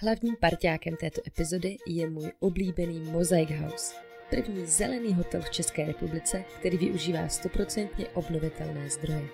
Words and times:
Hlavním 0.00 0.36
parťákem 0.36 0.96
této 0.96 1.20
epizody 1.26 1.76
je 1.86 2.10
můj 2.10 2.32
oblíbený 2.40 2.98
Mosaic 3.00 3.50
House. 3.50 3.94
První 4.30 4.66
zelený 4.66 5.14
hotel 5.14 5.42
v 5.42 5.50
České 5.50 5.86
republice, 5.86 6.44
který 6.58 6.78
využívá 6.78 7.26
100% 7.26 8.06
obnovitelné 8.14 8.90
zdroje. 8.90 9.28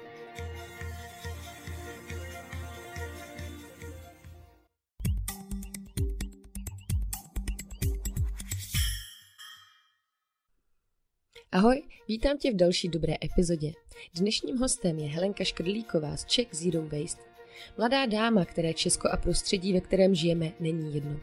Ahoj, 11.53 11.83
vítám 12.09 12.39
tě 12.39 12.53
v 12.53 12.57
další 12.57 12.89
dobré 12.89 13.15
epizodě. 13.25 13.73
Dnešním 14.15 14.59
hostem 14.59 14.99
je 14.99 15.09
Helenka 15.09 15.45
Škrdlíková 15.45 16.17
z 16.17 16.25
Czech 16.25 16.49
Zero 16.53 16.83
Waste. 16.83 17.34
Mladá 17.79 18.07
dáma, 18.07 18.45
které 18.45 18.75
Česko 18.75 19.09
a 19.09 19.17
prostředí, 19.17 19.73
ve 19.73 19.81
kterém 19.81 20.15
žijeme, 20.15 20.53
není 20.61 20.95
jedno. 20.95 21.21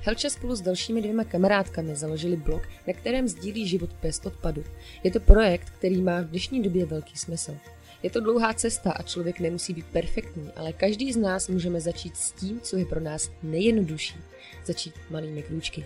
Helča 0.00 0.30
spolu 0.30 0.54
s 0.54 0.60
dalšími 0.60 1.02
dvěma 1.02 1.24
kamarádkami 1.24 1.96
založili 1.96 2.36
blog, 2.36 2.62
na 2.86 2.92
kterém 2.92 3.28
sdílí 3.28 3.68
život 3.68 3.90
bez 4.02 4.20
odpadu. 4.24 4.64
Je 5.04 5.10
to 5.10 5.20
projekt, 5.20 5.70
který 5.70 6.02
má 6.02 6.20
v 6.20 6.24
dnešní 6.24 6.62
době 6.62 6.86
velký 6.86 7.16
smysl. 7.16 7.56
Je 8.02 8.10
to 8.10 8.20
dlouhá 8.20 8.54
cesta 8.54 8.92
a 8.92 9.02
člověk 9.02 9.40
nemusí 9.40 9.74
být 9.74 9.86
perfektní, 9.86 10.50
ale 10.56 10.72
každý 10.72 11.12
z 11.12 11.16
nás 11.16 11.48
můžeme 11.48 11.80
začít 11.80 12.16
s 12.16 12.32
tím, 12.32 12.60
co 12.60 12.76
je 12.76 12.84
pro 12.84 13.00
nás 13.00 13.30
nejjednodušší. 13.42 14.16
Začít 14.64 14.94
malými 15.10 15.42
krůčky. 15.42 15.84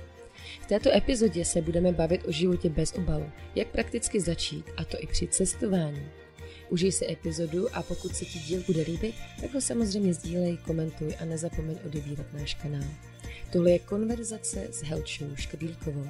V 0.61 0.67
této 0.67 0.97
epizodě 0.97 1.45
se 1.45 1.62
budeme 1.62 1.92
bavit 1.92 2.28
o 2.28 2.33
životě 2.33 2.69
bez 2.69 2.92
obalu, 2.92 3.31
jak 3.55 3.69
prakticky 3.69 4.20
začít, 4.20 4.65
a 4.77 4.84
to 4.84 4.97
i 5.01 5.06
při 5.06 5.28
cestování. 5.28 6.09
Užij 6.70 6.93
si 6.93 7.12
epizodu 7.12 7.77
a 7.77 7.83
pokud 7.83 8.16
se 8.16 8.25
ti 8.25 8.38
díl 8.38 8.62
bude 8.66 8.83
líbit, 8.83 9.15
tak 9.41 9.55
ho 9.55 9.61
samozřejmě 9.61 10.15
sdílej, 10.15 10.56
komentuj 10.56 11.16
a 11.20 11.25
nezapomeň 11.25 11.79
odebírat 11.87 12.33
náš 12.33 12.55
kanál. 12.55 12.91
Tohle 13.52 13.70
je 13.70 13.79
konverzace 13.79 14.69
s 14.73 14.83
Helčou 14.83 15.37
Škedlíkovou. 15.37 16.06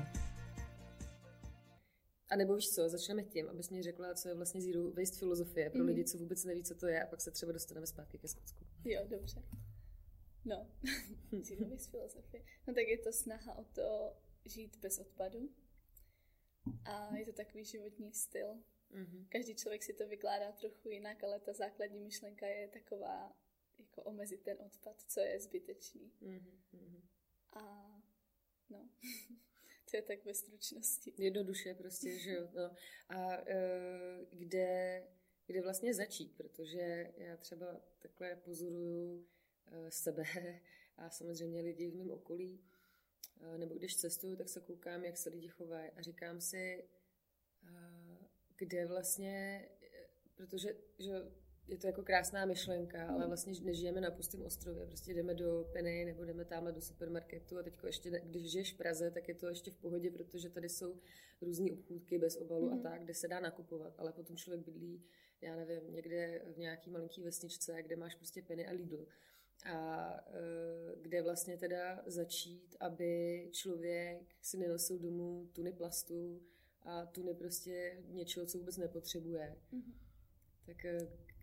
A 2.29 2.37
nebo 2.37 2.57
víš 2.57 2.71
co, 2.71 2.89
začneme 2.89 3.23
tím, 3.23 3.49
abys 3.49 3.71
mi 3.71 3.83
řekla, 3.83 4.15
co 4.15 4.29
je 4.29 4.35
vlastně 4.35 4.61
zero 4.61 4.91
waste 4.91 5.19
filozofie 5.19 5.71
pro 5.71 5.81
mm. 5.81 5.87
lidi, 5.87 6.05
co 6.05 6.19
vůbec 6.19 6.45
neví, 6.45 6.63
co 6.63 6.75
to 6.75 6.87
je, 6.87 7.03
a 7.03 7.07
pak 7.07 7.21
se 7.21 7.31
třeba 7.31 7.53
dostaneme 7.53 7.87
zpátky 7.87 8.19
ke 8.19 8.29
Skotsku. 8.29 8.65
Jo, 8.85 9.01
dobře. 9.09 9.43
No, 10.45 10.67
zero 11.43 11.69
waste 11.71 11.91
filozofie. 11.91 12.43
No 12.67 12.75
tak 12.75 12.89
je 12.89 12.99
to 12.99 13.13
snaha 13.13 13.59
o 13.59 13.65
to 13.65 14.17
žít 14.45 14.77
bez 14.77 14.99
odpadu. 14.99 15.51
A 16.85 17.17
je 17.17 17.25
to 17.25 17.33
takový 17.33 17.65
životní 17.65 18.13
styl. 18.13 18.47
Mm-hmm. 18.91 19.27
Každý 19.29 19.55
člověk 19.55 19.83
si 19.83 19.93
to 19.93 20.09
vykládá 20.09 20.53
trochu 20.53 20.89
jinak, 20.89 21.25
ale 21.25 21.41
ta 21.41 21.53
základní 21.53 22.01
myšlenka 22.01 22.47
je 22.47 22.69
taková, 22.69 23.37
jako 23.79 24.03
omezit 24.03 24.43
ten 24.43 24.57
odpad, 24.61 25.03
co 25.03 25.21
je 25.21 25.41
zbytečný. 25.41 26.13
Mm-hmm. 26.23 27.03
A 27.53 27.97
no, 28.71 28.89
to 29.91 29.97
je 29.97 30.03
tak 30.03 30.25
ve 30.25 30.35
stručnosti. 30.35 31.15
Jednoduše 31.19 31.75
prostě, 31.75 32.19
že 32.19 32.33
jo. 32.33 32.49
No. 32.55 32.77
A 33.09 33.33
e, 33.37 33.57
kde, 34.33 35.03
kde 35.47 35.63
vlastně 35.63 35.95
začít, 35.95 36.37
protože 36.37 37.13
já 37.17 37.37
třeba 37.37 37.81
takhle 37.99 38.37
pozoruju 38.37 39.27
e, 39.67 39.91
sebe 39.91 40.25
a 40.97 41.11
samozřejmě 41.11 41.61
lidi 41.61 41.91
v 41.91 41.95
mém 41.95 42.11
okolí, 42.11 42.65
e, 43.41 43.59
nebo 43.59 43.75
když 43.75 43.97
cestuju, 43.97 44.37
tak 44.37 44.49
se 44.49 44.61
koukám, 44.61 45.05
jak 45.05 45.17
se 45.17 45.31
lidi 45.31 45.49
chovají 45.49 45.91
a 45.91 46.03
říkám 46.03 46.41
si, 46.41 46.57
e, 46.57 48.06
kde 48.57 48.87
vlastně, 48.87 49.63
protože 50.37 50.77
že 50.99 51.23
je 51.69 51.79
to 51.79 51.87
jako 51.87 52.03
krásná 52.03 52.45
myšlenka, 52.45 53.09
ale 53.09 53.19
hmm. 53.19 53.27
vlastně 53.27 53.53
nežijeme 53.63 54.01
na 54.01 54.11
pustém 54.11 54.43
ostrově. 54.43 54.87
Prostě 54.87 55.15
jdeme 55.15 55.35
do 55.35 55.69
Penny 55.73 56.05
nebo 56.05 56.25
jdeme 56.25 56.45
tamhle 56.45 56.73
do 56.73 56.81
supermarketu 56.81 57.59
a 57.59 57.63
teď 57.63 57.79
ještě, 57.87 58.11
když 58.25 58.51
žiješ 58.51 58.75
v 58.75 58.77
Praze, 58.77 59.11
tak 59.11 59.29
je 59.29 59.35
to 59.35 59.49
ještě 59.49 59.71
v 59.71 59.77
pohodě, 59.77 60.11
protože 60.11 60.51
tady 60.51 60.69
jsou 60.69 61.01
různé 61.41 61.73
obchůdky 61.73 62.19
bez 62.19 62.37
obalu 62.37 62.67
mm. 62.67 62.73
a 62.73 62.75
hmm. 62.75 62.83
tak, 62.83 63.03
kde 63.03 63.15
se 63.15 63.29
dá 63.29 63.41
nakupovat. 63.41 63.95
Ale 63.99 64.13
potom 64.13 64.37
člověk 64.37 64.65
bydlí, 64.65 65.03
já 65.41 65.57
nevím, 65.57 65.93
někde 65.93 66.43
v 66.55 66.59
nějaký 66.59 66.91
malinký 66.91 67.23
vesničce, 67.23 67.83
kde 67.83 67.97
máš 67.97 68.15
prostě 68.15 68.43
Penny 68.43 68.67
a 68.67 68.73
Lidl. 68.73 69.07
A 69.65 70.11
e, 70.29 71.03
kde 71.03 71.23
vlastně 71.23 71.57
teda 71.57 72.03
začít, 72.07 72.77
aby 72.81 73.49
člověk 73.53 74.37
si 74.43 74.59
nenosil 74.59 74.99
domů 74.99 75.51
tuny 75.53 75.73
plastu, 75.73 76.43
a 76.87 77.07
tuny 77.07 77.35
prostě 77.35 78.03
něčeho, 78.09 78.47
co 78.47 78.59
vůbec 78.59 78.77
nepotřebuje. 78.77 79.57
Mm-hmm. 79.73 79.95
Tak 80.67 80.85
eh, 80.85 80.99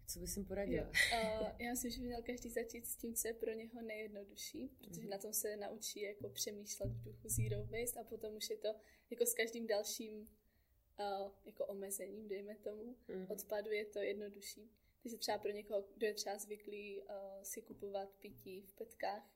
co 0.08 0.20
bys 0.20 0.38
jim 0.38 0.46
poradila? 0.46 0.88
Uh, 0.88 1.48
já 1.60 1.72
myslím, 1.72 1.92
že 1.92 2.02
by 2.02 2.08
měl 2.08 2.22
každý 2.22 2.50
začít 2.50 2.88
s 2.88 2.96
tím, 2.96 3.16
co 3.16 3.28
je 3.28 3.34
pro 3.34 3.54
něho 3.54 3.82
nejjednodušší, 3.82 4.68
protože 4.68 5.02
mm-hmm. 5.02 5.10
na 5.10 5.18
tom 5.18 5.34
se 5.34 5.58
naučí 5.58 6.02
jako 6.02 6.30
přemýšlet 6.30 6.90
v 6.90 7.04
duchu 7.04 7.30
zero 7.30 7.66
waste 7.66 8.00
a 8.00 8.04
potom 8.04 8.36
už 8.36 8.50
je 8.50 8.58
to 8.58 8.76
jako 9.10 9.26
s 9.26 9.34
každým 9.34 9.68
dalším 9.68 10.20
uh, 10.20 11.32
jako 11.46 11.66
omezením, 11.66 12.28
dejme 12.28 12.56
tomu, 12.56 12.96
mm-hmm. 13.10 13.32
odpadu 13.32 13.72
je 13.72 13.86
to 13.86 14.00
jednodušší. 14.00 14.72
Takže 15.04 15.18
třeba 15.18 15.38
pro 15.38 15.52
někoho, 15.52 15.86
kdo 15.96 16.08
je 16.08 16.14
třeba 16.14 16.38
zvyklý 16.38 17.02
uh, 17.02 17.08
si 17.44 17.62
kupovat 17.62 18.10
pití 18.20 18.62
v 18.62 18.74
petkách, 18.74 19.32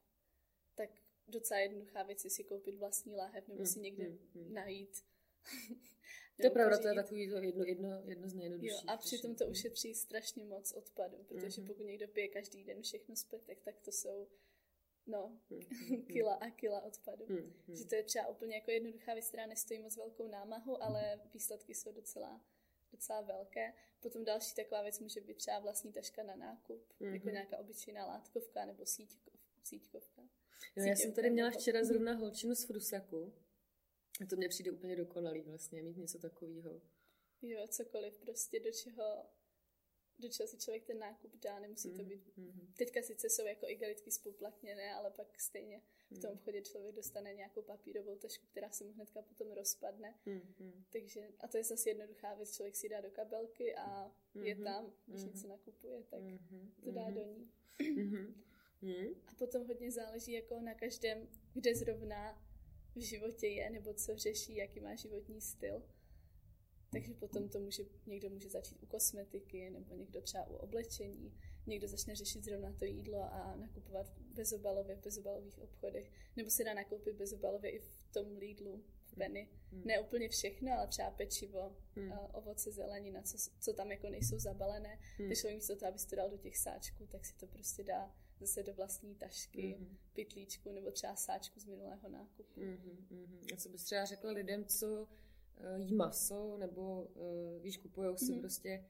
tak 0.75 0.89
docela 1.27 1.59
jednoduchá 1.59 2.03
věc 2.03 2.23
je 2.23 2.29
si 2.29 2.43
koupit 2.43 2.75
vlastní 2.75 3.15
láhev 3.15 3.47
nebo 3.47 3.59
mm, 3.59 3.65
si 3.65 3.79
někde 3.79 4.09
mm, 4.09 4.53
najít 4.53 5.03
to 6.37 6.45
je 6.45 6.49
pravda, 6.49 6.77
to 6.77 6.87
je 6.87 6.95
takový 6.95 7.29
to 7.29 7.37
jedno, 7.37 7.63
jedno, 7.63 8.01
jedno 8.05 8.29
z 8.29 8.33
nejjednodušších. 8.33 8.83
Jo, 8.83 8.93
a 8.93 8.97
přitom 8.97 9.35
to 9.35 9.47
ušetří 9.47 9.95
strašně 9.95 10.45
moc 10.45 10.71
odpadu, 10.71 11.17
protože 11.23 11.61
mm-hmm. 11.61 11.67
pokud 11.67 11.83
někdo 11.83 12.07
pije 12.07 12.27
každý 12.27 12.63
den 12.63 12.81
všechno 12.81 13.15
z 13.15 13.23
petek, 13.23 13.61
tak 13.61 13.79
to 13.79 13.91
jsou 13.91 14.27
no, 15.07 15.39
mm-hmm. 15.51 16.05
kila 16.13 16.33
a 16.33 16.49
kila 16.49 16.81
odpadu. 16.81 17.25
Mm-hmm. 17.25 17.77
Že 17.77 17.85
to 17.85 17.95
je 17.95 18.03
třeba 18.03 18.27
úplně 18.27 18.55
jako 18.55 18.71
jednoduchá 18.71 19.13
věc, 19.13 19.27
která 19.27 19.45
nestojí 19.45 19.79
moc 19.79 19.97
velkou 19.97 20.27
námahu, 20.27 20.83
ale 20.83 21.21
výsledky 21.33 21.75
jsou 21.75 21.91
docela, 21.91 22.41
docela 22.91 23.21
velké. 23.21 23.73
Potom 23.99 24.23
další 24.23 24.55
taková 24.55 24.81
věc 24.81 24.99
může 24.99 25.21
být 25.21 25.37
třeba 25.37 25.59
vlastní 25.59 25.93
taška 25.93 26.23
na 26.23 26.35
nákup, 26.35 26.93
mm-hmm. 27.01 27.13
jako 27.13 27.29
nějaká 27.29 27.57
obyčejná 27.57 28.05
látkovka 28.05 28.65
nebo 28.65 28.85
síťkov, 28.85 29.33
síťkovka. 29.63 30.21
No, 30.77 30.83
já 30.83 30.95
jsem 30.95 31.13
tady 31.13 31.29
měla 31.29 31.51
včera 31.51 31.83
zrovna 31.83 32.13
holčinu 32.13 32.55
z 32.55 32.65
Frusaku, 32.65 33.33
to 34.25 34.35
mně 34.35 34.49
přijde 34.49 34.71
úplně 34.71 34.95
dokonalý 34.95 35.41
vlastně, 35.41 35.83
mít 35.83 35.97
něco 35.97 36.19
takového. 36.19 36.81
Jo, 37.41 37.67
cokoliv 37.67 38.19
prostě, 38.19 38.59
do 38.59 38.71
čeho, 38.71 39.25
do 40.19 40.29
čeho 40.29 40.47
si 40.47 40.57
člověk 40.57 40.85
ten 40.85 40.99
nákup 40.99 41.35
dá, 41.35 41.59
nemusí 41.59 41.91
to 41.91 42.01
mhm, 42.01 42.09
být. 42.09 42.37
Mm-hmm. 42.37 42.73
Teďka 42.77 43.01
sice 43.01 43.29
jsou 43.29 43.45
jako 43.45 43.69
igelitky 43.69 44.11
spoplatněné, 44.11 44.93
ale 44.93 45.11
pak 45.11 45.39
stejně 45.39 45.81
v 46.11 46.19
tom 46.19 46.29
mhm. 46.29 46.39
obchodě 46.39 46.61
člověk 46.61 46.95
dostane 46.95 47.33
nějakou 47.33 47.61
papírovou 47.61 48.15
tašku, 48.15 48.47
která 48.47 48.69
se 48.69 48.83
mu 48.83 48.91
hnedka 48.91 49.21
potom 49.21 49.51
rozpadne. 49.51 50.19
Mm-hmm. 50.25 50.83
Takže, 50.89 51.27
a 51.39 51.47
to 51.47 51.57
je 51.57 51.63
zase 51.63 51.89
jednoduchá 51.89 52.33
věc, 52.33 52.55
člověk 52.55 52.75
si 52.75 52.89
dá 52.89 53.01
do 53.01 53.11
kabelky 53.11 53.75
a 53.75 54.11
mm-hmm. 54.35 54.43
je 54.43 54.55
tam, 54.55 54.93
když 55.05 55.21
mm-hmm. 55.21 55.33
něco 55.33 55.47
nakupuje, 55.47 56.03
tak 56.03 56.21
mm-hmm. 56.21 56.71
to 56.83 56.91
dá 56.91 57.09
do 57.09 57.23
ní. 57.23 57.51
Mm-hmm. 57.79 58.35
A 59.27 59.35
potom 59.35 59.67
hodně 59.67 59.91
záleží 59.91 60.31
jako 60.31 60.59
na 60.59 60.73
každém, 60.73 61.27
kde 61.53 61.75
zrovna 61.75 62.46
v 62.97 63.01
životě 63.01 63.47
je, 63.47 63.69
nebo 63.69 63.93
co 63.93 64.17
řeší, 64.17 64.55
jaký 64.55 64.79
má 64.79 64.95
životní 64.95 65.41
styl. 65.41 65.83
Takže 66.91 67.13
potom 67.13 67.49
to 67.49 67.59
může, 67.59 67.83
někdo 68.05 68.29
může 68.29 68.49
začít 68.49 68.83
u 68.83 68.85
kosmetiky, 68.85 69.69
nebo 69.69 69.95
někdo 69.95 70.21
třeba 70.21 70.47
u 70.47 70.55
oblečení, 70.55 71.33
někdo 71.67 71.87
začne 71.87 72.15
řešit 72.15 72.43
zrovna 72.43 72.73
to 72.73 72.85
jídlo 72.85 73.23
a 73.23 73.55
nakupovat 73.55 74.07
bezobalově 74.19 74.95
v 74.95 75.03
bezobalových 75.03 75.59
obchodech, 75.59 76.11
nebo 76.35 76.49
se 76.49 76.63
dá 76.63 76.73
nakoupit 76.73 77.15
bezobalově 77.15 77.71
i 77.71 77.79
v 77.79 78.07
tom 78.11 78.37
Lidlu, 78.37 78.83
v 79.05 79.15
Penny. 79.15 79.49
Hmm. 79.71 79.83
Ne 79.85 79.99
úplně 79.99 80.29
všechno, 80.29 80.71
ale 80.71 80.87
třeba 80.87 81.11
pečivo, 81.11 81.77
hmm. 81.95 82.11
ovoce, 82.31 82.71
zelenina, 82.71 83.21
co, 83.21 83.37
co 83.59 83.73
tam 83.73 83.91
jako 83.91 84.09
nejsou 84.09 84.39
zabalené. 84.39 84.99
Hmm. 85.17 85.27
Takže 85.27 85.55
místo 85.55 85.75
toho, 85.75 85.89
abys 85.89 86.05
to 86.05 86.15
dal 86.15 86.29
do 86.29 86.37
těch 86.37 86.57
sáčků, 86.57 87.07
tak 87.07 87.25
si 87.25 87.35
to 87.35 87.47
prostě 87.47 87.83
dá 87.83 88.15
zase 88.39 88.63
do 88.63 88.73
vlastní 88.73 89.15
tašky, 89.15 89.61
mm-hmm. 89.61 89.97
pytlíčku 90.13 90.71
nebo 90.71 90.91
třeba 90.91 91.15
sáčku 91.15 91.59
z 91.59 91.65
minulého 91.65 92.09
nákupu. 92.09 92.61
Mm-hmm. 92.61 93.53
A 93.53 93.57
co 93.57 93.69
bys 93.69 93.83
třeba 93.83 94.05
řekla 94.05 94.31
lidem, 94.31 94.65
co 94.65 94.87
uh, 94.87 95.81
jí 95.81 95.93
maso, 95.93 96.57
nebo 96.57 97.03
uh, 97.03 97.61
víš, 97.61 97.77
kupujou 97.77 98.17
si 98.17 98.25
mm-hmm. 98.25 98.39
prostě, 98.39 98.85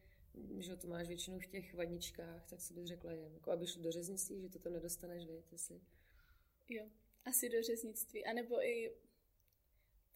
že 0.57 0.75
to 0.75 0.87
máš 0.87 1.07
většinou 1.07 1.39
v 1.39 1.45
těch 1.45 1.73
vaničkách, 1.73 2.45
tak 2.45 2.61
co 2.61 2.73
bys 2.73 2.85
řekla 2.85 3.11
jim? 3.11 3.33
Jako 3.33 3.51
aby 3.51 3.67
šli 3.67 3.81
do 3.81 3.91
řeznictví, 3.91 4.41
že 4.41 4.49
to 4.49 4.59
tam 4.59 4.73
nedostaneš, 4.73 5.27
víte 5.27 5.57
si. 5.57 5.81
Jo, 6.69 6.89
asi 7.25 7.49
do 7.49 7.63
řeznictví, 7.63 8.25
anebo 8.25 8.63
i 8.65 8.95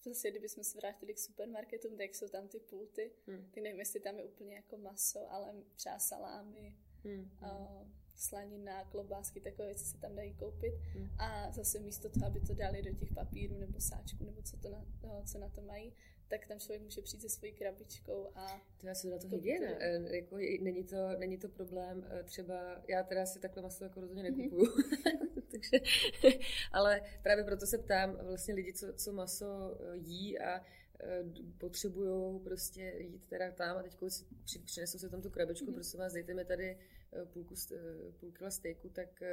zase, 0.05 0.31
kdybychom 0.31 0.63
se 0.63 0.77
vrátili 0.77 1.13
k 1.13 1.19
supermarketům, 1.19 1.97
tak 1.97 2.15
jsou 2.15 2.27
tam 2.27 2.47
ty 2.47 2.59
pulty, 2.59 3.11
hmm. 3.27 3.45
tak 3.51 3.63
nevím, 3.63 3.79
jestli 3.79 3.99
tam 3.99 4.17
je 4.17 4.25
úplně 4.25 4.55
jako 4.55 4.77
maso, 4.77 5.31
ale 5.31 5.53
třeba 5.75 5.99
salámy, 5.99 6.75
hmm. 7.03 7.31
uh, 7.41 7.87
slanina, 8.21 8.83
klobásky, 8.83 9.41
takové 9.41 9.65
věci 9.65 9.85
se 9.85 9.97
tam 9.97 10.15
dají 10.15 10.33
koupit. 10.33 10.73
Hmm. 10.93 11.09
A 11.17 11.51
zase 11.51 11.79
místo 11.79 12.09
toho, 12.09 12.25
aby 12.25 12.39
to 12.39 12.53
dali 12.53 12.81
do 12.81 12.93
těch 12.93 13.13
papírů 13.13 13.57
nebo 13.57 13.79
sáčků, 13.79 14.23
nebo 14.23 14.41
co, 14.41 14.57
to 14.57 14.69
na, 14.69 14.85
no, 15.03 15.23
co 15.25 15.39
na 15.39 15.49
to 15.49 15.61
mají, 15.61 15.93
tak 16.27 16.47
tam 16.47 16.59
člověk 16.59 16.81
může 16.81 17.01
přijít 17.01 17.21
se 17.21 17.29
svojí 17.29 17.53
krabičkou 17.53 18.27
a... 18.35 18.61
To 18.77 18.87
já 18.87 18.95
se 18.95 19.09
na 19.09 19.17
to 19.17 19.27
hygiena. 19.27 19.67
E, 19.67 20.15
jako, 20.15 20.37
není, 20.61 20.83
to, 20.83 20.95
není 21.17 21.37
to 21.37 21.49
problém, 21.49 22.07
e, 22.11 22.23
třeba 22.23 22.81
já 22.87 23.03
teda 23.03 23.25
si 23.25 23.39
takhle 23.39 23.63
maso 23.63 23.83
jako 23.83 24.01
rozhodně 24.01 24.23
mhm. 24.23 24.37
nekupuju. 24.37 24.65
Mm-hmm. 24.65 25.41
takže, 25.51 25.79
ale 26.71 27.01
právě 27.23 27.43
proto 27.43 27.65
se 27.65 27.77
ptám 27.77 28.17
vlastně 28.23 28.53
lidi, 28.53 28.73
co, 28.73 28.93
co 28.93 29.13
maso 29.13 29.77
jí 29.93 30.39
a 30.39 30.61
potřebují 31.57 32.39
prostě 32.39 32.93
jít 32.97 33.27
teda 33.29 33.51
tam 33.51 33.77
a 33.77 33.83
teď 33.83 33.97
si 34.45 34.59
přinesou 34.59 34.99
se 34.99 35.09
tam 35.09 35.21
tu 35.21 35.29
krabičku, 35.29 35.65
mm-hmm. 35.65 35.73
prosím 35.73 35.99
vás, 35.99 36.13
dejte 36.13 36.33
mi 36.33 36.45
tady 36.45 36.77
půlku, 37.33 37.55
půl 38.19 38.31
kila 38.31 38.51
stejku, 38.51 38.89
tak 38.89 39.23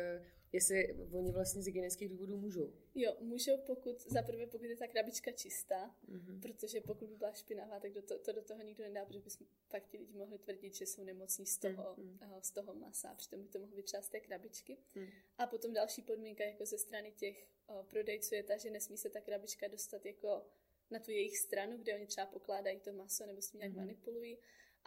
jestli 0.53 0.95
oni 1.13 1.33
vlastně 1.33 1.63
z 1.63 1.67
hygienických 1.67 2.09
důvodů 2.09 2.37
můžou. 2.37 2.73
Jo, 2.95 3.17
můžou, 3.21 3.59
pokud, 3.67 4.01
zaprvé 4.01 4.47
pokud 4.47 4.65
je 4.65 4.77
ta 4.77 4.87
krabička 4.87 5.33
čistá, 5.33 5.97
mm-hmm. 6.09 6.41
protože 6.41 6.81
pokud 6.81 7.09
by 7.09 7.17
byla 7.17 7.33
špinavá, 7.33 7.81
tak 7.81 7.93
do 7.93 8.03
to, 8.03 8.19
to 8.19 8.33
do 8.33 8.43
toho 8.43 8.63
nikdo 8.63 8.85
nedá, 8.85 9.05
protože 9.05 9.21
bychom 9.21 9.47
pak 9.69 9.87
ti 9.87 9.99
lidi 9.99 10.15
mohli 10.15 10.39
tvrdit, 10.39 10.75
že 10.75 10.87
jsou 10.87 11.05
nemocní 11.05 11.47
z 11.47 11.59
toho, 11.59 11.97
mm-hmm. 11.97 12.41
z 12.41 12.51
toho 12.51 12.75
masa, 12.75 13.15
přitom 13.15 13.43
by 13.43 13.49
to 13.49 13.59
mohlo 13.59 13.77
být 13.77 13.89
z 13.89 14.09
té 14.09 14.21
krabičky. 14.21 14.79
Mm. 14.95 15.07
A 15.39 15.47
potom 15.47 15.73
další 15.73 16.03
podmínka 16.03 16.45
jako 16.45 16.67
ze 16.67 16.79
strany 16.79 17.13
těch 17.13 17.47
o, 17.67 17.83
prodejců 17.83 18.35
je 18.35 18.43
ta, 18.43 18.57
že 18.57 18.71
nesmí 18.71 18.97
se 18.97 19.11
ta 19.11 19.21
krabička 19.21 19.69
dostat 19.69 20.07
jako 20.07 20.47
na 20.91 20.99
tu 20.99 21.11
jejich 21.11 21.39
stranu, 21.39 21.77
kde 21.79 21.95
oni 21.95 22.07
třeba 22.07 22.27
pokládají 22.27 22.81
to 22.81 22.93
maso 22.93 23.27
nebo 23.27 23.43
s 23.43 23.51
tím 23.51 23.61
nějak 23.61 23.73
mm-hmm. 23.73 23.77
manipulují 23.77 24.39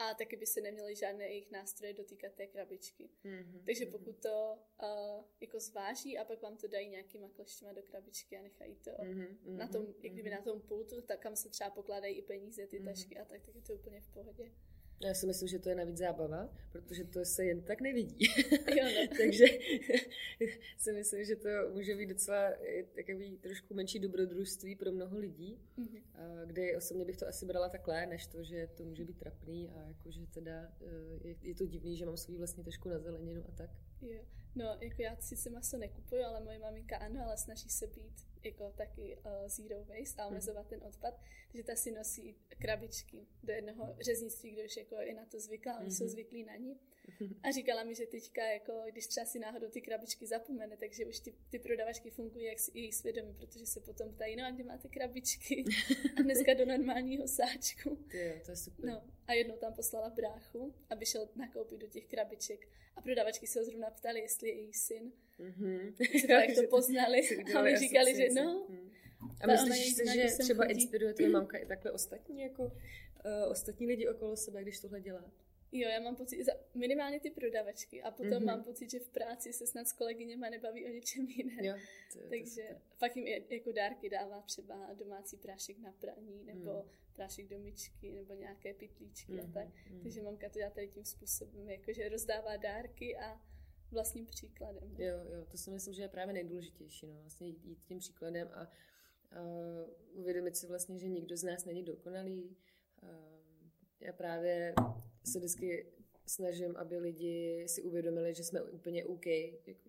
a 0.02 0.14
taky 0.14 0.36
by 0.36 0.46
se 0.46 0.62
neměly 0.62 0.96
žádné 0.96 1.24
jejich 1.30 1.52
nástroje 1.52 1.94
dotýkat 1.94 2.34
té 2.34 2.48
krabičky. 2.48 3.10
Mm-hmm. 3.26 3.66
Takže 3.66 3.86
mhm. 3.86 3.92
pokud 3.92 4.16
to 4.22 4.60
uh, 4.84 5.24
jako 5.42 5.60
zváží 5.60 6.18
a 6.18 6.26
pak 6.26 6.42
vám 6.42 6.58
to 6.58 6.68
dají 6.68 6.90
nějakýma 6.90 7.30
kleštěma 7.30 7.74
do 7.74 7.84
krabičky 7.84 8.38
a 8.38 8.42
nechají 8.42 8.76
to 8.76 8.92
mm-hmm. 8.92 9.38
na 9.46 9.68
tom, 9.68 9.86
mm-hmm. 9.86 10.04
jak 10.04 10.14
kdyby 10.14 10.30
na 10.30 10.42
tom 10.42 10.62
pultu, 10.62 11.02
tak 11.02 11.20
kam 11.20 11.36
se 11.36 11.50
třeba 11.50 11.70
pokládají 11.70 12.16
i 12.16 12.22
peníze, 12.22 12.68
ty 12.68 12.80
mm-hmm. 12.80 12.86
tašky 12.86 13.18
a 13.18 13.26
tak, 13.26 13.42
tak 13.46 13.56
je 13.56 13.62
to 13.62 13.74
úplně 13.74 14.02
v 14.02 14.08
pohodě. 14.08 14.52
Já 15.04 15.14
si 15.14 15.28
myslím, 15.28 15.48
že 15.48 15.60
to 15.60 15.70
je 15.70 15.76
navíc 15.76 15.98
zábava, 15.98 16.50
protože 16.72 17.04
to 17.04 17.26
se 17.26 17.46
jen 17.46 17.62
tak 17.62 17.82
nevidí. 17.82 18.28
Jo, 18.76 18.86
ne. 18.86 19.08
Takže 19.08 19.46
si 20.78 20.94
myslím, 20.94 21.26
že 21.26 21.36
to 21.36 21.50
může 21.74 21.96
být 21.96 22.10
docela 22.10 22.54
takový 22.96 23.38
trošku 23.38 23.74
menší 23.74 24.00
dobrodružství 24.00 24.76
pro 24.76 24.92
mnoho 24.92 25.18
lidí, 25.18 25.60
mm-hmm. 25.78 26.02
kdy 26.46 26.76
osobně 26.76 27.06
bych 27.06 27.18
to 27.18 27.28
asi 27.28 27.46
brala 27.46 27.70
takhle, 27.70 28.06
než 28.06 28.28
to, 28.28 28.44
že 28.44 28.68
to 28.76 28.84
může 28.84 29.06
být 29.06 29.18
trapný 29.18 29.70
a 29.70 29.88
jakože 29.88 30.28
teda 30.28 30.74
eh, 30.82 31.28
je, 31.28 31.36
je 31.42 31.56
to 31.56 31.66
divný, 31.66 31.98
že 31.98 32.06
mám 32.06 32.18
svůj 32.18 32.38
vlastní 32.38 32.64
tašku 32.64 32.90
na 32.90 33.00
zeleninu 33.00 33.44
a 33.48 33.52
tak. 33.52 33.70
Jo. 34.02 34.22
No, 34.56 34.78
jako 34.82 35.02
já 35.02 35.16
sice 35.20 35.50
maso 35.50 35.78
nekupuju, 35.78 36.24
ale 36.24 36.44
moje 36.44 36.60
maminka 36.60 36.98
ano, 36.98 37.24
ale 37.26 37.38
snaží 37.38 37.70
se 37.70 37.88
být 37.88 38.31
jako 38.46 38.74
taky 38.78 39.18
uh, 39.18 39.48
zero 39.48 39.84
waste 39.84 40.22
a 40.22 40.26
mhm. 40.26 40.32
omezovat 40.32 40.68
ten 40.68 40.84
odpad. 40.84 41.20
Takže 41.52 41.64
ta 41.64 41.76
si 41.76 41.92
nosí 41.92 42.36
krabičky 42.62 43.28
do 43.44 43.54
jednoho 43.54 43.96
řeznictví, 44.02 44.52
kde 44.52 44.66
už 44.66 44.78
jako 44.78 44.96
je 44.96 45.14
na 45.14 45.26
to 45.26 45.40
zvyklá, 45.40 45.80
oni 45.80 45.88
mm-hmm. 45.88 45.98
jsou 45.98 46.04
mhm. 46.04 46.12
zvyklí 46.12 46.44
na 46.44 46.56
ní. 46.56 46.80
A 47.44 47.52
říkala 47.52 47.84
mi, 47.84 47.96
že 47.96 48.06
teďka, 48.06 48.44
jako, 48.44 48.84
když 48.92 49.08
třeba 49.08 49.26
si 49.26 49.40
náhodou 49.40 49.70
ty 49.70 49.82
krabičky 49.82 50.28
zapomene, 50.28 50.78
takže 50.78 51.06
už 51.06 51.20
ty, 51.20 51.34
ty 51.50 51.60
prodavačky 51.60 52.10
fungují 52.12 52.46
jak 52.46 52.58
její 52.74 52.92
svědomí, 52.92 53.34
protože 53.34 53.66
se 53.66 53.80
potom 53.80 54.14
ptají, 54.14 54.36
no 54.36 54.46
a 54.46 54.52
kde 54.52 54.64
máte 54.64 54.90
krabičky? 54.90 55.64
A 56.20 56.22
dneska 56.22 56.54
do 56.54 56.66
normálního 56.66 57.28
sáčku. 57.28 57.96
Ty, 57.96 58.42
to 58.46 58.52
je 58.52 58.58
super. 58.58 58.86
No, 58.86 59.04
a 59.28 59.34
jednou 59.34 59.58
tam 59.58 59.74
poslala 59.74 60.10
bráchu, 60.10 60.74
aby 60.90 61.06
šel 61.06 61.30
nakoupit 61.36 61.78
do 61.78 61.88
těch 61.88 62.06
krabiček. 62.06 62.68
A 62.96 63.02
prodavačky 63.02 63.48
se 63.48 63.60
ho 63.60 63.66
zrovna 63.66 63.90
ptali, 63.90 64.20
jestli 64.20 64.50
je 64.50 64.56
její 64.56 64.74
syn. 64.74 65.12
Mm-hmm. 65.52 65.94
tak 66.28 66.56
to 66.56 66.68
poznali. 66.70 67.22
a 67.56 67.62
mi 67.62 67.78
říkali, 67.78 68.16
že 68.16 68.28
no. 68.36 68.66
Mm. 68.70 68.92
A 69.42 69.48
myslíš 69.48 69.96
si, 69.96 70.06
že 70.14 70.28
třeba 70.40 70.66
chodí? 70.66 70.74
inspiruje 70.74 71.14
tvoje 71.14 71.30
mamka 71.38 71.58
i 71.58 71.66
takhle 71.66 71.92
ostatní, 71.92 72.42
jako 72.42 72.64
uh, 72.64 72.72
ostatní 73.52 73.88
lidi 73.88 74.08
okolo 74.08 74.36
sebe, 74.36 74.62
když 74.62 74.80
tohle 74.80 75.02
dělá? 75.02 75.32
Jo, 75.72 75.90
já 75.90 76.00
mám 76.00 76.16
pocit, 76.16 76.46
minimálně 76.74 77.20
ty 77.20 77.32
prodavačky 77.32 78.04
a 78.04 78.12
potom 78.12 78.32
mm-hmm. 78.32 78.46
mám 78.46 78.64
pocit, 78.64 78.92
že 78.92 79.00
v 79.00 79.10
práci 79.10 79.54
se 79.54 79.68
snad 79.68 79.88
s 79.88 79.94
kolegyněma 79.94 80.50
nebaví 80.50 80.86
o 80.86 80.90
něčem 80.90 81.28
jiném. 81.28 81.66
Jo, 81.66 81.74
to, 82.14 82.20
Takže 82.30 82.68
to 82.70 82.96
pak 82.98 83.16
jim 83.18 83.28
jako 83.50 83.72
dárky 83.72 84.10
dává 84.10 84.42
třeba 84.42 84.94
domácí 84.94 85.38
prášek 85.38 85.80
na 85.80 85.92
praní 85.92 86.44
nebo 86.44 86.74
mm. 86.74 86.90
prášek 87.14 87.48
do 87.48 87.60
myčky 87.60 88.12
nebo 88.12 88.34
nějaké 88.34 88.74
pytlíčky 88.74 89.32
mm-hmm. 89.32 89.50
a 89.50 89.54
tak. 89.54 89.68
Mm-hmm. 89.68 90.04
Takže 90.04 90.22
mamka 90.22 90.50
to 90.50 90.60
dělá 90.60 90.72
tady 90.72 90.88
tím 90.88 91.06
způsobem, 91.06 91.70
jakože 91.70 92.10
rozdává 92.10 92.58
dárky 92.58 93.18
a 93.18 93.42
vlastním 93.92 94.26
příkladem. 94.26 94.94
Ne? 94.98 95.06
Jo, 95.06 95.18
jo, 95.34 95.46
to 95.52 95.58
si 95.58 95.72
myslím, 95.72 95.94
že 95.94 96.02
je 96.02 96.08
právě 96.08 96.34
nejdůležitější, 96.34 97.08
no, 97.08 97.22
vlastně 97.22 97.48
jít, 97.48 97.84
tím 97.84 98.00
příkladem 98.00 98.50
a 98.54 98.68
uh, 99.42 100.20
uvědomit 100.20 100.58
si 100.58 100.68
vlastně, 100.68 101.00
že 101.00 101.08
nikdo 101.08 101.38
z 101.38 101.44
nás 101.44 101.66
není 101.66 101.84
dokonalý. 101.84 102.58
Uh, 103.04 103.10
já 104.00 104.14
právě 104.14 104.74
se 105.24 105.40
vždycky 105.40 105.86
snažím, 106.26 106.78
aby 106.78 106.98
lidi 106.98 107.66
si 107.68 107.84
uvědomili, 107.84 108.34
že 108.34 108.44
jsme 108.44 108.62
úplně 108.62 109.06
OK, 109.06 109.26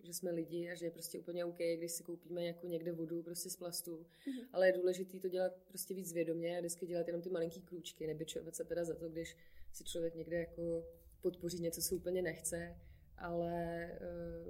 že 0.03 0.13
jsme 0.13 0.31
lidi 0.31 0.69
a 0.71 0.75
že 0.75 0.85
je 0.85 0.91
prostě 0.91 1.19
úplně 1.19 1.45
OK, 1.45 1.57
když 1.77 1.91
si 1.91 2.03
koupíme 2.03 2.45
jako 2.45 2.67
někde 2.67 2.91
vodu 2.91 3.23
prostě 3.23 3.49
z 3.49 3.55
plastu. 3.55 3.97
Mm-hmm. 3.97 4.47
Ale 4.53 4.67
je 4.67 4.73
důležité 4.73 5.19
to 5.19 5.27
dělat 5.27 5.53
prostě 5.67 5.93
víc 5.93 6.13
vědomě 6.13 6.57
a 6.57 6.59
vždycky 6.59 6.85
dělat 6.85 7.07
jenom 7.07 7.21
ty 7.21 7.29
malinký 7.29 7.61
krůčky, 7.61 8.07
nebyčovat 8.07 8.55
se 8.55 8.63
teda 8.63 8.83
za 8.83 8.95
to, 8.95 9.09
když 9.09 9.37
si 9.73 9.83
člověk 9.83 10.15
někde 10.15 10.37
jako 10.37 10.85
podpoří 11.21 11.59
něco, 11.59 11.81
co 11.81 11.95
úplně 11.95 12.21
nechce, 12.21 12.77
ale 13.17 13.83
eh, 13.83 13.99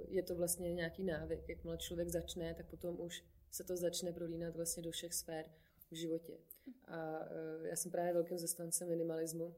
je 0.08 0.22
to 0.22 0.34
vlastně 0.34 0.74
nějaký 0.74 1.04
návyk. 1.04 1.48
Jakmile 1.48 1.78
člověk 1.78 2.08
začne, 2.08 2.54
tak 2.54 2.66
potom 2.66 3.00
už 3.00 3.24
se 3.50 3.64
to 3.64 3.76
začne 3.76 4.12
prolínat 4.12 4.56
vlastně 4.56 4.82
do 4.82 4.90
všech 4.90 5.14
sfér 5.14 5.50
v 5.90 5.94
životě. 5.94 6.38
A 6.84 7.18
eh, 7.20 7.68
já 7.68 7.76
jsem 7.76 7.90
právě 7.90 8.12
velkým 8.12 8.38
zastancem 8.38 8.88
minimalismu, 8.88 9.54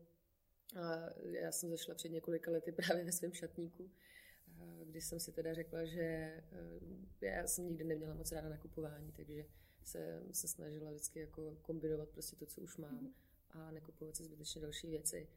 a 0.74 1.10
já 1.22 1.52
jsem 1.52 1.70
zašla 1.70 1.94
před 1.94 2.08
několika 2.08 2.50
lety 2.50 2.72
právě 2.72 3.04
ve 3.04 3.12
svém 3.12 3.32
šatníku, 3.32 3.90
když 4.84 5.04
jsem 5.04 5.20
si 5.20 5.32
teda 5.32 5.54
řekla, 5.54 5.84
že 5.84 6.42
já 7.20 7.46
jsem 7.46 7.66
nikdy 7.66 7.84
neměla 7.84 8.14
moc 8.14 8.32
ráda 8.32 8.48
nakupování, 8.48 9.12
takže 9.12 9.44
se, 9.84 10.22
se 10.32 10.48
snažila 10.48 10.90
vždycky 10.90 11.20
jako 11.20 11.56
kombinovat 11.62 12.08
prostě 12.08 12.36
to, 12.36 12.46
co 12.46 12.60
už 12.60 12.76
mám 12.76 12.94
mhm. 12.94 13.12
a 13.50 13.70
nekupovat 13.70 14.16
si 14.16 14.24
zbytečně 14.24 14.60
další 14.60 14.90
věci 14.90 15.28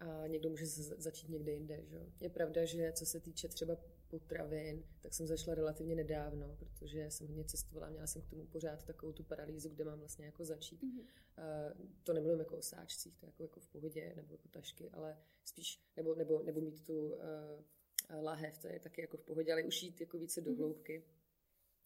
a 0.00 0.26
někdo 0.26 0.50
může 0.50 0.66
začít 0.96 1.28
někde 1.28 1.52
jinde. 1.52 1.80
Že? 1.86 2.06
Je 2.20 2.30
pravda, 2.30 2.64
že 2.64 2.92
co 2.92 3.06
se 3.06 3.20
týče 3.20 3.48
třeba 3.48 3.76
potravin, 4.08 4.84
tak 5.00 5.14
jsem 5.14 5.26
zašla 5.26 5.54
relativně 5.54 5.94
nedávno, 5.94 6.56
protože 6.58 7.10
jsem 7.10 7.26
hodně 7.26 7.44
cestovala, 7.44 7.90
měla 7.90 8.06
jsem 8.06 8.22
k 8.22 8.30
tomu 8.30 8.46
pořád 8.46 8.84
takovou 8.84 9.12
tu 9.12 9.22
paralýzu, 9.22 9.68
kde 9.68 9.84
mám 9.84 9.98
vlastně 9.98 10.26
jako 10.26 10.44
začít. 10.44 10.82
Mm-hmm. 10.82 11.00
Uh, 11.00 11.86
to 12.02 12.12
nebylo 12.12 12.36
jako 12.36 12.56
o 12.56 12.62
sáčcích, 12.62 13.16
to 13.16 13.26
jako, 13.26 13.42
jako 13.42 13.60
v 13.60 13.68
pohodě, 13.68 14.12
nebo 14.16 14.34
jako 14.34 14.48
tašky, 14.48 14.90
ale 14.90 15.18
spíš, 15.44 15.80
nebo, 15.96 16.14
nebo, 16.14 16.42
nebo 16.42 16.60
mít 16.60 16.84
tu 16.84 17.08
uh, 17.08 17.18
lahev, 18.20 18.58
to 18.58 18.66
je 18.66 18.80
taky 18.80 19.00
jako 19.00 19.16
v 19.16 19.22
pohodě, 19.22 19.52
ale 19.52 19.62
už 19.62 19.82
jít 19.82 20.00
jako 20.00 20.18
více 20.18 20.40
do 20.40 20.50
mhm. 20.50 20.58
hloubky. 20.58 20.98
Mm-hmm. 20.98 21.18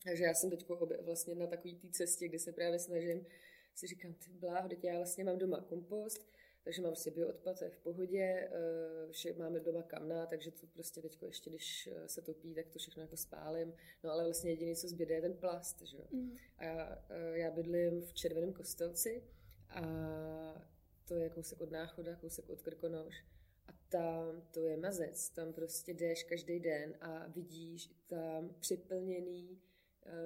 Takže 0.05 0.25
já 0.25 0.35
jsem 0.35 0.51
teď 0.51 0.69
vlastně 1.01 1.35
na 1.35 1.47
takové 1.47 1.75
té 1.75 1.89
cestě, 1.91 2.29
kdy 2.29 2.39
se 2.39 2.53
právě 2.53 2.79
snažím, 2.79 3.27
si 3.75 3.87
říkám, 3.87 4.15
ty 4.15 4.31
bláho, 4.31 4.69
teď 4.69 4.85
já 4.85 4.97
vlastně 4.97 5.25
mám 5.25 5.39
doma 5.39 5.61
kompost, 5.61 6.33
takže 6.65 6.83
mám 6.83 6.97
si 6.97 7.11
bioodpad, 7.11 7.59
to 7.59 7.65
je 7.65 7.71
v 7.71 7.79
pohodě, 7.79 8.49
eh, 8.53 9.13
vše 9.13 9.33
máme 9.33 9.61
doma 9.61 9.83
kamna, 9.83 10.27
takže 10.27 10.51
to 10.51 10.67
prostě 10.67 11.03
teď 11.03 11.23
ještě, 11.23 11.51
když 11.51 11.89
eh, 11.93 12.09
se 12.09 12.23
topí, 12.23 12.55
tak 12.55 12.69
to 12.69 12.79
všechno 12.79 13.03
jako 13.03 13.17
spálím. 13.17 13.75
No 14.05 14.11
ale 14.11 14.25
vlastně 14.25 14.51
jediný, 14.51 14.77
co 14.77 14.89
zbyde, 14.89 15.15
je 15.15 15.21
ten 15.21 15.37
plast, 15.37 15.83
že 15.83 15.97
jo. 15.97 16.05
Mm. 16.11 16.37
A 16.59 16.65
já, 16.65 17.05
eh, 17.11 17.39
já 17.39 17.51
bydlím 17.51 18.03
v 18.03 18.15
Červeném 18.15 18.53
kostelci 18.53 19.23
a 19.69 19.83
to 21.09 21.15
je 21.15 21.31
kousek 21.31 21.61
od 21.61 21.71
Náchoda, 21.71 22.17
kousek 22.17 22.51
od 22.51 22.63
Krkonoš. 22.63 23.25
A 23.67 23.73
tam 23.89 24.49
to 24.51 24.67
je 24.67 24.77
mazec, 24.77 25.31
tam 25.31 25.53
prostě 25.53 25.95
jdeš 25.95 26.25
každý 26.25 26.61
den 26.61 26.95
a 27.01 27.27
vidíš 27.29 27.91
tam 28.07 28.55
připlněný, 28.61 29.61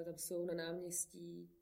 tam 0.05 0.19
jsou 0.19 0.45
na 0.45 0.55
náměstí 0.55 1.56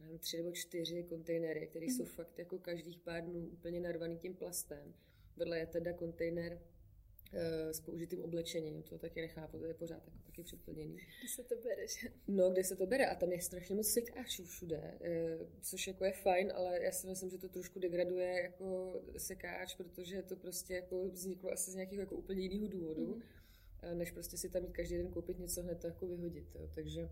nevím, 0.00 0.18
tři 0.18 0.36
nebo 0.36 0.52
čtyři 0.52 1.02
kontejnery, 1.02 1.66
které 1.66 1.86
jsou 1.86 2.02
mhm. 2.02 2.12
fakt 2.12 2.38
jako 2.38 2.58
každých 2.58 2.98
pár 2.98 3.24
dnů 3.24 3.46
úplně 3.46 3.80
narvaný 3.80 4.18
tím 4.18 4.34
plastem. 4.34 4.94
Vedle 5.36 5.58
je 5.58 5.66
teda 5.66 5.92
kontejner 5.92 6.52
uh, 6.52 7.70
s 7.70 7.80
použitým 7.80 8.22
oblečením, 8.22 8.82
to 8.82 8.98
taky 8.98 9.20
nechápu, 9.20 9.58
to 9.58 9.66
je 9.66 9.74
pořád 9.74 10.04
jako 10.04 10.18
taky 10.26 10.42
předplněný. 10.42 10.96
Kde 10.96 11.28
se 11.28 11.44
to 11.44 11.54
bere, 11.56 11.86
že? 11.88 12.08
No, 12.28 12.50
kde 12.50 12.64
se 12.64 12.76
to 12.76 12.86
bere 12.86 13.06
a 13.06 13.14
tam 13.14 13.32
je 13.32 13.40
strašně 13.40 13.74
moc 13.74 13.88
sekáčů 13.88 14.44
všude, 14.44 14.98
uh, 15.00 15.46
což 15.60 15.86
jako 15.86 16.04
je 16.04 16.12
fajn, 16.12 16.52
ale 16.54 16.82
já 16.82 16.92
si 16.92 17.06
myslím, 17.06 17.30
že 17.30 17.38
to 17.38 17.48
trošku 17.48 17.78
degraduje 17.78 18.42
jako 18.42 18.94
sekáč, 19.16 19.74
protože 19.74 20.22
to 20.22 20.36
prostě 20.36 20.74
jako 20.74 21.08
vzniklo 21.08 21.52
asi 21.52 21.70
z 21.70 21.74
nějakého 21.74 22.00
jako 22.00 22.14
úplně 22.14 22.42
jiného 22.42 22.68
důvodu, 22.68 23.14
mm-hmm. 23.14 23.94
než 23.94 24.10
prostě 24.10 24.36
si 24.36 24.48
tam 24.48 24.62
mít 24.62 24.72
každý 24.72 24.96
den 24.96 25.10
koupit 25.10 25.38
něco 25.38 25.62
hned 25.62 25.80
to 25.80 25.86
jako 25.86 26.06
vyhodit, 26.06 26.54
jo. 26.54 26.70
takže 26.74 27.08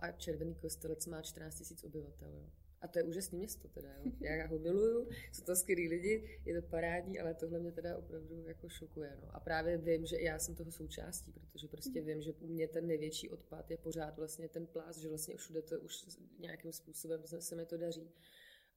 a 0.00 0.12
Červený 0.12 0.54
kostelec 0.54 1.06
má 1.06 1.22
14 1.22 1.70
000 1.70 1.80
obyvatel. 1.84 2.28
Jo. 2.34 2.50
A 2.82 2.88
to 2.88 2.98
je 2.98 3.04
úžasné 3.04 3.38
město 3.38 3.68
teda, 3.68 3.94
jo. 3.96 4.12
Já 4.20 4.46
ho 4.46 4.58
miluju, 4.58 5.08
jsou 5.32 5.44
to 5.44 5.56
skvělí 5.56 5.88
lidi, 5.88 6.40
je 6.44 6.62
to 6.62 6.68
parádní, 6.68 7.20
ale 7.20 7.34
tohle 7.34 7.58
mě 7.58 7.72
teda 7.72 7.98
opravdu 7.98 8.44
jako 8.46 8.68
šokuje. 8.68 9.18
No. 9.22 9.36
A 9.36 9.40
právě 9.40 9.78
vím, 9.78 10.06
že 10.06 10.20
já 10.20 10.38
jsem 10.38 10.54
toho 10.54 10.72
součástí, 10.72 11.32
protože 11.32 11.68
prostě 11.68 12.00
mhm. 12.00 12.06
vím, 12.06 12.22
že 12.22 12.32
u 12.32 12.46
mě 12.46 12.68
ten 12.68 12.86
největší 12.86 13.30
odpad 13.30 13.70
je 13.70 13.76
pořád 13.76 14.16
vlastně 14.16 14.48
ten 14.48 14.66
plás, 14.66 14.98
že 14.98 15.08
vlastně 15.08 15.36
všude 15.36 15.62
to 15.62 15.80
už 15.80 16.04
nějakým 16.38 16.72
způsobem 16.72 17.22
se 17.26 17.56
mi 17.56 17.66
to 17.66 17.76
daří. 17.76 18.10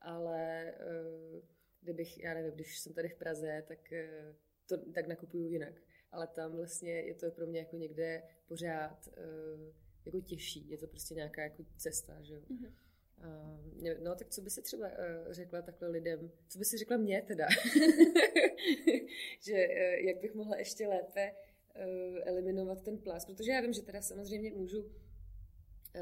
Ale 0.02 0.74
uh, 0.80 1.42
kdybych, 1.82 2.24
já 2.24 2.34
nevím, 2.34 2.52
když 2.52 2.80
jsem 2.80 2.94
tady 2.94 3.10
v 3.10 3.16
Praze, 3.16 3.64
tak, 3.68 3.80
uh, 3.92 4.36
to, 4.66 4.92
tak 4.92 5.08
nakupuju 5.08 5.48
jinak. 5.48 5.74
Ale 6.12 6.28
tam 6.28 6.56
vlastně 6.56 6.92
je 6.92 7.16
to 7.16 7.32
pro 7.32 7.48
mě 7.48 7.60
jako 7.60 7.76
někde 7.76 8.24
pořád 8.48 9.08
uh, 9.08 9.85
jako 10.06 10.22
těžší, 10.22 10.70
je 10.70 10.78
to 10.78 10.88
prostě 10.88 11.16
nějaká 11.16 11.42
jako 11.42 11.66
cesta, 11.78 12.22
že 12.22 12.34
jo. 12.34 12.42
Mm-hmm. 12.42 12.72
Uh, 13.18 14.04
no, 14.04 14.16
tak 14.16 14.30
co 14.30 14.42
by 14.42 14.50
si 14.50 14.62
třeba 14.62 14.88
uh, 14.88 14.94
řekla 15.32 15.62
takhle 15.62 15.88
lidem, 15.88 16.32
co 16.48 16.60
by 16.60 16.66
si 16.66 16.78
řekla 16.78 16.98
mě 16.98 17.22
teda, 17.22 17.48
že 19.40 19.68
uh, 19.68 20.08
jak 20.08 20.22
bych 20.22 20.34
mohla 20.34 20.58
ještě 20.58 20.88
lépe 20.88 21.32
uh, 21.32 22.18
eliminovat 22.24 22.82
ten 22.82 22.98
plast, 22.98 23.28
protože 23.28 23.52
já 23.52 23.62
vím, 23.62 23.74
že 23.74 23.82
teda 23.82 24.02
samozřejmě 24.02 24.54
můžu 24.54 24.92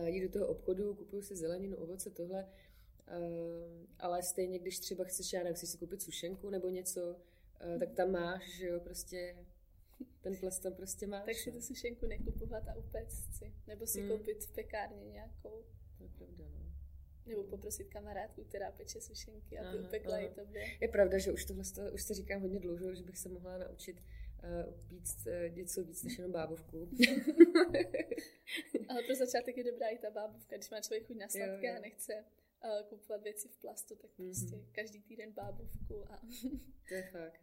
jít 0.05 0.21
do 0.21 0.29
toho 0.29 0.47
obchodu, 0.47 0.95
kupuju 0.95 1.21
si 1.21 1.35
zeleninu, 1.35 1.77
ovoce, 1.77 2.09
tohle, 2.09 2.49
ale 3.99 4.23
stejně, 4.23 4.59
když 4.59 4.79
třeba 4.79 5.03
chceš, 5.03 5.33
já 5.33 5.39
nevím, 5.39 5.55
chceš 5.55 5.69
si 5.69 5.77
koupit 5.77 6.01
sušenku 6.01 6.49
nebo 6.49 6.69
něco, 6.69 7.15
tak 7.79 7.93
tam 7.93 8.11
máš, 8.11 8.57
že 8.57 8.67
jo, 8.67 8.79
prostě 8.79 9.35
ten 10.23 10.37
plast 10.37 10.63
tam 10.63 10.73
prostě 10.73 11.07
máš. 11.07 11.25
Tak 11.25 11.35
si 11.35 11.51
tu 11.51 11.61
sušenku 11.61 12.05
nekupovat 12.05 12.67
a 12.67 12.75
upéct 12.75 13.35
si, 13.35 13.53
nebo 13.67 13.87
si 13.87 14.01
hmm. 14.01 14.09
koupit 14.09 14.43
v 14.43 14.53
pekárně 14.53 15.05
nějakou. 15.05 15.65
To 15.97 16.03
je 16.03 16.09
pravda, 16.09 16.45
no. 16.53 16.73
Nebo 17.25 17.43
poprosit 17.43 17.87
kamarádku, 17.87 18.43
která 18.43 18.71
peče 18.71 19.01
sušenky, 19.01 19.59
aby 19.59 19.77
aha, 19.77 19.87
upekla 19.87 20.15
aha. 20.15 20.25
i 20.25 20.29
tobě. 20.29 20.63
Je 20.81 20.87
pravda, 20.87 21.17
že 21.17 21.31
už 21.31 21.45
tohle 21.45 21.91
už 21.93 22.03
se 22.03 22.13
říkám 22.13 22.41
hodně 22.41 22.59
dlouho, 22.59 22.95
že 22.95 23.03
bych 23.03 23.17
se 23.17 23.29
mohla 23.29 23.57
naučit 23.57 23.97
uh, 23.97 24.73
upíct 24.73 25.27
uh, 25.27 25.55
něco 25.55 25.83
víc 25.83 26.03
než 26.03 26.17
jenom 26.17 26.31
bábovku. 26.31 26.77
Ale 28.89 29.03
pro 29.03 29.15
začátek 29.15 29.57
je 29.57 29.63
dobrá 29.63 29.87
i 29.87 29.97
ta 29.97 30.09
bábovka, 30.09 30.55
když 30.55 30.69
má 30.69 30.81
člověk 30.81 31.07
chuť 31.07 31.17
na 31.17 31.29
sladké 31.29 31.77
a 31.77 31.79
nechce 31.79 32.13
uh, 32.63 32.89
kupovat 32.89 33.23
věci 33.23 33.47
v 33.47 33.57
plastu, 33.57 33.95
tak 33.95 34.11
prostě 34.11 34.55
mm-hmm. 34.55 34.71
každý 34.71 35.01
týden 35.01 35.31
bábovku 35.31 36.11
a... 36.11 36.21
to 36.87 36.93
je 36.93 37.03
fakt. 37.03 37.41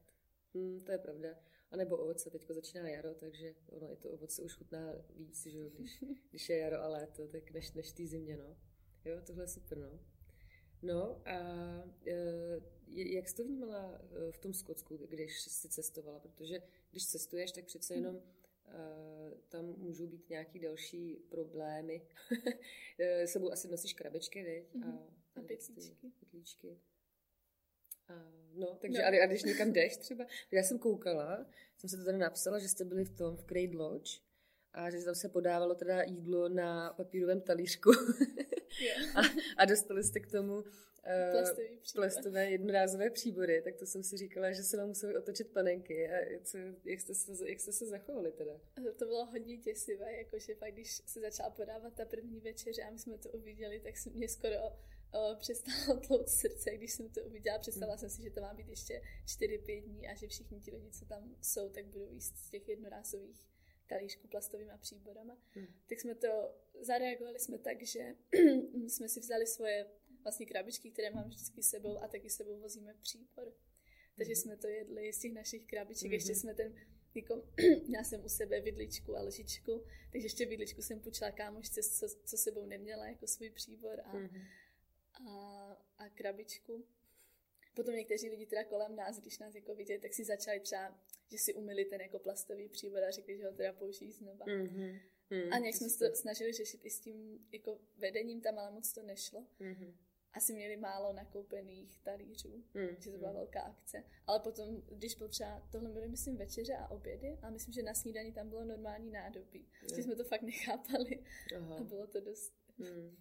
Mm, 0.54 0.80
to 0.84 0.92
je 0.92 0.98
pravda. 0.98 1.28
A 1.70 1.76
nebo 1.76 1.96
ovoce, 1.96 2.30
teďko 2.30 2.54
začíná 2.54 2.88
jaro, 2.88 3.14
takže 3.14 3.54
ono 3.68 3.92
i 3.92 3.96
to 3.96 4.10
ovoce 4.10 4.42
už 4.42 4.54
chutná 4.54 4.94
víc, 5.14 5.46
že 5.46 5.58
jo, 5.58 5.70
když, 5.70 6.04
když 6.30 6.48
je 6.48 6.58
jaro 6.58 6.82
a 6.82 6.88
léto, 6.88 7.28
tak 7.28 7.50
než, 7.50 7.72
než 7.72 7.92
tý 7.92 8.06
zimě, 8.06 8.36
no. 8.36 8.56
Jo, 9.04 9.20
tohle 9.26 9.44
je 9.44 9.48
super, 9.48 9.78
no. 9.78 10.00
No 10.82 11.22
a 11.26 11.38
e, 12.06 12.60
jak 12.86 13.28
jsi 13.28 13.34
to 13.34 13.44
vnímala 13.44 14.00
e, 14.28 14.32
v 14.32 14.38
tom 14.38 14.54
Skotsku, 14.54 14.96
když 14.96 15.40
jsi 15.40 15.68
cestovala? 15.68 16.20
Protože 16.20 16.62
když 16.90 17.06
cestuješ, 17.06 17.52
tak 17.52 17.64
přece 17.64 17.94
jenom 17.94 18.16
e, 18.16 18.22
tam 19.48 19.64
můžou 19.64 20.06
být 20.06 20.28
nějaký 20.28 20.58
další 20.58 21.16
problémy. 21.16 22.06
Sebou 23.24 23.52
asi 23.52 23.68
nosíš 23.68 23.94
krabečky, 23.94 24.42
viď? 24.42 24.74
A, 24.74 24.86
mhm. 24.86 24.98
a, 25.34 25.40
a 25.40 25.42
pytlíčky. 25.42 26.12
pytlíčky. 26.20 26.78
A, 28.10 28.32
no, 28.54 28.78
takže 28.80 28.98
no. 28.98 29.04
A, 29.04 29.24
a 29.24 29.26
když 29.26 29.42
někam 29.42 29.72
jdeš 29.72 29.96
třeba, 29.96 30.26
já 30.50 30.62
jsem 30.62 30.78
koukala, 30.78 31.46
jsem 31.78 31.90
se 31.90 31.96
to 31.96 32.04
tady 32.04 32.18
napsala, 32.18 32.58
že 32.58 32.68
jste 32.68 32.84
byli 32.84 33.04
v 33.04 33.10
tom, 33.10 33.36
v 33.36 33.44
Crate 33.44 33.76
Lodge, 33.76 34.20
a 34.72 34.90
že 34.90 35.04
tam 35.04 35.14
se 35.14 35.28
podávalo 35.28 35.74
teda 35.74 36.02
jídlo 36.02 36.48
na 36.48 36.92
papírovém 36.92 37.40
talířku. 37.40 37.90
a, 39.14 39.20
a 39.56 39.64
dostali 39.64 40.04
jste 40.04 40.20
k 40.20 40.30
tomu 40.30 40.54
uh, 40.54 40.64
plastové 41.94 42.50
jednorázové 42.50 43.10
příbory, 43.10 43.62
tak 43.62 43.76
to 43.76 43.86
jsem 43.86 44.02
si 44.02 44.16
říkala, 44.16 44.52
že 44.52 44.62
se 44.62 44.76
vám 44.76 44.88
museli 44.88 45.16
otočit 45.16 45.52
panenky. 45.52 46.10
A 46.10 46.40
co, 46.44 46.58
jak, 46.84 47.00
jste 47.00 47.14
se, 47.14 47.48
jak 47.48 47.60
jste 47.60 47.72
se 47.72 47.86
zachovali 47.86 48.32
teda? 48.32 48.60
To 48.98 49.06
bylo 49.06 49.26
hodně 49.26 49.56
děsivé, 49.56 50.16
jakože 50.16 50.54
pak 50.54 50.72
když 50.72 51.02
se 51.06 51.20
začala 51.20 51.50
podávat 51.50 51.94
ta 51.94 52.04
první 52.04 52.40
večeře 52.40 52.82
a 52.82 52.90
my 52.90 52.98
jsme 52.98 53.18
to 53.18 53.30
uviděli, 53.30 53.80
tak 53.80 53.94
mě 54.14 54.28
skoro 54.28 54.54
uh, 55.14 55.38
přestalo 55.38 56.00
tlout 56.06 56.28
srdce, 56.28 56.76
když 56.76 56.92
jsem 56.92 57.08
to 57.08 57.24
uviděla. 57.24 57.58
Představila 57.58 57.94
mm. 57.94 57.98
jsem 57.98 58.10
si, 58.10 58.22
že 58.22 58.30
to 58.30 58.40
má 58.40 58.54
být 58.54 58.68
ještě 58.68 59.02
4-5 59.26 59.82
dní 59.84 60.08
a 60.08 60.14
že 60.14 60.28
všichni 60.28 60.60
ti 60.60 60.70
lidi, 60.70 60.90
co 60.90 61.04
tam 61.04 61.36
jsou, 61.42 61.68
tak 61.68 61.86
budou 61.86 62.12
jíst 62.12 62.36
z 62.36 62.50
těch 62.50 62.68
jednorázových 62.68 63.50
talířku 63.90 64.28
plastovými 64.28 64.72
příborama, 64.80 65.38
hmm. 65.50 65.66
tak 65.88 66.00
jsme 66.00 66.14
to 66.14 66.28
zareagovali 66.80 67.38
jsme 67.38 67.58
tak, 67.58 67.82
že 67.82 68.00
jsme 68.88 69.08
si 69.08 69.20
vzali 69.20 69.46
svoje 69.46 69.86
vlastní 70.22 70.46
krabičky, 70.46 70.90
které 70.90 71.10
mám 71.10 71.28
vždycky 71.28 71.62
sebou 71.62 71.98
a 72.02 72.08
taky 72.08 72.30
sebou 72.30 72.60
vozíme 72.60 72.94
příbor. 73.02 73.52
Takže 74.16 74.32
hmm. 74.32 74.42
jsme 74.42 74.56
to 74.56 74.68
jedli 74.68 75.12
z 75.12 75.18
těch 75.20 75.32
našich 75.32 75.66
krabiček, 75.66 76.06
hmm. 76.06 76.12
ještě 76.12 76.34
jsme 76.34 76.54
ten 76.54 76.74
jako, 77.14 77.44
já 77.96 78.04
jsem 78.04 78.24
u 78.24 78.28
sebe 78.28 78.60
vidličku 78.60 79.16
a 79.16 79.22
lžičku, 79.22 79.84
takže 80.12 80.26
ještě 80.26 80.46
vidličku 80.46 80.82
jsem 80.82 81.00
půjčila 81.00 81.30
kámošce, 81.30 81.82
co, 81.82 82.06
co 82.24 82.36
sebou 82.36 82.66
neměla 82.66 83.08
jako 83.08 83.26
svůj 83.26 83.50
příbor 83.50 84.00
a, 84.04 84.10
hmm. 84.10 84.28
A, 85.14 85.76
a 85.98 86.08
krabičku. 86.08 86.84
Potom 87.74 87.94
někteří 87.94 88.30
lidi 88.30 88.46
teda 88.46 88.64
kolem 88.64 88.96
nás, 88.96 89.20
když 89.20 89.38
nás 89.38 89.54
jako 89.54 89.74
viděli, 89.74 90.00
tak 90.00 90.14
si 90.14 90.24
začali 90.24 90.60
třeba, 90.60 90.98
že 91.30 91.38
si 91.38 91.54
umili 91.54 91.84
ten 91.84 92.00
jako 92.00 92.18
plastový 92.18 92.68
příbor 92.68 93.04
a 93.04 93.10
řekli, 93.10 93.36
že 93.36 93.46
ho 93.46 93.52
teda 93.52 93.72
použijí 93.72 94.12
znova. 94.12 94.46
Mm-hmm. 94.46 95.00
Mm, 95.30 95.52
a 95.52 95.58
nějak 95.58 95.74
jsme 95.74 95.88
se 95.88 95.98
to 95.98 96.16
snažili 96.16 96.52
řešit 96.52 96.80
i 96.84 96.90
s 96.90 97.00
tím 97.00 97.46
jako 97.52 97.80
vedením 97.96 98.40
tam, 98.40 98.58
ale 98.58 98.70
moc 98.70 98.92
to 98.92 99.02
nešlo. 99.02 99.46
Mm-hmm. 99.60 99.94
Asi 100.32 100.52
měli 100.52 100.76
málo 100.76 101.12
nakoupených 101.12 102.00
talířů, 102.00 102.64
mm, 102.74 102.96
že 102.98 103.10
to 103.10 103.18
byla 103.18 103.30
mm. 103.30 103.36
velká 103.36 103.60
akce. 103.60 104.04
Ale 104.26 104.40
potom, 104.40 104.82
když 104.92 105.14
byl 105.14 105.28
třeba, 105.28 105.68
tohle 105.72 105.90
byly 105.90 106.08
myslím 106.08 106.36
večeře 106.36 106.74
a 106.76 106.88
obědy 106.88 107.38
a 107.42 107.50
myslím, 107.50 107.74
že 107.74 107.82
na 107.82 107.94
snídani 107.94 108.32
tam 108.32 108.48
bylo 108.48 108.64
normální 108.64 109.10
nádobí. 109.10 109.68
Mm. 109.82 110.02
jsme 110.02 110.16
to 110.16 110.24
fakt 110.24 110.42
nechápali 110.42 111.24
Aha. 111.56 111.76
a 111.76 111.82
bylo 111.82 112.06
to 112.06 112.20
dost... 112.20 112.54
Mm. 112.78 113.16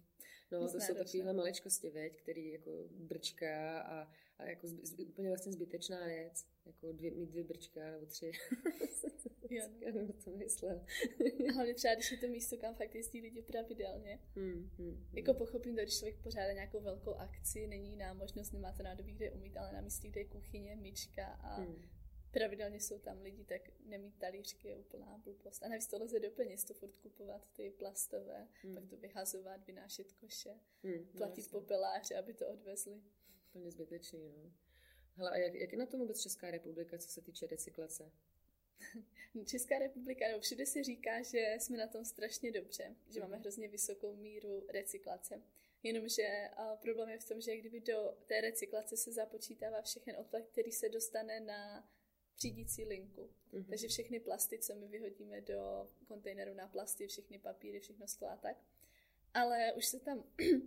No, 0.52 0.72
to 0.72 0.80
jsou 0.80 0.94
takovéhle 0.94 1.32
maličkosti, 1.32 1.90
veď, 1.90 2.16
který 2.16 2.52
jako 2.52 2.88
brčká 2.90 3.80
a 3.80 4.08
a 4.40 4.44
jako 4.44 4.66
zby, 4.66 4.86
zby, 4.86 5.04
úplně 5.04 5.28
vlastně 5.28 5.52
zbytečná 5.52 6.06
věc. 6.06 6.46
Jako 6.66 6.92
dvě, 6.92 7.10
mít 7.10 7.30
dvě 7.30 7.44
brčka 7.44 7.90
nebo 7.90 8.06
tři. 8.06 8.32
jo. 9.50 9.68
Já 9.80 9.92
nevím, 9.92 10.12
co 10.12 10.30
myslel. 10.30 10.84
Hlavně 11.54 11.74
třeba, 11.74 11.94
když 11.94 12.12
je 12.12 12.18
to 12.18 12.28
místo, 12.28 12.56
kam 12.56 12.74
fakt 12.74 12.94
jezdí 12.94 13.20
lidi 13.20 13.42
pravidelně. 13.42 14.18
Hmm, 14.36 14.70
hmm, 14.78 15.06
jako 15.12 15.34
pochopím 15.34 15.76
to, 15.76 15.82
když 15.82 15.98
člověk 15.98 16.22
pořádá 16.22 16.52
nějakou 16.52 16.80
velkou 16.80 17.14
akci, 17.14 17.66
není 17.66 17.90
jiná 17.90 18.12
možnost, 18.12 18.52
nemáte 18.52 18.82
nádobí, 18.82 19.12
kde 19.12 19.30
umít, 19.30 19.56
ale 19.56 19.72
na 19.72 19.80
místě, 19.80 20.08
kde 20.08 20.20
je 20.20 20.24
kuchyně, 20.24 20.76
myčka 20.76 21.26
a 21.26 21.54
hmm. 21.54 21.82
Pravidelně 22.30 22.80
jsou 22.80 22.98
tam 22.98 23.22
lidi, 23.22 23.44
tak 23.44 23.62
nemít 23.80 24.18
talířky 24.18 24.68
je 24.68 24.76
úplná 24.76 25.18
blbost. 25.18 25.62
A 25.62 25.68
navíc 25.68 25.86
to 25.86 26.02
lze 26.02 26.20
do 26.20 26.30
peněz, 26.30 26.64
to 26.64 26.74
furt 26.74 26.96
kupovat 26.96 27.48
ty 27.52 27.70
plastové, 27.70 28.48
hmm. 28.62 28.74
pak 28.74 28.86
to 28.90 28.96
vyhazovat, 28.96 29.66
vynášet 29.66 30.12
koše, 30.12 30.54
hmm, 30.82 31.06
platit 31.16 31.52
no, 31.52 31.60
popeláře, 31.60 32.16
aby 32.16 32.34
to 32.34 32.48
odvezli. 32.48 33.02
Úplně 33.48 33.70
zbytečný, 33.70 34.32
no. 34.36 34.52
Hele, 35.16 35.30
a 35.30 35.36
jak, 35.36 35.54
jak 35.54 35.72
je 35.72 35.78
na 35.78 35.86
tom 35.86 36.00
vůbec 36.00 36.22
Česká 36.22 36.50
republika, 36.50 36.98
co 36.98 37.08
se 37.08 37.20
týče 37.20 37.46
recyklace? 37.46 38.12
Česká 39.46 39.78
republika, 39.78 40.24
no 40.32 40.40
všude 40.40 40.66
se 40.66 40.84
říká, 40.84 41.22
že 41.22 41.56
jsme 41.58 41.76
na 41.76 41.86
tom 41.86 42.04
strašně 42.04 42.52
dobře, 42.52 42.96
že 43.08 43.20
máme 43.20 43.36
mhm. 43.36 43.40
hrozně 43.40 43.68
vysokou 43.68 44.16
míru 44.16 44.66
recyklace. 44.68 45.42
Jenomže 45.82 46.50
problém 46.82 47.08
je 47.08 47.18
v 47.18 47.28
tom, 47.28 47.40
že 47.40 47.56
kdyby 47.56 47.80
do 47.80 48.16
té 48.26 48.40
recyklace 48.40 48.96
se 48.96 49.12
započítává 49.12 49.82
všechen 49.82 50.16
odpad, 50.16 50.42
který 50.46 50.72
se 50.72 50.88
dostane 50.88 51.40
na 51.40 51.90
třídící 52.40 52.84
linku. 52.84 53.30
Mm-hmm. 53.52 53.66
Takže 53.68 53.88
všechny 53.88 54.20
plasty, 54.20 54.58
co 54.58 54.74
my 54.74 54.88
vyhodíme 54.88 55.40
do 55.40 55.90
kontejneru 56.08 56.54
na 56.54 56.68
plasty, 56.68 57.06
všechny 57.06 57.38
papíry, 57.38 57.80
všechno 57.80 58.08
sklo 58.08 58.28
a 58.28 58.36
tak. 58.36 58.56
Ale 59.34 59.72
už 59.76 59.86
se 59.86 60.00
tam 60.00 60.24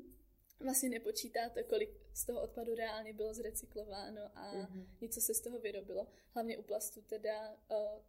vlastně 0.59 0.89
nepočítáte, 0.89 1.63
kolik 1.63 1.89
z 2.13 2.25
toho 2.25 2.41
odpadu 2.41 2.75
reálně 2.75 3.13
bylo 3.13 3.33
zrecyklováno 3.33 4.21
a 4.37 4.53
mm-hmm. 4.53 4.87
něco 5.01 5.21
se 5.21 5.33
z 5.33 5.41
toho 5.41 5.59
vyrobilo. 5.59 6.07
Hlavně 6.33 6.57
u 6.57 6.63
plastu 6.63 7.01
teda 7.01 7.53
uh, 7.53 8.01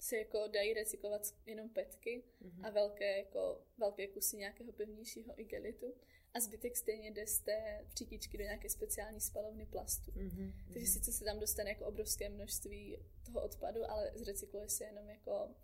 se 0.00 0.16
jako 0.16 0.48
dají 0.48 0.74
recyklovat 0.74 1.22
jenom 1.46 1.68
petky 1.68 2.24
mm-hmm. 2.42 2.66
a 2.66 2.70
velké, 2.70 3.18
jako, 3.18 3.66
velké 3.78 4.06
kusy 4.06 4.36
nějakého 4.36 4.72
pevnějšího 4.72 5.40
igelitu 5.40 5.94
a 6.34 6.40
zbytek 6.40 6.76
stejně 6.76 7.10
jde 7.10 7.26
z 7.26 7.38
té 7.38 7.84
přítičky 7.88 8.38
do 8.38 8.44
nějaké 8.44 8.68
speciální 8.68 9.20
spalovny 9.20 9.66
plastu. 9.66 10.10
Mm-hmm. 10.10 10.52
Takže 10.72 10.86
sice 10.86 11.12
se 11.12 11.24
tam 11.24 11.40
dostane 11.40 11.70
jako 11.70 11.86
obrovské 11.86 12.28
množství 12.28 12.98
toho 13.26 13.42
odpadu, 13.42 13.90
ale 13.90 14.12
zrecykluje 14.14 14.68
se 14.68 14.84
jenom 14.84 15.08
jako 15.08 15.54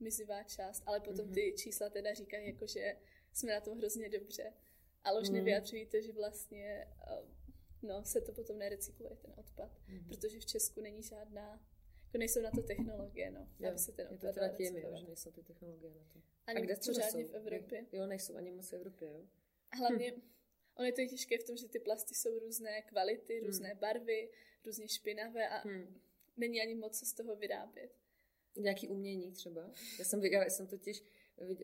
mizivá 0.00 0.42
část, 0.42 0.82
ale 0.86 1.00
potom 1.00 1.26
mm-hmm. 1.26 1.34
ty 1.34 1.54
čísla 1.56 1.90
teda 1.90 2.14
říkají, 2.14 2.46
jako, 2.46 2.66
že 2.66 2.96
jsme 3.32 3.52
na 3.52 3.60
tom 3.60 3.78
hrozně 3.78 4.08
dobře 4.08 4.52
ale 5.04 5.20
už 5.20 5.28
mm. 5.28 5.34
nevyjadřují 5.34 5.86
to, 5.86 6.00
že 6.00 6.12
vlastně 6.12 6.86
uh, 7.20 7.28
no, 7.82 8.04
se 8.04 8.20
to 8.20 8.32
potom 8.32 8.58
nerecykluje, 8.58 9.16
ten 9.16 9.34
odpad, 9.36 9.70
mm. 9.88 10.04
protože 10.08 10.40
v 10.40 10.46
Česku 10.46 10.80
není 10.80 11.02
žádná, 11.02 11.60
jako 12.06 12.18
nejsou 12.18 12.40
na 12.40 12.50
to 12.50 12.62
technologie, 12.62 13.30
no, 13.30 13.48
jo, 13.58 13.68
aby 13.68 13.78
se 13.78 13.92
ten 13.92 14.06
odpad 14.06 14.22
je 14.24 14.32
to 14.32 14.40
teda 14.40 14.48
tím, 14.48 14.80
že 14.98 15.06
nejsou 15.06 15.30
ty 15.30 15.42
technologie 15.42 15.94
na 15.94 16.04
to. 16.12 16.18
Ani 16.46 16.58
A 16.58 16.62
kde 16.62 16.76
pořádně 16.76 17.24
jsou? 17.24 17.32
v 17.32 17.34
Evropě. 17.34 17.86
Jo, 17.92 18.06
nejsou 18.06 18.36
ani 18.36 18.50
moc 18.50 18.70
v 18.70 18.72
Evropě, 18.72 19.08
jo. 19.08 19.26
Hlavně, 19.78 20.12
hm. 20.16 20.22
ono 20.74 20.86
je 20.86 20.92
to 20.92 21.06
těžké 21.06 21.38
v 21.38 21.44
tom, 21.44 21.56
že 21.56 21.68
ty 21.68 21.78
plasty 21.78 22.14
jsou 22.14 22.38
různé 22.38 22.82
kvality, 22.82 23.40
hm. 23.40 23.46
různé 23.46 23.74
barvy, 23.74 24.30
různě 24.66 24.88
špinavé 24.88 25.48
a 25.48 25.68
hm. 25.68 26.00
není 26.36 26.62
ani 26.62 26.74
moc 26.74 26.98
co 26.98 27.06
z 27.06 27.12
toho 27.12 27.36
vyrábět. 27.36 27.90
Nějaký 28.56 28.88
umění 28.88 29.32
třeba. 29.32 29.70
Já 29.98 30.04
jsem, 30.04 30.24
já 30.24 30.44
jsem 30.44 30.66
totiž, 30.66 31.02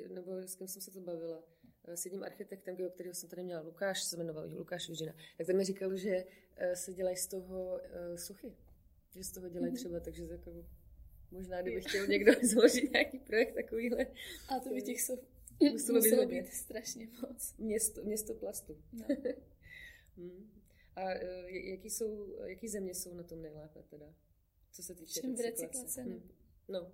nebo 0.09 0.37
s 0.37 0.55
kým 0.55 0.69
jsem 0.69 0.83
se 0.83 0.90
to 0.90 1.00
bavila, 1.00 1.45
Eh, 1.85 1.97
s 1.97 2.05
jedním 2.05 2.23
architektem, 2.23 2.76
kterého 2.90 3.14
jsem 3.14 3.29
tady 3.29 3.43
měla, 3.43 3.61
Lukáš, 3.61 4.02
se 4.02 4.17
jmenoval 4.17 4.49
Lukáš 4.52 4.88
Vižina, 4.88 5.12
tak 5.38 5.47
ten 5.47 5.57
mi 5.57 5.64
říkal, 5.64 5.97
že 5.97 6.25
eh, 6.57 6.76
se 6.76 6.93
dělají 6.93 7.17
z 7.17 7.26
toho 7.26 7.81
uh, 8.11 8.17
suchy. 8.17 8.52
Že 9.14 9.25
z 9.25 9.33
toho 9.33 9.49
dělají 9.49 9.73
mhm. 9.73 9.76
třeba, 9.76 10.00
takže 10.00 10.25
jako, 10.25 10.67
možná 11.31 11.62
kdyby 11.62 11.81
chtěl 11.81 12.07
někdo 12.07 12.33
založit 12.43 12.93
nějaký 12.93 13.19
projekt 13.19 13.55
takovýhle. 13.55 14.07
A 14.49 14.61
to 14.61 14.69
by 14.69 14.83
těch 14.83 15.00
Muselo, 15.73 15.99
Muselo 15.99 16.26
být, 16.26 16.47
strašně 16.47 17.09
moc. 17.23 17.55
Město, 17.59 18.02
město 18.02 18.35
plastu. 18.35 18.83
No. 18.93 19.07
hmm. 20.17 20.50
A 20.97 21.02
uh, 21.02 21.49
jaký, 21.49 21.90
jsou, 21.90 22.37
jaký 22.45 22.69
země 22.69 22.95
jsou 22.95 23.14
na 23.14 23.23
tom 23.23 23.43
nejlépe 23.43 23.83
teda? 23.83 24.14
Co 24.73 24.83
se 24.83 24.95
týče 24.95 25.21
Čím 25.21 25.31
recyklace? 25.31 25.67
recyklace 25.67 26.02
hmm. 26.02 26.31
No. 26.69 26.93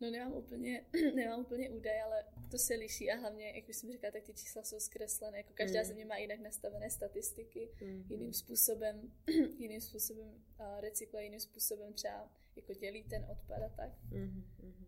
No 0.00 0.10
nemám 0.10 0.32
úplně, 0.32 0.86
nemám 1.14 1.40
úplně 1.40 1.70
údaj, 1.70 2.02
ale 2.02 2.24
to 2.50 2.58
se 2.58 2.74
liší 2.74 3.10
a 3.10 3.16
hlavně, 3.16 3.52
jak 3.56 3.68
už 3.68 3.76
jsem 3.76 3.92
říkala, 3.92 4.10
tak 4.10 4.22
ty 4.22 4.32
čísla 4.34 4.62
jsou 4.62 4.80
zkreslené. 4.80 5.38
Jako 5.38 5.52
každá 5.54 5.80
mm. 5.80 5.86
země 5.86 6.04
má 6.04 6.16
jinak 6.16 6.40
nastavené 6.40 6.90
statistiky, 6.90 7.70
mm. 7.80 8.04
jiným 8.08 8.32
způsobem, 8.32 9.12
jiným 9.58 9.80
způsobem 9.80 10.42
recykluje, 10.80 11.24
jiným 11.24 11.40
způsobem 11.40 11.92
třeba 11.92 12.32
jako 12.56 12.74
dělí 12.74 13.04
ten 13.04 13.24
odpad 13.30 13.62
a 13.62 13.68
tak. 13.68 13.92
Mm. 14.10 14.44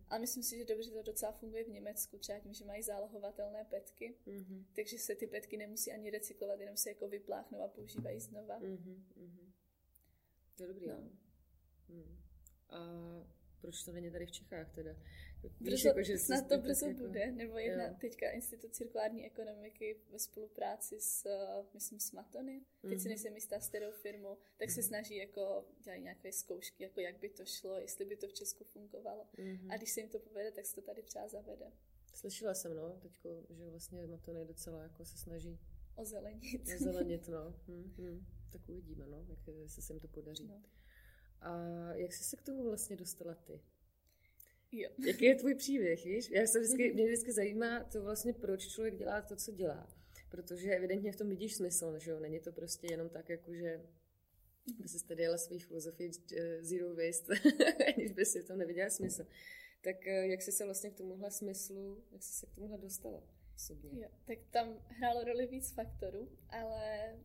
A 0.09 0.17
myslím 0.17 0.43
si, 0.43 0.57
že 0.57 0.65
dobře 0.65 0.91
to 0.91 1.01
docela 1.03 1.31
funguje 1.31 1.63
v 1.63 1.69
Německu, 1.69 2.17
třeba 2.17 2.39
tím, 2.39 2.53
že 2.53 2.65
mají 2.65 2.83
zálohovatelné 2.83 3.65
petky, 3.65 4.17
mm. 4.25 4.65
takže 4.75 4.97
se 4.97 5.15
ty 5.15 5.27
petky 5.27 5.57
nemusí 5.57 5.91
ani 5.91 6.09
recyklovat, 6.09 6.59
jenom 6.59 6.77
se 6.77 6.89
jako 6.89 7.07
vypláchnou 7.07 7.61
a 7.61 7.67
používají 7.67 8.19
znova. 8.19 8.59
Mm. 8.59 9.03
To 10.55 10.63
je 10.63 10.67
dobrý, 10.67 10.87
no. 10.87 10.97
Mm. 11.89 12.17
A 12.69 12.79
proč 13.61 13.83
to 13.83 13.91
není 13.91 14.11
tady 14.11 14.25
v 14.25 14.31
Čechách 14.31 14.71
teda? 14.75 14.91
Víš, 15.49 15.69
brzo, 15.69 15.87
jako, 15.87 16.03
že 16.03 16.17
snad 16.17 16.47
to 16.47 16.57
brzo 16.57 16.87
jako... 16.87 16.99
bude, 16.99 17.31
nebo 17.31 17.57
jedna 17.57 17.87
jo. 17.87 17.95
teďka 18.01 18.29
Institut 18.29 18.75
cirkulární 18.75 19.25
ekonomiky 19.25 19.97
ve 20.11 20.19
spolupráci 20.19 20.99
s, 20.99 21.25
uh, 21.25 21.65
myslím, 21.73 21.99
s 21.99 22.11
Matony, 22.11 22.61
teď 22.81 22.91
mm-hmm. 22.91 22.97
si 22.97 23.01
mhm. 23.01 23.09
nejsem 23.09 23.35
jistá 23.35 23.59
s 23.59 23.67
kterou 23.67 23.91
firmu, 23.91 24.37
tak 24.57 24.69
mm-hmm. 24.69 24.73
se 24.73 24.81
mhm. 24.81 24.87
snaží 24.87 25.15
jako 25.15 25.65
dělat 25.83 25.97
nějaké 25.97 26.31
zkoušky, 26.31 26.83
jako 26.83 26.99
jak 26.99 27.19
by 27.19 27.29
to 27.29 27.45
šlo, 27.45 27.77
jestli 27.77 28.05
by 28.05 28.15
to 28.15 28.27
v 28.27 28.33
Česku 28.33 28.63
fungovalo. 28.63 29.27
Mm-hmm. 29.37 29.73
A 29.73 29.77
když 29.77 29.91
se 29.91 29.99
jim 29.99 30.09
to 30.09 30.19
povede, 30.19 30.51
tak 30.51 30.65
se 30.65 30.75
to 30.75 30.81
tady 30.81 31.03
třeba 31.03 31.27
zavede. 31.27 31.71
Slyšela 32.13 32.53
jsem, 32.53 32.75
no, 32.75 32.99
teďko, 33.01 33.45
že 33.49 33.69
vlastně 33.69 34.07
Matony 34.07 34.45
docela 34.45 34.83
jako 34.83 35.05
se 35.05 35.17
snaží 35.17 35.59
ozelenit. 35.95 36.69
Ozelenit, 36.75 37.27
no. 37.27 37.53
Hmm, 37.67 37.93
hmm. 37.97 38.25
Tak 38.51 38.69
uvidíme, 38.69 39.05
no, 39.07 39.25
jak 39.27 39.39
se 39.69 39.93
jim 39.93 39.99
to 39.99 40.07
podaří. 40.07 40.47
No. 40.47 40.63
A 41.41 41.57
jak 41.93 42.13
jsi 42.13 42.23
se 42.23 42.37
k 42.37 42.41
tomu 42.41 42.63
vlastně 42.63 42.95
dostala 42.95 43.35
ty? 43.35 43.61
Jo. 44.71 44.89
Jaký 45.07 45.25
je 45.25 45.35
tvůj 45.35 45.55
příběh, 45.55 46.05
víš? 46.05 46.29
Já 46.29 46.47
se 46.47 46.59
vždycky, 46.59 46.93
mě 46.93 47.05
vždycky 47.05 47.31
zajímá 47.31 47.83
to 47.83 48.03
vlastně, 48.03 48.33
proč 48.33 48.67
člověk 48.67 48.97
dělá 48.97 49.21
to, 49.21 49.35
co 49.35 49.51
dělá. 49.51 49.87
Protože 50.29 50.75
evidentně 50.75 51.11
v 51.11 51.15
tom 51.15 51.29
vidíš 51.29 51.55
smysl, 51.55 51.99
že 51.99 52.11
jo? 52.11 52.19
Není 52.19 52.39
to 52.39 52.51
prostě 52.51 52.87
jenom 52.91 53.09
tak, 53.09 53.29
jako 53.29 53.53
že 53.53 53.81
by 54.79 54.87
si 54.87 55.07
tady 55.07 55.23
jela 55.23 55.37
svůj 55.37 55.59
filozofii 55.59 56.11
eh, 56.37 56.63
zero 56.63 56.95
waste, 56.95 57.33
aniž 57.95 58.11
by 58.11 58.25
si 58.25 58.41
v 58.41 58.47
tom 58.47 58.57
neviděla 58.57 58.89
smysl. 58.89 59.25
Tak 59.81 60.07
eh, 60.07 60.27
jak 60.27 60.41
jsi 60.41 60.51
se 60.51 60.65
vlastně 60.65 60.89
k 60.89 60.97
tomuhle 60.97 61.31
smyslu, 61.31 62.03
jak 62.11 62.23
jsi 62.23 62.33
se 62.33 62.45
k 62.45 62.55
tomuhle 62.55 62.77
dostala 62.77 63.23
osobně? 63.55 64.01
Jo, 64.01 64.09
tak 64.27 64.37
tam 64.51 64.79
hrálo 64.87 65.23
roli 65.23 65.47
víc 65.47 65.71
faktorů, 65.71 66.29
ale 66.49 67.15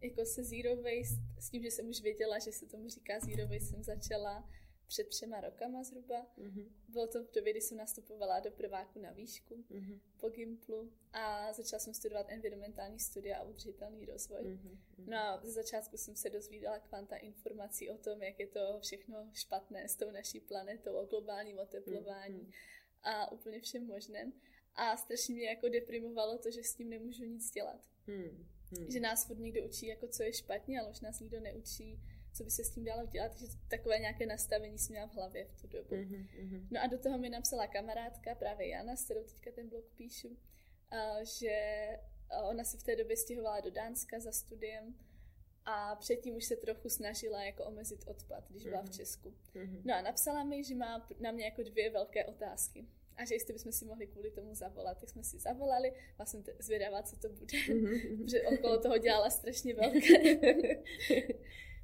jako 0.00 0.24
se 0.24 0.44
zero 0.44 0.76
waste, 0.76 1.40
s 1.40 1.50
tím, 1.50 1.62
že 1.62 1.70
jsem 1.70 1.88
už 1.88 2.02
věděla, 2.02 2.38
že 2.38 2.52
se 2.52 2.66
tomu 2.66 2.88
říká 2.88 3.20
zero 3.20 3.48
waste, 3.48 3.66
jsem 3.66 3.82
začala 3.82 4.48
před 4.90 5.08
třema 5.08 5.40
rokama 5.40 5.82
zhruba. 5.82 6.26
Mm-hmm. 6.38 6.68
Bylo 6.88 7.06
to 7.06 7.24
v 7.24 7.30
době, 7.30 7.52
kdy 7.52 7.60
jsem 7.60 7.76
nastupovala 7.76 8.40
do 8.40 8.50
prváku 8.50 8.98
na 8.98 9.12
výšku 9.12 9.54
mm-hmm. 9.54 10.00
po 10.20 10.28
Gimplu 10.28 10.92
a 11.12 11.52
začala 11.52 11.80
jsem 11.80 11.94
studovat 11.94 12.26
environmentální 12.28 12.98
studia 12.98 13.38
a 13.38 13.42
udržitelný 13.42 14.06
rozvoj. 14.06 14.42
Mm-hmm. 14.42 14.78
No 14.98 15.18
a 15.18 15.40
ze 15.44 15.52
začátku 15.52 15.96
jsem 15.96 16.16
se 16.16 16.30
dozvídala 16.30 16.78
kvanta 16.78 17.16
informací 17.16 17.90
o 17.90 17.98
tom, 17.98 18.22
jak 18.22 18.38
je 18.40 18.46
to 18.46 18.78
všechno 18.82 19.30
špatné 19.32 19.88
s 19.88 19.96
tou 19.96 20.10
naší 20.10 20.40
planetou, 20.40 20.92
o 20.94 21.06
globálním 21.06 21.58
oteplování 21.58 22.40
mm-hmm. 22.40 22.52
a 23.02 23.32
úplně 23.32 23.60
všem 23.60 23.86
možném. 23.86 24.32
A 24.74 24.96
strašně 24.96 25.34
mě 25.34 25.48
jako 25.48 25.68
deprimovalo 25.68 26.38
to, 26.38 26.50
že 26.50 26.62
s 26.62 26.74
tím 26.74 26.90
nemůžu 26.90 27.24
nic 27.24 27.50
dělat. 27.50 27.80
Mm-hmm. 28.08 28.92
Že 28.92 29.00
nás 29.00 29.26
furt 29.26 29.38
někdo 29.38 29.64
učí, 29.64 29.86
jako 29.86 30.08
co 30.08 30.22
je 30.22 30.32
špatně, 30.32 30.80
ale 30.80 30.90
už 30.90 31.00
nás 31.00 31.20
nikdo 31.20 31.40
neučí, 31.40 32.00
co 32.32 32.44
by 32.44 32.50
se 32.50 32.64
s 32.64 32.70
tím 32.70 32.84
dalo 32.84 33.06
dělat, 33.06 33.36
že 33.36 33.46
takové 33.68 33.98
nějaké 33.98 34.26
nastavení 34.26 34.78
jsem 34.78 34.92
měla 34.92 35.06
v 35.06 35.14
hlavě 35.14 35.44
v 35.44 35.60
tu 35.60 35.66
dobu. 35.66 35.94
Mm-hmm. 35.94 36.66
No 36.70 36.82
a 36.82 36.86
do 36.86 36.98
toho 36.98 37.18
mi 37.18 37.28
napsala 37.28 37.66
kamarádka, 37.66 38.34
právě 38.34 38.68
Jana, 38.68 38.96
s 38.96 39.04
kterou 39.04 39.24
teďka 39.24 39.50
ten 39.54 39.68
blog 39.68 39.84
píšu, 39.96 40.36
že 41.40 41.88
ona 42.50 42.64
se 42.64 42.78
v 42.78 42.82
té 42.82 42.96
době 42.96 43.16
stěhovala 43.16 43.60
do 43.60 43.70
Dánska 43.70 44.20
za 44.20 44.32
studiem 44.32 44.94
a 45.64 45.96
předtím 45.96 46.36
už 46.36 46.44
se 46.44 46.56
trochu 46.56 46.88
snažila 46.88 47.44
jako 47.44 47.64
omezit 47.64 48.04
odpad, 48.06 48.44
když 48.50 48.64
byla 48.64 48.80
v 48.80 48.84
mhm. 48.84 48.92
Česku. 48.92 49.34
Mm-hmm. 49.54 49.82
No 49.84 49.94
a 49.94 50.02
napsala 50.02 50.44
mi, 50.44 50.64
že 50.64 50.74
má 50.74 51.08
na 51.20 51.32
mě 51.32 51.44
jako 51.44 51.62
dvě 51.62 51.90
velké 51.90 52.24
otázky 52.24 52.86
a 53.20 53.24
že 53.24 53.34
jestli 53.34 53.52
bychom 53.52 53.72
si 53.72 53.84
mohli 53.84 54.06
kvůli 54.06 54.30
tomu 54.30 54.54
zavolat, 54.54 55.00
tak 55.00 55.08
jsme 55.08 55.24
si 55.24 55.38
zavolali, 55.38 55.92
vlastně 56.18 56.42
zvědavá, 56.58 57.02
co 57.02 57.16
to 57.16 57.28
bude, 57.28 57.58
mm-hmm. 57.58 58.18
protože 58.18 58.42
okolo 58.42 58.78
toho 58.78 58.98
dělala 58.98 59.30
strašně 59.30 59.74
velké 59.82 60.36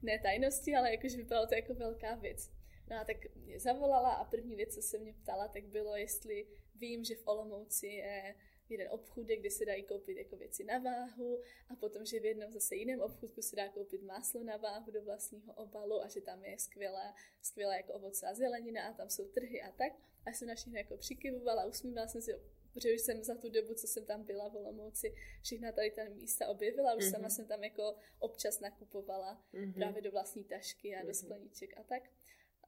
ne 0.02 0.18
tajnosti, 0.18 0.74
ale 0.74 0.90
jakože 0.90 1.16
vypadalo 1.16 1.46
to 1.46 1.54
jako 1.54 1.74
velká 1.74 2.14
věc. 2.14 2.50
No 2.90 2.96
a 2.96 3.04
tak 3.04 3.16
mě 3.36 3.60
zavolala 3.60 4.12
a 4.12 4.24
první 4.24 4.56
věc, 4.56 4.74
co 4.74 4.82
se 4.82 4.98
mě 4.98 5.12
ptala, 5.12 5.48
tak 5.48 5.64
bylo, 5.64 5.96
jestli 5.96 6.46
vím, 6.74 7.04
že 7.04 7.14
v 7.14 7.26
Olomouci 7.26 7.86
je 7.86 8.34
jeden 8.68 8.88
obchůdek, 8.90 9.40
kde 9.40 9.50
se 9.50 9.64
dají 9.64 9.82
koupit 9.82 10.16
jako 10.16 10.36
věci 10.36 10.64
na 10.64 10.78
váhu 10.78 11.42
a 11.68 11.76
potom, 11.76 12.06
že 12.06 12.20
v 12.20 12.24
jednom 12.24 12.52
zase 12.52 12.76
jiném 12.76 13.00
obchůdku 13.00 13.42
se 13.42 13.56
dá 13.56 13.68
koupit 13.68 14.02
máslo 14.02 14.44
na 14.44 14.56
váhu 14.56 14.90
do 14.90 15.02
vlastního 15.02 15.54
obalu 15.54 16.02
a 16.02 16.08
že 16.08 16.20
tam 16.20 16.44
je 16.44 16.58
skvělá, 16.58 17.14
skvělá 17.42 17.76
jako 17.76 17.92
ovoce 17.92 18.26
a 18.26 18.34
zelenina 18.34 18.88
a 18.88 18.92
tam 18.92 19.10
jsou 19.10 19.28
trhy 19.28 19.62
a 19.62 19.72
tak. 19.72 19.92
A 20.26 20.32
jsem 20.32 20.48
na 20.48 20.54
všechno 20.54 20.78
jako 20.78 20.96
přikyvovala, 20.96 21.64
usmívala 21.64 22.08
jsem 22.08 22.22
si, 22.22 22.32
protože 22.72 22.94
už 22.94 23.00
jsem 23.00 23.24
za 23.24 23.34
tu 23.34 23.48
dobu, 23.48 23.74
co 23.74 23.86
jsem 23.86 24.04
tam 24.04 24.24
byla 24.24 24.48
v 24.48 24.56
Olomouci, 24.56 25.14
všechna 25.42 25.72
tady 25.72 25.90
ta 25.90 26.02
místa 26.04 26.48
objevila, 26.48 26.94
už 26.94 27.04
mm-hmm. 27.04 27.10
sama 27.10 27.28
jsem 27.28 27.46
tam 27.46 27.64
jako 27.64 27.96
občas 28.18 28.60
nakupovala 28.60 29.44
mm-hmm. 29.54 29.74
právě 29.74 30.02
do 30.02 30.10
vlastní 30.10 30.44
tašky 30.44 30.94
a 30.94 31.02
mm-hmm. 31.02 31.06
do 31.06 31.14
skleníček 31.14 31.78
a 31.78 31.82
tak. 31.82 32.02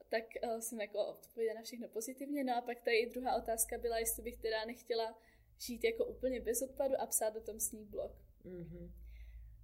Tak 0.09 0.23
uh, 0.43 0.59
jsem 0.59 0.81
jako 0.81 1.05
odpověděla 1.07 1.55
na 1.55 1.63
všechno 1.63 1.87
pozitivně. 1.87 2.43
No 2.43 2.55
a 2.55 2.61
pak 2.61 2.81
tady 2.81 3.05
druhá 3.05 3.35
otázka 3.35 3.77
byla, 3.77 3.99
jestli 3.99 4.23
bych 4.23 4.37
teda 4.37 4.65
nechtěla 4.65 5.21
žít 5.57 5.83
jako 5.83 6.05
úplně 6.05 6.41
bez 6.41 6.61
odpadu 6.61 6.95
a 6.99 7.05
psát 7.05 7.29
do 7.29 7.41
tom 7.41 7.59
sní 7.59 7.85
blog. 7.85 8.11
Mm-hmm. 8.45 8.91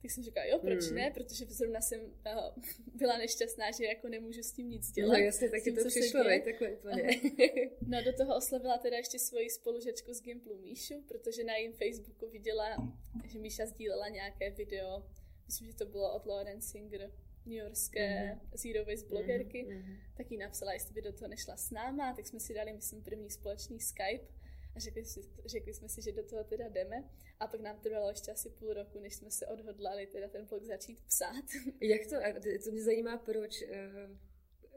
Tak 0.06 0.12
jsem 0.12 0.24
říkala, 0.24 0.46
jo, 0.46 0.60
proč 0.60 0.90
mm. 0.90 0.96
ne, 0.96 1.12
protože 1.12 1.46
zrovna 1.46 1.82
jsem 1.82 2.02
uh, 2.02 2.64
byla 2.96 3.18
nešťastná, 3.18 3.72
že 3.72 3.86
jako 3.86 4.10
nemůžu 4.10 4.44
s 4.44 4.52
tím 4.52 4.70
nic 4.70 4.92
dělat. 4.92 5.14
No 5.14 5.20
jasně, 5.20 5.50
taky 5.50 5.64
tím, 5.64 5.76
to 5.76 5.90
přišlo, 5.90 6.24
ne, 6.24 6.40
takhle 6.40 6.72
úplně. 6.72 7.22
no 7.88 8.04
do 8.04 8.14
toho 8.14 8.36
oslavila 8.38 8.78
teda 8.78 8.98
ještě 8.98 9.20
svoji 9.20 9.50
spolužečku 9.50 10.14
z 10.14 10.22
Gimplu 10.22 10.58
Míšu, 10.58 11.04
protože 11.08 11.44
na 11.44 11.56
jejím 11.56 11.74
Facebooku 11.74 12.30
viděla, 12.30 12.94
že 13.28 13.40
Míša 13.40 13.66
sdílela 13.66 14.10
nějaké 14.10 14.50
video, 14.50 15.06
myslím, 15.46 15.68
že 15.68 15.76
to 15.76 15.86
bylo 15.86 16.16
od 16.16 16.26
Lauren 16.26 16.62
Singer, 16.62 17.12
New 17.46 17.58
Yorkské 17.58 18.40
mm-hmm. 18.42 18.58
Zero 18.58 18.86
Waste 18.86 19.10
blogerky, 19.10 19.66
mm-hmm. 19.66 19.98
tak 20.18 20.32
jí 20.32 20.38
napsala, 20.38 20.74
jestli 20.74 20.94
by 20.94 21.02
do 21.02 21.14
toho 21.14 21.28
nešla 21.28 21.58
s 21.58 21.72
náma, 21.72 22.14
tak 22.14 22.28
jsme 22.28 22.40
si 22.40 22.54
dali, 22.54 22.74
myslím, 22.74 23.04
první 23.04 23.30
společný 23.30 23.80
Skype 23.80 24.35
a 24.76 24.80
řekli, 24.80 25.06
si, 25.06 25.22
řekli 25.46 25.74
jsme 25.74 25.90
si, 25.90 26.02
že 26.02 26.12
do 26.12 26.24
toho 26.24 26.44
teda 26.44 26.68
jdeme. 26.68 27.10
A 27.40 27.48
pak 27.48 27.62
nám 27.62 27.80
trvalo 27.80 28.10
ještě 28.10 28.32
asi 28.32 28.50
půl 28.50 28.74
roku, 28.74 29.00
než 29.00 29.16
jsme 29.16 29.32
se 29.32 29.48
odhodlali 29.48 30.08
teda 30.08 30.28
ten 30.28 30.46
blog 30.46 30.64
začít 30.64 31.00
psát. 31.08 31.46
Jak 31.82 32.02
to, 32.08 32.16
to 32.64 32.72
mě 32.72 32.84
zajímá, 32.84 33.18
proč, 33.18 33.62
eh, 33.62 33.68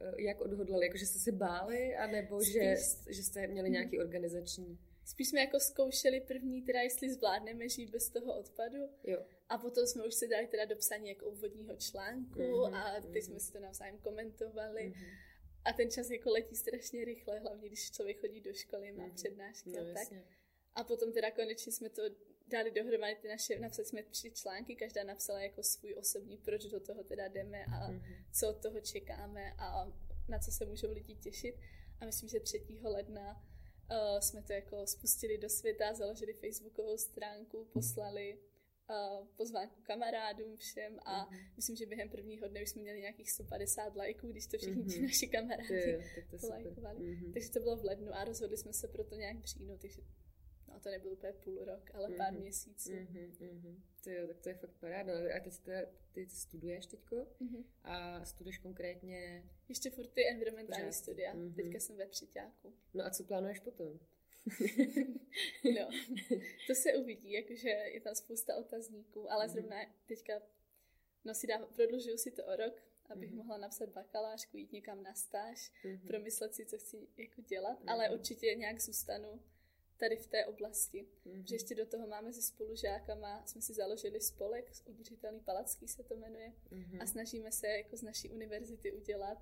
eh, 0.01 0.23
jak 0.23 0.41
odhodlali, 0.41 0.87
jako 0.87 0.99
že 0.99 1.07
jste 1.07 1.19
se 1.19 1.33
báli, 1.33 1.97
anebo 1.97 2.41
Spíš, 2.41 2.53
že, 2.53 2.77
že 3.09 3.23
jste 3.23 3.47
měli 3.47 3.71
nějaký 3.71 3.99
organizační? 3.99 4.79
Spíš 5.05 5.29
jsme 5.29 5.41
jako 5.41 5.61
zkoušeli 5.61 6.21
první, 6.21 6.63
teda 6.63 6.81
jestli 6.81 7.13
zvládneme 7.15 7.69
žít 7.69 7.91
bez 7.91 8.11
toho 8.11 8.39
odpadu. 8.39 8.79
Jo. 9.05 9.25
A 9.49 9.59
potom 9.59 9.87
jsme 9.87 10.07
už 10.07 10.15
se 10.15 10.27
dali 10.27 10.47
teda 10.47 10.65
do 10.65 10.77
psaní 10.77 11.09
jako 11.09 11.27
úvodního 11.27 11.77
článku 11.77 12.41
mm-hmm, 12.41 12.75
a 12.75 13.01
teď 13.01 13.11
mm-hmm. 13.13 13.27
jsme 13.27 13.41
si 13.41 13.53
to 13.53 13.61
navzájem 13.61 13.99
komentovali. 13.99 14.83
Mm-hmm. 14.83 15.28
A 15.69 15.73
ten 15.73 15.91
čas 15.91 16.11
jako 16.11 16.31
letí 16.31 16.57
strašně 16.57 17.05
rychle, 17.05 17.39
hlavně 17.39 17.69
když 17.69 17.91
člověk 17.91 18.21
chodí 18.21 18.41
do 18.41 18.53
školy, 18.53 18.93
má 18.93 19.05
mm-hmm. 19.05 19.15
přednášky 19.15 19.71
no, 19.71 19.81
a 19.81 19.85
tak. 19.85 19.97
Jasně. 19.97 20.25
A 20.75 20.85
potom 20.85 21.13
teda 21.13 21.31
konečně 21.31 21.73
jsme 21.73 21.89
to 21.89 22.03
dali 22.47 22.71
dohromady 22.71 23.17
ty 23.23 23.29
naše, 23.29 23.59
napsali 23.59 23.87
jsme 23.87 24.03
tři 24.03 24.31
články, 24.31 24.77
každá 24.77 25.05
napsala 25.05 25.41
jako 25.41 25.63
svůj 25.63 25.95
osobní, 25.95 26.39
proč 26.39 26.65
do 26.65 26.81
toho 26.81 27.05
teda 27.05 27.29
jdeme 27.29 27.65
a 27.65 27.91
mm-hmm. 27.91 28.25
co 28.33 28.49
od 28.49 28.63
toho 28.63 28.81
čekáme 28.81 29.53
a 29.59 29.93
na 30.29 30.39
co 30.39 30.53
se 30.53 30.67
můžou 30.67 30.93
lidi 30.93 31.15
těšit. 31.15 31.55
A 32.01 32.05
myslím, 32.05 32.29
že 32.29 32.41
3. 32.41 32.67
ledna 32.83 33.47
uh, 33.91 34.21
jsme 34.21 34.43
to 34.43 34.53
jako 34.53 34.87
spustili 34.87 35.39
do 35.39 35.49
světa, 35.49 35.95
založili 35.95 36.33
facebookovou 36.33 36.99
stránku, 36.99 37.65
poslali 37.73 38.39
pozvánku 39.37 39.81
kamarádům 39.83 40.57
všem 40.57 40.99
a 41.05 41.27
mm-hmm. 41.27 41.51
myslím, 41.57 41.77
že 41.77 41.87
během 41.87 42.09
prvního 42.09 42.49
dne 42.49 42.63
už 42.63 42.71
jsme 42.71 42.83
měli 42.83 43.01
nějakých 43.01 43.31
150 43.31 43.97
lajků, 43.97 44.29
když 44.29 44.47
to 44.47 44.59
všichni 44.59 44.83
mm-hmm. 44.83 44.95
ti 44.95 45.03
naši 45.03 45.29
kamarádi 45.29 45.75
je, 45.75 45.99
tak 46.15 46.31
to 46.31 46.39
polajkovali. 46.39 47.01
Mm-hmm. 47.01 47.33
Takže 47.33 47.51
to 47.51 47.61
bylo 47.61 47.77
v 47.77 47.85
lednu 47.85 48.15
a 48.15 48.25
rozhodli 48.25 48.57
jsme 48.57 48.73
se 48.73 48.89
pro 48.89 49.05
to 49.05 49.15
nějak 49.15 49.43
přijnout, 49.43 49.81
takže 49.81 50.03
no 50.69 50.81
to 50.81 50.91
nebyl 50.91 51.13
úplně 51.13 51.33
půl 51.33 51.65
rok, 51.65 51.91
ale 51.95 52.09
mm-hmm. 52.09 52.17
pár 52.17 52.33
měsíců. 52.33 52.91
Mm-hmm. 52.91 53.33
Mm-hmm. 53.39 53.81
To 54.05 54.11
jo, 54.11 54.27
tak 54.27 54.41
to 54.41 54.49
je 54.49 54.55
fakt 54.55 54.77
paráda. 54.81 55.13
A 55.37 55.41
teď 55.41 55.59
te, 55.59 55.89
ty 56.13 56.29
studuješ 56.29 56.87
teďko 56.87 57.17
mm-hmm. 57.17 57.65
a 57.85 58.25
studuješ 58.25 58.59
konkrétně... 58.59 59.45
Ještě 59.69 59.91
furt 59.91 60.09
ty 60.09 60.29
environmentální 60.29 60.93
studia. 60.93 61.35
Mm-hmm. 61.35 61.55
Teďka 61.55 61.81
jsem 61.81 61.97
ve 61.97 62.07
třetíku. 62.07 62.75
No 62.95 63.05
a 63.05 63.11
co 63.11 63.25
plánuješ 63.25 63.59
potom? 63.59 64.01
no, 65.65 65.89
to 66.67 66.75
se 66.75 66.95
uvidí, 66.95 67.33
jakože 67.33 67.69
je 67.69 68.01
tam 68.01 68.15
spousta 68.15 68.57
otazníků, 68.57 69.33
ale 69.33 69.47
mm-hmm. 69.47 69.53
zrovna 69.53 69.77
teďka, 70.07 70.33
no 71.25 71.35
si 71.35 71.47
dám, 71.47 71.67
prodlužuju 71.75 72.19
si 72.19 72.31
to 72.31 72.45
o 72.45 72.57
rok, 72.57 72.83
abych 73.11 73.31
mm-hmm. 73.31 73.37
mohla 73.37 73.59
napsat 73.59 73.89
bakalářku, 73.89 74.57
jít 74.57 74.73
někam 74.73 75.03
na 75.03 75.15
stáž, 75.15 75.73
mm-hmm. 75.85 76.07
promyslet 76.07 76.55
si, 76.55 76.67
co 76.67 76.79
chci 76.79 77.09
jako 77.17 77.43
dělat, 77.43 77.81
mm-hmm. 77.81 77.93
ale 77.93 78.11
určitě 78.11 78.55
nějak 78.55 78.81
zůstanu 78.81 79.43
tady 79.97 80.17
v 80.17 80.27
té 80.27 80.47
oblasti. 80.47 81.09
Mm-hmm. 81.27 81.45
Že 81.45 81.55
ještě 81.55 81.75
do 81.75 81.87
toho 81.87 82.07
máme 82.07 82.33
se 82.33 82.43
spolužákama, 82.43 83.47
jsme 83.47 83.63
si 83.63 83.75
založili 83.75 84.21
spolek, 84.21 84.73
udržitelný 84.85 85.41
palacký 85.41 85.89
se 85.89 86.03
to 86.03 86.17
jmenuje, 86.17 86.53
mm-hmm. 86.73 87.03
a 87.03 87.07
snažíme 87.07 87.53
se 87.53 87.67
jako 87.67 87.97
z 87.97 88.03
naší 88.03 88.31
univerzity 88.31 88.93
udělat 88.93 89.39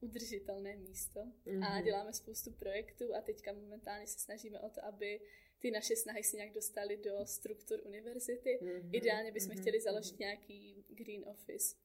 udržitelné 0.00 0.76
místo 0.76 1.20
mm-hmm. 1.20 1.72
a 1.72 1.80
děláme 1.80 2.12
spoustu 2.12 2.52
projektů 2.52 3.14
a 3.14 3.20
teďka 3.20 3.52
momentálně 3.52 4.06
se 4.06 4.18
snažíme 4.18 4.60
o 4.60 4.70
to, 4.70 4.84
aby 4.84 5.20
ty 5.58 5.70
naše 5.70 5.96
snahy 5.96 6.24
se 6.24 6.36
nějak 6.36 6.52
dostaly 6.52 6.96
do 6.96 7.26
struktur 7.26 7.80
univerzity. 7.84 8.58
Mm-hmm. 8.62 8.90
Ideálně 8.92 9.32
bychom 9.32 9.50
mm-hmm. 9.50 9.60
chtěli 9.60 9.80
založit 9.80 10.14
mm-hmm. 10.14 10.20
nějaký 10.20 10.84
green 10.88 11.24
office, 11.28 11.76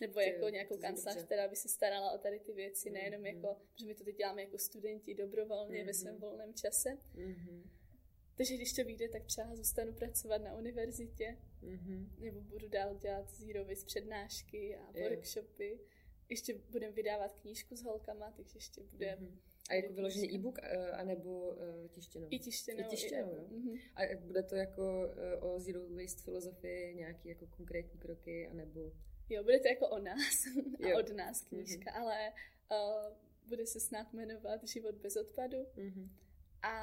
nebo 0.00 0.20
jako 0.20 0.40
to, 0.40 0.48
nějakou 0.48 0.76
kancelář, 0.76 1.24
která 1.24 1.48
by 1.48 1.56
se 1.56 1.68
starala 1.68 2.12
o 2.12 2.18
tady 2.18 2.40
ty 2.40 2.52
věci, 2.52 2.88
mm-hmm. 2.88 2.92
nejenom 2.92 3.26
jako, 3.26 3.60
že 3.80 3.86
my 3.86 3.94
to 3.94 4.04
teď 4.04 4.16
děláme 4.16 4.42
jako 4.42 4.58
studenti 4.58 5.14
dobrovolně 5.14 5.82
mm-hmm. 5.82 5.86
ve 5.86 5.94
svém 5.94 6.18
volném 6.18 6.54
čase. 6.54 6.98
Mm-hmm. 7.14 7.62
Takže 8.36 8.54
když 8.54 8.72
to 8.72 8.84
vyjde, 8.84 9.08
tak 9.08 9.24
třeba 9.26 9.56
zůstanu 9.56 9.92
pracovat 9.92 10.42
na 10.42 10.56
univerzitě, 10.56 11.36
mm-hmm. 11.62 12.08
nebo 12.18 12.40
budu 12.40 12.68
dál 12.68 12.94
dělat 12.94 13.30
zero 13.30 13.64
waste 13.64 13.86
přednášky 13.86 14.76
a 14.76 14.92
workshopy. 14.92 15.80
Ještě 16.28 16.54
budeme 16.70 16.92
vydávat 16.92 17.34
knížku 17.34 17.76
s 17.76 17.82
holkama, 17.82 18.30
takže 18.30 18.56
ještě 18.56 18.82
bude... 18.82 19.16
Mm-hmm. 19.20 19.38
A 19.70 19.74
jako 19.74 19.92
vyloženě 19.92 20.28
e-book, 20.34 20.58
eh, 20.62 20.90
anebo 20.90 21.50
uh, 21.50 21.88
tištěnou? 21.88 22.28
I 22.30 22.38
tištěnou. 22.38 22.80
I 22.80 22.84
tištěnou, 22.84 23.34
jo. 23.34 23.44
Mm-hmm. 23.50 23.80
A 23.94 24.16
bude 24.20 24.42
to 24.42 24.56
jako 24.56 24.82
uh, 25.42 25.54
o 25.54 25.60
zero 25.60 25.80
waste 25.88 26.22
filozofii, 26.22 26.94
nějaký 26.94 27.28
jako 27.28 27.46
konkrétní 27.46 28.00
kroky, 28.00 28.48
anebo... 28.48 28.92
Jo, 29.28 29.42
bude 29.42 29.60
to 29.60 29.68
jako 29.68 29.88
o 29.88 29.98
nás 29.98 30.34
a 30.84 30.88
jo. 30.88 30.98
od 30.98 31.12
nás 31.12 31.42
knížka, 31.42 31.90
mm-hmm. 31.90 32.00
ale 32.00 32.32
uh, 32.70 33.16
bude 33.48 33.66
se 33.66 33.80
snad 33.80 34.12
jmenovat 34.12 34.64
Život 34.64 34.94
bez 34.94 35.16
odpadu. 35.16 35.58
Mm-hmm. 35.58 36.08
A 36.62 36.74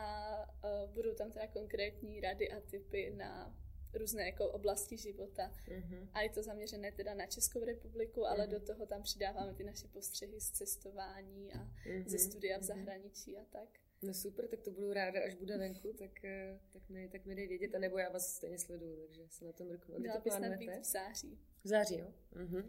uh, 0.63 0.93
budou 0.93 1.13
tam 1.13 1.31
teda 1.31 1.47
konkrétní 1.47 2.21
rady 2.21 2.51
a 2.51 2.61
typy 2.61 3.13
na 3.17 3.57
různé 3.95 4.25
jako 4.25 4.51
oblasti 4.51 4.97
života. 4.97 5.51
Mm-hmm. 5.67 6.09
A 6.13 6.21
je 6.21 6.29
to 6.29 6.43
zaměřené 6.43 6.91
teda 6.91 7.13
na 7.13 7.25
Českou 7.25 7.63
republiku, 7.63 8.25
ale 8.25 8.47
mm-hmm. 8.47 8.51
do 8.51 8.59
toho 8.59 8.85
tam 8.85 9.03
přidáváme 9.03 9.53
ty 9.53 9.63
naše 9.63 9.87
postřehy 9.87 10.41
z 10.41 10.51
cestování 10.51 11.53
a 11.53 11.57
mm-hmm. 11.57 12.07
ze 12.07 12.17
studia 12.17 12.57
v 12.57 12.61
mhm. 12.61 12.67
zahraničí 12.67 13.37
a 13.37 13.45
tak. 13.45 13.69
No 14.01 14.13
super, 14.13 14.47
tak 14.47 14.61
to 14.61 14.71
budu 14.71 14.93
ráda, 14.93 15.23
až 15.25 15.35
bude 15.35 15.57
venku, 15.57 15.93
tak, 15.93 16.25
eh, 16.25 16.59
tak, 16.69 16.89
mi, 16.89 17.09
tak 17.09 17.25
mi 17.25 17.35
dej 17.35 17.47
vědět, 17.47 17.75
anebo 17.75 17.97
já 17.97 18.09
vás 18.09 18.35
stejně 18.35 18.59
sleduju, 18.59 18.95
takže 18.95 19.27
se 19.29 19.45
na 19.45 19.51
tom 19.51 19.67
mrknu. 19.67 19.99
Měla 19.99 20.19
by 20.19 20.31
snad 20.31 20.57
být 20.57 20.71
v 20.81 20.83
září. 20.83 21.39
V 21.63 21.67
září, 21.67 21.97
jo? 21.97 22.13
Mm-hmm. 22.33 22.65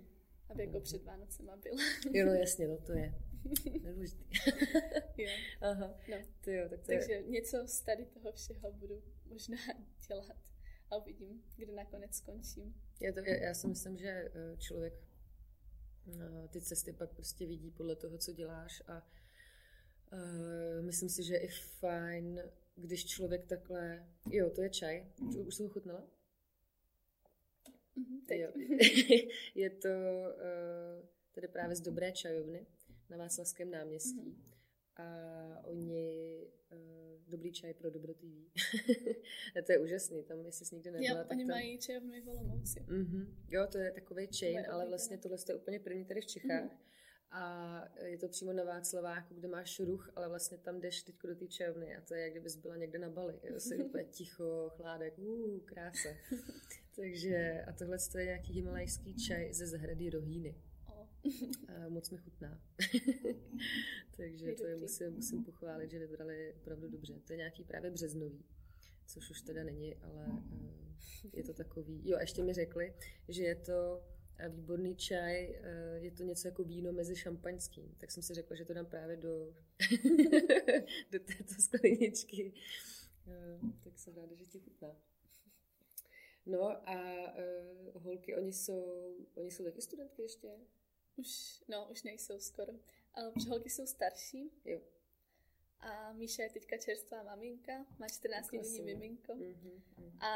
Aby 0.48 0.64
jako 0.64 0.78
mm-hmm. 0.78 0.82
před 0.82 1.04
Vánocema 1.04 1.56
byla. 1.56 1.76
jo, 2.10 2.26
no 2.26 2.32
jasně, 2.32 2.68
no 2.68 2.78
to 2.78 2.92
je. 2.92 3.14
Nedůležitý. 3.82 4.24
jo. 5.16 5.30
Aha, 5.60 5.94
no. 6.10 6.16
To 6.44 6.50
jo, 6.50 6.68
tak 6.68 6.80
to 6.80 6.86
Takže 6.86 7.12
je... 7.12 7.22
něco 7.22 7.66
z 7.66 7.80
tady 7.80 8.06
toho 8.06 8.32
všeho 8.32 8.72
budu 8.72 9.02
možná 9.26 9.56
dělat 10.08 10.55
a 10.90 10.96
uvidím, 10.96 11.42
kde 11.56 11.72
nakonec 11.72 12.14
skončím. 12.14 12.74
Já, 13.00 13.12
to, 13.12 13.20
já, 13.20 13.34
já 13.34 13.54
si 13.54 13.68
myslím, 13.68 13.96
že 13.96 14.08
eh, 14.08 14.56
člověk 14.58 14.94
eh, 16.08 16.48
ty 16.48 16.60
cesty 16.60 16.92
pak 16.92 17.14
prostě 17.14 17.46
vidí 17.46 17.70
podle 17.70 17.96
toho, 17.96 18.18
co 18.18 18.32
děláš 18.32 18.82
a 18.88 19.06
uh, 20.12 20.84
myslím 20.84 21.08
si, 21.08 21.22
že 21.22 21.34
je 21.34 21.40
i 21.40 21.48
fajn, 21.48 22.42
když 22.76 23.06
člověk 23.06 23.46
takhle... 23.46 24.08
Jo, 24.30 24.50
to 24.50 24.62
je 24.62 24.70
čaj. 24.70 25.06
Už 25.46 25.54
jsem 25.54 25.66
ho 25.66 25.72
chutnala? 25.72 26.00
Mm-hmm, 27.96 28.26
teď. 28.26 28.40
Jo. 28.40 28.52
je 29.54 29.70
to 29.70 29.88
uh, 29.88 31.08
tady 31.34 31.48
právě 31.48 31.76
z 31.76 31.80
Dobré 31.80 32.12
čajovny 32.12 32.66
na 33.10 33.16
Václavském 33.16 33.70
náměstí. 33.70 34.20
Mm-hmm. 34.20 34.55
A 34.96 35.06
oni 35.64 36.46
uh, 36.72 37.22
dobrý 37.28 37.52
čaj 37.52 37.74
pro 37.74 37.90
Dobro 37.90 38.14
TV. 38.14 38.50
to 39.66 39.72
je 39.72 39.78
úžasný, 39.78 40.22
tam 40.22 40.46
jestli 40.46 40.66
jsi 40.66 40.74
nikdy 40.74 40.90
nebyla. 40.90 41.10
Jo, 41.10 41.16
tak 41.16 41.30
oni 41.30 41.46
tam... 41.46 41.56
mají 41.56 41.78
čajovny 41.78 42.20
v 42.20 42.28
Olomouci. 42.28 42.80
Mm-hmm. 42.80 43.26
Jo, 43.48 43.66
to 43.72 43.78
je 43.78 43.92
takový 43.92 44.28
chain, 44.38 44.70
ale 44.70 44.88
vlastně 44.88 45.18
tohle 45.18 45.38
je 45.48 45.54
úplně 45.54 45.80
první 45.80 46.04
tady 46.04 46.20
v 46.20 46.26
Čechách. 46.26 46.64
Mm-hmm. 46.64 46.86
A 47.30 47.84
je 48.04 48.18
to 48.18 48.28
přímo 48.28 48.52
na 48.52 48.64
Václaváku, 48.64 49.34
kde 49.34 49.48
máš 49.48 49.80
ruch, 49.80 50.10
ale 50.16 50.28
vlastně 50.28 50.58
tam 50.58 50.80
jdeš 50.80 51.02
teď 51.02 51.16
do 51.24 51.34
té 51.34 51.46
čajovny 51.46 51.96
a 51.96 52.00
to 52.00 52.14
je, 52.14 52.22
jak 52.22 52.32
kdybys 52.32 52.56
byla 52.56 52.76
někde 52.76 52.98
na 52.98 53.10
Bali. 53.10 53.40
Je 53.42 53.52
to 53.52 53.84
úplně 53.84 54.04
ticho, 54.10 54.70
chládek, 54.76 55.18
uh, 55.18 55.60
krása. 55.60 56.08
Takže, 56.96 57.64
a 57.68 57.72
tohle 57.72 57.96
je 58.18 58.24
nějaký 58.24 58.52
himalajský 58.52 59.14
čaj 59.14 59.52
ze 59.52 59.66
zahrady 59.66 60.10
Rohýny. 60.10 60.62
A 61.68 61.88
moc 61.88 62.10
mi 62.10 62.18
chutná. 62.18 62.60
Takže 64.16 64.52
to 64.52 64.66
je 64.66 64.76
musím, 64.76 65.12
musím 65.12 65.44
pochválit, 65.44 65.90
že 65.90 65.98
vybrali 65.98 66.52
opravdu 66.52 66.88
dobře. 66.88 67.20
To 67.24 67.32
je 67.32 67.36
nějaký 67.36 67.64
právě 67.64 67.90
březnový, 67.90 68.44
což 69.06 69.30
už 69.30 69.42
teda 69.42 69.64
není, 69.64 69.96
ale 69.96 70.26
uh, 70.26 70.86
je 71.32 71.44
to 71.44 71.54
takový. 71.54 72.08
Jo, 72.08 72.16
a 72.16 72.20
ještě 72.20 72.42
mi 72.42 72.52
řekli, 72.52 72.94
že 73.28 73.42
je 73.42 73.54
to 73.54 74.04
eh, 74.38 74.48
výborný 74.48 74.96
čaj, 74.96 75.58
je 75.96 76.10
to 76.10 76.22
něco 76.22 76.48
jako 76.48 76.64
víno 76.64 76.92
mezi 76.92 77.16
šampaňským. 77.16 77.94
Tak 77.98 78.10
jsem 78.10 78.22
si 78.22 78.34
řekla, 78.34 78.56
že 78.56 78.64
to 78.64 78.74
dám 78.74 78.86
právě 78.86 79.16
do, 79.16 79.54
do 81.12 81.18
této 81.18 81.54
skleničky. 81.58 82.52
Tak 83.84 83.98
jsem 83.98 84.14
ráda, 84.14 84.34
že 84.34 84.46
ti 84.46 84.58
chutná. 84.58 84.96
No 86.46 86.88
a 86.88 86.96
uh, 87.34 88.02
holky, 88.02 88.36
oni 88.36 88.52
jsou, 88.52 89.14
oni 89.34 89.50
jsou 89.50 89.64
taky 89.64 89.82
studentky 89.82 90.22
ještě? 90.22 90.48
Už, 91.16 91.62
no, 91.68 91.88
už 91.90 92.02
nejsou 92.02 92.38
skoro. 92.38 92.72
Ale 93.14 93.32
holky 93.48 93.70
jsou 93.70 93.86
starší. 93.86 94.50
Jo. 94.64 94.80
A 95.80 96.12
Míša 96.12 96.42
je 96.42 96.50
teďka 96.50 96.76
čerstvá 96.76 97.22
maminka, 97.22 97.86
má 97.98 98.08
14 98.08 98.50
dní 98.50 98.82
miminko. 98.82 99.32
Mm-hmm. 99.32 99.82
A 100.20 100.30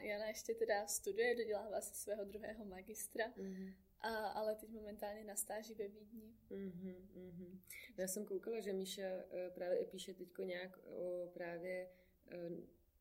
Jana 0.00 0.26
ještě 0.26 0.54
teda 0.54 0.86
studuje, 0.86 1.36
dodělává 1.36 1.80
si 1.80 1.94
svého 1.94 2.24
druhého 2.24 2.64
magistra. 2.64 3.32
Mm-hmm. 3.36 3.74
A, 4.00 4.08
ale 4.28 4.54
teď 4.54 4.70
momentálně 4.70 5.24
na 5.24 5.36
stáži 5.36 5.74
ve 5.74 5.88
Vídni. 5.88 6.34
Mm-hmm, 6.50 6.96
mm-hmm. 7.16 7.60
Já 7.96 8.08
jsem 8.08 8.26
koukala, 8.26 8.60
že 8.60 8.72
Míša 8.72 9.02
uh, 9.02 9.54
právě 9.54 9.84
píše 9.84 10.14
teď 10.14 10.28
nějak 10.44 10.78
o 10.78 11.30
právě 11.34 11.90
uh, 12.26 12.58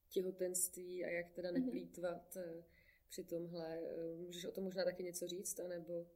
těhotenství 0.10 1.06
a 1.06 1.10
jak 1.10 1.32
teda 1.32 1.52
mhm. 1.52 1.66
neplýtvat 1.66 2.36
uh, 2.36 2.64
při 3.10 3.24
tomhle. 3.24 3.80
Můžeš 4.18 4.46
o 4.46 4.52
tom 4.52 4.64
možná 4.64 4.84
taky 4.84 5.04
něco 5.04 5.28
říct, 5.28 5.60
anebo... 5.60 6.08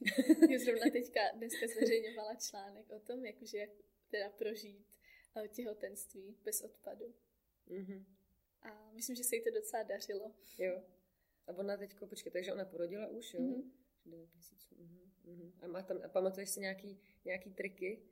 Já 0.50 0.58
zrovna 0.58 0.90
teďka 0.92 1.20
dneska 1.34 1.66
zveřejňovala 1.66 2.34
článek 2.34 2.90
o 2.90 3.00
tom, 3.00 3.24
jakože 3.24 3.58
jak 3.58 3.70
teda 4.10 4.30
prožít 4.30 4.86
eh, 5.36 5.48
těhotenství 5.48 6.38
bez 6.44 6.60
odpadu. 6.60 7.14
Mm-hmm. 7.68 8.04
A 8.62 8.92
myslím, 8.92 9.16
že 9.16 9.24
se 9.24 9.36
jí 9.36 9.44
to 9.44 9.50
docela 9.50 9.82
dařilo. 9.82 10.34
Jo. 10.58 10.82
A 11.46 11.52
ona 11.52 11.76
teďko, 11.76 12.06
počkej, 12.06 12.32
takže 12.32 12.52
ona 12.52 12.64
porodila 12.64 13.08
už, 13.08 13.34
jo? 13.34 13.40
Mm-hmm. 13.40 13.70
9 14.06 14.34
měsíců. 14.34 14.74
Mm-hmm. 14.74 15.52
A, 15.60 15.66
má 15.66 15.82
tam, 15.82 16.00
a 16.04 16.08
pamatuješ 16.08 16.50
si 16.50 16.60
nějaký, 16.60 17.00
nějaký 17.24 17.50
triky? 17.50 18.02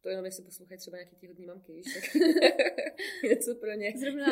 To 0.00 0.08
jenom 0.08 0.24
jestli 0.24 0.44
poslouchají 0.44 0.78
třeba 0.78 0.96
nějaký 0.96 1.16
ty 1.16 1.26
hodní 1.26 1.46
mamky, 1.46 1.72
víš, 1.72 1.94
tak 1.94 2.14
něco 3.22 3.54
pro 3.54 3.72
ně. 3.72 3.92
Zrovna 3.98 4.26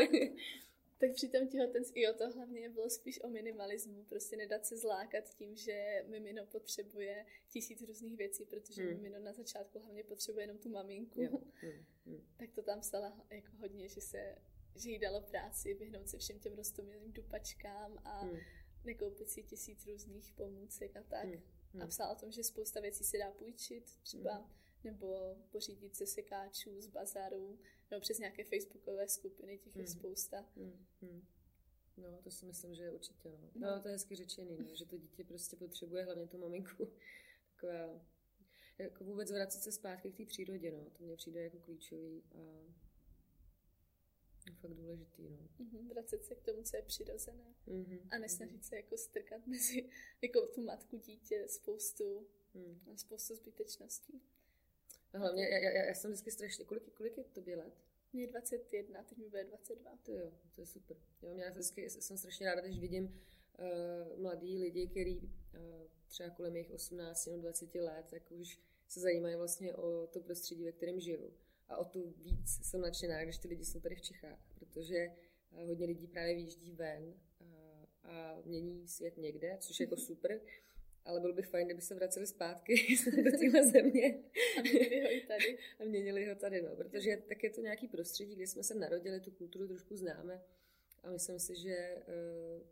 tak 1.06 1.14
při 1.14 1.28
tom 1.28 1.48
těhotenství, 1.48 2.02
jo, 2.02 2.12
to 2.18 2.30
hlavně 2.30 2.68
bylo 2.68 2.90
spíš 2.90 3.20
o 3.22 3.28
minimalismu, 3.28 4.04
prostě 4.04 4.36
nedat 4.36 4.66
se 4.66 4.76
zlákat 4.76 5.34
tím, 5.34 5.56
že 5.56 6.04
mimino 6.06 6.46
potřebuje 6.46 7.26
tisíc 7.48 7.82
různých 7.82 8.16
věcí, 8.16 8.44
protože 8.44 8.82
hmm. 8.82 8.92
mimino 8.92 9.18
na 9.18 9.32
začátku 9.32 9.78
hlavně 9.78 10.04
potřebuje 10.04 10.42
jenom 10.42 10.58
tu 10.58 10.68
maminku. 10.68 11.22
Jo. 11.22 11.30
Hmm. 11.54 11.84
Hmm. 12.06 12.26
Tak 12.36 12.52
to 12.52 12.62
tam 12.62 12.80
psala 12.80 13.26
jako 13.30 13.56
hodně, 13.56 13.88
že 13.88 14.00
se 14.00 14.34
že 14.76 14.90
jí 14.90 14.98
dalo 14.98 15.20
práci 15.20 15.74
vyhnout 15.74 16.08
se 16.08 16.18
všem 16.18 16.38
těm 16.38 16.54
rostomilým 16.54 17.12
dupačkám 17.12 17.98
a 18.04 18.20
hmm. 18.20 18.38
nekoupit 18.84 19.30
si 19.30 19.42
tisíc 19.42 19.86
různých 19.86 20.32
pomůcek 20.32 20.96
a 20.96 21.02
tak. 21.02 21.24
Hmm. 21.24 21.42
Hmm. 21.72 21.82
A 21.82 21.86
psala 21.86 22.12
o 22.12 22.20
tom, 22.20 22.32
že 22.32 22.44
spousta 22.44 22.80
věcí 22.80 23.04
se 23.04 23.18
dá 23.18 23.30
půjčit, 23.30 23.84
třeba 24.02 24.34
hmm 24.34 24.63
nebo 24.84 25.36
pořídit 25.50 25.96
se 25.96 26.06
sekáčů 26.06 26.80
z 26.80 26.86
bazaru, 26.86 27.58
nebo 27.90 28.00
přes 28.00 28.18
nějaké 28.18 28.44
facebookové 28.44 29.08
skupiny, 29.08 29.58
těch 29.58 29.76
je 29.76 29.82
mm. 29.82 29.88
spousta. 29.88 30.46
Mm. 30.56 30.86
Mm. 31.00 31.24
No, 31.96 32.22
to 32.22 32.30
si 32.30 32.46
myslím, 32.46 32.74
že 32.74 32.82
je 32.82 32.90
určitě. 32.90 33.28
No, 33.28 33.38
no. 33.54 33.76
no 33.76 33.82
to 33.82 33.88
je 33.88 33.92
hezky 33.92 34.16
řečený, 34.16 34.58
no, 34.58 34.74
že 34.74 34.86
to 34.86 34.96
dítě 34.96 35.24
prostě 35.24 35.56
potřebuje 35.56 36.04
hlavně 36.04 36.26
tu 36.26 36.38
maminku. 36.38 36.90
Taková, 37.54 38.00
jako 38.78 39.04
vůbec 39.04 39.30
vracet 39.30 39.62
se 39.62 39.72
zpátky 39.72 40.12
k 40.12 40.16
té 40.16 40.24
přírodě, 40.24 40.70
no, 40.70 40.90
to 40.90 41.04
mně 41.04 41.16
přijde 41.16 41.42
jako 41.42 41.58
klíčový 41.58 42.22
a 42.34 42.64
fakt 44.52 44.74
důležitý, 44.74 45.30
no. 45.30 45.48
Mm-hmm, 45.60 45.88
vracet 45.88 46.24
se 46.24 46.34
k 46.34 46.42
tomu, 46.42 46.62
co 46.62 46.76
je 46.76 46.82
přirozené 46.82 47.54
mm-hmm, 47.68 48.08
a 48.10 48.18
nesnažit 48.18 48.60
mm-hmm. 48.60 48.68
se 48.68 48.76
jako 48.76 48.96
strkat 48.96 49.46
mezi 49.46 49.90
jako 50.22 50.46
tu 50.46 50.62
matku 50.62 50.96
dítě 50.96 51.48
spoustu, 51.48 52.28
mm. 52.54 52.96
spoustu 52.96 53.34
zbytečností. 53.34 54.22
No 55.14 55.20
hlavně, 55.20 55.48
já, 55.48 55.58
já, 55.58 55.84
já 55.84 55.94
jsem 55.94 56.10
vždycky 56.10 56.30
strašně, 56.30 56.64
kolik, 56.64 56.92
kolik 56.94 57.18
je 57.18 57.24
tobě 57.24 57.56
let? 57.56 57.74
Mě 58.12 58.22
je 58.22 58.28
21, 58.28 59.02
teď 59.02 59.18
mi 59.18 59.28
bude 59.28 59.44
22. 59.44 59.98
To 60.02 60.12
jo, 60.12 60.32
to 60.54 60.60
je 60.60 60.66
super. 60.66 60.96
Jo, 61.22 61.34
já 61.34 61.50
vždycky 61.50 61.90
jsem 61.90 62.16
strašně 62.16 62.46
ráda, 62.46 62.60
když 62.60 62.78
vidím 62.78 63.04
uh, 63.04 64.20
mladý 64.20 64.58
lidi, 64.58 64.86
který 64.86 65.20
uh, 65.20 65.30
třeba 66.08 66.30
kolem 66.30 66.56
jejich 66.56 66.70
18 66.70 67.26
nebo 67.26 67.42
20 67.42 67.74
let, 67.74 68.06
tak 68.10 68.30
už 68.30 68.60
se 68.88 69.00
zajímají 69.00 69.36
vlastně 69.36 69.74
o 69.74 70.06
to 70.06 70.20
prostředí, 70.20 70.64
ve 70.64 70.72
kterém 70.72 71.00
žijou. 71.00 71.32
A 71.68 71.76
o 71.76 71.84
to 71.84 72.02
víc 72.02 72.48
jsem 72.62 72.80
nadšená, 72.80 73.24
když 73.24 73.38
ty 73.38 73.48
lidi 73.48 73.64
jsou 73.64 73.80
tady 73.80 73.94
v 73.94 74.02
Čechách, 74.02 74.38
protože 74.54 75.06
uh, 75.50 75.68
hodně 75.68 75.86
lidí 75.86 76.06
právě 76.06 76.34
výjíždí 76.34 76.72
ven 76.72 77.14
uh, 77.40 77.46
a 78.02 78.40
mění 78.44 78.88
svět 78.88 79.16
někde, 79.16 79.56
což 79.60 79.80
je 79.80 79.84
jako 79.84 79.96
super, 80.10 80.40
ale 81.04 81.20
bylo 81.20 81.32
by 81.32 81.42
fajn, 81.42 81.66
kdyby 81.66 81.82
se 81.82 81.94
vraceli 81.94 82.26
zpátky 82.26 82.74
do 83.24 83.38
téhle 83.38 83.66
země. 83.66 84.18
A 84.58 84.60
měnili 84.62 85.02
ho 85.02 85.12
i 85.12 85.20
tady. 85.26 85.58
A 85.80 85.84
měnili 85.84 86.26
ho 86.26 86.34
tady, 86.34 86.62
no, 86.62 86.76
protože 86.76 87.22
tak 87.28 87.42
je 87.42 87.50
to 87.50 87.60
nějaký 87.60 87.88
prostředí, 87.88 88.34
kde 88.34 88.46
jsme 88.46 88.62
se 88.62 88.74
narodili, 88.74 89.20
tu 89.20 89.30
kulturu 89.30 89.68
trošku 89.68 89.96
známe 89.96 90.42
a 91.04 91.10
myslím 91.10 91.38
si, 91.38 91.56
že 91.56 91.96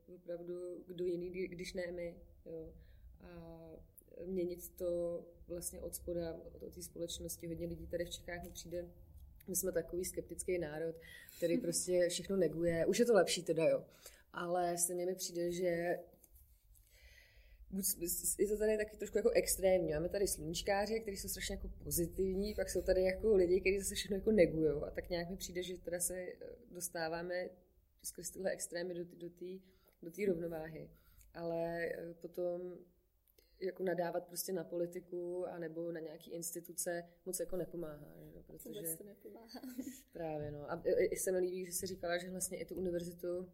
uh, 0.08 0.14
opravdu 0.14 0.84
kdo 0.86 1.04
jiný, 1.04 1.30
když 1.30 1.72
ne 1.74 1.86
my, 1.90 2.16
jo. 2.46 2.74
A 3.20 3.70
měnit 4.24 4.76
to 4.76 5.22
vlastně 5.48 5.80
od 5.80 5.94
spoda, 5.94 6.40
od 6.60 6.74
té 6.74 6.82
společnosti. 6.82 7.46
Hodně 7.46 7.66
lidí 7.66 7.86
tady 7.86 8.04
v 8.04 8.10
Čechách 8.10 8.42
mi 8.44 8.50
přijde, 8.50 8.90
my 9.48 9.56
jsme 9.56 9.72
takový 9.72 10.04
skeptický 10.04 10.58
národ, 10.58 10.96
který 11.36 11.58
prostě 11.62 12.08
všechno 12.08 12.36
neguje. 12.36 12.86
Už 12.86 12.98
je 12.98 13.04
to 13.04 13.14
lepší 13.14 13.42
teda, 13.42 13.68
jo. 13.68 13.84
Ale 14.32 14.78
stejně 14.78 15.06
mi 15.06 15.14
přijde, 15.14 15.52
že 15.52 15.98
je 18.38 18.48
to 18.48 18.58
tady 18.58 18.76
taky 18.76 18.96
trošku 18.96 19.18
jako 19.18 19.30
extrémní. 19.30 19.92
Máme 19.92 20.08
tady 20.08 20.26
sluníčkáře, 20.28 21.00
kteří 21.00 21.16
jsou 21.16 21.28
strašně 21.28 21.54
jako 21.54 21.68
pozitivní, 21.68 22.54
pak 22.54 22.70
jsou 22.70 22.82
tady 22.82 23.02
jako 23.02 23.34
lidi, 23.34 23.60
kteří 23.60 23.78
zase 23.78 23.94
všechno 23.94 24.16
jako 24.16 24.32
negují. 24.32 24.82
A 24.86 24.90
tak 24.90 25.10
nějak 25.10 25.30
mi 25.30 25.36
přijde, 25.36 25.62
že 25.62 25.78
teda 25.78 26.00
se 26.00 26.14
eh, 26.14 26.36
dostáváme 26.70 27.48
skrz 28.02 28.30
tyhle 28.30 28.50
extrémy 28.50 28.94
do 28.94 29.04
té 29.04 29.16
do 29.16 29.28
do 30.02 30.10
tý 30.10 30.26
rovnováhy. 30.26 30.90
Ale 31.34 31.84
eh, 31.84 32.14
potom 32.20 32.78
jako 33.60 33.82
nadávat 33.82 34.26
prostě 34.26 34.52
na 34.52 34.64
politiku 34.64 35.46
a 35.46 35.58
nebo 35.58 35.92
na 35.92 36.00
nějaký 36.00 36.30
instituce 36.30 37.04
moc 37.26 37.40
jako 37.40 37.56
nepomáhá. 37.56 38.14
Že? 38.32 38.42
Protože 38.42 38.80
Vůbec 38.80 38.96
to 38.96 39.04
nepomáhá. 39.04 39.60
Právě, 40.12 40.50
no. 40.50 40.70
A 40.70 40.82
i 40.98 41.16
se 41.16 41.32
mi 41.32 41.38
líbí, 41.38 41.66
že 41.66 41.72
jsi 41.72 41.86
říkala, 41.86 42.18
že 42.18 42.30
vlastně 42.30 42.58
i 42.58 42.64
tu 42.64 42.74
univerzitu 42.74 43.38
uh, 43.38 43.46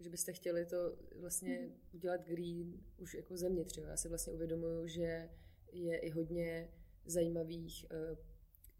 že 0.00 0.10
byste 0.10 0.32
chtěli 0.32 0.66
to 0.66 0.96
vlastně 1.14 1.58
mm. 1.58 1.74
udělat 1.92 2.24
green 2.24 2.80
už 2.98 3.14
jako 3.14 3.36
země 3.36 3.64
třeba. 3.64 3.88
Já 3.88 3.96
si 3.96 4.08
vlastně 4.08 4.32
uvědomuju, 4.32 4.86
že 4.86 5.30
je 5.72 5.98
i 5.98 6.10
hodně 6.10 6.70
zajímavých 7.04 7.86
uh, 7.92 8.18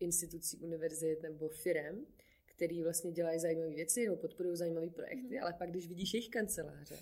institucí, 0.00 0.59
univerzit 0.59 1.22
nebo 1.22 1.48
firem, 1.48 2.06
který 2.46 2.83
vlastně 2.83 3.12
dělají 3.12 3.40
zajímavé 3.40 3.70
věci 3.70 4.04
nebo 4.04 4.16
podporují 4.16 4.56
zajímavé 4.56 4.90
projekty, 4.90 5.37
mm. 5.37 5.42
ale 5.42 5.54
pak, 5.59 5.70
když 5.70 5.88
vidíš 5.88 6.14
jejich 6.14 6.28
kanceláře, 6.28 6.96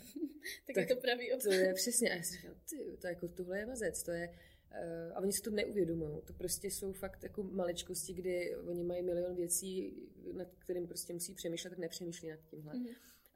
tak, 0.66 0.74
tak, 0.74 0.88
je 0.88 0.94
to 0.96 1.00
pravý 1.00 1.32
opak. 1.32 1.42
To 1.42 1.52
je 1.52 1.74
přesně, 1.74 2.10
a 2.10 2.16
já 2.16 2.22
si 2.22 2.36
říkám, 2.36 2.54
ty, 2.70 2.96
to 3.00 3.06
je 3.06 3.12
jako 3.12 3.28
tohle 3.28 3.58
je 3.58 3.66
mazec, 3.66 4.02
to 4.02 4.10
je, 4.10 4.28
uh, 4.28 5.16
a 5.16 5.20
oni 5.20 5.32
si 5.32 5.42
to 5.42 5.50
neuvědomují. 5.50 6.22
To 6.24 6.32
prostě 6.32 6.66
jsou 6.66 6.92
fakt 6.92 7.22
jako 7.22 7.42
maličkosti, 7.42 8.14
kdy 8.14 8.56
oni 8.56 8.84
mají 8.84 9.02
milion 9.02 9.34
věcí, 9.34 9.94
nad 10.32 10.48
kterým 10.58 10.86
prostě 10.86 11.12
musí 11.12 11.34
přemýšlet, 11.34 11.70
tak 11.70 11.78
nepřemýšlí 11.78 12.28
nad 12.28 12.40
tímhle. 12.50 12.74
Mm. 12.74 12.86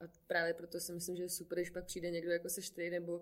A 0.05 0.09
právě 0.27 0.55
proto 0.55 0.81
si 0.81 0.93
myslím, 0.93 1.17
že 1.17 1.23
je 1.23 1.29
super, 1.29 1.59
když 1.59 1.71
pak 1.71 1.85
přijde 1.85 2.11
někdo 2.11 2.33
jako 2.33 2.49
seš 2.49 2.71
ty, 2.71 2.91
nebo 2.91 3.21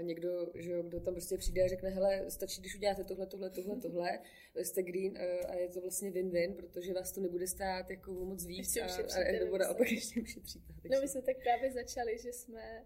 někdo, 0.00 0.50
že 0.54 0.70
jo, 0.70 0.82
kdo 0.82 1.00
tam 1.00 1.14
prostě 1.14 1.38
přijde 1.38 1.64
a 1.64 1.68
řekne, 1.68 1.90
hele, 1.90 2.30
stačí, 2.30 2.60
když 2.60 2.74
uděláte 2.76 3.04
tohle, 3.04 3.26
tohle, 3.26 3.50
tohle, 3.50 3.76
tohle, 3.76 4.18
jste 4.54 4.82
green 4.82 5.18
a 5.48 5.54
je 5.54 5.68
to 5.68 5.80
vlastně 5.80 6.10
win-win, 6.10 6.54
protože 6.54 6.92
vás 6.92 7.12
to 7.12 7.20
nebude 7.20 7.46
stát 7.46 7.90
jako 7.90 8.12
moc 8.12 8.46
víc 8.46 8.76
a, 8.76 8.84
a, 8.84 9.32
nebo 9.32 9.58
naopak 9.58 9.92
ještě 9.92 10.20
ušetříte. 10.20 10.72
No 10.90 11.00
my 11.00 11.08
jsme 11.08 11.22
tak 11.22 11.36
právě 11.42 11.72
začali, 11.72 12.18
že 12.18 12.32
jsme 12.32 12.84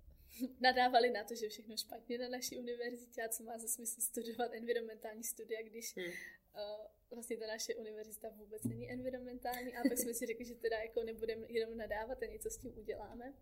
nadávali 0.60 1.10
na 1.10 1.24
to, 1.24 1.34
že 1.34 1.48
všechno 1.48 1.76
špatně 1.76 2.18
na 2.18 2.28
naší 2.28 2.58
univerzitě 2.58 3.22
a 3.22 3.28
co 3.28 3.42
má 3.42 3.58
za 3.58 3.68
smysl 3.68 4.00
studovat 4.00 4.50
environmentální 4.54 5.24
studia, 5.24 5.62
když 5.62 5.96
hmm. 5.96 6.06
uh, 6.06 6.86
vlastně 7.10 7.36
ta 7.36 7.46
naše 7.46 7.74
univerzita 7.74 8.28
vůbec 8.28 8.64
není 8.64 8.90
environmentální 8.90 9.76
a 9.76 9.82
pak 9.88 9.98
jsme 9.98 10.14
si 10.14 10.26
řekli, 10.26 10.44
že 10.44 10.54
teda 10.54 10.78
jako 10.78 11.02
nebudeme 11.02 11.46
jenom 11.48 11.76
nadávat 11.76 12.22
a 12.22 12.26
něco 12.26 12.50
s 12.50 12.56
tím 12.56 12.78
uděláme. 12.78 13.34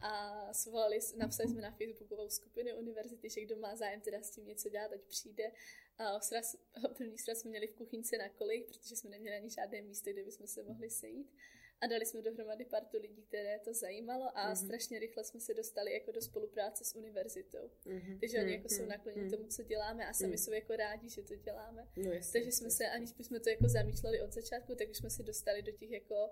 A 0.00 0.54
svolali, 0.54 0.98
napsali 1.16 1.48
jsme 1.48 1.62
na 1.62 1.70
Facebookovou 1.70 2.28
skupinu 2.30 2.76
univerzity, 2.76 3.30
že 3.30 3.40
kdo 3.40 3.56
má 3.56 3.76
zájem 3.76 4.00
teda 4.00 4.22
s 4.22 4.30
tím 4.30 4.46
něco 4.46 4.68
dělat, 4.68 4.92
ať 4.92 5.00
přijde. 5.00 5.52
A 5.98 6.20
sraz, 6.20 6.56
první 6.96 7.18
sraz 7.18 7.38
jsme 7.38 7.50
měli 7.50 7.66
v 7.66 7.74
kuchyňce 7.74 8.18
na 8.18 8.28
kolích, 8.28 8.64
protože 8.64 8.96
jsme 8.96 9.10
neměli 9.10 9.36
ani 9.36 9.50
žádné 9.50 9.82
místo, 9.82 10.10
kde 10.10 10.24
bychom 10.24 10.46
se 10.46 10.62
mohli 10.62 10.90
sejít 10.90 11.32
a 11.80 11.86
dali 11.86 12.06
jsme 12.06 12.22
dohromady 12.22 12.64
partu 12.64 12.98
lidí, 12.98 13.22
které 13.22 13.58
to 13.58 13.74
zajímalo 13.74 14.38
a 14.38 14.52
mm-hmm. 14.52 14.64
strašně 14.64 14.98
rychle 14.98 15.24
jsme 15.24 15.40
se 15.40 15.54
dostali 15.54 15.92
jako 15.92 16.12
do 16.12 16.22
spolupráce 16.22 16.84
s 16.84 16.96
univerzitou. 16.96 17.70
Mm-hmm. 17.86 18.20
Takže 18.20 18.38
oni 18.38 18.52
jako 18.52 18.68
mm-hmm. 18.68 18.76
jsou 18.76 18.82
mhm. 18.82 18.88
nakloněni 18.88 19.26
mm-hmm. 19.26 19.36
tomu, 19.36 19.48
co 19.48 19.62
děláme 19.62 20.06
a 20.06 20.12
sami 20.12 20.34
mm-hmm. 20.34 20.44
jsou 20.44 20.52
jako 20.52 20.76
rádi, 20.76 21.08
že 21.08 21.22
to 21.22 21.36
děláme. 21.36 21.88
No, 21.96 22.12
jasný, 22.12 22.32
Takže 22.32 22.52
jsme 22.52 22.70
se, 22.70 22.88
aniž 22.88 23.12
bychom 23.12 23.40
to 23.40 23.50
jako 23.50 23.68
zamýšleli 23.68 24.22
od 24.22 24.32
začátku, 24.32 24.74
tak 24.74 24.90
už 24.90 24.96
jsme 24.96 25.10
se 25.10 25.22
dostali 25.22 25.62
do 25.62 25.72
těch 25.72 25.90
jako 25.90 26.30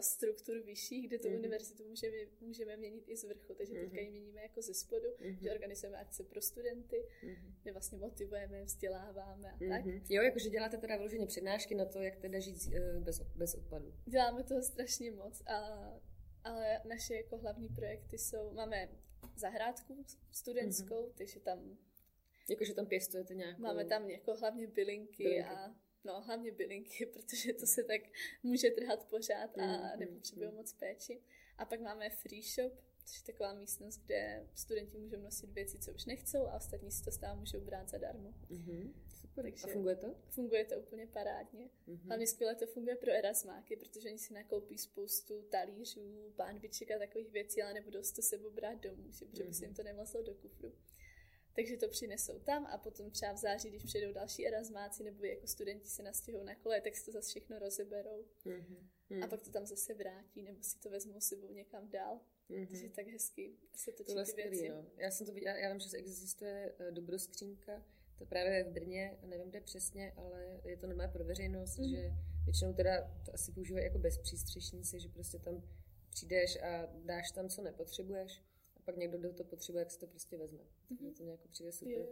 struktur 0.00 0.62
vyšších, 0.62 1.08
kde 1.08 1.18
tu 1.18 1.28
mm-hmm. 1.28 1.38
univerzitu 1.38 1.84
můžeme, 1.88 2.16
můžeme 2.40 2.76
měnit 2.76 3.04
i 3.06 3.16
z 3.16 3.24
vrchu, 3.24 3.54
takže 3.54 3.74
mm-hmm. 3.74 3.80
teďka 3.84 4.00
ji 4.00 4.10
měníme 4.10 4.42
jako 4.42 4.62
ze 4.62 4.74
spodu, 4.74 5.08
mm-hmm. 5.08 5.38
že 5.42 5.52
organizujeme 5.52 5.98
akce 5.98 6.24
pro 6.24 6.40
studenty, 6.40 7.06
mm-hmm. 7.24 7.54
kde 7.62 7.72
vlastně 7.72 7.98
motivujeme, 7.98 8.64
vzděláváme 8.64 9.50
a 9.50 9.58
tak. 9.58 9.84
Mm-hmm. 9.86 10.02
Jo, 10.08 10.22
jakože 10.22 10.50
děláte 10.50 10.76
teda 10.76 10.96
vyloženě 10.96 11.26
přednášky 11.26 11.74
na 11.74 11.84
to, 11.84 12.02
jak 12.02 12.16
teda 12.16 12.38
žít 12.38 12.56
uh, 12.66 13.02
bez, 13.02 13.20
bez 13.20 13.54
odpadu. 13.54 13.94
Děláme 14.06 14.44
toho 14.44 14.62
strašně 14.62 15.10
moc, 15.10 15.42
a, 15.46 15.58
ale 16.44 16.80
naše 16.88 17.14
jako 17.14 17.38
hlavní 17.38 17.68
projekty 17.68 18.18
jsou, 18.18 18.52
máme 18.52 18.88
zahrádku 19.36 20.04
studentskou, 20.30 21.06
mm-hmm. 21.06 21.14
takže 21.14 21.40
tam 21.40 21.78
Jakože 22.48 22.74
tam 22.74 22.86
pěstujete 22.86 23.34
nějakou... 23.34 23.62
Máme 23.62 23.84
tam 23.84 24.10
jako 24.10 24.34
hlavně 24.34 24.66
bylinky, 24.66 25.22
bylinky. 25.24 25.44
a 25.44 25.74
No, 26.04 26.22
hlavně 26.22 26.52
bylinky, 26.52 27.06
protože 27.12 27.52
to 27.52 27.66
se 27.66 27.84
tak 27.84 28.00
může 28.42 28.70
trhat 28.70 29.04
pořád 29.04 29.58
a 29.58 29.66
mm, 29.66 29.98
nepotřebuje 29.98 30.48
mm. 30.48 30.54
moc 30.54 30.72
péči. 30.72 31.20
A 31.58 31.64
pak 31.64 31.80
máme 31.80 32.10
free 32.10 32.42
shop, 32.42 32.72
což 33.04 33.20
je 33.20 33.32
taková 33.32 33.54
místnost, 33.54 34.00
kde 34.04 34.46
studenti 34.54 34.98
můžou 34.98 35.20
nosit 35.20 35.50
věci, 35.50 35.78
co 35.78 35.92
už 35.92 36.04
nechcou 36.04 36.46
a 36.46 36.56
ostatní 36.56 36.90
si 36.90 37.04
to 37.04 37.10
stále 37.10 37.36
můžou 37.36 37.60
brát 37.60 37.88
zadarmo. 37.88 38.34
Mm-hmm. 38.50 38.92
Super. 39.20 39.44
Takže 39.44 39.64
a 39.64 39.72
funguje 39.72 39.96
to? 39.96 40.14
Funguje 40.28 40.64
to 40.64 40.74
úplně 40.80 41.06
parádně. 41.06 41.70
Mm-hmm. 41.88 42.06
Hlavně 42.06 42.26
skvěle 42.26 42.54
to 42.54 42.66
funguje 42.66 42.96
pro 42.96 43.12
erasmáky, 43.12 43.76
protože 43.76 44.08
oni 44.08 44.18
si 44.18 44.34
nakoupí 44.34 44.78
spoustu 44.78 45.42
talířů, 45.42 46.32
pánviček 46.36 46.90
a 46.90 46.98
takových 46.98 47.30
věcí, 47.30 47.62
ale 47.62 47.74
nebudou 47.74 48.02
si 48.02 48.14
to 48.14 48.22
sebou 48.22 48.50
brát 48.50 48.74
domů, 48.74 49.10
že, 49.10 49.24
mm-hmm. 49.24 49.46
by 49.46 49.54
si 49.54 49.64
jim 49.64 49.74
to 49.74 49.82
nevlazlo 49.82 50.22
do 50.22 50.34
kufru. 50.34 50.72
Takže 51.54 51.76
to 51.76 51.88
přinesou 51.88 52.38
tam 52.38 52.66
a 52.66 52.78
potom 52.78 53.10
třeba 53.10 53.32
v 53.32 53.36
září, 53.36 53.70
když 53.70 53.84
přijdou 53.84 54.12
další 54.12 54.46
erasmáci 54.46 55.04
nebo 55.04 55.24
jako 55.24 55.46
studenti 55.46 55.88
se 55.88 56.02
nastěhují 56.02 56.44
na 56.44 56.54
kole, 56.54 56.80
tak 56.80 56.96
si 56.96 57.04
to 57.04 57.12
zase 57.12 57.28
všechno 57.28 57.58
rozeberou. 57.58 58.24
Mm-hmm. 58.46 59.24
A 59.24 59.26
pak 59.26 59.42
to 59.42 59.50
tam 59.50 59.66
zase 59.66 59.94
vrátí 59.94 60.42
nebo 60.42 60.62
si 60.62 60.78
to 60.78 60.90
vezmou 60.90 61.20
sebou 61.20 61.52
někam 61.52 61.90
dál. 61.90 62.20
Mm-hmm. 62.50 62.66
Takže 62.66 62.88
tak 62.88 63.06
hezky 63.06 63.56
se 63.76 63.92
točí 63.92 64.14
ty 64.34 64.42
věci. 64.42 64.68
No. 64.68 64.86
Já 64.96 65.10
jsem 65.10 65.26
to 65.26 65.32
viděla, 65.32 65.56
já 65.56 65.70
vím, 65.70 65.80
že 65.80 65.96
existuje 65.96 66.74
uh, 66.80 66.86
dobroskřínka, 66.94 67.84
to 68.18 68.26
právě 68.26 68.64
v 68.64 68.72
Brně, 68.72 69.18
nevím 69.22 69.50
kde 69.50 69.60
přesně, 69.60 70.12
ale 70.16 70.60
je 70.64 70.76
to 70.76 70.86
normálně 70.86 71.12
pro 71.12 71.24
veřejnost, 71.24 71.78
mm-hmm. 71.78 71.90
že 71.90 72.12
většinou 72.44 72.72
teda 72.72 73.10
to 73.24 73.34
asi 73.34 73.52
používají 73.52 73.86
jako 73.86 73.98
bezpřístřešníci, 73.98 75.00
že 75.00 75.08
prostě 75.08 75.38
tam 75.38 75.62
přijdeš 76.10 76.62
a 76.62 76.86
dáš 77.04 77.30
tam, 77.30 77.48
co 77.48 77.62
nepotřebuješ 77.62 78.42
pak 78.84 78.96
někdo, 78.96 79.18
kdo 79.18 79.32
to 79.32 79.44
potřebuje, 79.44 79.80
jak 79.80 79.90
si 79.90 79.98
to 79.98 80.06
prostě 80.06 80.36
vezme. 80.36 80.60
Mm-hmm. 80.90 81.12
to 81.16 81.22
nějak 81.22 81.40
přijde 81.48 81.72
super. 81.72 81.92
Je. 81.92 82.06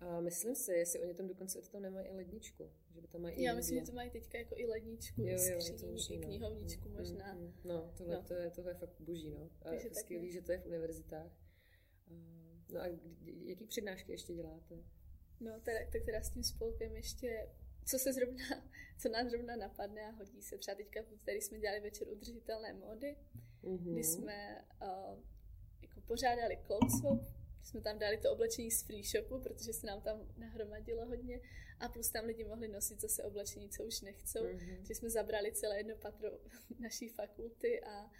A 0.00 0.20
myslím 0.20 0.54
si, 0.54 0.72
jestli 0.72 1.00
oni 1.00 1.14
tam 1.14 1.28
dokonce 1.28 1.62
to 1.62 1.68
tam 1.68 1.82
nemají 1.82 2.06
i 2.06 2.12
ledničku. 2.12 2.70
Že 2.94 3.00
by 3.00 3.08
tam 3.08 3.22
mají 3.22 3.42
Já 3.42 3.54
myslím, 3.54 3.78
že 3.78 3.86
to 3.86 3.92
mají 3.92 4.10
teďka 4.10 4.38
jako 4.38 4.54
i 4.58 4.66
ledničku, 4.66 5.22
jo, 5.22 5.28
jo, 5.28 5.60
skříň, 5.60 5.78
to 5.78 5.86
boží, 5.86 6.14
i 6.14 6.18
knihovničku 6.18 6.88
no. 6.88 6.94
možná. 6.98 7.34
Mm, 7.34 7.40
mm. 7.40 7.52
No, 7.64 7.92
tohle, 7.96 8.14
no. 8.14 8.22
To, 8.22 8.34
je, 8.34 8.50
tohle 8.50 8.70
je 8.70 8.74
fakt 8.74 9.00
boží, 9.00 9.30
no. 9.30 9.50
A 9.62 9.72
je 9.72 9.94
skvělý, 9.94 10.32
že 10.32 10.42
to 10.42 10.52
je 10.52 10.58
v 10.58 10.66
univerzitách. 10.66 11.32
No 12.70 12.80
a 12.80 12.86
jaký 13.44 13.66
přednášky 13.66 14.12
ještě 14.12 14.34
děláte? 14.34 14.84
No, 15.40 15.60
teda, 15.60 15.78
tak 15.92 16.04
teda 16.04 16.22
s 16.22 16.30
tím 16.30 16.42
spolkem 16.42 16.96
ještě 16.96 17.48
co 17.88 17.98
se 17.98 18.12
zrovna, 18.12 18.44
co 19.00 19.08
nás 19.08 19.30
zrovna 19.30 19.56
napadne 19.56 20.06
a 20.06 20.10
hodí 20.10 20.42
se. 20.42 20.58
Třeba 20.58 20.74
teďka 20.74 21.00
tady 21.24 21.40
jsme 21.40 21.58
dělali 21.58 21.80
večer 21.80 22.08
udržitelné 22.08 22.72
módy, 22.72 23.16
mm-hmm. 23.62 23.92
kdy 23.92 24.04
jsme 24.04 24.64
uh, 24.82 25.18
pořádali 26.06 26.58
cloud 26.66 26.90
swap, 26.90 27.20
jsme 27.62 27.80
tam 27.80 27.98
dali 27.98 28.18
to 28.18 28.32
oblečení 28.32 28.70
z 28.70 28.82
free 28.82 29.02
shopu, 29.02 29.40
protože 29.40 29.72
se 29.72 29.86
nám 29.86 30.00
tam 30.00 30.28
nahromadilo 30.36 31.06
hodně 31.06 31.40
a 31.80 31.88
plus 31.88 32.10
tam 32.10 32.24
lidi 32.24 32.44
mohli 32.44 32.68
nosit 32.68 33.00
zase 33.00 33.24
oblečení, 33.24 33.70
co 33.70 33.84
už 33.84 34.00
nechcou. 34.00 34.44
Mm-hmm. 34.44 34.76
Takže 34.76 34.94
jsme 34.94 35.10
zabrali 35.10 35.52
celé 35.52 35.76
jedno 35.76 35.96
patro 35.96 36.30
naší 36.80 37.08
fakulty 37.08 37.80
a, 37.80 38.10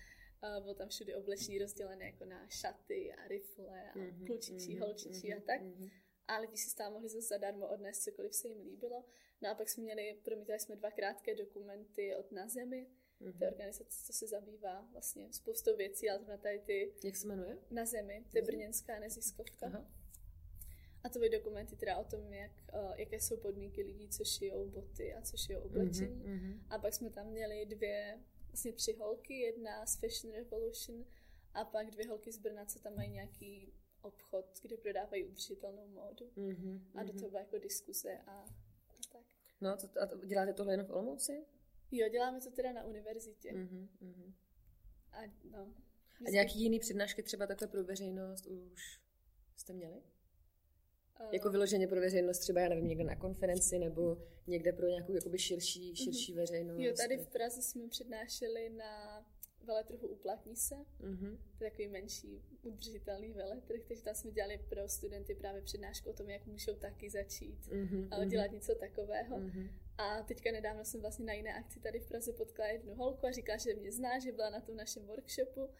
a 0.42 0.60
bylo 0.60 0.74
tam 0.74 0.88
všude 0.88 1.16
oblečení 1.16 1.58
rozdělené 1.58 2.04
jako 2.04 2.24
na 2.24 2.48
šaty 2.48 3.12
a 3.12 3.28
rifle 3.28 3.90
a 3.90 3.98
mm-hmm, 3.98 4.26
klučičí, 4.26 4.56
mm-hmm, 4.56 4.80
holčičí 4.80 5.28
mm-hmm, 5.28 5.38
a 5.38 5.40
tak. 5.46 5.62
Mm-hmm. 5.62 5.90
a 6.28 6.38
lidi 6.38 6.56
si 6.56 6.76
tam 6.76 6.92
mohli 6.92 7.08
zase 7.08 7.26
zadarmo 7.26 7.68
odnést 7.68 8.02
cokoliv 8.02 8.34
se 8.34 8.48
jim 8.48 8.60
líbilo. 8.60 9.04
No 9.42 9.50
a 9.50 9.54
pak 9.54 9.68
jsme 9.68 9.82
měli, 9.82 10.20
promítali 10.24 10.60
jsme 10.60 10.76
dva 10.76 10.90
krátké 10.90 11.34
dokumenty 11.34 12.16
od 12.16 12.32
Na 12.32 12.48
zemi, 12.48 12.86
mm-hmm. 13.20 13.38
to 13.38 13.44
je 13.44 13.50
organizace, 13.50 14.04
co 14.04 14.12
se 14.12 14.26
zabývá 14.26 14.88
vlastně 14.92 15.32
spoustou 15.32 15.76
věcí, 15.76 16.10
ale 16.10 16.24
na 16.28 16.36
tady 16.36 16.58
ty... 16.58 16.92
Jak 17.04 17.16
se 17.16 17.26
jmenuje? 17.26 17.58
Na 17.70 17.86
zemi, 17.86 18.24
to 18.30 18.38
je 18.38 18.42
brněnská 18.42 18.98
neziskovka. 18.98 19.66
Aha. 19.66 19.86
A 21.04 21.08
to 21.08 21.18
byly 21.18 21.30
dokumenty 21.30 21.76
teda 21.76 21.98
o 21.98 22.04
tom, 22.04 22.32
jak, 22.32 22.50
jaké 22.96 23.20
jsou 23.20 23.36
podmínky 23.36 23.82
lidí, 23.82 24.08
co 24.08 24.24
šijou 24.24 24.70
boty 24.70 25.14
a 25.14 25.22
co 25.22 25.36
šijou 25.36 25.60
oblečení. 25.60 26.24
Mm-hmm. 26.24 26.60
A 26.70 26.78
pak 26.78 26.94
jsme 26.94 27.10
tam 27.10 27.26
měli 27.26 27.66
dvě, 27.66 28.20
vlastně 28.48 28.72
tři 28.72 28.92
holky, 28.92 29.34
jedna 29.34 29.86
z 29.86 30.00
Fashion 30.00 30.34
Revolution 30.34 31.04
a 31.54 31.64
pak 31.64 31.90
dvě 31.90 32.08
holky 32.08 32.32
z 32.32 32.38
Brna, 32.38 32.64
co 32.64 32.78
tam 32.78 32.96
mají 32.96 33.10
nějaký 33.10 33.72
obchod, 34.02 34.46
kde 34.62 34.76
prodávají 34.76 35.24
udržitelnou 35.24 35.86
módu. 35.86 36.26
Mm-hmm, 36.36 36.80
a 36.94 37.02
do 37.02 37.12
mhm. 37.12 37.18
toho 37.18 37.30
byla 37.30 37.40
jako 37.40 37.58
diskuse 37.58 38.18
a, 38.26 38.32
a 38.32 38.46
tak. 39.12 39.22
No 39.60 39.76
to, 39.76 40.02
a 40.02 40.06
to, 40.06 40.26
děláte 40.26 40.52
tohle 40.52 40.72
jenom 40.72 40.86
v 40.86 40.90
Olomouci? 40.90 41.46
Jo, 41.90 42.08
děláme 42.08 42.40
to 42.40 42.50
teda 42.50 42.72
na 42.72 42.84
univerzitě. 42.84 43.52
Mm-hmm, 43.52 43.88
mm-hmm. 44.02 44.32
A, 45.12 45.20
no, 45.50 45.74
a 46.26 46.30
nějaký 46.30 46.62
jiný 46.62 46.78
přednášky 46.78 47.22
třeba 47.22 47.46
takhle 47.46 47.68
pro 47.68 47.84
veřejnost 47.84 48.46
už 48.46 49.00
jste 49.56 49.72
měli? 49.72 50.02
Uh, 51.20 51.28
jako 51.32 51.50
vyloženě 51.50 51.86
pro 51.88 52.00
veřejnost, 52.00 52.38
třeba 52.38 52.60
já 52.60 52.68
nevím, 52.68 52.88
někde 52.88 53.04
na 53.04 53.16
konferenci 53.16 53.78
nebo 53.78 54.16
někde 54.46 54.72
pro 54.72 54.86
nějakou 54.86 55.14
jakoby 55.14 55.38
širší, 55.38 55.96
širší 55.96 56.32
uh-huh. 56.32 56.36
veřejnost. 56.36 56.78
Jo, 56.80 56.94
tady 56.96 57.16
v 57.16 57.28
Praze 57.28 57.62
jsme 57.62 57.88
přednášeli 57.88 58.70
na 58.70 59.24
veletrhu 59.64 60.08
Uplatní 60.08 60.56
se. 60.56 60.74
Uh-huh. 60.74 61.38
To 61.58 61.64
je 61.64 61.70
takový 61.70 61.88
menší 61.88 62.42
udržitelný 62.62 63.32
veletrh, 63.32 63.80
takže 63.88 64.02
tam 64.02 64.14
jsme 64.14 64.30
dělali 64.30 64.58
pro 64.68 64.88
studenty 64.88 65.34
právě 65.34 65.62
přednášku 65.62 66.10
o 66.10 66.12
tom, 66.12 66.30
jak 66.30 66.46
můžou 66.46 66.74
taky 66.74 67.10
začít 67.10 67.58
uh-huh. 67.66 68.28
dělat 68.28 68.52
něco 68.52 68.74
takového. 68.74 69.36
Uh-huh. 69.36 69.70
A 69.98 70.22
teďka 70.22 70.52
nedávno 70.52 70.84
jsem 70.84 71.00
vlastně 71.00 71.24
na 71.24 71.32
jiné 71.32 71.54
akci 71.54 71.80
tady 71.80 72.00
v 72.00 72.08
Praze 72.08 72.32
potkala 72.32 72.68
jednu 72.68 72.94
holku 72.94 73.26
a 73.26 73.32
říkala, 73.32 73.58
že 73.58 73.74
mě 73.74 73.92
zná, 73.92 74.18
že 74.18 74.32
byla 74.32 74.50
na 74.50 74.60
tom 74.60 74.76
našem 74.76 75.06
workshopu 75.06 75.70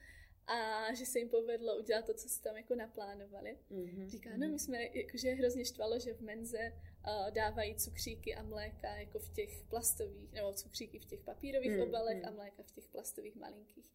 a 0.47 0.95
že 0.95 1.07
se 1.07 1.19
jim 1.19 1.29
povedlo 1.29 1.79
udělat 1.79 2.07
to, 2.07 2.15
co 2.15 2.29
si 2.29 2.43
tam 2.43 2.57
jako 2.57 2.75
naplánovali. 2.75 3.59
Mm-hmm. 3.71 4.09
Říká, 4.09 4.31
no 4.37 4.49
my 4.49 4.59
jsme, 4.59 4.79
jakože 4.93 5.31
hrozně 5.31 5.65
štvalo, 5.65 5.99
že 5.99 6.15
v 6.15 6.21
menze 6.21 6.59
uh, 6.69 7.31
dávají 7.31 7.75
cukříky 7.75 8.35
a 8.35 8.43
mléka 8.43 8.97
jako 8.97 9.19
v 9.19 9.31
těch 9.31 9.65
plastových, 9.65 10.33
nebo 10.33 10.53
cukříky 10.53 10.99
v 10.99 11.05
těch 11.05 11.21
papírových 11.21 11.71
mm-hmm. 11.71 11.89
obalech 11.89 12.25
a 12.25 12.31
mléka 12.31 12.63
v 12.63 12.71
těch 12.71 12.89
plastových 12.89 13.37
malinkých. 13.37 13.91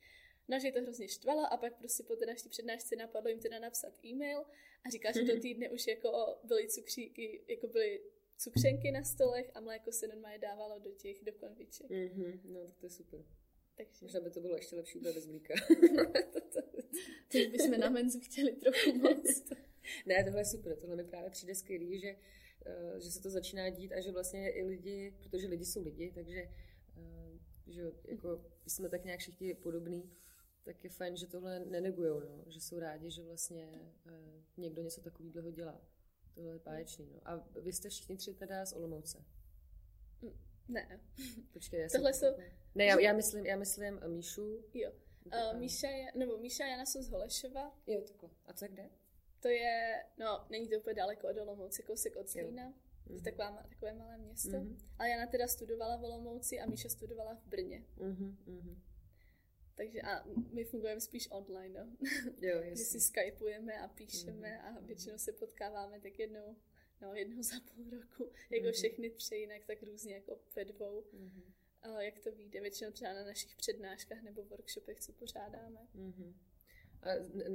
No, 0.47 0.59
že 0.59 0.67
je 0.67 0.71
to 0.71 0.81
hrozně 0.81 1.07
štvalo 1.07 1.53
a 1.53 1.57
pak 1.57 1.77
prostě 1.77 2.03
po 2.03 2.15
té 2.15 2.25
naší 2.25 2.49
přednášce 2.49 2.95
napadlo 2.95 3.29
jim 3.29 3.39
teda 3.39 3.59
napsat 3.59 4.05
e-mail 4.05 4.39
a 4.86 4.89
říká, 4.89 5.12
že 5.12 5.23
do 5.23 5.39
týdne 5.41 5.69
už 5.69 5.88
jako 5.88 6.39
byly 6.43 6.67
cukříky, 6.67 7.45
jako 7.47 7.67
byly 7.67 8.01
cukřenky 8.37 8.91
na 8.91 9.03
stolech 9.03 9.51
a 9.53 9.59
mléko 9.59 9.91
se 9.91 10.07
normálně 10.07 10.37
dávalo 10.39 10.79
do 10.79 10.91
těch, 10.91 11.23
do 11.23 11.33
konviček. 11.33 11.89
Mm-hmm. 11.89 12.39
No, 12.43 12.65
tak 12.65 12.75
to 12.79 12.85
je 12.85 12.89
super. 12.89 13.25
Takže... 13.77 14.05
Možná 14.05 14.19
by 14.19 14.29
to 14.29 14.41
bylo 14.41 14.55
ještě 14.55 14.75
lepší 14.75 14.97
úplně 14.97 15.13
bez 15.13 15.27
mlíka. 15.27 15.53
Teď 17.31 17.51
bychom 17.51 17.79
na 17.79 17.89
menzu 17.89 18.19
chtěli 18.19 18.51
trochu 18.51 18.97
moc. 18.97 19.43
ne, 20.05 20.23
tohle 20.23 20.41
je 20.41 20.45
super, 20.45 20.75
tohle 20.77 20.95
mi 20.95 21.03
právě 21.03 21.29
přijde 21.29 21.55
skvělý, 21.55 21.99
že, 21.99 22.15
uh, 22.15 22.99
že 22.99 23.11
se 23.11 23.21
to 23.21 23.29
začíná 23.29 23.69
dít 23.69 23.91
a 23.91 24.01
že 24.01 24.11
vlastně 24.11 24.51
i 24.51 24.63
lidi, 24.63 25.13
protože 25.19 25.47
lidi 25.47 25.65
jsou 25.65 25.83
lidi, 25.83 26.11
takže 26.15 26.49
uh, 26.97 27.39
že 27.67 27.81
jako 28.07 28.45
jsme 28.67 28.89
tak 28.89 29.05
nějak 29.05 29.19
všichni 29.19 29.53
podobný, 29.53 30.11
tak 30.63 30.83
je 30.83 30.89
fajn, 30.89 31.17
že 31.17 31.27
tohle 31.27 31.59
nenegujou, 31.59 32.19
no. 32.19 32.43
že 32.47 32.61
jsou 32.61 32.79
rádi, 32.79 33.11
že 33.11 33.23
vlastně 33.23 33.93
uh, 34.05 34.43
někdo 34.57 34.81
něco 34.81 35.01
takového 35.01 35.51
dělá. 35.51 35.81
Tohle 36.35 36.55
je 36.55 36.59
báječný. 36.59 37.09
No. 37.13 37.19
A 37.25 37.43
vy 37.61 37.73
jste 37.73 37.89
všichni 37.89 38.17
tři 38.17 38.33
teda 38.33 38.65
z 38.65 38.73
Olomouce? 38.73 39.25
Ne. 40.67 40.99
Počkej, 41.53 41.81
já 41.81 41.87
Tohle 41.91 42.13
jsou... 42.13 42.25
Ne, 42.75 42.85
já, 42.85 42.99
já, 42.99 43.13
myslím, 43.13 43.45
já 43.45 43.55
myslím 43.55 43.99
Míšu. 44.07 44.63
Jo. 44.73 44.91
Uh, 45.25 45.59
Míša 45.59 45.87
je, 45.87 46.11
nebo 46.15 46.37
Míša 46.37 46.65
Jana 46.65 46.85
jsou 46.85 47.01
z 47.01 47.09
Holešova. 47.09 47.77
Jo, 47.87 48.01
takhle. 48.01 48.29
A 48.45 48.53
co 48.53 48.67
kde? 48.67 48.89
To 49.39 49.47
je, 49.47 50.05
no, 50.19 50.45
není 50.49 50.69
to 50.69 50.75
úplně 50.75 50.93
daleko 50.93 51.29
od 51.29 51.37
Olomouci, 51.37 51.83
kousek 51.83 52.15
od 52.15 52.29
Zlína. 52.29 52.71
Mm-hmm. 52.71 53.17
To 53.17 53.23
taková, 53.23 53.65
takové 53.69 53.93
malé 53.93 54.17
město. 54.17 54.49
Mm-hmm. 54.49 54.77
Ale 54.99 55.09
Jana 55.09 55.27
teda 55.27 55.47
studovala 55.47 55.97
v 55.97 56.03
Olomouci 56.03 56.59
a 56.59 56.65
Míša 56.65 56.89
studovala 56.89 57.35
v 57.35 57.47
Brně. 57.47 57.85
Mm-hmm. 57.97 58.75
Takže 59.75 60.01
a 60.01 60.23
my 60.53 60.63
fungujeme 60.63 61.01
spíš 61.01 61.27
online, 61.31 61.79
no. 61.79 61.97
Jo, 62.41 62.57
jasně. 62.63 62.75
Že 62.75 62.83
si 62.83 62.99
skypujeme 62.99 63.79
a 63.79 63.88
píšeme 63.88 64.47
mm-hmm. 64.47 64.77
a 64.77 64.79
většinou 64.79 65.17
se 65.17 65.31
potkáváme 65.31 65.99
tak 65.99 66.19
jednou 66.19 66.55
no, 67.01 67.13
jednou 67.13 67.43
za 67.43 67.55
půl 67.59 67.89
roku, 67.89 68.31
jako 68.49 68.65
mm-hmm. 68.65 68.71
všechny 68.71 69.09
tři, 69.09 69.36
jinak 69.36 69.65
tak 69.65 69.83
různě 69.83 70.13
jako 70.13 70.39
ve 70.55 70.65
dvou. 70.65 71.01
Mm-hmm. 71.01 71.53
A 71.81 72.01
jak 72.01 72.19
to 72.19 72.31
vyjde, 72.31 72.62
většinou 72.62 72.91
třeba 72.91 73.13
na 73.13 73.23
našich 73.23 73.55
přednáškách 73.55 74.21
nebo 74.21 74.43
workshopech, 74.43 74.99
co 74.99 75.13
pořádáme. 75.13 75.88
Mm-hmm. 75.95 76.33
A 77.03 77.09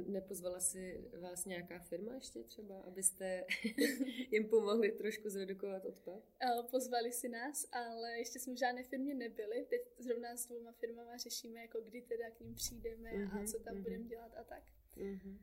nepozvala 0.07 0.59
si 0.59 1.03
vás 1.19 1.45
nějaká 1.45 1.79
firma 1.79 2.13
ještě 2.13 2.43
třeba, 2.43 2.79
abyste 2.79 3.45
jim 4.31 4.49
pomohli 4.49 4.91
trošku 4.91 5.29
zredukovat 5.29 5.85
odpad? 5.85 6.23
Pozvali 6.71 7.11
si 7.11 7.29
nás, 7.29 7.67
ale 7.71 8.19
ještě 8.19 8.39
jsme 8.39 8.53
v 8.53 8.59
žádné 8.59 8.83
firmě 8.83 9.13
nebyli. 9.13 9.65
Teď 9.69 9.81
zrovna 9.97 10.37
s 10.37 10.47
dvouma 10.47 10.71
firmama 10.71 11.17
řešíme, 11.17 11.61
jako 11.61 11.81
kdy 11.81 12.01
teda 12.01 12.29
k 12.29 12.39
ním 12.39 12.55
přijdeme 12.55 13.11
mm-hmm, 13.11 13.43
a 13.43 13.51
co 13.51 13.59
tam 13.59 13.75
mm-hmm. 13.75 13.83
budeme 13.83 14.03
dělat 14.03 14.31
a 14.37 14.43
tak. 14.43 14.63
Mm-hmm. 14.97 15.37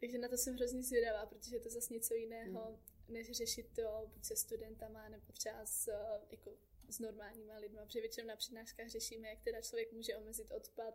Takže 0.00 0.18
na 0.18 0.28
to 0.28 0.36
jsem 0.36 0.54
hrozně 0.54 0.82
zvědavá, 0.82 1.26
protože 1.26 1.56
je 1.56 1.60
to 1.60 1.70
zase 1.70 1.94
něco 1.94 2.14
jiného. 2.14 2.70
Mm 2.70 3.00
než 3.10 3.30
řešit 3.30 3.66
to 3.74 4.10
buď 4.14 4.24
se 4.24 4.36
studentama 4.36 5.08
nebo 5.08 5.32
třeba 5.32 5.66
s, 5.66 5.92
jako, 6.30 6.56
s 6.88 6.98
normálníma 6.98 7.56
lidma, 7.56 7.84
protože 7.84 8.00
většinou 8.00 8.26
na 8.26 8.36
přednáškách 8.36 8.88
řešíme, 8.88 9.28
jak 9.28 9.40
teda 9.42 9.60
člověk 9.60 9.92
může 9.92 10.16
omezit 10.16 10.52
odpad 10.52 10.94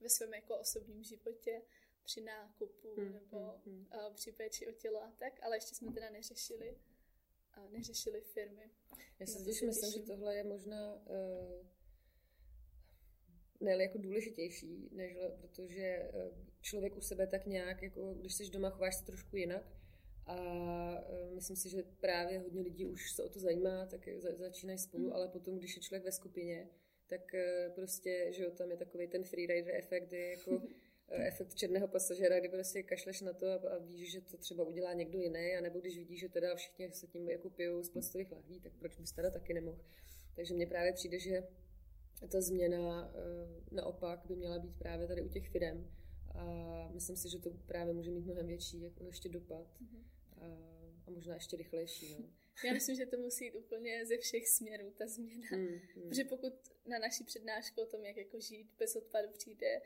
ve 0.00 0.08
svém 0.08 0.34
jako 0.34 0.58
osobním 0.58 1.04
životě 1.04 1.62
při 2.04 2.20
nákupu 2.20 2.94
hmm, 2.96 3.12
nebo 3.12 3.38
hmm, 3.38 3.74
hmm. 3.74 3.86
Uh, 3.94 4.14
při 4.14 4.32
péči 4.32 4.66
o 4.66 4.72
tělo 4.72 5.02
a 5.02 5.12
tak, 5.18 5.32
ale 5.42 5.56
ještě 5.56 5.74
jsme 5.74 5.92
teda 5.92 6.10
neřešili 6.10 6.76
uh, 7.58 7.70
neřešili 7.70 8.20
firmy. 8.20 8.70
Já 9.18 9.26
si 9.26 9.38
spíš 9.38 9.62
myslím, 9.62 9.92
že 9.92 10.02
tohle 10.02 10.36
je 10.36 10.44
možná 10.44 10.94
uh, 10.94 11.66
ne 13.60 13.82
jako 13.82 13.98
důležitější, 13.98 14.88
než 14.92 15.16
protože 15.40 16.10
člověk 16.60 16.96
u 16.96 17.00
sebe 17.00 17.26
tak 17.26 17.46
nějak, 17.46 17.82
jako 17.82 18.14
když 18.14 18.34
jsi 18.34 18.50
doma, 18.50 18.70
chováš 18.70 18.96
se 18.96 19.04
trošku 19.04 19.36
jinak, 19.36 19.64
a 20.26 20.36
e, 21.08 21.34
myslím 21.34 21.56
si, 21.56 21.68
že 21.68 21.82
právě 22.00 22.38
hodně 22.38 22.62
lidí 22.62 22.86
už 22.86 23.12
se 23.12 23.22
o 23.22 23.28
to 23.28 23.38
zajímá, 23.38 23.86
tak 23.86 24.08
začínají 24.36 24.78
spolu, 24.78 25.06
mm. 25.06 25.12
ale 25.12 25.28
potom, 25.28 25.58
když 25.58 25.76
je 25.76 25.82
člověk 25.82 26.04
ve 26.04 26.12
skupině, 26.12 26.68
tak 27.06 27.34
e, 27.34 27.70
prostě, 27.74 28.26
že 28.30 28.42
jo, 28.42 28.50
tam 28.50 28.70
je 28.70 28.76
takový 28.76 29.08
ten 29.08 29.24
freerider 29.24 29.74
efekt, 29.74 30.06
kdy 30.06 30.16
je 30.16 30.30
jako 30.30 30.54
e, 30.54 30.60
efekt 31.10 31.54
černého 31.54 31.88
pasažera, 31.88 32.40
kdy 32.40 32.48
prostě 32.48 32.82
kašleš 32.82 33.20
na 33.20 33.32
to 33.32 33.46
a, 33.46 33.54
a 33.54 33.78
víš, 33.78 34.12
že 34.12 34.20
to 34.20 34.36
třeba 34.36 34.64
udělá 34.64 34.92
někdo 34.92 35.18
jiný, 35.18 35.56
anebo 35.58 35.80
když 35.80 35.98
vidíš, 35.98 36.20
že 36.20 36.28
teda 36.28 36.54
všichni 36.54 36.92
se 36.92 37.06
tím 37.06 37.28
jako 37.28 37.50
pijou 37.50 37.82
z 37.82 37.90
plastových 37.90 38.32
lahví, 38.32 38.60
tak 38.60 38.72
proč 38.78 38.96
bys 38.96 39.12
teda 39.12 39.30
taky 39.30 39.54
nemohl. 39.54 39.84
Takže 40.36 40.54
mně 40.54 40.66
právě 40.66 40.92
přijde, 40.92 41.18
že 41.18 41.42
ta 42.32 42.40
změna 42.40 43.14
naopak 43.70 44.20
by 44.26 44.36
měla 44.36 44.58
být 44.58 44.78
právě 44.78 45.06
tady 45.06 45.22
u 45.22 45.28
těch 45.28 45.48
firm, 45.48 45.90
a 46.34 46.88
myslím 46.92 47.16
si, 47.16 47.30
že 47.30 47.38
to 47.38 47.50
právě 47.50 47.94
může 47.94 48.10
mít 48.10 48.24
mnohem 48.24 48.46
větší 48.46 48.82
jako 48.82 49.04
ještě 49.04 49.28
dopad. 49.28 49.66
Mm-hmm 49.82 50.04
a, 50.40 50.46
a 51.06 51.10
možná 51.10 51.34
ještě 51.34 51.56
rychlejší. 51.56 52.16
No. 52.18 52.28
Já 52.64 52.72
myslím, 52.72 52.96
že 52.96 53.06
to 53.06 53.16
musí 53.18 53.44
jít 53.44 53.54
úplně 53.54 54.06
ze 54.06 54.18
všech 54.18 54.48
směrů, 54.48 54.90
ta 54.90 55.06
změna. 55.06 55.48
Mm, 55.52 55.80
mm. 55.96 56.08
Protože 56.08 56.24
pokud 56.24 56.52
na 56.86 56.98
naší 56.98 57.24
přednášku 57.24 57.82
o 57.82 57.86
tom, 57.86 58.04
jak 58.04 58.16
jako 58.16 58.40
žít 58.40 58.70
bez 58.78 58.96
odpadu 58.96 59.28
přijde 59.32 59.80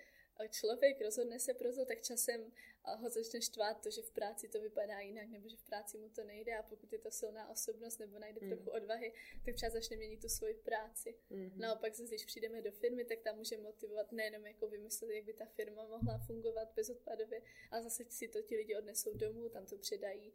člověk, 0.49 1.01
rozhodne 1.01 1.39
se 1.39 1.55
pro 1.55 1.73
to, 1.73 1.85
tak 1.85 2.03
časem 2.03 2.53
ho 2.85 3.11
začne 3.11 3.41
štvát 3.41 3.83
to, 3.83 3.91
že 3.91 4.03
v 4.03 4.11
práci 4.11 4.49
to 4.49 4.61
vypadá 4.61 5.01
jinak, 5.01 5.29
nebo 5.29 5.49
že 5.49 5.57
v 5.57 5.63
práci 5.63 5.99
mu 5.99 6.09
to 6.09 6.25
nejde 6.25 6.57
a 6.57 6.63
pokud 6.63 6.93
je 6.93 6.99
to 6.99 7.11
silná 7.11 7.51
osobnost 7.51 7.99
nebo 7.99 8.19
najde 8.19 8.41
mm. 8.43 8.49
trochu 8.49 8.71
odvahy, 8.71 9.13
tak 9.45 9.55
třeba 9.55 9.71
začne 9.71 9.97
měnit 9.97 10.21
tu 10.21 10.29
svoji 10.29 10.55
práci. 10.55 11.15
Mm. 11.31 11.53
Naopak 11.57 11.95
zase, 11.95 12.09
když 12.09 12.25
přijdeme 12.25 12.63
do 12.63 12.73
firmy, 12.73 13.05
tak 13.05 13.21
tam 13.21 13.37
může 13.37 13.57
motivovat 13.57 14.13
nejenom 14.13 14.47
jako 14.47 14.69
vymyslet, 14.69 15.11
jak 15.11 15.25
by 15.25 15.33
ta 15.33 15.45
firma 15.45 15.87
mohla 15.87 16.19
fungovat 16.19 16.73
bezodpadově, 16.77 17.43
ale 17.71 17.83
zase 17.83 18.05
si 18.09 18.29
to 18.29 18.43
ti 18.43 18.57
lidi 18.57 18.77
odnesou 18.77 19.15
domů, 19.15 19.49
tam 19.49 19.67
to 19.67 19.79
předají 19.79 20.33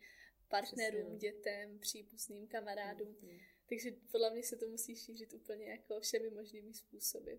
partnerům, 0.47 1.17
Přesně. 1.17 1.31
dětem, 1.31 1.79
příbuzných 1.79 2.49
kamarádům. 2.49 3.17
Mm. 3.21 3.39
Takže 3.69 3.91
podle 4.11 4.31
mě 4.31 4.43
se 4.43 4.55
to 4.55 4.67
musí 4.67 4.95
šířit 4.95 5.33
úplně 5.33 5.65
jako 5.65 5.99
všemi 5.99 6.29
možnými 6.29 6.73
způsoby. 6.73 7.31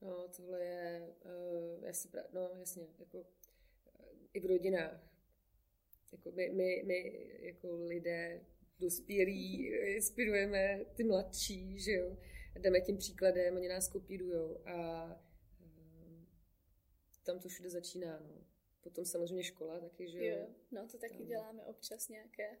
No, 0.00 0.28
tohle 0.36 0.64
je, 0.64 1.14
uh, 1.24 1.84
já 1.84 1.92
si, 1.92 2.08
no 2.32 2.50
jasně, 2.58 2.86
jako 2.98 3.18
uh, 3.18 3.26
i 4.32 4.40
v 4.40 4.46
rodinách. 4.46 5.14
Jako 6.12 6.32
my, 6.32 6.50
my, 6.50 6.82
my 6.86 7.28
jako 7.40 7.76
lidé 7.76 8.40
dospělí 8.78 9.66
inspirujeme 9.66 10.84
ty 10.94 11.04
mladší, 11.04 11.80
že 11.80 11.92
jo. 11.92 12.16
Jdeme 12.58 12.80
tím 12.80 12.96
příkladem, 12.96 13.56
oni 13.56 13.68
nás 13.68 13.88
kopírujou 13.88 14.68
a 14.68 15.04
uh, 15.60 16.24
tam 17.24 17.40
to 17.40 17.48
všude 17.48 17.70
začíná, 17.70 18.20
no. 18.20 18.44
Potom 18.80 19.04
samozřejmě 19.04 19.44
škola 19.44 19.80
taky, 19.80 20.10
že 20.10 20.26
jo. 20.26 20.38
jo 20.38 20.46
no 20.70 20.88
to 20.88 20.98
taky 20.98 21.18
tam. 21.18 21.26
děláme 21.26 21.64
občas 21.64 22.08
nějaké 22.08 22.58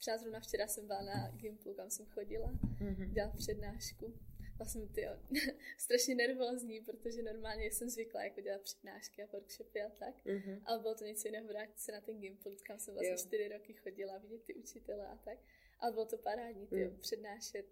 třeba 0.00 0.18
zrovna 0.18 0.40
včera 0.40 0.66
jsem 0.66 0.86
byla 0.86 1.02
na 1.02 1.30
Gimplu, 1.30 1.74
kam 1.74 1.90
jsem 1.90 2.06
chodila, 2.06 2.52
mm-hmm. 2.52 3.12
dělat 3.12 3.36
přednášku. 3.36 4.14
Vlastně 4.60 4.86
ty 4.86 5.08
strašně 5.78 6.14
nervózní, 6.14 6.80
protože 6.80 7.22
normálně 7.22 7.64
jsem 7.72 7.90
zvykla 7.90 8.24
jako 8.24 8.40
dělat 8.40 8.62
přednášky 8.62 9.22
a 9.22 9.26
workshopy 9.32 9.82
a 9.82 9.90
tak. 9.90 10.14
Mm-hmm. 10.26 10.60
Ale 10.64 10.78
bylo 10.78 10.94
to 10.94 11.04
něco 11.04 11.28
jiného 11.28 11.48
vrátit 11.48 11.78
se 11.78 11.92
na 11.92 12.00
ten 12.00 12.20
Gimpl, 12.20 12.56
kam 12.62 12.78
jsem 12.78 12.94
vlastně 12.94 13.10
jo. 13.10 13.16
čtyři 13.16 13.48
roky 13.48 13.72
chodila, 13.72 14.18
vidět 14.18 14.44
ty 14.44 14.54
učitele 14.54 15.06
a 15.06 15.16
tak. 15.16 15.38
Ale 15.78 15.92
bylo 15.92 16.06
to 16.06 16.18
parádní, 16.18 16.66
ty 16.66 16.84
mm. 16.84 17.00
přednášet 17.00 17.66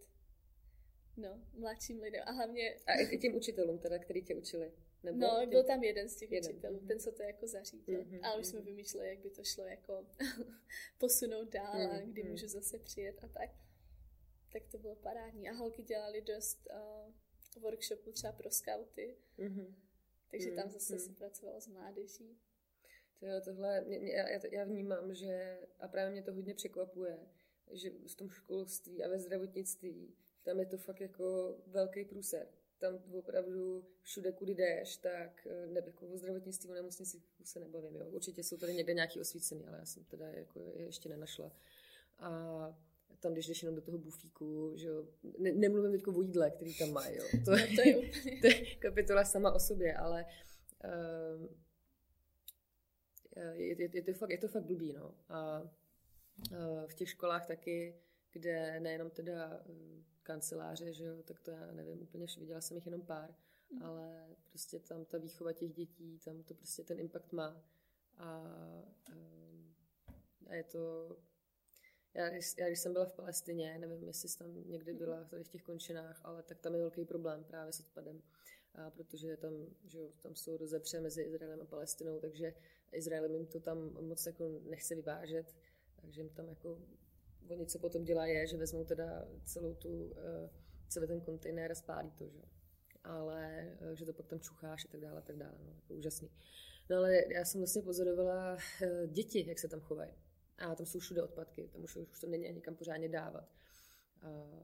no, 1.17 1.43
mladším 1.53 2.01
lidem. 2.01 2.23
A 2.27 2.33
hlavně... 2.33 2.77
A 2.87 2.93
i 2.93 3.19
těm 3.19 3.35
učitelům 3.35 3.79
teda, 3.79 3.99
který 3.99 4.23
tě 4.23 4.35
učili? 4.35 4.73
Nebo 5.03 5.19
no, 5.19 5.37
těm... 5.41 5.51
byl 5.51 5.65
tam 5.65 5.83
jeden 5.83 6.09
z 6.09 6.17
těch 6.17 6.33
jeden. 6.33 6.51
učitelů, 6.51 6.79
mm-hmm. 6.79 6.87
ten, 6.87 7.01
co 7.01 7.13
to 7.13 7.23
jako 7.23 7.47
zařídil. 7.47 8.05
Mm-hmm. 8.05 8.21
Ale 8.23 8.41
už 8.41 8.47
jsme 8.47 8.59
mhm. 8.59 8.67
vymýšleli, 8.67 9.09
jak 9.09 9.19
by 9.19 9.31
to 9.31 9.45
šlo 9.45 9.65
jako 9.65 10.07
posunout 10.99 11.49
dál 11.49 11.75
mm-hmm. 11.75 11.91
a 11.91 12.01
kdy 12.01 12.23
mhm. 12.23 12.31
můžu 12.31 12.49
zase 12.49 12.79
přijet 12.79 13.25
a 13.25 13.29
tak. 13.29 13.51
Tak 14.53 14.63
to 14.71 14.79
bylo 14.79 14.97
parádní. 14.97 15.49
A 15.49 15.53
holky 15.53 15.83
dělali 15.83 16.23
dost 16.23 16.69
uh, 17.57 17.63
workshopů 17.63 18.13
třeba 18.13 18.33
pro 18.33 18.51
scouty. 18.51 19.17
Mm-hmm. 19.39 19.75
Takže 20.31 20.51
tam 20.51 20.71
zase 20.71 20.95
mm-hmm. 20.95 21.07
se 21.07 21.13
pracovalo 21.13 21.61
s 21.61 21.69
mládeží. 21.69 22.39
To 23.21 23.27
jo, 23.27 23.41
tohle, 23.45 23.81
mě, 23.81 23.99
mě, 23.99 24.13
já, 24.13 24.47
já 24.53 24.65
vnímám, 24.65 25.15
že, 25.15 25.61
a 25.81 25.89
právě 25.89 26.11
mě 26.13 26.23
to 26.23 26.33
hodně 26.33 26.55
překvapuje, 26.55 27.19
že 27.73 27.91
v 27.91 28.15
tom 28.15 28.31
školství 28.31 29.05
a 29.05 29.09
ve 29.09 29.19
zdravotnictví, 29.19 30.17
tam 30.43 30.61
je 30.61 30.67
to 30.67 30.79
fakt 30.79 31.01
jako 31.01 31.57
velký 31.67 32.05
průser 32.05 32.49
tam 32.79 32.99
opravdu 33.19 33.85
všude, 34.03 34.33
kudy 34.33 34.55
jdeš, 34.55 34.97
tak 34.97 35.47
eh, 35.47 35.67
ne, 35.67 35.83
jako 35.87 36.07
o 36.07 36.17
zdravotnictví, 36.17 36.71
o 36.71 36.75
nemocnici 36.75 37.23
se 37.45 37.61
nebavím. 37.61 37.97
Jo. 37.97 38.11
Určitě 38.11 38.43
jsou 38.43 38.57
tady 38.57 38.75
někde 38.75 38.95
nějaký 38.95 39.21
osvícený, 39.21 39.67
ale 39.67 39.79
já 39.79 39.85
jsem 39.85 40.05
teda 40.05 40.29
jako 40.29 40.73
je 40.75 40.85
ještě 40.85 41.09
nenašla. 41.09 41.53
A 42.19 42.31
tam, 43.21 43.33
když 43.33 43.47
jdeš 43.47 43.63
jenom 43.63 43.75
do 43.75 43.83
toho 43.83 43.99
bufíku, 43.99 44.73
že 44.77 44.89
jo, 44.89 45.09
ne, 45.39 45.53
nemluvím 45.53 45.93
teď 45.93 46.07
o 46.07 46.23
jídle, 46.23 46.51
který 46.51 46.79
tam 46.79 46.93
mají, 46.93 47.17
jo. 47.17 47.25
To, 47.45 47.51
no, 47.51 47.57
to, 47.75 47.89
je 47.89 47.97
úplně... 47.97 48.41
to 48.41 48.47
je 48.47 48.77
kapitola 48.77 49.25
sama 49.25 49.53
o 49.53 49.61
sobě, 49.61 49.97
ale 49.97 50.25
uh, 50.85 51.47
je, 53.55 53.83
je, 53.83 53.91
je, 53.93 54.03
to 54.03 54.13
fakt, 54.13 54.31
je 54.31 54.39
to 54.39 54.49
fakt 54.49 54.65
blbý, 54.65 54.93
no. 54.93 55.15
A 55.29 55.61
uh, 55.61 56.87
v 56.87 56.95
těch 56.95 57.09
školách 57.09 57.47
taky, 57.47 58.01
kde 58.33 58.81
nejenom 58.81 59.11
teda 59.11 59.63
uh, 59.67 60.03
kanceláře, 60.23 60.93
že 60.93 61.05
jo, 61.05 61.23
tak 61.23 61.41
to 61.41 61.51
já 61.51 61.73
nevím 61.73 62.03
úplně, 62.03 62.27
viděla 62.39 62.61
jsem 62.61 62.77
jich 62.77 62.87
jenom 62.87 63.03
pár, 63.03 63.35
mm. 63.71 63.83
ale 63.83 64.37
prostě 64.45 64.79
tam 64.79 65.05
ta 65.05 65.19
výchova 65.19 65.53
těch 65.53 65.73
dětí, 65.73 66.19
tam 66.25 66.43
to 66.43 66.55
prostě 66.55 66.85
ten 66.85 67.01
impact 67.01 67.33
má. 67.33 67.63
A, 68.17 68.45
ehm, 69.13 69.75
a 70.47 70.55
je 70.55 70.65
to, 70.65 71.17
já 72.19 72.29
když, 72.29 72.55
já 72.59 72.67
když 72.67 72.79
jsem 72.79 72.93
byla 72.93 73.05
v 73.05 73.13
Palestině, 73.13 73.79
nevím, 73.79 74.07
jestli 74.07 74.29
jsi 74.29 74.39
tam 74.39 74.71
někdy 74.71 74.95
byla 74.95 75.17
mhm. 75.17 75.29
tady 75.29 75.45
v 75.45 75.49
těch 75.49 75.63
končinách, 75.63 76.21
ale 76.25 76.43
tak 76.43 76.59
tam 76.61 76.75
je 76.75 76.81
velký 76.81 77.05
problém 77.05 77.45
právě 77.45 77.73
s 77.73 77.81
odpadem. 77.81 78.23
A 78.75 78.91
protože 78.91 79.37
tam, 79.37 79.53
že 79.85 79.99
jo, 79.99 80.13
tam 80.23 80.35
jsou 80.35 80.57
rozepře 80.57 81.01
mezi 81.01 81.23
Izraelem 81.23 81.61
a 81.61 81.65
Palestinou, 81.65 82.21
takže 82.21 82.55
Izraelem 82.93 83.35
jim 83.35 83.47
to 83.47 83.61
tam 83.61 83.79
moc 84.01 84.27
jako 84.27 84.61
nechce 84.63 84.95
vyvážet, 84.95 85.57
takže 85.97 86.21
jim 86.21 86.29
tam 86.29 86.49
jako 86.49 86.79
oni 87.49 87.67
co 87.67 87.79
potom 87.79 88.05
dělá 88.05 88.27
je, 88.27 88.47
že 88.47 88.57
vezmou 88.57 88.85
teda 88.85 89.29
celou 89.45 89.75
tu, 89.75 90.15
eh, 90.17 90.51
celý 90.89 91.07
ten 91.07 91.21
kontejner 91.21 91.73
a 91.73 91.75
spálí 91.75 92.11
to, 92.11 92.29
že 92.29 92.43
ale 93.05 93.77
eh, 93.81 93.97
že 93.97 94.05
to 94.05 94.13
pak 94.13 94.27
tam 94.27 94.41
čucháš 94.41 94.85
a 94.85 94.89
tak 94.89 95.01
dále, 95.01 95.19
a 95.19 95.23
tak 95.23 95.37
dále, 95.37 95.55
no, 95.65 95.73
jako 95.75 95.95
úžasný. 95.95 96.31
No 96.91 96.97
ale 96.97 97.33
já 97.35 97.45
jsem 97.45 97.61
vlastně 97.61 97.83
pozorovala 97.83 98.57
eh, 98.83 99.07
děti, 99.07 99.45
jak 99.49 99.59
se 99.59 99.69
tam 99.69 99.81
chovají. 99.81 100.11
A 100.59 100.75
tam 100.75 100.87
jsou 100.87 100.99
všude 100.99 101.23
odpadky, 101.23 101.69
tam 101.73 101.85
už, 101.85 101.97
už 101.97 102.21
to 102.21 102.27
není 102.27 102.49
ani 102.49 102.61
kam 102.61 102.77
pořádně 102.77 103.09
dávat. 103.09 103.49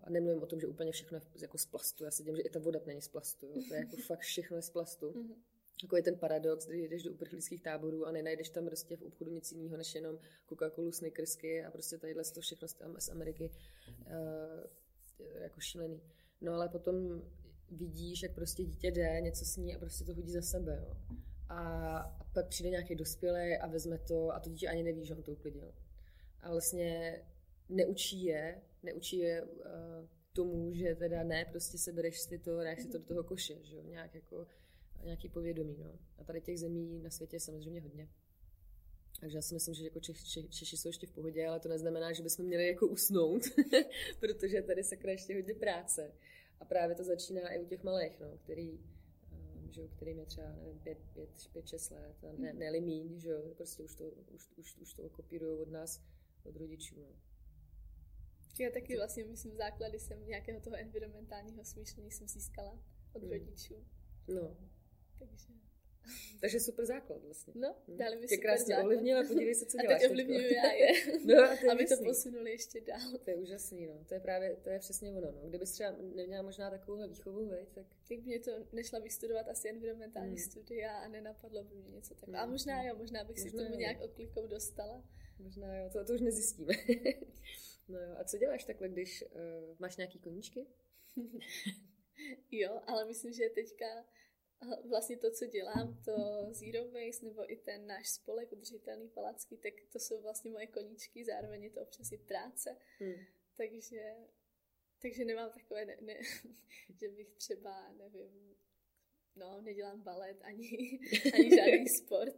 A 0.05 0.11
nemluvím 0.11 0.43
o 0.43 0.47
tom, 0.47 0.61
že 0.61 0.67
úplně 0.67 0.93
všechno 0.93 1.19
je 1.19 1.23
jako 1.43 1.59
z 1.59 1.67
plastu. 1.67 2.05
Já 2.05 2.11
se 2.11 2.23
dím, 2.23 2.37
že 2.37 2.43
i 2.43 2.51
ta 2.51 2.59
voda 2.59 2.81
není 2.87 3.03
z 3.03 3.09
plastu. 3.09 3.47
Jo. 3.47 3.63
To 3.69 3.75
je 3.75 3.81
jako 3.81 3.97
fakt 4.07 4.21
všechno 4.21 4.57
je 4.57 4.63
z 4.63 4.71
plastu. 4.71 5.11
Mm-hmm 5.11 5.35
jako 5.83 5.97
je 5.97 6.03
ten 6.03 6.17
paradox, 6.17 6.67
kdy 6.67 6.89
jdeš 6.89 7.03
do 7.03 7.13
uprchlických 7.13 7.63
táborů 7.63 8.07
a 8.07 8.13
nenajdeš 8.13 8.49
tam 8.49 8.67
prostě 8.67 8.97
v 8.97 9.03
obchodu 9.03 9.31
nic 9.31 9.53
jiného, 9.53 9.77
než 9.77 9.95
jenom 9.95 10.19
Coca-Colu, 10.49 10.91
Snickersky 10.91 11.65
a 11.65 11.71
prostě 11.71 11.99
tadyhle 11.99 12.25
to 12.25 12.41
všechno 12.41 12.69
z 12.99 13.09
Ameriky 13.09 13.51
uh, 14.07 15.43
jako 15.43 15.61
šílený. 15.61 16.01
No 16.41 16.53
ale 16.53 16.69
potom 16.69 17.23
vidíš, 17.71 18.23
jak 18.23 18.35
prostě 18.35 18.65
dítě 18.65 18.91
jde, 18.91 19.21
něco 19.21 19.45
sní 19.45 19.77
a 19.77 19.79
prostě 19.79 20.05
to 20.05 20.15
hodí 20.15 20.33
za 20.33 20.43
sebe, 20.43 20.85
jo. 20.87 20.97
A, 21.49 21.99
a 21.99 22.25
pak 22.25 22.49
přijde 22.49 22.71
nějaký 22.71 22.95
dospělý 22.95 23.57
a 23.57 23.67
vezme 23.67 23.99
to 23.99 24.31
a 24.31 24.41
to 24.41 24.51
dítě 24.51 24.69
ani 24.69 24.83
neví, 24.83 25.05
že 25.05 25.15
on 25.15 25.23
to 25.23 25.33
uklidil. 25.33 25.73
A 26.45 26.51
vlastně 26.51 27.23
neučí 27.69 28.25
je, 28.25 28.63
neučí 28.83 29.19
je 29.19 29.43
uh, 29.43 30.09
tomu, 30.33 30.75
že 30.75 30.95
teda 30.95 31.23
ne, 31.23 31.45
prostě 31.45 31.79
sebereš 31.79 32.21
si 32.21 32.39
to, 32.39 32.57
dáš 32.57 32.83
si 32.83 32.89
to 32.89 32.99
do 32.99 33.05
toho 33.05 33.25
koše, 33.25 33.59
že 33.63 33.77
jo, 33.77 33.83
nějak 33.83 34.15
jako 34.15 34.47
nějaký 35.05 35.29
povědomí. 35.29 35.77
No. 35.79 35.99
A 36.19 36.25
tady 36.25 36.41
těch 36.41 36.59
zemí 36.59 36.99
na 36.99 37.11
světě 37.11 37.37
je 37.37 37.41
samozřejmě 37.41 37.81
hodně. 37.81 38.09
Takže 39.21 39.39
já 39.39 39.43
si 39.43 39.55
myslím, 39.55 39.75
že 39.75 39.85
jako 39.85 40.01
Čech, 40.01 40.25
Čech, 40.25 40.51
Češi 40.51 40.77
jsou 40.77 40.89
ještě 40.89 41.07
v 41.07 41.13
pohodě, 41.13 41.47
ale 41.47 41.61
to 41.61 41.69
neznamená, 41.69 42.13
že 42.13 42.23
bychom 42.23 42.47
měli 42.47 42.69
jako 42.69 42.87
usnout, 42.87 43.43
protože 44.21 44.63
tady 44.63 44.85
se 44.85 44.97
ještě 45.09 45.35
hodně 45.35 45.55
práce. 45.55 46.13
A 46.61 46.65
právě 46.65 46.97
to 46.97 47.05
začíná 47.05 47.49
i 47.49 47.59
u 47.59 47.67
těch 47.67 47.83
malých, 47.83 48.21
no, 48.21 48.39
který, 48.39 48.71
um, 48.73 49.73
že, 49.73 49.89
kterým 49.89 50.19
je 50.19 50.27
třeba, 50.27 50.53
nevím, 50.53 50.79
pět, 50.79 50.99
pět, 51.15 51.29
pět 51.53 51.67
šest 51.69 51.91
let, 51.91 52.17
a 52.25 52.33
ne, 52.33 52.51
hmm. 52.51 52.59
ne 52.59 52.81
míň, 52.81 53.21
že 53.21 53.29
jo, 53.29 53.55
prostě 53.57 53.83
už 53.83 53.95
to, 53.95 54.05
už, 54.11 54.51
už, 54.57 54.77
už 54.77 54.95
to 54.95 55.09
kopírují 55.09 55.59
od 55.61 55.71
nás, 55.71 56.01
od 56.45 56.57
rodičů. 56.57 57.01
No. 57.01 57.09
Já 58.61 58.71
taky 58.71 58.97
vlastně 58.97 59.25
myslím, 59.25 59.57
základy 59.57 59.99
jsem 59.99 60.27
nějakého 60.27 60.61
toho 60.61 60.77
environmentálního 60.77 61.65
smýšlení 61.65 62.11
jsem 62.11 62.29
získala 62.29 62.79
od 63.13 63.23
hmm. 63.23 63.33
rodičů. 63.33 63.87
No, 64.29 64.57
takže... 65.19 65.49
Takže 66.41 66.61
super 66.61 66.85
základ 66.85 67.23
vlastně. 67.23 67.53
No, 67.57 67.77
hm. 67.89 67.97
dali 67.97 68.17
mi 68.17 68.27
Tě 68.27 68.37
krásně 68.37 68.79
ovlivnila, 68.79 69.25
podívej 69.29 69.55
se, 69.55 69.67
co 69.67 69.79
děláš. 69.79 69.97
A 69.97 69.99
teď 69.99 70.11
ovlivňuju 70.11 70.53
já 70.55 70.73
je, 70.73 70.93
no, 71.25 71.45
a 71.45 71.57
to 71.57 71.67
je 71.67 71.73
aby 71.73 71.87
to 71.87 71.95
posunuli 72.05 72.51
ještě 72.51 72.81
dál. 72.81 73.19
To 73.25 73.31
je 73.31 73.37
úžasný, 73.37 73.87
no. 73.87 74.05
To 74.09 74.15
je 74.15 74.21
právě, 74.21 74.57
to 74.57 74.71
je 74.71 74.79
přesně 74.79 75.13
ono, 75.13 75.33
no. 75.33 75.49
Kdybys 75.49 75.73
třeba 75.73 75.95
neměla 76.15 76.43
možná 76.43 76.71
takovouhle 76.71 77.09
výchovu, 77.09 77.49
veď, 77.49 77.69
tak... 77.73 77.87
Tak 78.09 78.19
mě 78.19 78.41
to 78.41 78.51
nešla 78.73 78.99
vystudovat 78.99 79.49
asi 79.49 79.69
environmentální 79.69 80.37
hmm. 80.37 80.51
studia 80.51 80.99
a 80.99 81.09
nenapadlo 81.09 81.65
by 81.65 81.75
mě 81.75 81.91
něco 81.91 82.15
takového. 82.15 82.43
Hmm. 82.43 82.51
A 82.51 82.53
možná 82.53 82.83
jo, 82.83 82.95
možná 82.97 83.25
bych 83.25 83.37
možná 83.37 83.51
si 83.51 83.57
k 83.57 83.59
tomu 83.59 83.75
jo. 83.75 83.79
nějak 83.79 84.01
oklikou 84.01 84.47
dostala. 84.47 85.05
Možná 85.39 85.77
jo, 85.77 85.91
to, 85.93 86.05
to 86.05 86.13
už 86.13 86.21
nezjistíme. 86.21 86.75
no 87.89 87.99
jo, 88.01 88.15
a 88.19 88.25
co 88.25 88.39
děláš 88.39 88.65
takhle, 88.65 88.89
když 88.89 89.25
uh, 89.25 89.77
máš 89.79 89.97
nějaký 89.97 90.19
koníčky? 90.19 90.67
jo, 92.51 92.81
ale 92.87 93.05
myslím, 93.05 93.33
že 93.33 93.49
teďka 93.55 94.05
vlastně 94.89 95.17
to, 95.17 95.31
co 95.31 95.47
dělám, 95.47 96.03
to 96.05 96.13
Zero 96.51 96.85
Waste 96.89 97.27
nebo 97.27 97.53
i 97.53 97.57
ten 97.57 97.87
náš 97.87 98.09
spolek 98.09 98.53
udržitelný 98.53 99.09
palacký, 99.09 99.57
tak 99.57 99.75
to 99.93 99.99
jsou 99.99 100.21
vlastně 100.21 100.51
moje 100.51 100.67
koníčky, 100.67 101.25
zároveň 101.25 101.63
je 101.63 101.71
to 101.71 101.83
občas 101.83 102.13
i 102.13 102.19
práce. 102.19 102.77
Hmm. 102.99 103.25
Takže, 103.57 104.15
takže 105.03 105.25
nemám 105.25 105.51
takové, 105.51 105.85
ne, 105.85 105.97
ne, 106.01 106.21
že 107.01 107.09
bych 107.09 107.31
třeba, 107.31 107.93
nevím, 107.93 108.57
no, 109.37 109.61
nedělám 109.61 110.03
balet 110.03 110.43
ani, 110.43 111.01
ani 111.35 111.57
žádný 111.57 111.89
sport. 111.89 112.37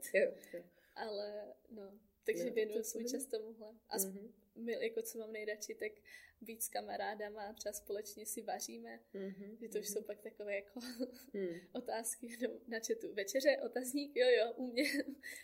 Ale 0.94 1.54
no, 1.70 2.00
takže 2.24 2.44
no, 2.44 2.52
věnuju 2.52 2.84
svůj 2.84 3.04
čas 3.04 3.26
tomuhle. 3.26 3.74
A 3.88 3.96
mm-hmm. 3.96 4.32
My, 4.56 4.72
jako 4.80 5.02
co 5.02 5.18
mám 5.18 5.32
nejradši, 5.32 5.74
tak 5.74 5.92
být 6.40 6.62
s 6.62 6.68
kamarádama 6.68 7.42
a 7.42 7.52
třeba 7.52 7.72
společně 7.72 8.26
si 8.26 8.42
vaříme, 8.42 9.00
mm-hmm. 9.14 9.56
že 9.60 9.68
to 9.68 9.78
už 9.78 9.84
mm-hmm. 9.84 9.92
jsou 9.92 10.02
pak 10.02 10.20
takové 10.20 10.54
jako 10.54 10.80
mm. 11.32 11.48
otázky 11.72 12.26
jenom 12.26 12.58
na 12.68 12.80
četu. 12.80 13.14
Večeře, 13.14 13.56
otazník, 13.64 14.16
jo, 14.16 14.26
jo, 14.28 14.52
u 14.56 14.66
mě. 14.66 14.82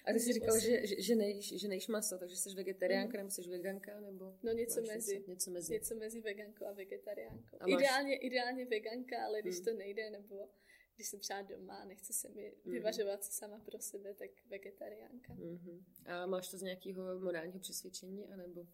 A 0.04 0.12
ty 0.12 0.20
jsi 0.20 0.32
říkal, 0.32 0.58
že, 0.58 0.86
že, 0.86 1.02
že, 1.02 1.14
nejíš, 1.14 1.60
že 1.60 1.68
nejíš 1.68 1.88
maso, 1.88 2.18
takže 2.18 2.36
jsi 2.36 2.54
vegetariánka 2.54 3.12
mm. 3.12 3.18
nebo 3.18 3.30
jsi 3.30 3.42
veganka, 3.42 4.00
nebo? 4.00 4.38
No 4.42 4.52
něco 4.52 4.82
mezi. 4.82 5.14
Něco, 5.14 5.30
něco 5.30 5.50
mezi. 5.50 5.72
Něco 5.72 5.94
mezi 5.94 6.20
vegankou 6.20 6.66
a 6.66 6.72
vegetariánkou. 6.72 7.56
A 7.60 7.66
máš... 7.66 7.80
ideálně, 7.80 8.16
ideálně 8.16 8.66
veganka, 8.66 9.24
ale 9.24 9.42
když 9.42 9.58
mm. 9.58 9.64
to 9.64 9.72
nejde, 9.74 10.10
nebo 10.10 10.48
když 10.96 11.08
jsem 11.08 11.20
třeba 11.20 11.42
doma, 11.42 11.84
nechce 11.84 12.12
se 12.12 12.28
mi 12.28 12.54
mm. 12.64 12.72
vyvažovat 12.72 13.24
si 13.24 13.32
sama 13.32 13.58
pro 13.58 13.80
sebe, 13.80 14.14
tak 14.14 14.30
vegetariánka. 14.46 15.34
Mm-hmm. 15.34 15.82
A 16.06 16.26
máš 16.26 16.50
to 16.50 16.58
z 16.58 16.62
nějakého 16.62 17.20
morálního 17.20 17.60
přesvědčení, 17.60 18.28
anebo? 18.28 18.66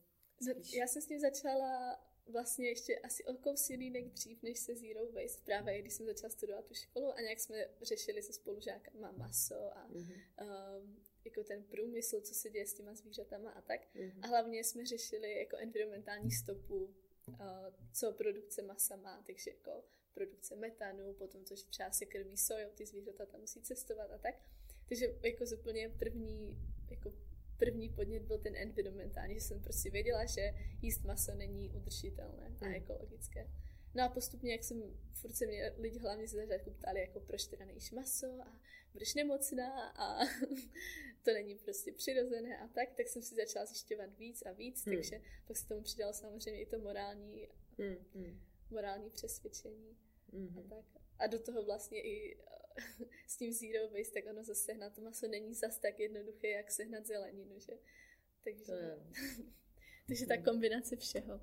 Já 0.72 0.86
jsem 0.86 1.03
s 1.03 1.09
ním 1.09 1.20
začala 1.20 1.99
vlastně 2.28 2.68
ještě 2.68 2.99
asi 2.99 3.24
o 3.24 3.34
kousek 3.34 3.78
línek 3.78 4.05
dřív, 4.09 4.43
než 4.43 4.59
se 4.59 4.74
Zero 4.74 5.12
Waste, 5.12 5.43
právě 5.45 5.80
když 5.82 5.95
jsem 5.95 6.07
začala 6.07 6.30
studovat 6.30 6.64
tu 6.64 6.74
školu 6.74 7.12
a 7.12 7.20
nějak 7.20 7.41
jsme 7.41 7.66
řešili 7.82 8.22
se 8.22 8.32
spolužákama 8.32 9.12
maso 9.12 9.76
a 9.76 9.89
mm-hmm. 9.89 10.22
um, 10.82 11.05
jako 11.24 11.45
ten 11.45 11.64
průmysl, 11.64 12.20
co 12.20 12.34
se 12.34 12.51
děje 12.51 12.66
s 12.66 12.74
těma 12.74 12.95
zvířatama 12.95 13.51
a 13.51 13.61
tak. 13.61 13.80
Mm-hmm. 13.95 14.20
A 14.22 14.26
hlavně 14.26 14.64
jsme 14.64 14.86
řešili 14.86 15.39
jako 15.39 15.57
environmentální 15.57 16.30
stopu, 16.30 16.84
uh, 16.84 17.36
co 17.93 18.12
produkce 18.12 18.62
masa 18.62 18.97
má, 18.97 19.22
takže 19.26 19.51
jako 19.51 19.84
produkce 20.14 20.57
metanu, 20.57 21.14
potom 21.14 21.45
to, 21.45 21.57
že 21.57 21.64
třeba 21.64 21.91
se 21.91 22.07
krmí 22.07 22.36
sojou, 22.36 22.70
ty 22.74 22.86
zvířata 22.86 23.26
tam 23.26 23.41
musí 23.41 23.62
cestovat 23.62 24.11
a 24.11 24.18
tak. 24.18 24.34
Takže 24.89 25.07
jako 25.22 25.47
z 25.47 25.53
úplně 25.53 25.89
první 25.89 26.57
jako 26.91 27.12
první 27.59 27.89
podnět 27.89 28.23
byl 28.23 28.39
ten 28.39 28.57
environmentální, 28.57 29.35
že 29.35 29.41
jsem 29.41 29.63
prostě 29.63 29.91
věděla, 29.91 30.25
že 30.25 30.55
jíst 30.83 31.05
maso 31.05 31.35
není 31.35 31.71
udržitelné 31.71 32.57
a 32.61 32.65
hmm. 32.65 32.75
ekologické. 32.75 33.51
No 33.95 34.05
a 34.05 34.09
postupně, 34.09 34.53
jak 34.53 34.65
jsem 34.65 34.83
furt 35.13 35.37
se 35.37 35.47
mě 35.47 35.73
lidi 35.77 35.99
hlavně 35.99 36.29
z 36.29 36.33
začátku 36.33 36.71
ptali, 36.71 37.01
jako 37.01 37.21
proč 37.21 37.47
teda 37.47 37.65
nejíš 37.65 37.93
maso 37.93 38.27
a 38.27 38.61
budeš 38.93 39.15
nemocná 39.15 39.89
a 39.89 40.27
to 41.23 41.33
není 41.33 41.55
prostě 41.55 41.93
přirozené 41.93 42.59
a 42.59 42.69
tak, 42.69 42.89
tak 42.97 43.09
jsem 43.09 43.23
si 43.23 43.35
začala 43.35 43.67
zjišťovat 43.67 44.19
víc 44.19 44.43
a 44.43 44.53
víc, 44.53 44.87
hmm. 44.87 44.97
takže 44.97 45.21
pak 45.47 45.57
se 45.57 45.69
tomu 45.69 45.83
přidalo 45.83 46.13
samozřejmě 46.13 46.61
i 46.63 46.67
to 46.67 46.79
morální, 46.79 47.49
hmm. 47.79 47.97
Hmm. 48.15 48.41
morální 48.71 49.11
přesvědčení 49.11 49.97
hmm. 50.33 50.59
a 50.59 50.75
tak. 50.75 50.85
A 51.19 51.27
do 51.27 51.39
toho 51.39 51.65
vlastně 51.65 52.03
i 52.03 52.39
s 53.26 53.37
tím 53.37 53.53
zero 53.53 53.89
waste, 53.89 54.14
tak 54.14 54.31
ono 54.31 54.45
zase 54.45 54.62
sehnat 54.64 54.95
to 54.95 55.01
maso 55.01 55.29
není 55.29 55.55
zas 55.55 55.79
tak 55.79 56.01
jednoduché, 56.01 56.49
jak 56.49 56.70
sehnat 56.70 57.07
zeleninu, 57.07 57.59
že? 57.59 57.72
Takže, 58.45 58.97
takže 60.09 60.26
ta 60.26 60.43
kombinace 60.43 60.97
všeho. 60.97 61.41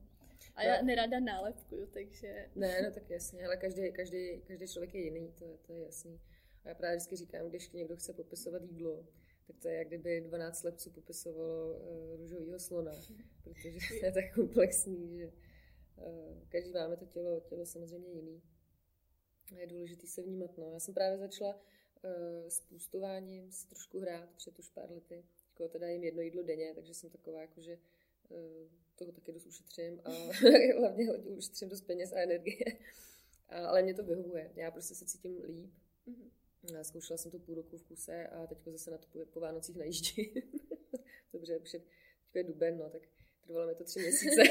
A 0.55 0.63
já 0.63 0.81
no. 0.81 0.87
nerada 0.87 1.19
nálepkuju, 1.19 1.87
takže... 1.87 2.49
Ne, 2.55 2.81
no 2.81 2.91
tak 2.91 3.09
jasně, 3.09 3.45
ale 3.45 3.57
každý, 3.57 3.91
každý, 3.91 4.41
každý 4.47 4.67
člověk 4.67 4.93
je 4.93 5.01
jiný, 5.01 5.33
to, 5.39 5.57
to 5.57 5.73
je 5.73 5.85
jasný. 5.85 6.21
A 6.63 6.69
já 6.69 6.75
právě 6.75 6.97
vždycky 6.97 7.15
říkám, 7.15 7.49
když 7.49 7.71
někdo 7.71 7.95
chce 7.95 8.13
popisovat 8.13 8.63
jídlo, 8.63 9.07
tak 9.47 9.57
to 9.59 9.67
je 9.67 9.77
jak 9.77 9.87
kdyby 9.87 10.21
12 10.21 10.63
lepců 10.63 10.91
popisovalo 10.91 11.73
uh, 11.73 12.17
růžovýho 12.17 12.59
slona, 12.59 12.91
protože 13.43 13.79
je 13.95 14.11
tak 14.11 14.33
komplexní, 14.35 15.17
že 15.17 15.31
uh, 15.97 16.47
každý 16.49 16.71
máme 16.71 16.97
to 16.97 17.05
tělo, 17.05 17.39
tělo 17.39 17.65
samozřejmě 17.65 18.09
jiný. 18.09 18.41
A 19.51 19.59
je 19.59 19.67
důležité 19.67 20.07
se 20.07 20.21
vnímat. 20.21 20.57
No. 20.57 20.71
Já 20.71 20.79
jsem 20.79 20.93
právě 20.93 21.17
začala 21.17 21.55
uh, 21.55 22.49
s 22.49 22.59
půstováním 22.59 23.51
si 23.51 23.67
trošku 23.67 23.99
hrát 23.99 24.29
před 24.35 24.59
už 24.59 24.69
pár 24.69 24.91
lety. 24.91 25.25
Jako 25.49 25.67
teda 25.67 25.87
jim 25.87 26.03
jedno 26.03 26.21
jídlo 26.21 26.43
denně, 26.43 26.73
takže 26.75 26.93
jsem 26.93 27.09
taková 27.09 27.41
jako, 27.41 27.61
že 27.61 27.77
uh, 28.29 28.37
toho 28.95 29.11
taky 29.11 29.31
dost 29.31 29.45
ušetřím 29.45 30.01
a 30.03 30.09
hlavně 30.79 31.11
ušetřím 31.17 31.69
dost 31.69 31.81
peněz 31.81 32.13
a 32.13 32.19
energie. 32.19 32.65
A, 33.49 33.67
ale 33.67 33.83
mě 33.83 33.93
to 33.93 34.03
vyhovuje. 34.03 34.51
Já 34.55 34.71
prostě 34.71 34.95
se 34.95 35.05
cítím 35.05 35.41
líp. 35.43 35.73
Mm-hmm. 36.07 36.81
Zkoušela 36.81 37.17
jsem 37.17 37.31
to 37.31 37.39
půl 37.39 37.55
roku 37.55 37.77
v 37.77 37.83
kuse 37.83 38.27
a 38.27 38.47
teď 38.47 38.57
zase 38.65 38.91
na 38.91 38.97
to 38.97 39.07
po, 39.07 39.25
po 39.25 39.39
Vánocích 39.39 39.75
najíždí. 39.75 40.33
Dobře, 41.33 41.57
už 41.57 41.73
je, 41.73 41.81
je 42.33 42.43
duben, 42.43 42.77
no, 42.77 42.89
tak 42.89 43.01
trvalo 43.41 43.67
mi 43.67 43.75
to 43.75 43.83
tři 43.83 43.99
měsíce 43.99 44.43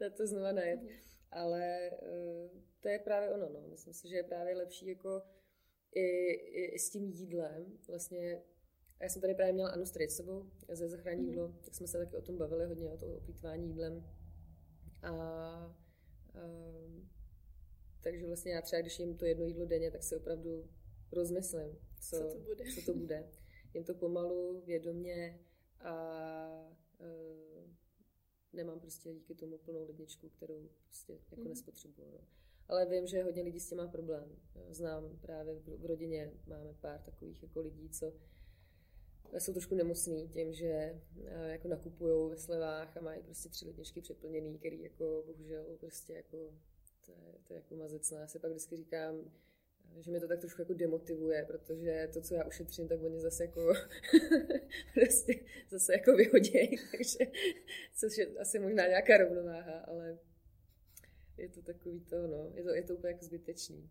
na 0.00 0.10
to 0.10 0.26
znova 0.26 0.52
najet. 0.52 0.80
Mm-hmm. 0.80 1.13
Ale 1.34 1.90
uh, 2.02 2.60
to 2.80 2.88
je 2.88 2.98
právě 2.98 3.30
ono, 3.30 3.48
no. 3.48 3.68
Myslím 3.68 3.94
si, 3.94 4.08
že 4.08 4.16
je 4.16 4.22
právě 4.22 4.56
lepší 4.56 4.86
jako 4.86 5.22
i, 5.94 6.00
i, 6.32 6.64
i 6.64 6.78
s 6.78 6.90
tím 6.90 7.08
jídlem. 7.08 7.78
Vlastně, 7.88 8.42
já 9.00 9.08
jsem 9.08 9.22
tady 9.22 9.34
právě 9.34 9.52
měla 9.52 9.70
Anu 9.70 9.86
s 9.86 9.92
sebou 10.08 10.50
ze 10.68 10.88
zachrání 10.88 11.22
mm-hmm. 11.22 11.28
jídlo, 11.28 11.54
tak 11.64 11.74
jsme 11.74 11.86
se 11.86 11.98
taky 11.98 12.16
o 12.16 12.22
tom 12.22 12.38
bavili 12.38 12.66
hodně, 12.66 12.90
o 12.90 12.96
tom 12.96 13.10
oplýtvání 13.10 13.68
jídlem. 13.68 14.04
A, 15.02 15.10
a 15.10 15.76
takže 18.00 18.26
vlastně 18.26 18.52
já 18.52 18.62
třeba, 18.62 18.80
když 18.80 18.98
jim 18.98 19.16
to 19.16 19.24
jedno 19.24 19.44
jídlo 19.44 19.66
denně, 19.66 19.90
tak 19.90 20.02
si 20.02 20.16
opravdu 20.16 20.70
rozmyslím, 21.12 21.78
co, 22.00 22.16
co, 22.16 22.28
to, 22.28 22.40
bude. 22.40 22.64
co 22.74 22.92
to 22.92 22.98
bude. 22.98 23.28
Jím 23.74 23.84
to 23.84 23.94
pomalu, 23.94 24.62
vědomě 24.66 25.40
a 25.80 26.74
e, 27.00 27.53
nemám 28.54 28.80
prostě 28.80 29.14
díky 29.14 29.34
tomu 29.34 29.58
plnou 29.58 29.84
ledničku, 29.86 30.28
kterou 30.28 30.68
prostě 30.84 31.12
jako 31.30 31.40
mm. 31.40 31.48
nespotřebuju. 31.48 32.10
No. 32.12 32.20
Ale 32.68 32.86
vím, 32.86 33.06
že 33.06 33.22
hodně 33.22 33.42
lidí 33.42 33.60
s 33.60 33.68
tím 33.68 33.78
má 33.78 33.86
problém. 33.86 34.36
Znám 34.70 35.18
právě 35.20 35.54
v 35.54 35.86
rodině, 35.86 36.32
máme 36.46 36.74
pár 36.80 37.02
takových 37.02 37.42
jako 37.42 37.60
lidí, 37.60 37.88
co 37.88 38.12
jsou 39.38 39.52
trošku 39.52 39.74
nemocný 39.74 40.28
tím, 40.28 40.52
že 40.52 40.66
e, 40.66 41.00
jako 41.50 41.68
nakupují 41.68 42.30
ve 42.30 42.36
slevách 42.36 42.96
a 42.96 43.00
mají 43.00 43.22
prostě 43.22 43.48
tři 43.48 43.66
ledničky 43.66 44.00
přeplněný, 44.00 44.58
který 44.58 44.82
jako 44.82 45.22
bohužel 45.26 45.76
prostě 45.80 46.12
jako 46.12 46.54
to 47.06 47.12
je, 47.12 47.38
to 47.46 47.52
je 47.52 47.56
jako 47.56 47.76
mazec. 47.76 48.10
No, 48.10 48.18
já 48.18 48.26
si 48.26 48.38
pak 48.38 48.50
vždycky 48.50 48.76
říkám, 48.76 49.14
že 50.00 50.10
mě 50.10 50.20
to 50.20 50.28
tak 50.28 50.40
trošku 50.40 50.60
jako 50.62 50.74
demotivuje, 50.74 51.44
protože 51.44 52.08
to, 52.12 52.20
co 52.20 52.34
já 52.34 52.44
ušetřím, 52.44 52.88
tak 52.88 53.02
oni 53.02 53.20
zase 53.20 53.44
jako 53.44 53.74
prostě 54.94 55.40
zase 55.70 55.92
jako 55.92 56.16
vyhodějí, 56.16 56.76
takže 56.90 57.18
což 57.94 58.18
je 58.18 58.26
asi 58.26 58.58
možná 58.58 58.86
nějaká 58.86 59.16
rovnováha, 59.16 59.78
ale 59.78 60.18
je 61.38 61.48
to 61.48 61.62
takový 61.62 62.00
to, 62.00 62.26
no, 62.26 62.52
je 62.54 62.62
to, 62.62 62.74
je 62.74 62.82
to 62.82 62.94
úplně 62.94 63.12
jako 63.12 63.24
zbytečný. 63.24 63.90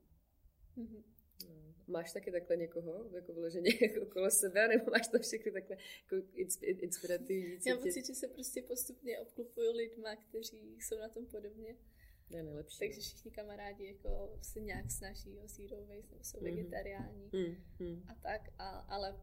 Mm-hmm. 0.78 1.04
No. 1.50 1.76
Máš 1.88 2.14
taky 2.14 2.32
takhle 2.32 2.58
někoho, 2.58 3.10
jako 3.12 3.34
vyloženě 3.34 3.70
jako 3.82 4.02
okolo 4.02 4.32
sebe, 4.32 4.68
nebo 4.68 4.92
máš 4.92 5.08
to 5.08 5.20
všechny 5.20 5.52
takhle 5.52 5.78
jako 6.12 6.28
inspirativní? 6.62 7.60
Já 7.66 7.76
mám 7.76 7.84
pocit, 7.84 8.06
že 8.06 8.16
se 8.16 8.28
prostě 8.28 8.62
postupně 8.62 9.20
obklupuju 9.20 9.72
lidma, 9.72 10.16
kteří 10.16 10.78
jsou 10.80 11.00
na 11.00 11.10
tom 11.10 11.26
podobně. 11.26 11.76
Je 12.30 12.44
nejlepší. 12.44 12.80
Takže 12.80 12.98
no. 12.98 13.02
všichni 13.02 13.32
kamarádi 13.32 13.86
jako 13.86 14.38
se 14.42 14.60
nějak 14.60 14.92
snaží 14.92 15.40
o 15.40 15.48
zero 15.48 15.78
waste, 15.78 16.12
nebo 16.12 16.24
jsou 16.24 16.38
mm-hmm. 16.38 16.44
vegetariáni 16.44 17.30
mm-hmm. 17.30 18.04
a 18.08 18.16
tak, 18.16 18.50
a, 18.58 18.70
ale 18.70 19.20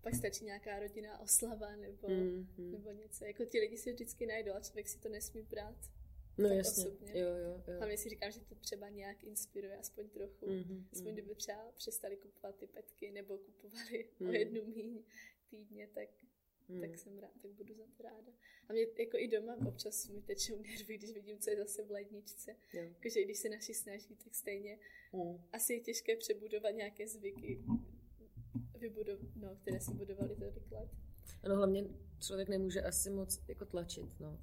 pak 0.00 0.14
stačí 0.14 0.44
nějaká 0.44 0.78
rodinná 0.78 1.20
oslava 1.20 1.76
nebo, 1.76 2.08
mm-hmm. 2.08 2.70
nebo 2.70 2.90
něco. 2.90 3.24
Jako 3.24 3.44
ti 3.44 3.60
lidi 3.60 3.76
si 3.76 3.92
vždycky 3.92 4.26
najdou 4.26 4.52
a 4.52 4.60
člověk 4.60 4.88
si 4.88 4.98
to 4.98 5.08
nesmí 5.08 5.42
brát. 5.42 5.90
No 6.38 6.48
jasně, 6.48 6.84
osobně. 6.84 7.20
jo, 7.20 7.28
jo, 7.28 7.62
jo. 7.68 7.76
Hlavně 7.78 7.98
si 7.98 8.08
říkám, 8.08 8.30
že 8.30 8.40
to 8.40 8.54
třeba 8.54 8.88
nějak 8.88 9.24
inspiruje, 9.24 9.76
aspoň 9.76 10.08
trochu. 10.08 10.46
Mm-hmm. 10.46 10.84
Aspoň 10.92 11.12
kdyby 11.12 11.34
třeba 11.34 11.72
přestali 11.76 12.16
kupovat 12.16 12.56
ty 12.56 12.66
petky 12.66 13.10
nebo 13.10 13.38
kupovali 13.38 14.10
mm. 14.20 14.28
o 14.28 14.32
jednu 14.32 14.64
míň 14.64 15.02
týdně, 15.50 15.88
tak 15.94 16.08
hmm. 16.68 16.80
tak 16.80 16.98
jsem 16.98 17.18
rád, 17.18 17.30
tak 17.42 17.50
budu 17.50 17.74
za 17.74 17.84
to 17.96 18.02
ráda. 18.02 18.32
A 18.68 18.72
mě 18.72 18.82
jako 18.98 19.16
i 19.18 19.28
doma 19.28 19.56
občas 19.66 20.08
mi 20.08 20.22
tečou 20.22 20.62
nervy, 20.62 20.98
když 20.98 21.12
vidím, 21.12 21.38
co 21.38 21.50
je 21.50 21.56
zase 21.56 21.84
v 21.84 21.90
ledničce. 21.90 22.56
Jakože 22.72 23.24
když 23.24 23.38
se 23.38 23.48
naši 23.48 23.74
snaží, 23.74 24.16
tak 24.24 24.34
stejně 24.34 24.78
hmm. 25.12 25.40
asi 25.52 25.74
je 25.74 25.80
těžké 25.80 26.16
přebudovat 26.16 26.70
nějaké 26.70 27.08
zvyky, 27.08 27.64
vybudov, 28.78 29.20
no, 29.36 29.56
které 29.56 29.80
si 29.80 29.94
budovali 29.94 30.36
tolik 30.36 30.70
let. 30.70 30.88
Ano, 31.42 31.56
hlavně 31.56 31.84
člověk 32.20 32.48
nemůže 32.48 32.82
asi 32.82 33.10
moc 33.10 33.40
jako 33.48 33.64
tlačit, 33.64 34.20
no. 34.20 34.38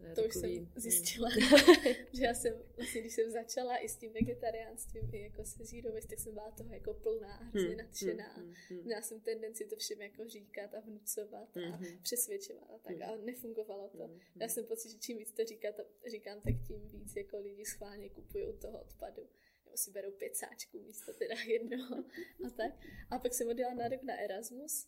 To, 0.00 0.06
je 0.06 0.14
to 0.14 0.22
takový... 0.22 0.28
už 0.28 0.40
jsem 0.40 0.64
hmm. 0.64 0.72
zjistila, 0.76 1.30
že 2.12 2.24
já 2.24 2.34
jsem, 2.34 2.62
vlastně, 2.76 3.00
když 3.00 3.14
jsem 3.14 3.30
začala 3.30 3.76
i 3.76 3.88
s 3.88 3.96
tím 3.96 4.12
vegetariánstvím, 4.12 5.10
i 5.14 5.22
jako 5.22 5.44
se 5.44 5.64
zero 5.64 5.90
tak 6.08 6.18
jsem 6.18 6.34
byla 6.34 6.50
toho 6.50 6.74
jako 6.74 6.94
plná 6.94 7.34
a 7.34 7.44
hrozně 7.44 7.68
hmm. 7.68 7.78
nadšená. 7.78 8.32
Hmm. 8.32 8.54
Hmm. 8.68 8.82
Měla 8.84 9.02
jsem 9.02 9.20
tendenci 9.20 9.64
to 9.64 9.76
všem 9.76 10.02
jako 10.02 10.28
říkat 10.28 10.74
a 10.74 10.80
vnucovat 10.80 11.56
a 11.56 11.76
hmm. 11.76 12.02
přesvědčovat 12.02 12.70
a 12.70 12.78
tak 12.78 12.96
hmm. 12.96 13.02
a 13.02 13.16
nefungovalo 13.16 13.88
to. 13.88 14.04
Hmm. 14.04 14.20
Já 14.40 14.48
jsem 14.48 14.64
pocit, 14.64 14.90
že 14.90 14.98
čím 14.98 15.18
víc 15.18 15.32
to 15.32 15.44
říkat, 15.44 15.74
říkám, 16.10 16.40
tak 16.40 16.54
tím 16.68 16.88
víc 16.88 17.16
jako 17.16 17.38
lidi 17.38 17.64
schválně 17.64 18.10
kupují 18.10 18.46
toho 18.58 18.80
odpadu 18.80 19.28
nebo 19.64 19.76
si 19.76 19.90
berou 19.90 20.10
pět 20.10 20.36
sáčků 20.36 20.82
místo 20.82 21.12
teda 21.12 21.34
jednoho 21.46 22.04
a 22.46 22.50
tak. 22.56 22.72
A 23.10 23.18
pak 23.18 23.34
jsem 23.34 23.48
odjela 23.48 23.74
na 23.74 23.88
rok 23.88 24.02
na 24.02 24.16
Erasmus 24.16 24.86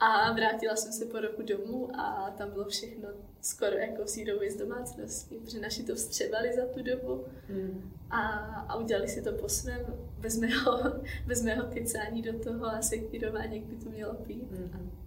a 0.00 0.32
vrátila 0.32 0.76
jsem 0.76 0.92
se 0.92 1.04
po 1.04 1.20
roku 1.20 1.42
domů 1.42 2.00
a 2.00 2.34
tam 2.38 2.50
bylo 2.50 2.64
všechno 2.64 3.08
skoro 3.40 3.76
jako 3.76 4.06
sírově 4.06 4.50
z 4.50 4.56
domácnosti, 4.56 5.38
protože 5.38 5.60
naši 5.60 5.82
to 5.82 5.94
vstřebali 5.94 6.52
za 6.54 6.66
tu 6.66 6.82
dobu 6.82 7.24
mm. 7.48 7.92
a, 8.10 8.20
a 8.68 8.76
udělali 8.76 9.08
si 9.08 9.22
to 9.22 9.32
po 9.32 9.48
svém, 9.48 9.86
bez 10.18 10.38
mého, 10.38 10.82
bez 11.26 11.42
mého 11.42 11.66
kecání 11.66 12.22
do 12.22 12.38
toho 12.38 12.66
a 12.66 12.82
sekvírování, 12.82 13.56
jak 13.56 13.64
by 13.64 13.84
to 13.84 13.90
mělo 13.90 14.14
být. 14.14 14.50
Mm. 14.50 14.70
A, 14.74 14.98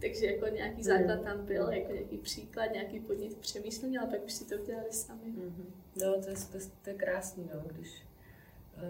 takže 0.00 0.26
jako 0.26 0.46
nějaký 0.46 0.82
základ 0.82 1.22
tam 1.22 1.46
byl, 1.46 1.72
jako 1.72 1.92
nějaký 1.92 2.18
příklad, 2.18 2.72
nějaký 2.72 3.00
podnět 3.00 3.34
k 3.34 3.38
přemýšlení, 3.38 3.98
ale 3.98 4.10
pak 4.10 4.24
už 4.24 4.32
si 4.32 4.44
to 4.44 4.54
udělali 4.62 4.92
sami. 4.92 5.32
Mm-hmm. 5.32 5.64
No, 6.02 6.22
to 6.22 6.30
je, 6.30 6.36
to, 6.36 6.58
to 6.82 6.90
je 6.90 6.96
krásný, 6.96 7.50
no, 7.54 7.60
když 7.66 8.02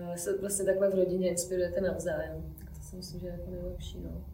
uh, 0.09 0.15
se 0.15 0.39
vlastně 0.39 0.65
takhle 0.65 0.91
v 0.91 0.95
rodině 0.95 1.31
inspirujete 1.31 1.81
navzájem, 1.81 2.55
tak 2.59 2.71
to 2.71 2.83
si 2.83 2.97
myslím, 2.97 3.21
že 3.21 3.27
je 3.27 3.33
jako 3.33 3.51
nejlepší, 3.51 4.01
no. 4.01 4.25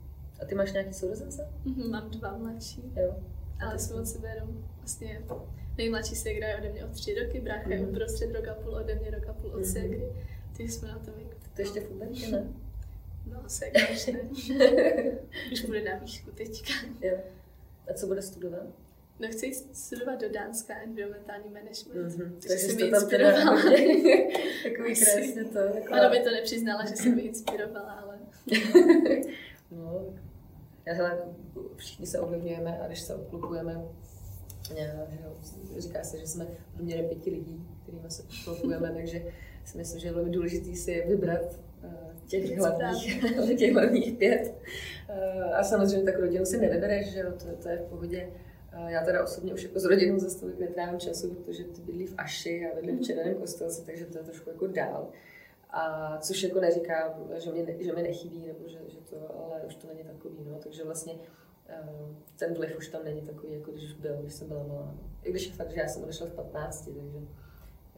A 0.44 0.46
ty 0.46 0.54
máš 0.54 0.72
nějaký 0.72 0.94
sourozence? 0.94 1.48
Mm-hmm, 1.66 1.90
mám 1.90 2.10
dva 2.10 2.36
mladší. 2.36 2.82
Jo. 2.96 3.16
Ale 3.60 3.78
jsme 3.78 4.00
od 4.00 4.06
sebe 4.06 4.28
jenom 4.28 4.64
vlastně 4.78 5.22
nejmladší 5.78 6.14
se 6.14 6.30
je 6.30 6.56
ode 6.58 6.72
mě 6.72 6.84
o 6.84 6.88
tři 6.88 7.14
roky, 7.14 7.40
brácha 7.40 7.68
mm-hmm. 7.68 7.72
je 7.72 7.86
uprostřed 7.86 8.32
rok 8.32 8.48
a 8.48 8.54
půl 8.54 8.74
ode 8.74 8.94
mě, 8.94 9.10
rok 9.10 9.28
a 9.28 9.32
půl 9.32 9.50
od 9.50 9.60
mm-hmm. 9.60 9.72
ségry. 9.72 10.12
Ty 10.56 10.68
jsme 10.68 10.88
na 10.88 10.98
tom 10.98 11.14
jako... 11.18 11.34
To 11.56 11.62
ještě 11.62 11.80
v 11.80 11.88
pubertě, 11.88 12.28
ne? 12.30 12.46
No, 13.26 13.42
ségra 13.46 13.82
už 13.92 14.06
ne. 14.06 14.20
už 15.52 15.64
bude 15.64 15.82
na 15.82 15.98
výšku 15.98 16.30
teďka. 16.30 16.72
Jo. 17.00 17.18
A 17.90 17.92
co 17.92 18.06
bude 18.06 18.22
studovat? 18.22 18.66
No 19.20 19.28
chci 19.28 19.52
studovat 19.72 20.20
do 20.20 20.28
Dánska 20.28 20.74
environmentální 20.82 21.50
management. 21.50 22.08
Mm-hmm. 22.08 22.32
Takže 22.48 22.54
jsem 22.54 22.90
tam 22.90 23.08
teda 23.08 23.32
takový 24.62 24.94
krásně 24.94 25.44
to. 25.44 25.58
Taková... 25.74 25.98
Ano 25.98 26.10
by 26.10 26.20
to 26.20 26.30
nepřiznala, 26.30 26.84
že 26.84 26.96
jsem 26.96 27.14
mi 27.14 27.22
inspirovala, 27.22 27.92
ale... 27.92 28.18
No, 29.70 30.14
já 30.86 30.94
hele, 30.94 31.18
všichni 31.76 32.06
se 32.06 32.20
ovlivňujeme 32.20 32.80
a 32.80 32.86
když 32.86 33.00
se 33.00 33.14
obklopujeme, 33.14 33.84
že 34.68 34.94
říká 35.78 36.04
se, 36.04 36.18
že 36.18 36.26
jsme 36.26 36.46
průměrem 36.74 37.08
pěti 37.08 37.30
lidí, 37.30 37.66
kterými 37.82 38.10
se 38.10 38.22
obklopujeme, 38.22 38.92
takže 38.96 39.22
si 39.64 39.78
myslím, 39.78 40.00
že 40.00 40.08
je 40.08 40.12
velmi 40.12 40.30
důležité 40.30 40.76
si 40.76 41.04
vybrat, 41.08 41.60
eh, 41.84 41.88
těch 42.26 42.58
hlavních, 42.58 43.24
těch 43.58 43.72
hlavních 43.72 44.18
pět. 44.18 44.54
A 45.54 45.62
samozřejmě 45.62 46.04
tak 46.04 46.18
rodinu 46.18 46.44
si 46.44 46.58
nevybereš, 46.58 47.12
že 47.12 47.20
jo, 47.20 47.32
to, 47.32 47.62
to 47.62 47.68
je 47.68 47.76
v 47.76 47.82
pohodě. 47.82 48.28
Já 48.88 49.04
teda 49.04 49.24
osobně 49.24 49.54
už 49.54 49.62
jako 49.62 49.80
s 49.80 49.84
rodinou 49.84 50.18
za 50.18 50.30
stolik 50.30 50.58
netrávím 50.58 51.00
času, 51.00 51.34
protože 51.34 51.64
ty 51.64 51.80
bydlí 51.80 52.06
v 52.06 52.14
Aši 52.16 52.66
a 52.66 52.74
bydlím 52.74 52.98
v 52.98 53.02
Červeném 53.02 53.34
kostelci, 53.34 53.86
takže 53.86 54.06
to 54.06 54.18
je 54.18 54.24
trošku 54.24 54.50
jako 54.50 54.66
dál. 54.66 55.10
A 55.76 56.16
což 56.18 56.42
jako 56.42 56.60
neříkám, 56.60 57.12
že 57.36 57.52
mě, 57.52 57.84
že 57.84 57.92
mě 57.92 58.02
nechybí, 58.02 58.46
nebo 58.46 58.68
že, 58.68 58.78
že 58.88 59.00
to, 59.00 59.16
ale 59.44 59.62
už 59.66 59.74
to 59.74 59.86
není 59.86 60.04
takový, 60.04 60.44
no. 60.44 60.58
Takže 60.62 60.84
vlastně 60.84 61.12
uh, 61.12 62.16
ten 62.36 62.54
vliv 62.54 62.78
už 62.78 62.88
tam 62.88 63.04
není 63.04 63.22
takový, 63.22 63.52
jako 63.52 63.70
když 63.70 63.92
byl, 63.92 64.16
když 64.22 64.34
jsem 64.34 64.48
byla 64.48 64.62
malá. 64.62 64.86
No. 64.86 65.10
I 65.22 65.30
když 65.30 65.52
fakt, 65.52 65.70
že 65.70 65.80
já 65.80 65.88
jsem 65.88 66.02
odešla 66.02 66.26
v 66.26 66.32
15, 66.32 66.84
takže 66.84 67.00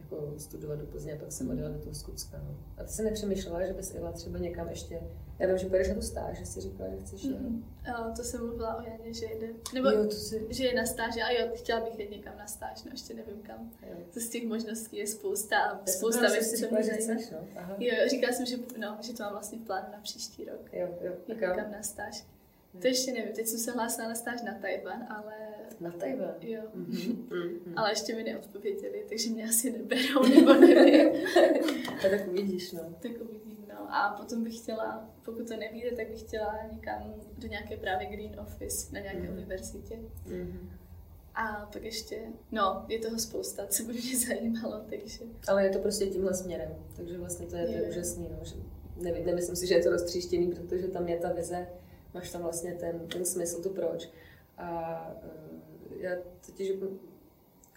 jako 0.01 0.35
studovat 0.39 0.79
do 0.79 0.87
Plzně 0.87 1.13
a 1.13 1.19
pak 1.19 1.33
jsem 1.33 1.51
odjela 1.51 1.71
do 1.71 1.79
toho 1.79 1.95
Skutska. 1.95 2.39
No. 2.39 2.57
A 2.79 2.85
ty 2.85 2.93
jsi 2.93 3.03
nepřemýšlela, 3.03 3.67
že 3.67 3.73
bys 3.73 3.95
jela 3.95 4.13
třeba 4.13 4.39
někam 4.39 4.69
ještě 4.69 5.01
já 5.39 5.49
vím, 5.49 5.59
že 5.59 5.67
půjdeš 5.67 5.89
na 5.89 5.95
tu 5.95 6.03
stáž, 6.03 6.39
že 6.39 6.47
jsi 6.47 6.61
říkala, 6.61 6.91
že 6.91 6.97
chceš 6.97 7.23
jít. 7.23 7.37
Mm-hmm. 7.37 7.63
Uh, 8.07 8.15
to 8.17 8.23
jsem 8.23 8.47
mluvila 8.47 8.77
o 8.77 8.83
Janě, 8.83 9.15
že 9.15 9.27
jde. 9.27 9.49
Nebo 9.75 9.89
jo, 9.89 10.05
to 10.05 10.11
si... 10.11 10.47
že 10.51 10.65
je 10.65 10.75
na 10.75 10.87
stáži, 10.87 11.23
a 11.23 11.31
jo, 11.31 11.49
chtěla 11.55 11.81
bych 11.81 11.99
jít 11.99 12.11
někam 12.11 12.39
na 12.39 12.47
stáž, 12.47 12.85
no 12.85 12.91
ještě 12.91 13.15
nevím 13.15 13.43
kam. 13.43 13.71
Jo. 13.83 13.97
To 14.15 14.21
z 14.21 14.29
těch 14.29 14.47
možností 14.47 14.97
je 14.97 15.07
spousta 15.07 15.59
a 15.59 15.87
spousta 15.87 16.31
věcí, 16.31 16.57
co 16.57 16.75
mě 16.75 16.85
zajímá. 16.85 17.15
No. 17.33 17.75
Jo, 17.79 17.95
říkala 18.11 18.33
jsem, 18.33 18.47
že, 18.47 18.57
no, 18.79 18.99
že 19.01 19.13
to 19.13 19.23
mám 19.23 19.33
vlastně 19.33 19.59
v 19.59 19.63
plánu 19.63 19.87
na 19.93 19.99
příští 20.03 20.45
rok. 20.45 20.73
Jo, 20.73 20.89
jo. 21.01 21.13
Jít 21.29 21.41
někam 21.41 21.71
na 21.73 21.83
stáž. 21.83 22.25
To 22.81 22.87
ještě 22.87 23.13
nevím, 23.13 23.33
teď 23.33 23.47
jsem 23.47 23.59
se 23.59 23.73
hlásila 23.73 24.09
na 24.09 24.15
stáž 24.15 24.43
na 24.43 24.55
Tajvan, 24.55 25.07
ale... 25.09 25.35
Na 25.81 25.91
Tajvan? 25.91 26.35
Jo. 26.41 26.63
Mm-hmm. 26.77 27.73
ale 27.77 27.93
ještě 27.93 28.15
mi 28.15 28.23
neodpověděli, 28.23 29.05
takže 29.09 29.31
mě 29.31 29.49
asi 29.49 29.71
neberou, 29.71 30.23
nebo 30.23 30.55
nevím. 30.55 31.09
a 31.89 32.03
tak 32.11 32.29
uvidíš, 32.29 32.73
no. 32.73 32.81
Tak 32.81 33.13
uvidím, 33.21 33.41
no. 33.46 33.46
A 33.91 34.15
potom 34.19 34.45
bych 34.45 34.59
chtěla, 34.59 35.11
pokud 35.25 35.49
to 35.49 35.57
nevíde, 35.57 35.97
tak 35.97 36.09
bych 36.09 36.21
chtěla 36.21 36.59
někam 36.73 37.15
do 37.39 37.49
nějaké 37.49 37.77
právě 37.77 38.07
Green 38.07 38.41
Office 38.41 38.95
na 38.95 39.01
nějaké 39.01 39.21
mm-hmm. 39.21 39.33
univerzitě. 39.33 39.99
Mm-hmm. 40.27 40.69
A 41.35 41.69
pak 41.73 41.83
ještě, 41.83 42.23
no, 42.53 42.85
je 42.89 42.99
toho 42.99 43.19
spousta, 43.19 43.67
co 43.67 43.83
by 43.83 43.93
mě 43.93 44.19
zajímalo, 44.27 44.81
takže... 44.91 45.25
Ale 45.49 45.65
je 45.65 45.71
to 45.71 45.79
prostě 45.79 46.07
tímhle 46.07 46.35
směrem, 46.35 46.75
takže 46.97 47.19
vlastně 47.19 47.47
to 47.47 47.57
je, 47.57 47.71
je. 47.71 47.83
to 47.83 47.89
úžasný, 47.89 48.29
no, 48.29 48.45
že 48.45 48.55
nevím, 48.97 49.27
nemyslím 49.27 49.57
si, 49.57 49.67
že 49.67 49.75
je 49.75 49.83
to 49.83 49.91
roztříštěný, 49.91 50.53
protože 50.53 50.89
tam 50.89 51.09
je 51.09 51.19
ta 51.19 51.33
vize, 51.33 51.67
máš 52.15 52.31
tam 52.31 52.43
vlastně 52.43 52.75
ten, 52.75 53.09
ten 53.09 53.25
smysl, 53.25 53.63
to 53.63 53.71
proč. 53.71 54.09
A 54.59 55.01
uh, 55.25 56.01
já 56.01 56.11
totiž 56.47 56.73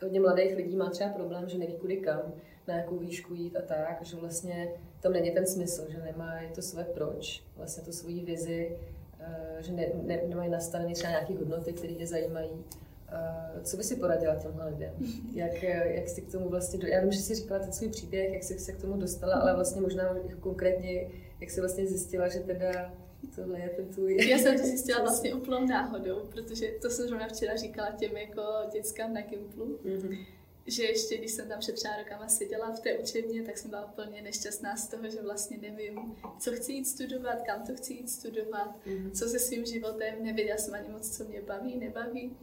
hodně 0.02 0.20
mladých 0.20 0.56
lidí 0.56 0.76
má 0.76 0.90
třeba 0.90 1.10
problém, 1.10 1.50
že 1.50 1.58
neví 1.58 1.74
kudy 1.74 1.98
kam, 1.98 2.34
na 2.70 2.76
jakou 2.76 2.98
výšku 2.98 3.34
jít 3.34 3.56
a 3.56 3.62
tak, 3.62 4.00
že 4.02 4.16
vlastně 4.16 4.72
tam 5.02 5.14
není 5.14 5.32
ten 5.32 5.46
smysl, 5.46 5.86
že 5.90 5.98
nemá 5.98 6.34
to 6.56 6.62
své 6.62 6.84
proč, 6.84 7.44
vlastně 7.56 7.84
to 7.84 7.92
svoji 7.92 8.26
vizi, 8.26 8.78
uh, 9.20 9.60
že 9.60 9.74
ne, 9.74 9.88
ne, 9.94 10.22
nemají 10.28 10.50
nastavené 10.50 10.94
třeba 10.94 11.10
nějaké 11.10 11.34
hodnoty, 11.34 11.74
které 11.74 11.94
je 11.94 12.08
zajímají. 12.08 12.50
Uh, 12.52 13.64
co 13.64 13.78
by 13.78 13.84
si 13.84 13.96
poradila 13.96 14.36
těmhle 14.36 14.70
lidem? 14.70 14.94
Jak, 15.34 15.64
jak 15.64 16.10
jsi 16.10 16.22
k 16.22 16.32
tomu 16.32 16.50
vlastně, 16.50 16.80
do... 16.80 16.88
já 16.88 17.02
vím, 17.02 17.12
že 17.12 17.20
jsi 17.20 17.36
říkala 17.36 17.60
ten 17.60 17.72
svůj 17.72 17.90
příběh, 17.90 18.34
jak 18.34 18.44
jsi 18.44 18.60
se 18.60 18.74
k 18.74 18.82
tomu 18.82 18.98
dostala, 18.98 19.36
ale 19.36 19.56
vlastně 19.56 19.82
možná 19.82 20.16
konkrétně, 20.40 21.08
jak 21.40 21.50
jsi 21.50 21.60
vlastně 21.60 21.88
zjistila, 21.88 22.28
že 22.28 22.40
teda 22.40 22.94
tohle 23.36 23.60
je 23.60 23.70
ten 23.70 23.86
tvůj. 23.86 24.30
Já 24.30 24.38
jsem 24.38 24.58
to 24.58 24.66
zjistila 24.66 25.00
vlastně 25.02 25.34
úplnou 25.34 25.66
náhodou, 25.66 26.20
protože 26.30 26.68
to 26.82 26.90
jsem 26.90 27.08
zrovna 27.08 27.28
včera 27.28 27.56
říkala 27.56 27.92
těm 27.92 28.18
jako 28.18 28.42
dětskám 28.74 29.14
na 29.14 29.22
Gimplu. 29.22 29.80
Mm-hmm. 29.86 30.26
Že 30.70 30.84
ještě, 30.84 31.18
když 31.18 31.32
jsem 31.32 31.48
tam 31.48 31.60
před 31.60 31.76
třeba 31.76 31.98
rokama 31.98 32.28
seděla 32.28 32.72
v 32.72 32.80
té 32.80 32.98
učebně, 32.98 33.44
tak 33.44 33.58
jsem 33.58 33.70
byla 33.70 33.86
úplně 33.86 34.22
nešťastná 34.22 34.78
z 34.78 34.88
toho, 34.88 35.10
že 35.10 35.22
vlastně 35.22 35.58
nevím, 35.58 36.16
co 36.40 36.52
chci 36.52 36.74
jít 36.74 36.86
studovat, 36.86 37.42
kam 37.46 37.64
to 37.68 37.76
chci 37.76 37.94
jít 37.94 38.10
studovat, 38.10 38.86
mm-hmm. 38.86 39.12
co 39.12 39.30
se 39.30 39.40
svým 39.40 39.66
životem, 39.66 40.24
nevěděla 40.24 40.58
jsem 40.58 40.74
ani 40.74 40.90
moc, 40.90 41.18
co 41.18 41.24
mě 41.24 41.42
baví, 41.42 41.76
nebaví. 41.80 42.38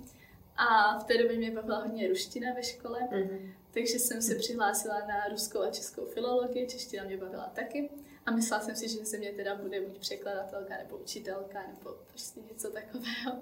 A 0.57 0.99
v 0.99 1.05
té 1.05 1.19
době 1.19 1.37
mě 1.37 1.51
bavila 1.51 1.79
hodně 1.79 2.09
ruština 2.09 2.55
ve 2.55 2.63
škole, 2.63 3.01
mm-hmm. 3.01 3.53
takže 3.71 3.99
jsem 3.99 4.23
se 4.23 4.35
přihlásila 4.35 4.99
na 4.99 5.29
ruskou 5.29 5.61
a 5.61 5.71
českou 5.71 6.07
filologii, 6.07 6.67
čeština 6.67 7.05
mě 7.05 7.17
bavila 7.17 7.53
taky. 7.55 7.91
A 8.27 8.31
myslela 8.31 8.63
jsem 8.63 8.77
si, 8.77 8.89
že 8.89 9.05
ze 9.05 9.19
mě 9.19 9.33
teda 9.33 9.55
bude 9.55 9.81
buď 9.81 9.99
překladatelka 9.99 10.77
nebo 10.77 10.97
učitelka 10.97 11.63
nebo 11.69 11.97
prostě 12.09 12.41
něco 12.53 12.71
takového. 12.71 13.39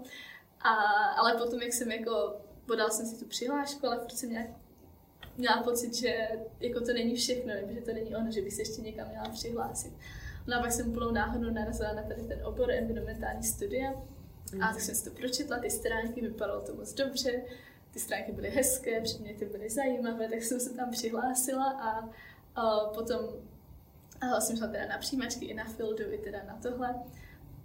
A, 0.61 0.75
ale 1.17 1.35
potom, 1.35 1.63
jak 1.63 1.73
jsem 1.73 1.91
jako, 1.93 2.41
podal 2.67 2.91
jsem 2.91 3.07
si 3.07 3.19
tu 3.19 3.25
přihlášku, 3.25 3.87
ale 3.87 3.99
furt 3.99 4.13
jsem 4.13 4.31
nějak 4.31 4.51
měla 5.37 5.63
pocit, 5.63 5.95
že 5.95 6.29
jako 6.61 6.81
to 6.81 6.93
není 6.93 7.15
všechno, 7.15 7.53
že 7.69 7.81
to 7.81 7.93
není 7.93 8.17
ono, 8.17 8.31
že 8.31 8.43
bych 8.43 8.55
se 8.55 8.63
ještě 8.63 8.83
někam 8.83 9.09
měla 9.09 9.29
přihlásit. 9.29 9.93
No 10.47 10.57
a 10.57 10.61
pak 10.61 10.73
jsem 10.73 10.93
plnou 10.93 11.11
náhodou 11.11 11.51
narazila 11.51 11.93
na 11.93 12.03
tady 12.03 12.23
ten 12.23 12.41
obor 12.45 12.71
environmentální 12.71 13.43
studia 13.43 13.91
mm. 14.53 14.63
a 14.63 14.73
tak 14.73 14.81
jsem 14.81 14.95
si 14.95 15.05
to 15.05 15.11
pročetla, 15.11 15.59
ty 15.59 15.71
stránky, 15.71 16.21
vypadalo 16.21 16.61
to 16.61 16.75
moc 16.75 16.95
dobře, 16.95 17.43
ty 17.91 18.01
stránky 18.01 18.33
byly 18.33 18.51
hezké, 18.51 19.01
předměty 19.01 19.45
byly 19.45 19.71
zajímavé, 19.71 20.29
tak 20.29 20.43
jsem 20.43 20.61
se 20.61 20.75
tam 20.75 20.91
přihlásila 20.91 21.71
a, 21.71 22.11
a 22.61 22.81
potom 22.95 23.21
a 24.21 24.41
jsem 24.41 24.57
šla 24.57 24.67
teda 24.67 24.87
na 24.87 24.99
přijímačky 24.99 25.45
i 25.45 25.55
na 25.55 25.65
Fieldu, 25.65 26.13
i 26.13 26.19
teda 26.19 26.39
na 26.47 26.59
tohle. 26.63 26.95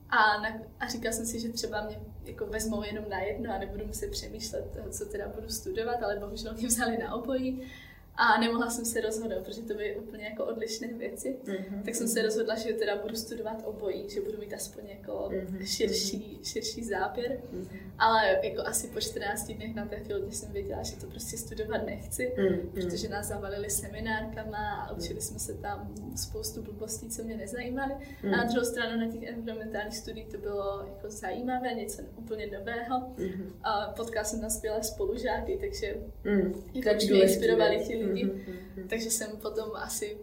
A, 0.10 0.41
na, 0.41 0.49
a 0.80 0.88
říkala 0.88 1.14
jsem 1.14 1.26
si, 1.26 1.39
že 1.39 1.49
třeba 1.49 1.86
mě 1.86 1.99
jako 2.24 2.45
vezmou 2.45 2.84
jenom 2.84 3.10
na 3.10 3.20
jedno 3.20 3.53
a 3.53 3.57
nebudu 3.57 3.86
muset 3.86 4.12
přemýšlet, 4.12 4.78
co 4.91 5.05
teda 5.05 5.28
budu 5.28 5.49
studovat, 5.49 6.03
ale 6.03 6.20
bohužel 6.20 6.53
mě 6.53 6.68
vzali 6.68 6.97
na 6.97 7.14
obojí. 7.14 7.72
A 8.20 8.39
nemohla 8.39 8.70
jsem 8.70 8.86
se 8.86 9.01
rozhodnout, 9.01 9.43
protože 9.43 9.61
to 9.61 9.74
byly 9.74 9.95
úplně 9.95 10.24
jako 10.24 10.45
odlišné 10.45 10.88
věci. 10.88 11.38
Mm-hmm. 11.43 11.84
Tak 11.86 11.95
jsem 11.95 12.07
se 12.07 12.22
rozhodla, 12.22 12.55
že 12.55 12.74
teda 12.74 12.95
budu 12.95 13.15
studovat 13.15 13.63
obojí, 13.65 14.09
že 14.09 14.22
budu 14.22 14.38
mít 14.38 14.53
aspoň 14.53 14.84
jako 14.88 15.11
mm-hmm. 15.11 15.65
širší, 15.65 16.39
širší 16.43 16.84
záběr. 16.84 17.39
Mm-hmm. 17.53 17.80
Ale 17.99 18.39
jako 18.43 18.61
asi 18.61 18.88
po 18.88 19.01
14 19.01 19.47
dnech 19.51 19.76
na 19.76 19.86
té 19.86 19.99
filmě 19.99 20.32
jsem 20.32 20.51
věděla, 20.51 20.84
že 20.84 20.95
to 20.95 21.07
prostě 21.07 21.38
studovat 21.38 21.86
nechci, 21.86 22.34
mm-hmm. 22.38 22.70
protože 22.74 23.09
nás 23.09 23.28
zavalili 23.28 23.70
seminárkama 23.70 24.74
a 24.74 24.93
učili 24.93 25.22
jsme 25.22 25.39
se 25.39 25.53
tam 25.53 25.93
spoustu 26.15 26.61
blbostí, 26.61 27.09
co 27.09 27.24
mě 27.24 27.38
nezajímaly. 27.38 27.93
Mm-hmm. 27.93 28.34
A 28.34 28.38
na 28.38 28.43
druhou 28.43 28.65
stranu 28.65 28.99
na 28.99 29.11
těch 29.11 29.24
environmentálních 29.24 29.97
studiích 29.97 30.28
to 30.28 30.38
bylo 30.38 30.86
jako 30.88 31.09
zajímavé, 31.09 31.74
něco 31.74 32.01
úplně 32.15 32.47
nového. 32.47 32.99
Mm-hmm. 32.99 33.51
A 33.63 33.93
potkala 33.97 34.24
jsem 34.24 34.41
tam 34.41 34.49
skvělé 34.49 34.84
spolužáky, 34.84 35.57
takže 35.61 35.95
mm-hmm. 36.24 36.53
jako 36.74 37.05
mě 37.05 37.24
inspirovali 37.24 37.86
ti 37.88 38.09
lidi. 38.14 38.26
Mm-hmm. 38.26 38.88
Takže 38.88 39.12
jsem 39.12 39.38
potom 39.38 39.70
asi 39.76 40.18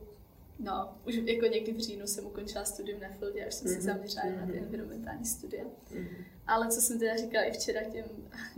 No, 0.58 0.94
už 1.06 1.14
jako 1.14 1.46
někdy 1.46 1.72
v 1.72 1.80
říjnu 1.80 2.06
jsem 2.06 2.26
ukončila 2.26 2.64
studium 2.64 3.00
na 3.00 3.08
Fieldě, 3.08 3.44
až 3.44 3.54
jsem 3.54 3.66
mm-hmm. 3.66 3.74
se 3.74 3.80
zaměřila 3.80 4.24
mm-hmm. 4.24 4.40
na 4.40 4.46
ty 4.46 4.58
environmentální 4.58 5.24
studia. 5.24 5.64
Mm-hmm. 5.64 6.24
Ale 6.46 6.68
co 6.68 6.80
jsem 6.80 6.98
teda 6.98 7.16
říkala 7.16 7.44
i 7.44 7.52
včera 7.52 7.84
těm 7.84 8.04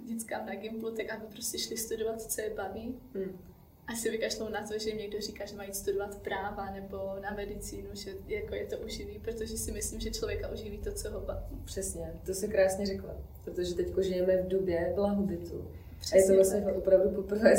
dětskám 0.06 0.46
na 0.46 0.54
Gimplu, 0.54 0.90
tak 0.90 1.10
aby 1.10 1.26
prostě 1.26 1.58
šli 1.58 1.76
studovat, 1.76 2.22
co 2.22 2.40
je 2.40 2.54
baví. 2.54 2.94
Mm. 3.14 3.38
A 3.86 3.94
si 3.94 4.10
vykašlou 4.10 4.48
na 4.48 4.66
to, 4.66 4.78
že 4.78 4.90
jim 4.90 4.98
někdo 4.98 5.20
říká, 5.20 5.44
že 5.46 5.56
mají 5.56 5.74
studovat 5.74 6.18
práva 6.18 6.70
nebo 6.70 7.16
na 7.20 7.30
medicínu, 7.30 7.88
že 7.92 8.14
jako 8.26 8.54
je 8.54 8.66
to 8.66 8.78
uživí, 8.78 9.18
protože 9.18 9.56
si 9.56 9.72
myslím, 9.72 10.00
že 10.00 10.10
člověka 10.10 10.48
uživí 10.48 10.78
to, 10.78 10.92
co 10.92 11.10
ho 11.10 11.20
baví. 11.20 11.62
Přesně, 11.64 12.12
to 12.26 12.34
si 12.34 12.48
krásně 12.48 12.86
řekla, 12.86 13.16
protože 13.44 13.74
teď 13.74 13.88
žijeme 14.00 14.42
v 14.42 14.48
době 14.48 14.92
blahobytu. 14.94 15.70
Přesně 16.00 16.18
a 16.18 16.22
je 16.22 16.26
to 16.26 16.34
vlastně 16.34 16.60
tak. 16.60 16.76
opravdu 16.76 17.10
poprvé 17.10 17.54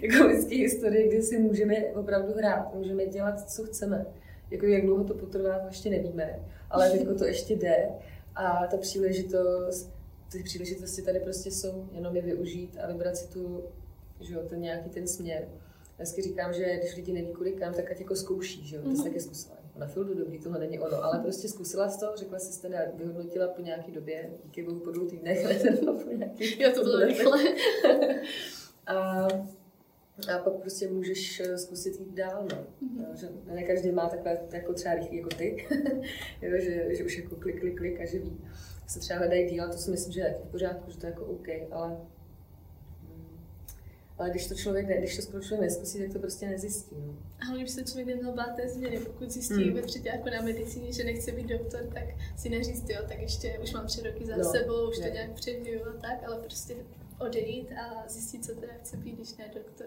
jako 0.00 0.26
lidské 0.26 0.56
historie, 0.56 1.08
kdy 1.08 1.22
si 1.22 1.38
můžeme 1.38 1.76
opravdu 1.76 2.32
hrát, 2.32 2.74
můžeme 2.74 3.06
dělat, 3.06 3.50
co 3.50 3.64
chceme. 3.64 4.06
Jako 4.50 4.66
jak 4.66 4.86
dlouho 4.86 5.04
to 5.04 5.14
potrvá, 5.14 5.58
to 5.58 5.66
ještě 5.66 5.90
nevíme, 5.90 6.38
ale 6.70 6.90
teď 6.90 7.06
to 7.18 7.24
ještě 7.24 7.54
jde 7.54 7.88
a 8.34 8.66
ta 8.66 8.76
příležitost, 8.76 9.90
ty 10.32 10.42
příležitosti 10.42 11.02
tady 11.02 11.20
prostě 11.20 11.50
jsou, 11.50 11.88
jenom 11.92 12.16
je 12.16 12.22
využít 12.22 12.76
a 12.82 12.86
vybrat 12.86 13.16
si 13.16 13.28
tu, 13.28 13.64
že 14.20 14.34
jo, 14.34 14.40
ten 14.48 14.60
nějaký 14.60 14.90
ten 14.90 15.06
směr. 15.06 15.48
Vždycky 15.96 16.22
říkám, 16.22 16.52
že 16.52 16.76
když 16.76 16.96
lidi 16.96 17.12
neví 17.12 17.32
kudy 17.32 17.52
kam, 17.52 17.74
tak 17.74 17.90
ať 17.90 18.00
jako 18.00 18.16
zkouší, 18.16 18.66
že 18.66 18.76
jo, 18.76 18.82
to 18.82 18.88
mm-hmm. 18.88 19.04
taky 19.04 19.20
zkusila. 19.20 19.59
Na 19.76 19.86
fildu 19.86 20.14
dobrý, 20.14 20.38
tohle 20.38 20.58
není 20.58 20.78
ono, 20.78 21.04
ale 21.04 21.18
prostě 21.18 21.48
zkusila 21.48 21.88
z 21.88 22.00
toho, 22.00 22.16
řekla 22.16 22.38
si, 22.38 22.62
teda 22.62 22.78
vyhodnotila 22.94 23.48
po 23.48 23.62
nějaký 23.62 23.92
době, 23.92 24.30
díky 24.44 24.62
bohu 24.62 24.80
po 24.80 24.90
dvou 24.90 25.06
týdnech, 25.06 25.64
po 26.04 26.10
nějaký 26.10 26.62
Jo, 26.62 26.70
to 26.74 26.82
bylo 26.82 27.00
rychle. 27.00 27.38
a, 28.86 29.26
a 30.34 30.38
pak 30.44 30.52
prostě 30.52 30.88
můžeš 30.88 31.40
eh, 31.40 31.58
zkusit 31.58 32.00
jít 32.00 32.14
dál, 32.14 32.46
no. 32.52 32.66
Mm-hmm. 32.82 33.14
Že 33.14 33.28
ne 33.54 33.62
každý 33.62 33.92
má 33.92 34.08
takhle 34.08 34.38
jako 34.52 34.72
třeba 34.72 34.94
rychlý 34.94 35.16
jako 35.16 35.28
ty, 35.28 35.66
jo, 36.42 36.60
že, 36.60 36.96
že 36.96 37.04
už 37.04 37.18
jako 37.18 37.36
klik, 37.36 37.60
klik, 37.60 37.78
klik 37.78 38.00
a 38.00 38.06
že 38.06 38.18
ví 38.18 38.40
se 38.86 39.00
třeba 39.00 39.18
hledají 39.18 39.50
díl, 39.50 39.68
to 39.68 39.78
si 39.78 39.90
myslím, 39.90 40.12
že 40.12 40.20
je 40.20 40.34
v 40.34 40.50
pořádku, 40.50 40.90
že 40.90 40.98
to 40.98 41.06
je 41.06 41.10
jako 41.10 41.24
OK, 41.24 41.48
ale 41.70 41.96
ale 44.20 44.30
když 44.30 44.46
to 44.46 44.54
člověk 44.54 44.88
ne, 44.88 44.98
když 44.98 45.16
to 45.16 45.22
skoro 45.22 45.42
člověk 45.42 45.60
neskusí, 45.60 45.98
tak 45.98 46.12
to 46.12 46.18
prostě 46.18 46.46
nezjistí. 46.46 46.94
No. 46.98 47.16
Ale 47.48 47.64
už 47.64 47.70
se 47.70 47.84
člověk 47.84 48.06
neměl 48.06 48.32
bát 48.32 48.56
té 48.56 48.68
změny. 48.68 48.98
Pokud 48.98 49.30
zjistí 49.30 49.64
hmm. 49.64 49.74
ve 49.74 49.82
třetí 49.82 50.06
jako 50.06 50.30
na 50.30 50.42
medicíně, 50.42 50.92
že 50.92 51.04
nechce 51.04 51.32
být 51.32 51.46
doktor, 51.46 51.80
tak 51.94 52.04
si 52.36 52.48
neříct, 52.48 52.90
jo, 52.90 53.02
tak 53.08 53.20
ještě 53.20 53.58
už 53.62 53.72
mám 53.72 53.86
tři 53.86 54.02
roky 54.02 54.26
za 54.26 54.36
no, 54.36 54.44
sebou, 54.44 54.88
už 54.88 54.98
ne. 54.98 55.08
to 55.08 55.14
nějak 55.14 55.30
přežiju 55.32 55.80
a 55.88 55.92
tak, 55.92 56.24
ale 56.26 56.38
prostě 56.38 56.76
odejít 57.20 57.72
a 57.72 58.04
zjistit, 58.08 58.44
co 58.44 58.54
teda 58.54 58.72
chce 58.80 58.96
být, 58.96 59.14
když 59.16 59.36
ne 59.36 59.50
doktor. 59.54 59.86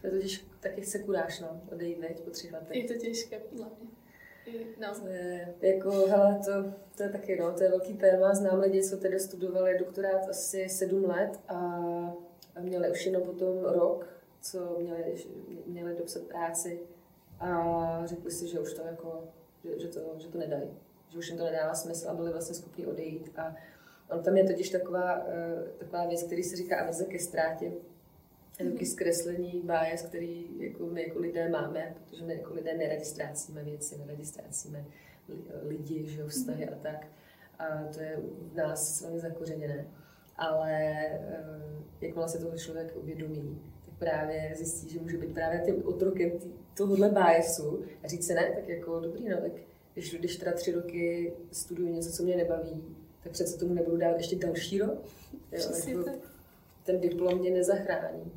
To 0.00 0.06
je 0.06 0.12
totiž 0.12 0.44
taky 0.60 0.80
chce 0.80 0.98
kuráž, 0.98 1.40
no, 1.40 1.60
odejít, 1.72 1.98
veď, 1.98 2.20
po 2.20 2.30
třech 2.30 2.52
letech. 2.52 2.76
Je 2.76 2.84
to 2.84 2.94
těžké, 2.94 3.38
podle 3.38 3.66
mě. 3.66 3.90
No. 4.80 4.94
To 4.94 5.08
je, 5.08 5.54
jako, 5.62 5.90
hele, 5.90 6.40
to, 6.44 6.74
to 6.96 7.02
je 7.02 7.08
taky, 7.08 7.36
no, 7.36 7.52
to 7.52 7.62
je 7.62 7.68
velký 7.70 7.94
téma. 7.94 8.34
Znám 8.34 8.60
lidi, 8.60 8.82
co 8.82 8.96
tedy 8.96 9.20
studovali 9.20 9.78
doktorát 9.78 10.28
asi 10.28 10.68
sedm 10.68 11.04
let 11.04 11.40
a, 11.48 11.54
a 11.54 12.14
měli 12.60 12.90
už 12.90 13.06
jenom 13.06 13.22
potom 13.22 13.64
rok, 13.64 14.06
co 14.40 14.76
měli, 14.80 15.14
měli 15.66 15.96
dopsat 15.96 16.22
práci 16.22 16.80
a 17.40 18.02
řekli 18.04 18.30
si, 18.30 18.48
že 18.48 18.60
už 18.60 18.74
to 18.74 18.82
jako, 18.82 19.24
že, 19.64 19.78
že, 19.78 19.88
to, 19.88 20.00
že 20.18 20.28
to 20.28 20.38
nedají, 20.38 20.70
že 21.08 21.18
už 21.18 21.28
jim 21.28 21.38
to 21.38 21.44
nedává 21.44 21.74
smysl 21.74 22.08
a 22.10 22.14
byli 22.14 22.32
vlastně 22.32 22.54
schopni 22.54 22.86
odejít. 22.86 23.38
A 23.38 23.56
on 24.10 24.22
tam 24.22 24.36
je 24.36 24.44
totiž 24.44 24.70
taková, 24.70 25.24
uh, 25.24 25.68
taková 25.78 26.06
věc, 26.06 26.22
který 26.22 26.42
se 26.42 26.56
říká 26.56 26.80
averze 26.80 27.04
ke 27.04 27.18
ztrátě, 27.18 27.72
taky 28.58 28.86
zkreslení 28.86 29.62
bias, 29.64 30.02
který 30.02 30.46
jako 30.58 30.86
my 30.86 31.02
jako 31.02 31.18
lidé 31.18 31.48
máme, 31.48 31.94
protože 31.94 32.24
my 32.24 32.34
jako 32.34 32.54
lidé 32.54 32.74
neradi 32.74 33.04
ztrácíme 33.04 33.64
věci, 33.64 33.98
neradi 33.98 34.24
ztrácíme 34.24 34.84
lidi, 35.62 36.06
že 36.06 36.26
vztahy 36.26 36.68
a 36.68 36.74
tak. 36.74 37.06
A 37.58 37.64
to 37.94 38.00
je 38.00 38.18
v 38.52 38.54
nás 38.54 39.02
velmi 39.02 39.20
zakořeněné. 39.20 39.86
Ale 40.40 40.72
eh, 40.72 41.60
jakmile 42.00 42.28
se 42.28 42.38
toho 42.38 42.58
člověk 42.58 42.96
uvědomí, 42.96 43.60
tak 43.84 43.94
právě 43.98 44.52
zjistí, 44.56 44.88
že 44.88 45.00
může 45.00 45.18
být 45.18 45.34
právě 45.34 45.62
tím 45.64 45.86
otrokem 45.86 46.30
tohohle 46.76 47.08
biasu 47.10 47.84
a 48.04 48.08
říct 48.08 48.26
se 48.26 48.34
ne, 48.34 48.52
tak 48.54 48.68
jako 48.68 49.00
dobrý, 49.00 49.28
no 49.28 49.36
tak 49.40 49.52
když, 49.94 50.14
když 50.14 50.36
teda 50.36 50.52
tři 50.52 50.72
roky 50.72 51.32
studuju 51.52 51.88
něco, 51.88 52.12
co 52.12 52.22
mě 52.22 52.36
nebaví, 52.36 52.84
tak 53.22 53.32
přece 53.32 53.58
tomu 53.58 53.74
nebudu 53.74 53.96
dát 53.96 54.16
ještě 54.16 54.36
další 54.36 54.78
rok. 54.78 54.98
Jo, 55.52 55.60
jako, 55.86 56.10
ten 56.82 57.00
diplom 57.00 57.38
mě 57.38 57.50
nezachrání. 57.50 58.32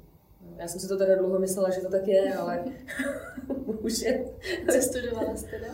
Já 0.57 0.67
jsem 0.67 0.79
si 0.79 0.87
to 0.87 0.97
teda 0.97 1.15
dlouho 1.15 1.39
myslela, 1.39 1.69
že 1.69 1.81
to 1.81 1.89
tak 1.89 2.07
je, 2.07 2.33
ale 2.33 2.65
už 3.65 4.01
je. 4.01 4.25
Co 4.71 4.81
studovala 4.81 5.35
jste 5.35 5.49
teda? 5.49 5.67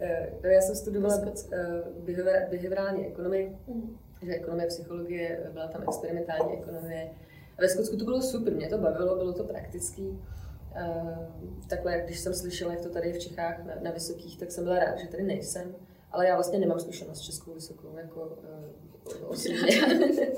Eh, 0.00 0.32
no, 0.42 0.50
já 0.50 0.60
jsem 0.60 0.76
studovala 0.76 1.22
eh, 1.52 1.82
behaviorální 2.50 3.06
ekonomii, 3.06 3.56
mm. 3.66 3.98
Že 4.22 4.34
ekonomie, 4.34 4.68
psychologie, 4.68 5.50
byla 5.52 5.68
tam 5.68 5.82
experimentální 5.82 6.52
ekonomie. 6.52 7.10
A 7.58 7.60
ve 7.60 7.68
Skotsku 7.68 7.96
to 7.96 8.04
bylo 8.04 8.22
super, 8.22 8.54
mě 8.54 8.68
to 8.68 8.78
bavilo, 8.78 9.16
bylo 9.16 9.32
to 9.32 9.44
praktický. 9.44 10.18
Eh, 10.74 11.28
takhle, 11.68 12.02
když 12.04 12.18
jsem 12.18 12.34
slyšela, 12.34 12.72
jak 12.72 12.80
to 12.80 12.88
tady 12.88 13.12
v 13.12 13.18
Čechách 13.18 13.64
na, 13.64 13.74
na 13.82 13.90
vysokých, 13.90 14.38
tak 14.38 14.52
jsem 14.52 14.64
byla 14.64 14.78
ráda, 14.78 14.96
že 14.96 15.08
tady 15.08 15.22
nejsem. 15.22 15.74
Ale 16.12 16.26
já 16.26 16.34
vlastně 16.34 16.58
nemám 16.58 16.80
zkušenost 16.80 17.18
s 17.18 17.22
českou 17.22 17.54
vysokou, 17.54 17.96
jako 17.96 18.38
osobně. 19.26 19.60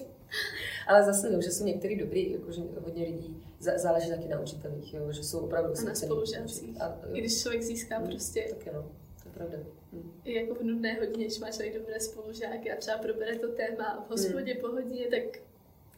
Ale 0.89 1.05
zase 1.05 1.31
vím, 1.31 1.43
že 1.43 1.51
jsou 1.51 1.64
některý 1.64 1.97
dobrý, 1.97 2.33
jakože 2.33 2.62
hodně 2.85 3.05
lidí 3.05 3.43
záleží 3.61 4.11
taky 4.11 4.29
na 4.29 4.41
učitelích, 4.41 4.95
jo, 4.95 5.12
že 5.12 5.24
jsou 5.24 5.39
opravdu 5.39 5.72
A 5.79 5.83
na 5.83 5.95
spolužácích. 5.95 6.79
Když 7.12 7.43
člověk 7.43 7.62
získá 7.62 7.99
hmm, 7.99 8.07
prostě... 8.07 8.47
Tak 8.51 8.74
no, 8.74 8.91
pravda. 9.35 9.59
Hmm. 9.93 10.12
jako 10.24 10.55
v 10.55 10.62
nudné 10.62 10.95
hodině, 10.95 11.24
když 11.24 11.39
má 11.39 11.51
člověk 11.51 11.79
dobré 11.79 12.01
spolužáky 12.01 12.72
a 12.72 12.76
třeba 12.76 12.99
probere 12.99 13.39
to 13.39 13.49
téma 13.49 14.05
v 14.07 14.11
hospodě 14.11 14.53
hmm. 14.53 14.61
po 14.61 14.68
hodině, 14.68 15.07
tak 15.07 15.41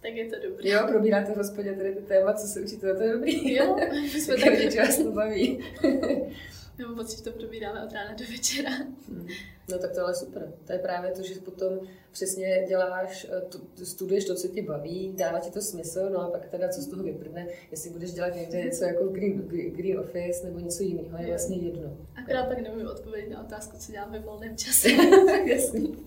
tak 0.03 0.12
je 0.14 0.31
to 0.31 0.37
dobrý. 0.49 0.68
Jo, 0.68 0.81
probíráte 0.89 1.33
v 1.33 1.37
hospodě 1.37 1.72
tady 1.72 1.95
to 1.95 2.03
téma, 2.03 2.33
co 2.33 2.47
se 2.47 2.61
učíte, 2.61 2.95
to 2.95 3.03
je 3.03 3.12
dobrý. 3.12 3.55
Jo, 3.55 3.76
my 3.93 4.09
jsme 4.09 4.37
taky. 4.37 4.78
vás 4.78 4.97
to 4.97 5.12
baví. 5.12 5.64
Nebo 6.81 6.95
pocit, 6.95 7.16
že 7.16 7.24
to 7.24 7.33
probíráme 7.33 7.85
od 7.85 7.93
rána 7.93 8.14
do 8.14 8.24
večera. 8.33 8.70
Hmm. 9.09 9.28
No 9.70 9.78
tak 9.78 9.93
to 9.93 10.01
ale 10.01 10.14
super. 10.14 10.53
To 10.66 10.72
je 10.72 10.78
právě 10.78 11.11
to, 11.11 11.22
že 11.22 11.35
potom 11.35 11.81
přesně 12.11 12.64
děláš, 12.68 13.26
eh, 13.31 13.85
studuješ 13.85 14.24
to, 14.24 14.35
co 14.35 14.49
tě 14.49 14.62
baví, 14.62 15.12
dává 15.16 15.41
ti 15.41 15.51
to 15.51 15.61
smysl, 15.61 16.11
no 16.11 16.20
a 16.20 16.31
pak 16.31 16.49
teda 16.49 16.68
co 16.68 16.81
z 16.81 16.87
toho 16.87 17.03
vyprdne, 17.03 17.47
jestli 17.70 17.91
budeš 17.91 18.12
dělat 18.12 18.35
někde 18.35 18.64
něco 18.64 18.85
jako 18.85 19.05
green, 19.05 19.49
green 19.49 19.99
office 19.99 20.47
nebo 20.47 20.59
něco 20.59 20.83
jiného, 20.83 21.18
je 21.18 21.26
vlastně 21.26 21.57
jedno. 21.57 21.97
Akorát 22.22 22.49
pak 22.49 22.59
nemůžu 22.59 22.91
odpovědět 22.91 23.31
na 23.31 23.45
otázku, 23.45 23.76
co 23.78 23.93
dělám 23.93 24.12
ve 24.12 24.18
volném 24.18 24.57
čase. 24.57 24.89
Jasný. 25.47 26.05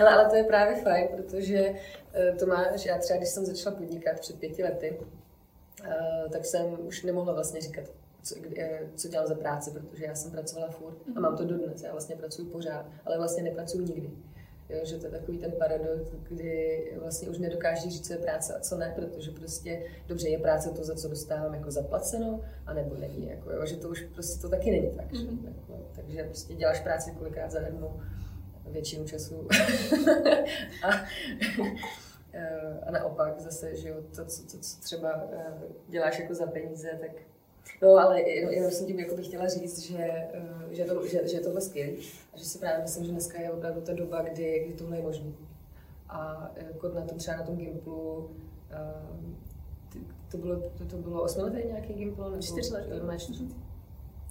ale, 0.00 0.10
ale 0.10 0.30
to 0.30 0.36
je 0.36 0.44
právě 0.44 0.76
fajn, 0.82 1.08
protože 1.16 1.74
eh, 2.12 2.32
to 2.38 2.46
máš, 2.46 2.86
já 2.86 2.98
třeba 2.98 3.16
když 3.16 3.28
jsem 3.28 3.44
začala 3.44 3.76
podnikat 3.76 4.20
před 4.20 4.38
pěti 4.38 4.62
lety, 4.62 5.00
eh, 5.84 6.28
tak 6.32 6.46
jsem 6.46 6.86
už 6.86 7.02
nemohla 7.02 7.32
vlastně 7.32 7.60
říkat, 7.60 7.84
co, 8.22 8.34
co 8.94 9.08
dělám 9.08 9.26
za 9.26 9.34
práci, 9.34 9.70
protože 9.70 10.04
já 10.04 10.14
jsem 10.14 10.30
pracovala 10.30 10.70
furt 10.70 10.98
a 11.16 11.20
mám 11.20 11.36
to 11.36 11.44
dodnes, 11.44 11.82
já 11.82 11.92
vlastně 11.92 12.16
pracuji 12.16 12.44
pořád, 12.44 12.86
ale 13.04 13.18
vlastně 13.18 13.42
nepracuji 13.42 13.84
nikdy. 13.84 14.10
Jo, 14.68 14.80
že 14.84 14.96
to 14.96 15.06
je 15.06 15.12
takový 15.12 15.38
ten 15.38 15.52
paradox, 15.52 16.10
kdy 16.28 16.92
vlastně 17.00 17.28
už 17.28 17.38
nedokážeš 17.38 17.92
říct, 17.92 18.06
co 18.06 18.12
je 18.12 18.18
práce 18.18 18.54
a 18.54 18.60
co 18.60 18.76
ne, 18.76 18.92
protože 18.96 19.30
prostě 19.30 19.82
dobře 20.06 20.28
je 20.28 20.38
práce 20.38 20.70
to, 20.70 20.84
za 20.84 20.94
co 20.94 21.08
dostávám 21.08 21.54
jako 21.54 21.70
zaplaceno, 21.70 22.40
anebo 22.66 22.94
není, 22.94 23.28
jako, 23.28 23.50
jo, 23.52 23.66
že 23.66 23.76
to 23.76 23.88
už 23.88 24.02
prostě 24.02 24.40
to 24.40 24.48
taky 24.48 24.70
není 24.70 24.90
tak. 24.96 25.12
Mm-hmm. 25.12 25.40
Že, 25.42 25.48
jako, 25.48 25.88
takže 25.92 26.24
prostě 26.24 26.54
děláš 26.54 26.80
práci 26.80 27.10
kolikrát 27.10 27.50
zadarmo 27.50 28.00
většinu 28.66 29.04
času. 29.04 29.48
a, 30.84 30.88
a 32.86 32.90
naopak 32.90 33.40
zase, 33.40 33.76
že 33.76 33.88
jo, 33.88 33.96
to, 34.16 34.24
co, 34.24 34.42
to, 34.42 34.58
co 34.58 34.80
třeba 34.80 35.28
eh, 35.32 35.52
děláš 35.88 36.18
jako 36.18 36.34
za 36.34 36.46
peníze, 36.46 36.98
tak 37.00 37.10
No, 37.82 37.88
ale 37.88 38.20
jenom 38.30 38.70
jsem 38.70 38.86
tím 38.86 38.98
jako 38.98 39.16
bych 39.16 39.26
chtěla 39.26 39.48
říct, 39.48 39.78
že, 39.78 39.98
eh, 40.32 40.74
že, 40.74 40.84
to, 40.84 41.06
že, 41.06 41.28
že 41.28 41.36
je 41.36 41.40
tohle 41.40 41.60
skvělé 41.60 41.92
a 42.34 42.38
že 42.38 42.44
si 42.44 42.58
právě 42.58 42.82
myslím, 42.82 43.04
že 43.04 43.12
dneska 43.12 43.40
je 43.40 43.50
opravdu 43.50 43.80
ta 43.80 43.92
doba, 43.94 44.22
kdy, 44.22 44.64
kdy 44.64 44.74
tohle 44.74 44.96
je 44.96 45.02
možné. 45.02 45.32
A 46.08 46.50
jako 46.56 46.88
na 46.88 47.02
tom 47.02 47.18
třeba 47.18 47.36
na 47.36 47.42
tom 47.42 47.56
Gimplu, 47.56 48.30
eh, 48.70 49.98
to 50.30 50.36
bylo, 50.38 50.60
to, 50.60 50.84
to 50.84 50.96
bylo 50.96 51.22
osmiletý 51.22 51.66
nějaký 51.66 51.92
Gimpl? 51.92 52.30
Nebo, 52.30 52.42
čtyři 52.42 52.72
let. 52.72 53.02
Má 53.02 53.16
čtyři. 53.18 53.44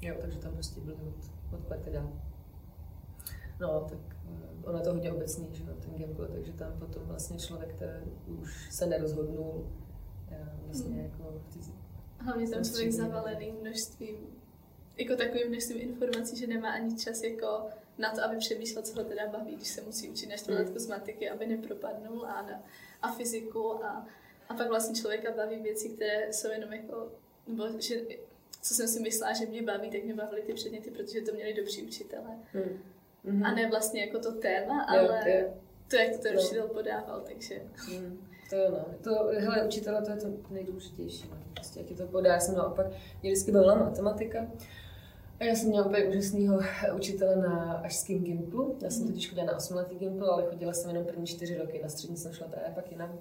Jo, 0.02 0.16
takže 0.22 0.40
tam 0.40 0.54
prostě 0.54 0.82
byly 0.82 0.96
od, 0.96 1.54
od 1.54 1.68
party 1.68 1.90
dál. 1.90 2.10
No, 3.60 3.88
tak 3.90 4.00
eh, 4.32 4.68
ono 4.68 4.78
je 4.78 4.84
to 4.84 4.94
hodně 4.94 5.12
obecný, 5.12 5.48
že 5.52 5.64
ten 5.64 5.94
Gimpl, 5.96 6.28
takže 6.28 6.54
tam 6.54 6.74
potom 6.80 7.04
vlastně 7.04 7.40
člověk 7.40 7.84
už 8.28 8.70
se 8.72 8.86
nerozhodnul 8.86 9.66
vlastně 10.68 10.96
mm. 10.96 11.04
jako 11.04 11.24
v 11.50 11.54
Hlavně 12.18 12.49
tam 12.49 12.63
člověk 12.63 12.91
zavalený 12.91 13.51
množstvím, 13.61 14.41
jako 14.97 15.15
takovým 15.15 15.49
množstvím 15.49 15.82
informací, 15.82 16.38
že 16.38 16.47
nemá 16.47 16.70
ani 16.70 16.97
čas 16.97 17.24
jako 17.24 17.70
na 17.97 18.11
to, 18.11 18.24
aby 18.24 18.38
přemýšlel, 18.38 18.84
co 18.84 18.95
ho 18.95 19.03
teda 19.03 19.28
baví, 19.28 19.55
když 19.55 19.68
se 19.68 19.82
musí 19.82 20.09
učit 20.09 20.30
na 20.30 20.38
čtvrtletku 20.38 20.80
z 20.80 20.88
matiky, 20.88 21.30
aby 21.30 21.45
nepropadnul 21.45 22.26
a, 22.26 22.41
na, 22.41 22.63
a 23.01 23.11
fyziku 23.11 23.84
a, 23.86 24.07
a 24.49 24.53
pak 24.53 24.68
vlastně 24.68 24.95
člověka 24.95 25.32
baví 25.32 25.55
věci, 25.61 25.89
které 25.89 26.34
jsou 26.34 26.51
jenom 26.51 26.74
jako, 26.74 27.11
nebo 27.47 27.68
že, 27.80 28.01
co 28.61 28.74
jsem 28.74 28.88
si 28.88 28.99
myslela, 28.99 29.34
že 29.34 29.45
mě 29.45 29.63
baví, 29.63 29.89
tak 29.89 30.03
mě 30.03 30.13
bavily 30.13 30.41
ty 30.41 30.53
předměty, 30.53 30.91
protože 30.91 31.22
to 31.22 31.34
měli 31.34 31.53
dobří 31.53 31.84
učitelé. 31.84 32.38
Hmm. 32.53 32.82
Mm-hmm. 33.26 33.45
A 33.45 33.55
ne 33.55 33.70
vlastně 33.70 34.01
jako 34.01 34.20
to 34.20 34.32
téma, 34.32 34.82
ale 34.82 35.03
jo, 35.03 35.53
to, 35.88 35.95
jak 35.95 36.11
to 36.11 36.18
ten 36.18 36.36
no. 36.36 36.41
učitel 36.41 36.68
podával, 36.68 37.22
takže... 37.28 37.61
Mm. 37.91 38.28
To 38.50 38.56
jo, 38.56 38.72
no. 38.72 38.86
To, 39.04 39.28
hele, 39.39 39.66
učitele, 39.66 40.02
to 40.02 40.12
je 40.12 40.18
to 40.18 40.28
nejdůležitější. 40.50 41.26
No. 41.32 41.38
Prostě, 41.54 41.80
jak 41.80 41.89
je 41.89 41.95
to 41.95 42.08
podá. 42.08 42.34
Já 42.34 42.39
jsem 42.39 42.56
naopak, 42.56 42.86
mě 43.22 43.32
vždycky 43.32 43.52
byla 43.52 43.76
matematika. 43.76 44.48
A 45.39 45.43
já 45.43 45.56
jsem 45.56 45.70
měla 45.70 45.86
úplně 45.86 46.06
úžasného 46.06 46.60
učitele 46.95 47.36
na 47.36 47.74
Ažském 47.74 48.24
Gimplu. 48.24 48.78
Já 48.82 48.89
jsem 48.89 49.02
mhm. 49.02 49.12
totiž 49.12 49.30
chodila 49.30 49.48
na 49.48 49.58
8 49.58 49.76
letý 49.76 49.95
Gimpl, 49.95 50.26
ale 50.26 50.45
chodila 50.45 50.74
jsem 50.74 50.89
jenom 50.89 51.06
první 51.06 51.28
čtyři 51.28 51.58
roky. 51.58 51.80
Na 51.84 51.89
střední 51.89 52.18
jsem 52.18 52.34
šla 52.34 52.48
právě 52.48 52.72
pak 52.76 52.91
jinam, 52.91 53.20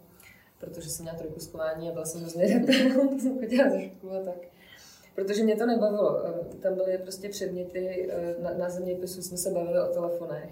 protože 0.59 0.91
jsem 0.91 1.05
měla 1.05 1.19
trojku 1.19 1.41
zkování 1.41 1.89
a 1.89 1.93
byla 1.93 2.05
jsem 2.05 2.21
hrozně 2.21 2.61
tak 2.67 3.21
jsem 3.21 3.39
chodila 3.39 3.71
ze 3.71 3.83
školu 3.83 4.13
a 4.13 4.25
tak. 4.25 4.37
Protože 5.15 5.45
mě 5.45 5.57
to 5.57 5.67
nebavilo. 5.67 6.23
Tam 6.61 6.75
byly 6.75 6.99
prostě 6.99 7.29
předměty, 7.29 8.09
eh, 8.11 8.35
na, 8.43 8.55
na 8.55 8.69
zeměpisu 8.69 9.23
jsme 9.23 9.37
se 9.37 9.51
bavili 9.51 9.81
o 9.81 9.93
telefonech, 9.93 10.51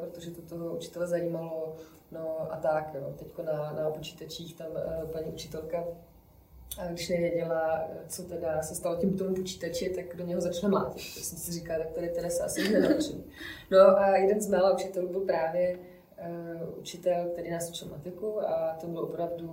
protože 0.00 0.30
to 0.30 0.42
toho 0.42 0.76
učitele 0.76 1.06
zajímalo 1.06 1.76
No 2.12 2.52
a 2.52 2.56
tak, 2.56 2.94
jo. 2.94 3.14
Teď 3.18 3.28
na, 3.44 3.72
na 3.72 3.90
počítačích 3.90 4.54
tam 4.54 4.66
uh, 4.70 5.10
paní 5.10 5.26
učitelka, 5.26 5.80
uh, 5.80 6.90
když 6.90 7.08
nevěděla, 7.08 7.88
co 8.08 8.22
teda 8.22 8.62
se 8.62 8.74
stalo 8.74 8.96
tím 8.96 9.18
tomu 9.18 9.34
počítači, 9.34 9.90
tak 9.90 10.16
do 10.16 10.24
něho 10.24 10.40
začala 10.40 10.70
mlátit. 10.70 11.14
Tak 11.14 11.24
jsem 11.24 11.38
si 11.38 11.52
říkala, 11.52 11.78
tak 11.78 11.92
tady 11.92 12.08
teda 12.08 12.30
se 12.30 12.42
asi 12.42 12.68
nenaučím. 12.72 13.24
No 13.70 13.98
a 13.98 14.16
jeden 14.16 14.40
z 14.40 14.48
mála 14.48 14.74
učitelů 14.74 15.08
byl 15.08 15.20
právě 15.20 15.78
uh, 16.26 16.78
učitel, 16.78 17.28
který 17.32 17.50
nás 17.50 17.70
učil 17.70 17.88
matiku 17.88 18.40
a 18.40 18.76
to 18.80 18.86
bylo 18.86 19.02
opravdu 19.02 19.48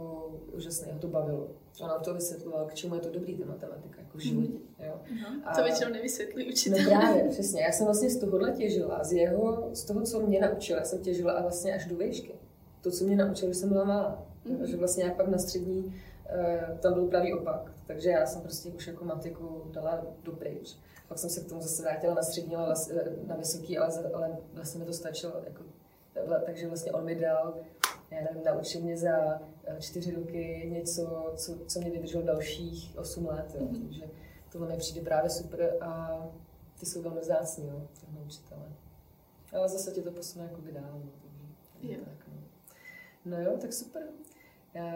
úžasné, 0.53 0.93
ho 0.93 0.99
to 0.99 1.07
bavilo. 1.07 1.47
Ona 1.81 1.99
to 1.99 2.13
vysvětloval, 2.13 2.65
k 2.65 2.73
čemu 2.73 2.95
je 2.95 3.01
to 3.01 3.09
dobrý, 3.09 3.37
ta 3.37 3.45
matematika, 3.45 4.01
jako 4.01 4.17
v 4.17 4.21
životě. 4.21 4.57
Jo. 4.79 4.99
Uh-huh. 5.13 5.41
A, 5.45 5.55
to 5.55 5.63
většinou 5.63 5.91
nevysvětlí 5.91 6.47
učitel. 6.47 6.83
No 6.83 6.89
právě, 6.89 7.23
přesně. 7.29 7.61
Já 7.61 7.71
jsem 7.71 7.85
vlastně 7.85 8.09
z 8.09 8.19
tohohle 8.19 8.51
těžila, 8.51 9.03
z 9.03 9.13
jeho, 9.13 9.69
z 9.73 9.83
toho, 9.83 10.01
co 10.01 10.19
mě 10.19 10.39
naučila, 10.39 10.83
jsem 10.83 11.01
těžila 11.01 11.33
a 11.33 11.41
vlastně 11.41 11.75
až 11.75 11.85
do 11.85 11.95
výšky 11.95 12.35
to, 12.85 12.91
co 12.91 13.03
mě 13.03 13.15
naučil, 13.15 13.53
jsem 13.53 13.69
byla 13.69 13.83
malá. 13.83 14.25
Mm-hmm. 14.45 14.63
Že 14.63 14.77
vlastně 14.77 15.03
jak 15.03 15.15
pak 15.15 15.27
na 15.27 15.37
střední 15.37 15.85
uh, 15.85 16.77
tam 16.77 16.93
byl 16.93 17.07
pravý 17.07 17.33
opak. 17.33 17.71
Takže 17.87 18.09
já 18.09 18.25
jsem 18.25 18.41
prostě 18.41 18.69
už 18.69 18.87
jako 18.87 19.05
matiku 19.05 19.61
dala 19.71 20.05
do 20.23 20.31
pryč. 20.31 20.77
Pak 21.07 21.17
jsem 21.19 21.29
se 21.29 21.41
k 21.41 21.49
tomu 21.49 21.61
zase 21.61 21.81
vrátila 21.81 22.13
na 22.13 22.23
střední, 22.23 22.55
ale 22.55 22.75
eh, 22.91 23.27
na 23.27 23.35
vysoký, 23.35 23.77
ale, 23.77 24.11
ale 24.13 24.37
vlastně 24.53 24.79
mi 24.79 24.85
to 24.85 24.93
stačilo. 24.93 25.33
Jako, 25.45 25.63
takže 26.45 26.67
vlastně 26.67 26.91
on 26.91 27.05
mi 27.05 27.15
dal, 27.15 27.57
já 28.11 28.21
nevím, 28.21 28.43
naučil 28.43 28.81
mě 28.81 28.97
za 28.97 29.41
eh, 29.65 29.77
čtyři 29.79 30.15
roky 30.15 30.69
něco, 30.73 31.33
co, 31.35 31.57
co 31.67 31.79
mě 31.79 31.91
vydrželo 31.91 32.23
dalších 32.23 32.97
osm 32.97 33.25
let. 33.25 33.55
Jo. 33.55 33.65
Mm-hmm. 33.65 33.81
Takže 33.81 34.05
tohle 34.51 34.67
mi 34.67 34.77
přijde 34.77 35.01
právě 35.01 35.29
super 35.29 35.77
a 35.81 36.21
ty 36.79 36.85
jsou 36.85 37.01
velmi 37.01 37.19
vzácní, 37.19 37.67
jo, 37.67 37.87
těhle 38.01 38.25
učitelé. 38.25 38.71
Ale 39.53 39.69
zase 39.69 39.91
tě 39.91 40.01
to 40.01 40.11
posune 40.11 40.45
jako 40.45 40.61
by 40.61 40.71
dál, 40.71 41.01
no, 41.03 41.11
takže, 41.73 41.97
tak, 41.97 42.27
no. 42.27 42.41
no 43.25 43.41
jo, 43.41 43.57
tak 43.57 43.73
super. 43.73 44.03
Já 44.73 44.93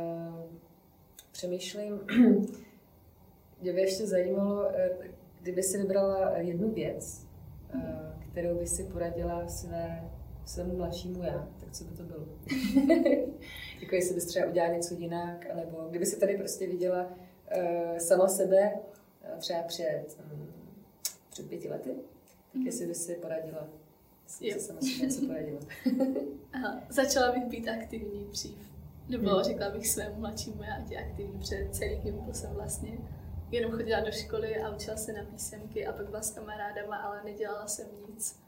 přemýšlím, 1.32 2.00
mě 3.62 3.74
by 3.74 3.82
ještě 3.82 4.08
zajímalo, 4.08 4.70
eh, 4.76 4.90
kdyby 5.42 5.64
si 5.64 5.78
vybrala 5.78 6.38
jednu 6.38 6.72
věc, 6.72 7.28
eh, 7.74 8.14
kterou 8.32 8.60
by 8.60 8.68
si 8.68 8.84
poradila 8.84 9.48
své, 9.48 10.10
svému 10.50 10.78
mladšímu 10.78 11.24
já, 11.24 11.50
tak 11.60 11.72
co 11.72 11.84
by 11.84 11.98
to 11.98 12.04
bylo? 12.04 12.26
jako 13.82 13.96
jestli 13.96 14.16
bys 14.16 14.26
třeba 14.26 14.48
udělala 14.48 14.74
něco 14.74 14.94
jinak, 14.94 15.56
nebo 15.56 15.88
kdyby 15.90 16.06
si 16.06 16.20
tady 16.20 16.38
prostě 16.38 16.68
viděla 16.68 17.06
uh, 17.06 17.98
sama 17.98 18.28
sebe 18.28 18.74
třeba 19.38 19.64
před, 19.64 20.06
um, 20.34 20.48
před 21.30 21.50
pěti 21.50 21.70
lety, 21.70 21.96
tak 22.54 22.62
jestli 22.62 22.88
by 22.88 22.96
si 22.96 23.16
poradila, 23.16 23.68
jestli 24.24 24.52
si 24.52 24.68
sama 24.68 24.82
sebe 24.82 25.06
něco 25.06 25.26
poradila. 25.26 25.60
Aha, 26.54 26.84
začala 26.90 27.32
bych 27.32 27.46
být 27.46 27.68
aktivní 27.68 28.28
dřív. 28.32 28.58
Nebo 29.10 29.30
hmm. 29.30 29.44
řekla 29.44 29.70
bych 29.70 29.88
svému 29.88 30.20
mladšímu 30.20 30.64
já, 30.64 30.76
ať 30.76 30.92
je 30.92 31.06
aktivní, 31.06 31.40
před 31.40 31.76
celý 31.76 31.96
gimpl 31.96 32.34
jsem 32.34 32.52
vlastně 32.52 32.98
jenom 33.52 33.72
chodila 33.72 34.00
do 34.00 34.12
školy 34.12 34.62
a 34.62 34.76
učila 34.76 34.98
se 34.98 35.14
na 35.14 35.24
písemky 35.24 35.88
a 35.88 35.94
pak 35.94 36.10
byla 36.10 36.22
s 36.22 36.32
kamarádama, 36.32 36.98
ale 36.98 37.24
nedělala 37.24 37.68
jsem 37.68 37.88
nic 38.10 38.40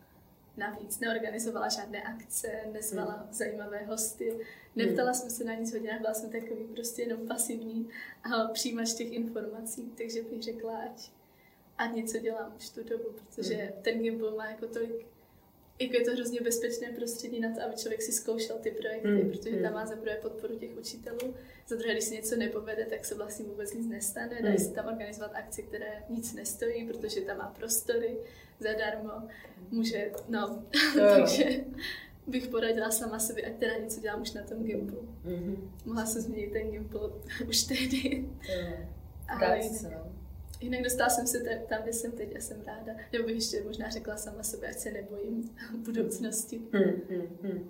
navíc. 0.61 0.99
Neorganizovala 0.99 1.69
žádné 1.69 2.03
akce, 2.03 2.47
nezvala 2.71 3.13
hmm. 3.13 3.33
zajímavé 3.33 3.85
hosty, 3.85 4.39
neptala 4.75 5.11
hmm. 5.11 5.19
jsem 5.19 5.29
se 5.29 5.43
na 5.43 5.53
nic 5.53 5.73
hodně, 5.73 5.97
byla 6.01 6.13
jsem 6.13 6.29
takový 6.29 6.63
prostě 6.63 7.01
jenom 7.01 7.27
pasivní 7.27 7.89
a 8.23 8.47
přijímač 8.47 8.93
těch 8.93 9.11
informací, 9.11 9.91
takže 9.97 10.21
bych 10.21 10.43
řekla, 10.43 10.77
ať, 10.77 11.11
ať 11.77 11.95
něco 11.95 12.17
dělám 12.17 12.53
už 12.57 12.69
tu 12.69 12.83
dobu, 12.83 13.09
protože 13.19 13.55
hmm. 13.55 13.81
ten 13.81 14.01
gimbal 14.01 14.35
má 14.35 14.49
jako 14.49 14.67
tolik 14.67 15.10
jako 15.81 15.97
je 15.97 16.05
to 16.05 16.11
hrozně 16.11 16.41
bezpečné 16.41 16.91
prostředí 16.91 17.39
na 17.39 17.55
to, 17.55 17.61
aby 17.63 17.75
člověk 17.75 18.01
si 18.01 18.11
zkoušel 18.11 18.57
ty 18.57 18.71
projekty, 18.71 19.07
mm, 19.07 19.29
protože 19.29 19.57
tam 19.57 19.73
má 19.73 19.85
za 19.85 19.95
prvé 19.95 20.15
podporu 20.15 20.59
těch 20.59 20.77
učitelů, 20.77 21.35
za 21.67 21.75
druhé, 21.75 21.93
když 21.93 22.03
se 22.03 22.15
něco 22.15 22.35
nepovede, 22.35 22.85
tak 22.85 23.05
se 23.05 23.15
vlastně 23.15 23.45
vůbec 23.45 23.73
nic 23.73 23.87
nestane, 23.87 24.41
dají 24.41 24.57
se 24.57 24.71
tam 24.73 24.85
organizovat 24.85 25.31
akce, 25.33 25.61
které 25.61 26.03
nic 26.09 26.33
nestojí, 26.33 26.87
protože 26.87 27.21
tam 27.21 27.37
má 27.37 27.53
prostory 27.57 28.17
zadarmo, 28.59 29.11
může, 29.71 30.11
no, 30.29 30.65
takže 30.95 31.45
bych 32.27 32.47
poradila 32.47 32.91
sama 32.91 33.19
sobě, 33.19 33.45
ať 33.45 33.53
teda 33.53 33.77
něco 33.77 34.01
dělám 34.01 34.21
už 34.21 34.31
na 34.31 34.43
tom 34.43 34.63
Gimplu. 34.63 35.09
Mm-hmm. 35.25 35.57
Mohla 35.85 36.05
jsem 36.05 36.21
změnit 36.21 36.51
ten 36.51 36.71
Gimpl 36.71 37.21
už 37.49 37.63
tehdy. 37.63 38.29
Ale 39.27 39.59
jinak, 39.59 40.20
jinak 40.61 40.81
dostala 40.83 41.09
jsem 41.09 41.27
se 41.27 41.39
tam, 41.69 41.83
kde 41.83 41.93
jsem 41.93 42.11
teď 42.11 42.35
a 42.35 42.39
jsem 42.39 42.61
ráda. 42.61 42.93
Nebo 43.13 43.25
bych 43.25 43.35
ještě 43.35 43.63
možná 43.63 43.89
řekla 43.89 44.17
sama 44.17 44.43
sobě, 44.43 44.69
ať 44.69 44.77
se 44.77 44.91
nebojím 44.91 45.55
budoucnosti. 45.77 46.59
Mm-hmm. 46.59 47.63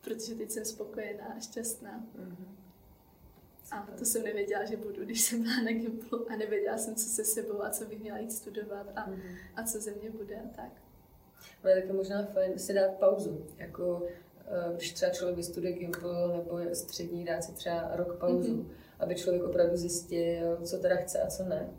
Protože 0.00 0.34
teď 0.34 0.50
jsem 0.50 0.64
spokojená 0.64 1.24
a 1.24 1.40
šťastná. 1.40 2.06
Mm-hmm. 2.18 2.46
A 3.70 3.88
to 3.98 4.04
jsem 4.04 4.24
nevěděla, 4.24 4.64
že 4.64 4.76
budu, 4.76 5.04
když 5.04 5.20
jsem 5.22 5.42
byla 5.42 5.62
na 5.62 5.72
Gimplu 5.72 6.30
a 6.30 6.36
nevěděla 6.36 6.78
jsem, 6.78 6.94
co 6.94 7.08
se 7.08 7.24
sebou 7.24 7.62
a 7.62 7.70
co 7.70 7.84
bych 7.84 8.00
měla 8.00 8.18
jít 8.18 8.32
studovat 8.32 8.86
a, 8.96 9.10
mm-hmm. 9.10 9.36
a 9.56 9.62
co 9.62 9.80
ze 9.80 9.90
mě 9.90 10.10
bude 10.10 10.36
a 10.36 10.48
tak. 10.56 10.70
Ale 11.62 11.72
je 11.72 11.82
taky 11.82 11.92
možná 11.92 12.26
fajn 12.26 12.58
si 12.58 12.74
dát 12.74 12.90
pauzu. 12.90 13.46
Jako 13.58 14.06
eh, 14.46 14.74
když 14.76 14.92
třeba 14.92 15.12
člověk 15.12 15.36
vystuduje 15.36 15.72
Gimpl 15.72 16.32
nebo 16.36 16.58
je 16.58 16.74
střední, 16.74 17.24
dát 17.24 17.44
si 17.44 17.52
třeba 17.52 17.90
rok 17.96 18.18
pauzu, 18.18 18.56
mm-hmm. 18.56 18.66
aby 18.98 19.14
člověk 19.14 19.44
opravdu 19.44 19.76
zjistil, 19.76 20.58
co 20.64 20.78
teda 20.78 20.96
chce 20.96 21.22
a 21.22 21.26
co 21.26 21.44
ne. 21.44 21.70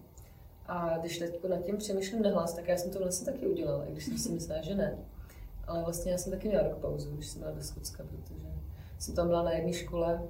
A 0.67 0.97
když 0.97 1.17
teď 1.17 1.43
nad 1.43 1.63
tím 1.63 1.77
přemýšlím 1.77 2.21
nahlas, 2.21 2.53
tak 2.53 2.67
já 2.67 2.77
jsem 2.77 2.91
to 2.91 2.99
vlastně 2.99 3.31
taky 3.31 3.47
udělala, 3.47 3.85
i 3.85 3.91
když 3.91 4.05
jsem 4.05 4.17
si 4.17 4.29
myslela, 4.29 4.61
že 4.61 4.75
ne. 4.75 4.97
Ale 5.67 5.83
vlastně 5.83 6.11
já 6.11 6.17
jsem 6.17 6.31
taky 6.31 6.47
měla 6.47 6.63
rok 6.63 6.77
pauzu, 6.77 7.11
když 7.11 7.27
jsem 7.27 7.41
byla 7.41 7.53
do 7.53 7.63
Skotska, 7.63 8.03
protože 8.03 8.41
jsem 8.99 9.15
tam 9.15 9.27
byla 9.27 9.43
na 9.43 9.51
jedné 9.51 9.73
škole 9.73 10.23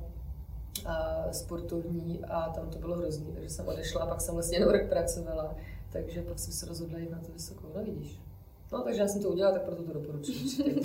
a 0.86 1.28
sportovní 1.32 2.26
a 2.26 2.50
tam 2.50 2.70
to 2.70 2.80
bylo 2.80 2.96
hrozný, 2.96 3.34
takže 3.34 3.50
jsem 3.50 3.68
odešla 3.68 4.02
a 4.02 4.08
pak 4.08 4.22
jsem 4.22 4.34
vlastně 4.34 4.58
jenom 4.58 4.70
rok 4.70 4.90
pracovala, 4.90 5.56
takže 5.92 6.22
pak 6.22 6.40
jsem 6.40 6.54
se 6.54 6.66
rozhodla 6.66 7.00
jít 7.00 7.12
na 7.12 7.20
to 7.20 7.32
vysokou, 7.32 7.68
no 7.76 7.84
vidíš. 7.84 8.20
No, 8.72 8.82
takže 8.82 9.02
já 9.02 9.08
jsem 9.08 9.22
to 9.22 9.30
udělala, 9.30 9.56
tak 9.56 9.66
proto 9.66 9.84
to 9.84 9.94
doporučuji. 9.94 10.38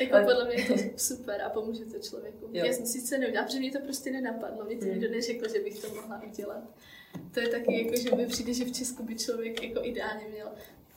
jako 0.00 0.14
Ale... 0.14 0.24
podle 0.24 0.44
mě 0.44 0.54
je 0.54 0.64
to 0.64 0.98
super 0.98 1.42
a 1.42 1.50
pomůže 1.50 1.84
to 1.84 1.98
člověku. 1.98 2.48
Jo. 2.52 2.64
Já 2.64 2.72
jsem 2.72 2.86
sice 2.86 3.18
neudělala, 3.18 3.46
protože 3.46 3.58
mě 3.58 3.72
to 3.72 3.80
prostě 3.80 4.12
nenapadlo. 4.12 4.64
Mě 4.64 4.76
to 4.76 4.84
nikdo 4.84 5.06
hmm. 5.06 5.16
neřekl, 5.16 5.48
že 5.48 5.60
bych 5.60 5.80
to 5.80 5.94
mohla 5.94 6.22
udělat. 6.22 6.62
To 7.34 7.40
je 7.40 7.48
taky 7.48 7.84
jako, 7.84 7.96
že 7.96 8.16
mi 8.16 8.26
přijde, 8.26 8.54
že 8.54 8.64
v 8.64 8.72
Česku 8.72 9.02
by 9.02 9.14
člověk 9.14 9.62
jako 9.62 9.84
ideálně 9.84 10.24
měl 10.28 10.48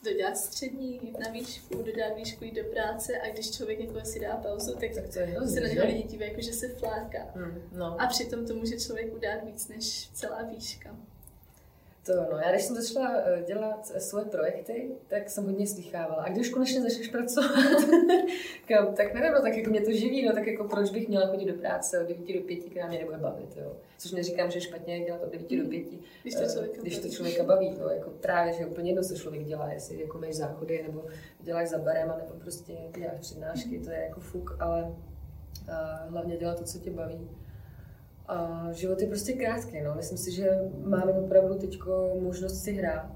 dodělat 0.04 0.38
střední, 0.38 1.00
jít 1.04 1.20
na 1.20 1.32
výšku, 1.32 1.84
dodat 1.84 2.16
výšku, 2.16 2.44
jít 2.44 2.56
do 2.56 2.64
práce 2.64 3.20
a 3.20 3.30
když 3.30 3.52
člověk 3.52 3.80
jako 3.80 4.06
si 4.06 4.20
dá 4.20 4.38
pauzu, 4.38 4.74
tak, 4.74 4.96
tak 4.96 5.14
to 5.14 5.20
je 5.20 5.26
hrozný, 5.26 5.54
se 5.54 5.62
na 5.62 5.68
něho 5.68 5.88
lidi 5.88 6.04
dívají, 6.04 6.32
jako 6.32 6.42
že 6.42 6.54
se 6.54 6.70
fláká. 6.70 7.32
Mm, 7.36 7.70
no. 7.72 8.02
A 8.02 8.08
přitom 8.08 8.46
to 8.46 8.56
může 8.56 8.80
člověk 8.80 9.16
udát 9.16 9.44
víc 9.44 9.68
než 9.68 10.10
celá 10.14 10.42
výška. 10.44 10.96
To 12.08 12.14
no, 12.32 12.38
já 12.38 12.52
když 12.52 12.64
jsem 12.64 12.76
začala 12.76 13.16
eh, 13.16 13.44
dělat 13.48 13.86
svoje 13.86 14.26
projekty, 14.26 14.92
tak 15.08 15.30
jsem 15.30 15.46
hodně 15.46 15.68
slychávala. 15.68 16.24
A 16.24 16.30
když 16.30 16.50
konečně 16.50 16.82
začneš 16.82 17.08
pracovat, 17.08 17.50
tak 18.96 19.14
nevím, 19.14 19.32
no, 19.32 19.42
tak 19.42 19.58
jako 19.58 19.70
mě 19.70 19.82
to 19.82 19.92
živí, 19.92 20.26
no 20.26 20.34
tak 20.34 20.48
jako 20.48 20.64
proč 20.64 20.90
bych 20.90 21.08
měla 21.08 21.28
chodit 21.28 21.46
do 21.46 21.54
práce 21.54 22.00
od 22.02 22.08
9 22.08 22.40
do 22.40 22.42
5, 22.42 22.64
která 22.64 22.88
mě 22.88 23.00
nebude 23.00 23.18
bavit, 23.18 23.58
jo. 23.58 23.76
Což 23.98 24.12
neříkám, 24.12 24.52
že 24.52 24.58
je 24.58 24.62
špatně 24.62 25.00
dělat 25.00 25.24
od 25.24 25.32
9 25.32 25.64
do 25.64 25.70
5, 25.70 25.88
když 26.22 26.34
to 26.36 26.46
člověka, 26.54 26.78
eh, 26.78 26.82
když 26.82 27.00
to 27.00 27.10
člověka 27.10 27.44
baví, 27.44 27.76
no, 27.80 27.90
jako 27.90 28.10
právě, 28.10 28.54
že 28.54 28.66
úplně 28.66 28.92
jedno, 28.92 29.04
co 29.04 29.16
člověk 29.16 29.44
dělá, 29.44 29.72
jestli 29.74 30.02
jako 30.02 30.18
máš 30.18 30.34
záchody, 30.34 30.84
nebo 30.84 31.06
děláš 31.40 31.70
za 31.70 31.78
barem, 31.78 32.08
nebo 32.08 32.34
prostě 32.40 32.74
děláš 32.98 33.20
přednášky, 33.20 33.80
to 33.80 33.92
je 33.92 33.98
jako 33.98 34.20
fuk, 34.20 34.58
ale 34.60 34.96
eh, 35.70 36.10
hlavně 36.10 36.38
dělat 36.38 36.60
to, 36.60 36.64
co 36.64 36.80
tě 36.80 36.92
baví. 36.92 37.30
A 38.28 38.68
život 38.72 39.02
je 39.02 39.08
prostě 39.08 39.34
krátký, 39.34 39.82
no. 39.82 39.96
Myslím 39.96 40.18
si, 40.18 40.32
že 40.32 40.50
máme 40.84 41.12
opravdu 41.12 41.56
teď 41.56 41.80
možnost 42.22 42.64
si 42.64 42.74
hrát 42.74 43.12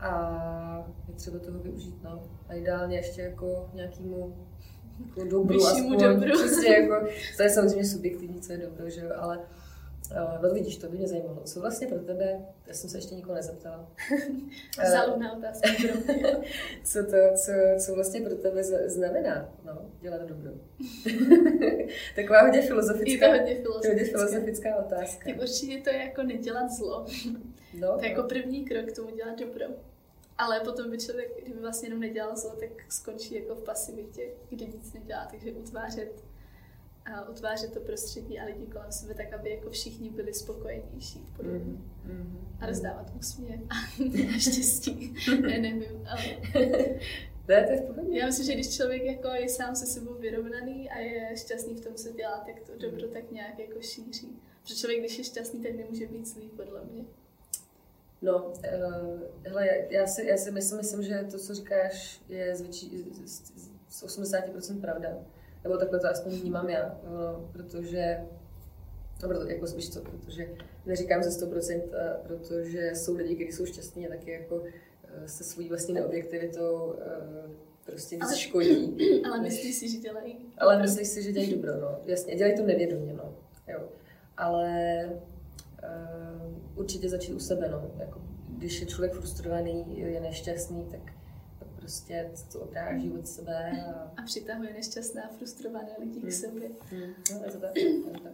a 0.00 0.88
je 1.08 1.14
třeba 1.14 1.38
toho 1.38 1.58
využít, 1.58 2.02
no. 2.02 2.22
A 2.48 2.54
ideálně 2.54 2.96
ještě 2.96 3.22
jako 3.22 3.70
nějakému 3.74 4.36
jako 5.06 5.24
dobru, 5.24 5.66
aspoň, 5.66 5.98
dobru. 5.98 6.32
Přesně, 6.32 6.74
jako, 6.74 7.06
to 7.36 7.42
je 7.42 7.50
samozřejmě 7.50 7.84
subjektivní, 7.84 8.40
co 8.40 8.52
je 8.52 8.58
dobro, 8.58 8.90
že 8.90 9.00
jo, 9.00 9.10
ale 9.18 9.40
Uh, 10.10 10.42
no 10.42 10.54
vidíš, 10.54 10.76
to 10.76 10.88
by 10.88 10.96
mě 10.96 11.08
zajímalo. 11.08 11.42
Co 11.44 11.60
vlastně 11.60 11.86
pro 11.86 11.98
tebe, 11.98 12.44
já 12.66 12.74
jsem 12.74 12.90
se 12.90 12.98
ještě 12.98 13.14
nikoho 13.14 13.34
nezeptala. 13.34 13.92
Záludná 14.90 15.36
otázka 15.36 15.68
co 16.84 17.04
to, 17.04 17.16
co, 17.36 17.52
co 17.78 17.94
vlastně 17.94 18.20
pro 18.20 18.34
tebe 18.34 18.62
znamená, 18.86 19.54
no, 19.64 19.90
dělat 20.00 20.22
dobro? 20.22 20.50
Taková 22.16 22.42
hodně 22.42 22.62
filozofická, 22.62 23.26
je 23.26 23.32
to 23.32 23.38
hodně 23.38 23.54
filozofická. 23.54 23.88
hodně 23.88 24.04
filozofická 24.04 24.76
otázka. 24.76 25.30
Tak 25.30 25.40
určitě 25.40 25.80
to 25.84 25.90
je 25.90 25.96
jako 25.96 26.22
nedělat 26.22 26.70
zlo. 26.70 27.06
No, 27.74 27.98
to 27.98 28.04
je 28.04 28.10
jako 28.10 28.22
první 28.22 28.64
krok 28.64 28.92
k 28.92 28.96
tomu 28.96 29.16
dělat 29.16 29.38
dobro. 29.38 29.66
Ale 30.38 30.60
potom 30.60 30.90
by 30.90 30.98
člověk, 30.98 31.42
kdyby 31.42 31.60
vlastně 31.60 31.86
jenom 31.86 32.00
nedělal 32.00 32.36
zlo, 32.36 32.50
tak 32.50 32.70
skončí 32.88 33.34
jako 33.34 33.54
v 33.54 33.62
pasivitě, 33.62 34.22
kde 34.50 34.66
nic 34.66 34.92
nedělá. 34.92 35.28
Takže 35.30 35.52
utvářet 35.52 36.24
a 37.04 37.28
utvářet 37.28 37.72
to 37.72 37.80
prostředí 37.80 38.40
a 38.40 38.44
lidi 38.44 38.66
kolem 38.66 38.92
sebe 38.92 39.14
tak, 39.14 39.32
aby 39.32 39.50
jako 39.50 39.70
všichni 39.70 40.10
byli 40.10 40.34
spokojenější 40.34 41.26
Mm, 41.42 41.90
mm, 42.04 42.48
a 42.60 42.66
rozdávat 42.66 43.12
úsměv 43.18 43.60
a 43.70 43.74
štěstí. 44.38 45.14
ne, 45.40 45.58
nevím, 45.58 46.06
ale... 46.10 46.22
Ne, 47.48 47.64
to 47.66 47.72
je 47.72 47.92
v 47.92 48.12
Já 48.12 48.26
myslím, 48.26 48.46
že 48.46 48.54
když 48.54 48.76
člověk 48.76 49.02
jako 49.02 49.28
je 49.28 49.48
sám 49.48 49.76
se 49.76 49.86
sebou 49.86 50.14
vyrovnaný 50.14 50.90
a 50.90 50.98
je 50.98 51.36
šťastný 51.36 51.74
v 51.74 51.80
tom, 51.80 51.94
co 51.94 52.12
dělá, 52.12 52.44
tak 52.46 52.60
to 52.60 52.72
dobro 52.78 53.08
tak 53.08 53.30
nějak 53.30 53.58
jako 53.58 53.80
šíří. 53.82 54.38
Protože 54.62 54.74
člověk, 54.74 55.00
když 55.00 55.18
je 55.18 55.24
šťastný, 55.24 55.62
tak 55.62 55.76
nemůže 55.76 56.06
být 56.06 56.26
zlý, 56.26 56.48
podle 56.48 56.84
mě. 56.84 57.04
No, 58.22 58.46
uh, 58.46 59.20
hele, 59.44 59.68
já 59.90 60.06
si, 60.06 60.26
já 60.26 60.36
si 60.36 60.50
myslím, 60.50 60.78
myslím, 60.78 61.02
že 61.02 61.26
to, 61.30 61.38
co 61.38 61.54
říkáš, 61.54 62.20
je 62.28 62.56
z, 62.56 62.60
větší, 62.60 63.04
z, 63.24 63.52
z 63.88 64.02
80% 64.02 64.80
pravda. 64.80 65.08
Nebo 65.64 65.76
takhle 65.76 66.00
to 66.00 66.08
aspoň 66.08 66.32
vnímám 66.32 66.68
já, 66.68 66.98
uh, 67.02 67.50
protože, 67.52 68.18
no, 69.22 69.28
proto, 69.28 69.48
jako 69.48 69.66
spíš 69.66 69.90
co, 69.90 70.00
protože 70.00 70.48
neříkám 70.86 71.22
ze 71.22 71.46
100%, 71.46 71.82
uh, 71.82 71.92
protože 72.26 72.90
jsou 72.94 73.16
lidi, 73.16 73.34
kteří 73.34 73.52
jsou 73.52 73.66
šťastní 73.66 74.06
a 74.06 74.10
taky 74.10 74.30
jako 74.30 74.62
Eh, 75.14 75.28
se 75.28 75.44
svojí 75.44 75.68
vlastní 75.68 75.94
neobjektivitou 75.94 76.94
eh, 77.00 77.50
prostě 77.84 78.18
ale, 78.20 78.36
škodí. 78.36 78.96
Ale 79.24 79.40
myslíš 79.40 79.74
si, 79.74 79.88
že 79.88 79.98
dělají 79.98 80.36
Ale 80.58 80.82
myslíš 80.82 81.08
si, 81.08 81.22
že 81.22 81.32
dělají 81.32 81.54
dobro, 81.54 81.80
no. 81.80 81.98
Jasně, 82.06 82.36
dělají 82.36 82.56
to 82.56 82.66
nevědomě, 82.66 83.12
no. 83.12 83.34
Jo. 83.68 83.88
Ale 84.36 85.10
uh, 85.82 86.78
určitě 86.78 87.08
začít 87.08 87.32
u 87.32 87.38
sebe, 87.38 87.68
no. 87.68 87.90
Jako, 87.98 88.20
když 88.48 88.80
je 88.80 88.86
člověk 88.86 89.12
frustrovaný, 89.12 89.98
je 89.98 90.20
nešťastný, 90.20 90.86
tak 90.90 91.12
prostě 91.82 92.30
to 92.52 92.60
odráží 92.60 93.10
od 93.10 93.28
sebe. 93.28 93.84
A, 93.86 94.12
a 94.16 94.22
přitahuje 94.22 94.72
nešťastné 94.72 95.22
a 95.22 95.28
frustrované 95.28 95.88
lidi 95.98 96.20
hmm. 96.20 96.28
k 96.28 96.32
sobě. 96.32 96.70
Hmm. 96.90 97.14
No, 97.32 97.52
to 97.52 97.58
tak. 97.58 97.70
Tak. 98.22 98.32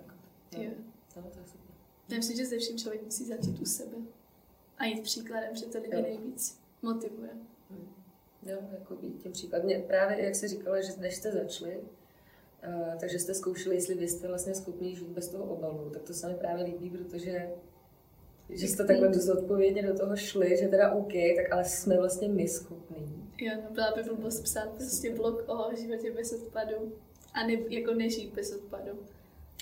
No. 0.57 0.62
Jo. 0.62 0.70
No, 1.16 1.22
to 1.22 1.38
je 1.38 1.46
super. 1.46 1.74
Já 2.09 2.16
myslím, 2.16 2.36
že 2.36 2.46
ze 2.46 2.59
vším 2.59 2.78
člověk 2.78 3.05
musí 3.05 3.24
začít 3.24 3.61
u 3.61 3.64
sebe. 3.64 3.96
A 4.78 4.84
jít 4.84 5.03
příkladem, 5.03 5.57
že 5.57 5.66
to 5.66 5.78
lidi 5.78 6.03
nejvíc 6.03 6.61
motivuje. 6.82 7.30
Jo, 8.42 8.59
jako 8.78 8.96
být 8.96 9.22
tím 9.22 9.32
příkladem. 9.32 9.82
Právě 9.82 10.24
jak 10.24 10.34
se 10.34 10.49
říkala, 10.49 10.80
že 10.80 10.92
než 10.99 11.14
jste 11.14 11.32
začali, 11.32 11.76
uh, 11.76 12.99
takže 13.01 13.18
jste 13.18 13.34
zkoušeli, 13.34 13.74
jestli 13.74 13.94
vy 13.94 14.09
jste 14.09 14.28
vlastně 14.28 14.55
schopni 14.55 14.96
žít 14.96 15.09
bez 15.09 15.28
toho 15.28 15.44
obalu, 15.44 15.90
tak 15.90 16.03
to 16.03 16.14
se 16.14 16.28
mi 16.28 16.34
právě 16.34 16.64
líbí, 16.64 16.90
protože 16.90 17.51
že 18.51 18.68
jste 18.68 18.84
takhle 18.84 19.09
dost 19.09 19.28
odpovědně 19.28 19.82
do 19.82 19.99
toho 19.99 20.16
šli, 20.16 20.57
že 20.57 20.68
teda 20.68 20.92
OK, 20.92 21.12
tak 21.36 21.53
ale 21.53 21.64
jsme 21.64 21.96
vlastně 21.96 22.28
my 22.28 22.49
schopní. 22.49 23.30
Jo, 23.40 23.53
no 23.64 23.74
byla 23.74 23.92
by 23.96 24.03
blbost 24.03 24.40
psát 24.40 24.68
prostě 24.68 25.14
blog 25.14 25.44
o 25.49 25.76
životě 25.76 26.12
bez 26.12 26.32
odpadu 26.32 26.92
a 27.34 27.46
ne, 27.46 27.53
jako 27.68 27.94
nežít 27.94 28.34
bez 28.34 28.53
odpadu. 28.53 28.99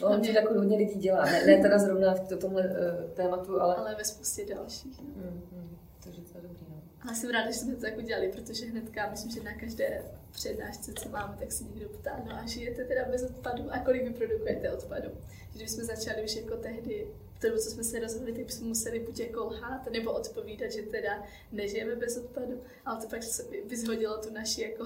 No, 0.02 0.08
on 0.08 0.20
to 0.20 0.26
jako 0.26 0.54
hodně 0.54 0.76
lidí 0.76 1.00
dělá, 1.00 1.24
ne, 1.24 1.46
ne 1.46 1.62
teda 1.62 1.78
zrovna 1.78 2.14
v 2.14 2.28
tomhle 2.40 2.62
uh, 2.62 3.10
tématu, 3.10 3.60
ale... 3.60 3.74
Ale 3.74 3.94
ve 3.94 4.04
spoustě 4.04 4.46
dalších. 4.54 5.00
No. 5.02 5.22
Mm, 5.22 5.42
mm, 5.52 5.76
takže 6.04 6.20
to 6.20 6.38
je 6.38 6.42
dobrý, 6.42 6.66
no. 6.68 6.82
Ale 7.00 7.14
jsem 7.14 7.30
ráda, 7.30 7.50
že 7.50 7.58
jsme 7.58 7.74
to 7.74 7.80
tak 7.80 7.98
udělali, 7.98 8.28
protože 8.28 8.66
hnedka, 8.66 9.10
myslím, 9.10 9.32
že 9.32 9.42
na 9.42 9.54
každé 9.54 10.02
přednášce, 10.32 10.92
co 10.92 11.08
máme, 11.08 11.36
tak 11.38 11.52
se 11.52 11.64
někdo 11.64 11.88
ptá, 11.88 12.22
no 12.26 12.32
a 12.32 12.46
žijete 12.46 12.84
teda 12.84 13.04
bez 13.10 13.22
odpadu 13.22 13.64
a 13.70 13.78
kolik 13.78 14.04
vyprodukujete 14.04 14.72
odpadu? 14.72 15.08
Když 15.54 15.70
jsme 15.70 15.84
začali 15.84 16.24
už 16.24 16.36
jako 16.36 16.56
tehdy 16.56 17.06
to, 17.40 17.58
co 17.58 17.70
jsme 17.70 17.84
se 17.84 18.00
rozhodli, 18.00 18.32
tak 18.32 18.44
bychom 18.44 18.68
museli 18.68 19.00
buď 19.00 19.20
jako 19.20 19.44
lhát, 19.44 19.90
nebo 19.90 20.12
odpovídat, 20.12 20.72
že 20.72 20.82
teda 20.82 21.26
nežijeme 21.52 21.96
bez 21.96 22.16
odpadu, 22.16 22.62
ale 22.84 23.02
to 23.02 23.08
pak 23.08 23.20
vyzhodilo 23.64 24.18
tu 24.18 24.32
naši 24.32 24.62
jako 24.62 24.84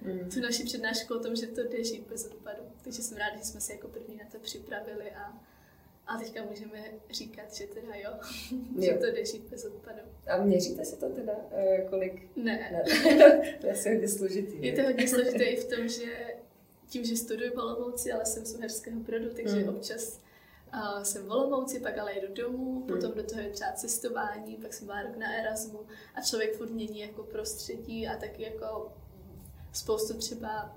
mm. 0.00 0.30
tu 0.34 0.40
naši 0.40 0.64
přednášku 0.64 1.14
o 1.14 1.18
tom, 1.18 1.36
že 1.36 1.46
to 1.46 1.62
jde 1.62 1.84
žít 1.84 2.06
bez 2.08 2.26
odpadu. 2.26 2.62
Takže 2.84 3.02
jsem 3.02 3.18
ráda, 3.18 3.36
že 3.36 3.44
jsme 3.44 3.60
se 3.60 3.72
jako 3.72 3.88
první 3.88 4.16
na 4.16 4.24
to 4.32 4.38
připravili 4.38 5.10
a, 5.10 5.42
a 6.06 6.18
teďka 6.18 6.44
můžeme 6.44 6.84
říkat, 7.10 7.54
že 7.54 7.66
teda 7.66 7.94
jo, 7.94 8.10
jo. 8.76 8.82
že 8.82 8.92
to 8.92 9.06
jde 9.06 9.24
žít 9.24 9.42
bez 9.50 9.64
odpadu. 9.64 10.00
A 10.26 10.42
měříte 10.44 10.84
si 10.84 10.96
to 10.96 11.08
teda, 11.08 11.32
eh, 11.52 11.86
kolik? 11.90 12.36
Ne. 12.36 12.70
ne. 12.72 12.84
to 13.60 13.66
je 13.66 13.72
asi 13.72 13.92
hodně 13.92 14.08
složitý. 14.08 14.66
Je 14.66 14.72
to 14.72 14.82
hodně 14.82 15.08
složité 15.14 15.44
i 15.44 15.56
v 15.56 15.64
tom, 15.64 15.88
že 15.88 16.34
tím, 16.88 17.04
že 17.04 17.16
studuji 17.16 17.50
v 17.50 17.58
Olomouci, 17.58 18.12
ale 18.12 18.26
jsem 18.26 18.46
z 18.46 18.54
Uherského 18.54 19.00
Brodu, 19.00 19.30
takže 19.34 19.56
mm. 19.56 19.68
občas 19.68 20.25
uh, 20.74 21.02
jsem 21.02 21.26
v 21.26 21.30
Olomouci, 21.30 21.80
pak 21.80 21.98
ale 21.98 22.14
jedu 22.14 22.34
domů, 22.34 22.80
mm. 22.80 22.86
potom 22.86 23.12
do 23.12 23.22
toho 23.22 23.40
je 23.40 23.50
třeba 23.50 23.72
cestování, 23.72 24.56
pak 24.56 24.72
jsem 24.72 24.86
byla 24.86 25.02
rok 25.02 25.16
na 25.16 25.34
Erasmu 25.34 25.80
a 26.14 26.20
člověk 26.20 26.56
furt 26.56 26.70
mění 26.70 27.00
jako 27.00 27.22
prostředí 27.22 28.08
a 28.08 28.16
taky 28.16 28.42
jako 28.42 28.92
spoustu 29.72 30.18
třeba 30.18 30.76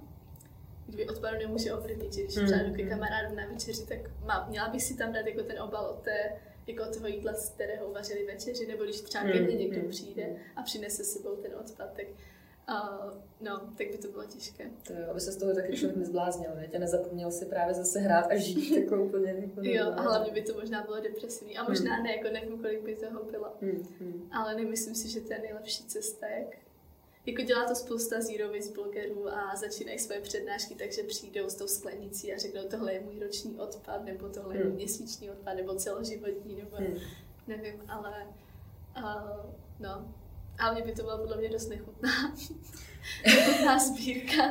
kdyby 0.90 1.10
odpadu 1.10 1.38
nemůže 1.38 1.74
ovlivnit, 1.74 2.14
že 2.14 2.24
když 2.24 2.36
mm. 2.36 2.46
třeba 2.46 2.64
jdu 2.64 2.74
ke 2.74 2.84
kamarádům 2.84 3.36
na 3.36 3.48
večeři, 3.48 3.86
tak 3.86 4.00
má, 4.26 4.48
měla 4.50 4.70
bych 4.70 4.84
si 4.84 4.98
tam 4.98 5.14
dát 5.14 5.28
jako 5.28 5.44
ten 5.44 5.62
obal 5.62 5.86
od 5.86 6.04
té, 6.04 6.32
jako 6.68 6.86
toho 6.94 7.08
jídla, 7.08 7.34
z 7.34 7.50
kterého 7.50 7.88
uvařili 7.88 8.26
večeři, 8.26 8.68
nebo 8.68 8.84
když 8.84 9.02
třeba 9.02 9.24
ke 9.24 9.42
mně 9.42 9.56
někdo 9.56 9.82
mm. 9.82 9.90
přijde 9.90 10.36
a 10.56 10.62
přinese 10.62 11.04
s 11.04 11.14
sebou 11.14 11.36
ten 11.36 11.52
odpad, 11.56 11.94
tak 11.94 12.06
uh, 12.70 13.14
no, 13.42 13.60
tak 13.78 13.92
by 13.92 13.98
to 13.98 14.08
bylo 14.08 14.24
těžké. 14.24 14.70
To 14.88 14.94
jo, 14.94 15.08
aby 15.12 15.20
se 15.20 15.32
z 15.32 15.38
toho 15.38 15.56
taky 15.56 15.78
člověk 15.78 15.98
nezbláznil, 15.98 16.52
ne? 16.56 16.70
A 16.76 16.80
nezapomněl 16.80 17.32
si 17.32 17.46
právě 17.46 17.74
zase 17.74 18.00
hrát 18.00 18.28
a 18.32 18.36
žít 18.36 18.72
jako 18.82 19.04
úplně. 19.04 19.32
Jako 19.32 19.62
jo, 19.62 19.94
a 19.98 20.02
hlavně 20.02 20.32
by 20.32 20.42
to 20.42 20.54
možná 20.54 20.84
bylo 20.84 21.02
depresivní. 21.02 21.58
A 21.58 21.70
možná 21.70 21.98
mm. 21.98 22.04
ne, 22.04 22.16
jako 22.16 22.30
nevím, 22.34 22.60
kolik 22.60 22.84
by 22.84 22.96
toho 22.96 23.24
bylo. 23.24 23.54
Mm. 23.62 23.88
Mm. 24.00 24.30
Ale 24.32 24.56
nemyslím 24.56 24.96
si, 24.96 25.10
že 25.10 25.22
to 25.22 25.34
je 25.34 25.40
nejlepší 25.40 25.84
cesta, 25.84 26.28
jak 26.28 26.56
jako 27.26 27.42
dělá 27.42 27.68
to 27.68 27.76
spousta 27.76 28.22
zero 28.22 28.54
waste 28.54 28.74
blogerů 28.74 29.34
a 29.34 29.56
začínají 29.56 30.00
svoje 30.00 30.22
přednášky, 30.22 30.76
takže 30.76 31.04
přijdou 31.04 31.50
s 31.50 31.56
tou 31.56 31.68
sklenicí 31.68 32.34
a 32.34 32.38
řeknou, 32.38 32.62
tohle 32.70 32.94
je 32.94 33.00
můj 33.00 33.20
roční 33.20 33.60
odpad, 33.60 34.06
nebo 34.06 34.30
tohle 34.30 34.56
je 34.56 34.60
můj 34.60 34.68
hmm. 34.68 34.76
měsíční 34.76 35.30
odpad, 35.30 35.54
nebo 35.54 35.76
celoživotní, 35.76 36.56
nebo 36.56 36.76
hmm. 36.76 36.98
nevím, 37.48 37.84
ale 37.88 38.28
uh, 38.98 39.52
no. 39.80 40.14
A 40.60 40.74
mě 40.74 40.82
by 40.82 40.92
to 40.92 41.04
bylo 41.04 41.18
podle 41.18 41.38
mě 41.38 41.50
dost 41.50 41.70
nechutná. 41.70 42.10
nechutná 43.26 43.80
sbírka. 43.80 44.44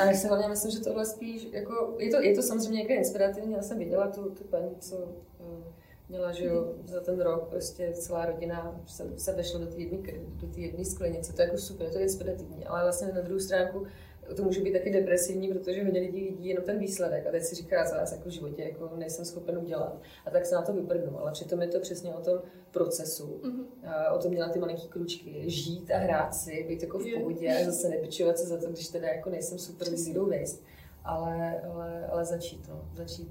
A 0.00 0.04
já 0.04 0.12
si 0.12 0.28
hlavně 0.28 0.48
myslím, 0.48 0.70
že 0.70 0.80
tohle 0.80 1.06
spíš, 1.06 1.48
jako, 1.52 1.96
je 1.98 2.10
to, 2.10 2.20
je 2.20 2.34
to 2.34 2.42
samozřejmě 2.42 2.78
někde 2.78 2.94
inspirativní, 2.94 3.52
já 3.52 3.62
jsem 3.62 3.78
viděla 3.78 4.08
tu, 4.08 4.30
tu 4.30 4.44
paní, 4.44 4.76
co 4.80 4.96
uh, 4.96 5.64
měla, 6.08 6.32
že 6.32 6.44
jo, 6.44 6.74
za 6.84 7.00
ten 7.00 7.20
rok 7.20 7.48
prostě 7.48 7.92
celá 7.92 8.26
rodina 8.26 8.80
se, 8.86 9.18
se 9.18 9.32
vešla 9.32 9.60
do 9.60 9.66
té 9.66 9.76
jedné 9.76 9.98
do 10.32 10.48
jedné 10.56 10.84
sklenice, 10.84 11.32
to 11.32 11.42
je 11.42 11.46
jako 11.46 11.58
super, 11.58 11.90
to 11.90 11.98
je 11.98 12.02
inspirativní, 12.02 12.66
ale 12.66 12.82
vlastně 12.82 13.12
na 13.12 13.20
druhou 13.20 13.40
stránku 13.40 13.86
to 14.34 14.42
může 14.42 14.60
být 14.60 14.72
taky 14.72 14.90
depresivní, 14.90 15.48
protože 15.48 15.84
hodně 15.84 16.00
lidí 16.00 16.24
vidí 16.24 16.48
jenom 16.48 16.64
ten 16.64 16.78
výsledek. 16.78 17.26
A 17.26 17.30
teď 17.30 17.42
si 17.42 17.54
říká, 17.54 17.76
já 17.76 18.00
jako 18.00 18.28
v 18.28 18.32
životě 18.32 18.62
jako 18.62 18.96
nejsem 18.96 19.24
schopen 19.24 19.58
udělat. 19.58 20.00
A 20.26 20.30
tak 20.30 20.46
se 20.46 20.54
na 20.54 20.62
to 20.62 20.72
vyprdnu, 20.72 21.20
ale 21.20 21.32
přitom 21.32 21.62
je 21.62 21.68
to 21.68 21.80
přesně 21.80 22.14
o 22.14 22.20
tom 22.20 22.38
procesu, 22.70 23.40
mm-hmm. 23.42 24.14
o 24.14 24.18
tom 24.18 24.34
dělat 24.34 24.52
ty 24.52 24.58
malinký 24.58 24.88
kručky, 24.88 25.50
žít 25.50 25.90
a 25.90 25.98
hrát 25.98 26.34
si, 26.34 26.64
být 26.68 26.82
jako 26.82 26.98
v 26.98 27.14
pohodě 27.18 27.56
a 27.56 27.64
zase 27.64 27.88
nepičovat 27.88 28.38
se 28.38 28.46
za 28.46 28.56
to, 28.56 28.66
když 28.66 28.88
teda 28.88 29.08
jako 29.08 29.30
nejsem 29.30 29.58
super 29.58 29.96
zero 29.96 30.26
waste, 30.26 30.64
ale, 31.04 31.60
ale, 31.60 32.06
ale 32.06 32.24
začít, 32.24 32.68
no, 32.68 32.88
začít 32.94 33.28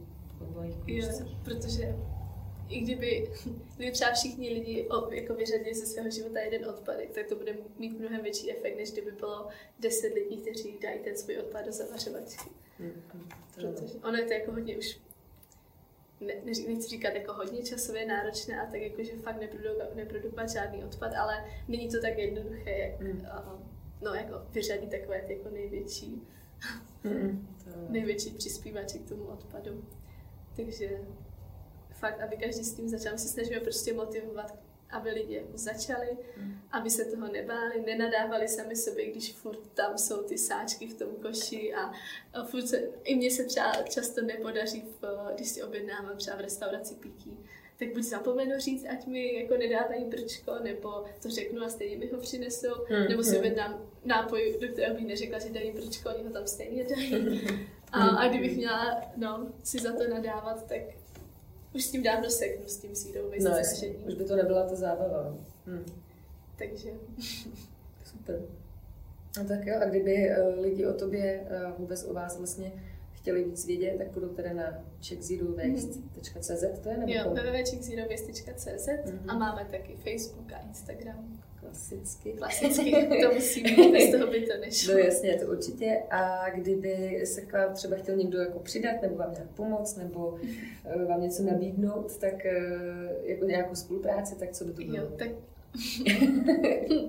malých 0.55 0.75
protože 1.43 1.95
i 2.69 2.79
kdyby, 2.79 3.31
kdyby 3.75 3.91
třeba 3.91 4.11
všichni 4.11 4.49
lidi 4.49 4.87
jako 5.11 5.33
vyřadili 5.33 5.73
ze 5.75 5.85
svého 5.85 6.09
života 6.09 6.39
jeden 6.39 6.69
odpadek, 6.69 7.11
tak 7.11 7.27
to 7.27 7.35
bude 7.35 7.57
mít 7.77 7.99
mnohem 7.99 8.23
větší 8.23 8.51
efekt, 8.51 8.77
než 8.77 8.91
kdyby 8.91 9.11
bylo 9.11 9.47
deset 9.79 10.13
lidí, 10.13 10.37
kteří 10.37 10.77
dají 10.81 10.99
ten 10.99 11.17
svůj 11.17 11.37
odpad 11.37 11.65
do 11.65 11.71
zavařovačky. 11.71 12.49
Mm-hmm. 12.79 13.35
Protože 13.55 13.99
ono 14.03 14.17
je 14.17 14.25
to 14.25 14.33
jako 14.33 14.51
hodně 14.51 14.77
už 14.77 14.99
ne, 16.21 16.33
nechci 16.45 16.87
říkat 16.87 17.13
jako 17.13 17.33
hodně 17.33 17.63
časově 17.63 18.05
náročné 18.05 18.61
a 18.61 18.65
tak 18.65 18.81
jako, 18.81 19.03
že 19.03 19.15
fakt 19.15 19.39
neprodukovat, 19.39 19.95
neprodukovat 19.95 20.49
žádný 20.49 20.83
odpad, 20.83 21.13
ale 21.13 21.45
není 21.67 21.89
to 21.89 22.01
tak 22.01 22.17
jednoduché, 22.17 22.77
jak 22.77 22.99
mm. 22.99 23.19
uh, 23.19 23.59
no, 24.01 24.13
jako 24.13 24.41
vyřadit 24.49 24.91
takové 24.91 25.21
ty 25.21 25.33
jako 25.33 25.49
největší 25.49 26.21
mm. 27.03 27.47
největší 27.89 28.29
přispívači 28.29 28.99
k 28.99 29.09
tomu 29.09 29.23
odpadu. 29.23 29.83
Takže 30.55 30.99
fakt, 31.99 32.21
aby 32.21 32.37
každý 32.37 32.63
s 32.63 32.73
tím 32.73 32.89
začal. 32.89 33.13
My 33.13 33.19
se 33.19 33.27
snažíme 33.27 33.59
prostě 33.59 33.93
motivovat, 33.93 34.55
aby 34.89 35.09
lidi 35.09 35.35
jako 35.35 35.51
začali, 35.57 36.07
mm. 36.37 36.59
aby 36.71 36.89
se 36.89 37.05
toho 37.05 37.27
nebáli, 37.31 37.81
nenadávali 37.85 38.47
sami 38.47 38.75
sobě, 38.75 39.11
když 39.11 39.33
furt 39.33 39.59
tam 39.73 39.97
jsou 39.97 40.23
ty 40.23 40.37
sáčky 40.37 40.87
v 40.87 40.97
tom 40.97 41.09
koši 41.21 41.73
a, 41.73 41.93
furt 42.43 42.67
se, 42.67 42.81
i 43.03 43.15
mně 43.15 43.31
se 43.31 43.43
třeba 43.43 43.73
často 43.89 44.21
nepodaří, 44.21 44.83
v, 45.01 45.31
když 45.35 45.49
si 45.49 45.63
objednávám 45.63 46.17
třeba 46.17 46.37
v 46.37 46.41
restauraci 46.41 46.95
pití, 46.95 47.37
tak 47.79 47.93
buď 47.93 48.03
zapomenu 48.03 48.59
říct, 48.59 48.85
ať 48.85 49.05
mi 49.05 49.41
jako 49.41 49.57
nedávají 49.57 50.05
brčko, 50.05 50.51
nebo 50.63 51.05
to 51.21 51.29
řeknu 51.29 51.63
a 51.63 51.69
stejně 51.69 51.97
mi 51.97 52.07
ho 52.07 52.17
přinesou, 52.17 52.85
mm, 52.89 53.05
nebo 53.09 53.23
si 53.23 53.37
objednám 53.37 53.89
nápoj, 54.05 54.57
do 54.61 54.67
kterého 54.67 54.95
bych 54.95 55.07
neřekla, 55.07 55.39
že 55.39 55.49
dají 55.49 55.71
brčko, 55.71 56.09
oni 56.09 56.23
ho 56.23 56.29
tam 56.29 56.47
stejně 56.47 56.83
dají. 56.83 57.41
A, 57.91 58.07
a 58.07 58.27
kdybych 58.27 58.57
měla 58.57 59.01
no, 59.17 59.47
si 59.63 59.79
za 59.79 59.93
to 59.93 60.07
nadávat, 60.07 60.67
tak 60.67 60.81
už 61.79 61.85
s 61.85 61.91
tím 61.91 62.03
dávno 62.03 62.29
seknu, 62.29 62.67
s 62.67 62.77
tím 62.77 62.95
sídou 62.95 63.31
no, 63.41 63.51
už 64.07 64.13
by 64.13 64.25
to 64.25 64.35
nebyla 64.35 64.69
ta 64.69 64.75
zábava. 64.75 65.37
Hm. 65.67 65.85
Takže. 66.57 66.89
Super. 68.05 68.41
No 69.37 69.45
tak 69.45 69.65
jo, 69.65 69.75
a 69.81 69.85
kdyby 69.85 70.29
uh, 70.29 70.59
lidi 70.59 70.85
o 70.85 70.93
tobě, 70.93 71.47
uh, 71.67 71.79
vůbec 71.79 72.03
o 72.03 72.13
vás 72.13 72.37
vlastně 72.37 72.71
chtěli 73.11 73.43
víc 73.43 73.65
vědět, 73.65 73.97
tak 73.97 74.07
půjdou 74.11 74.27
teda 74.27 74.53
na 74.53 74.83
checkzerowaste.cz, 75.07 76.79
to 76.83 76.89
je 76.89 76.97
nebo 76.97 77.11
Jo, 77.11 77.29
www.checkzerowaste.cz 77.29 78.87
mm-hmm. 78.87 79.19
a 79.27 79.37
máme 79.37 79.67
taky 79.71 79.95
Facebook 79.95 80.53
a 80.53 80.57
Instagram. 80.57 81.41
Klasicky. 81.69 82.33
Klasicky, 82.33 82.91
to 83.23 83.33
musí 83.33 83.63
být, 83.63 83.91
bez 83.91 84.11
toho 84.11 84.31
by 84.31 84.41
to 84.41 84.57
nešlo. 84.61 84.93
No 84.93 84.99
jasně, 84.99 85.39
to 85.39 85.51
určitě. 85.51 86.03
A 86.11 86.49
kdyby 86.49 87.21
se 87.25 87.41
k 87.41 87.53
vám 87.53 87.73
třeba 87.73 87.95
chtěl 87.95 88.15
někdo 88.15 88.39
jako 88.39 88.59
přidat, 88.59 89.01
nebo 89.01 89.15
vám 89.15 89.31
nějak 89.31 89.49
pomoct, 89.49 89.97
nebo 89.97 90.37
eh, 90.85 91.05
vám 91.05 91.21
něco 91.21 91.43
nabídnout, 91.43 92.17
tak 92.17 92.45
eh, 92.45 92.59
jako 93.23 93.45
nějakou 93.45 93.75
spolupráci, 93.75 94.35
tak 94.39 94.51
co 94.51 94.65
by 94.65 94.73
to 94.73 94.81
bylo? 94.81 94.97
Jo, 94.97 95.11
tak 95.17 95.29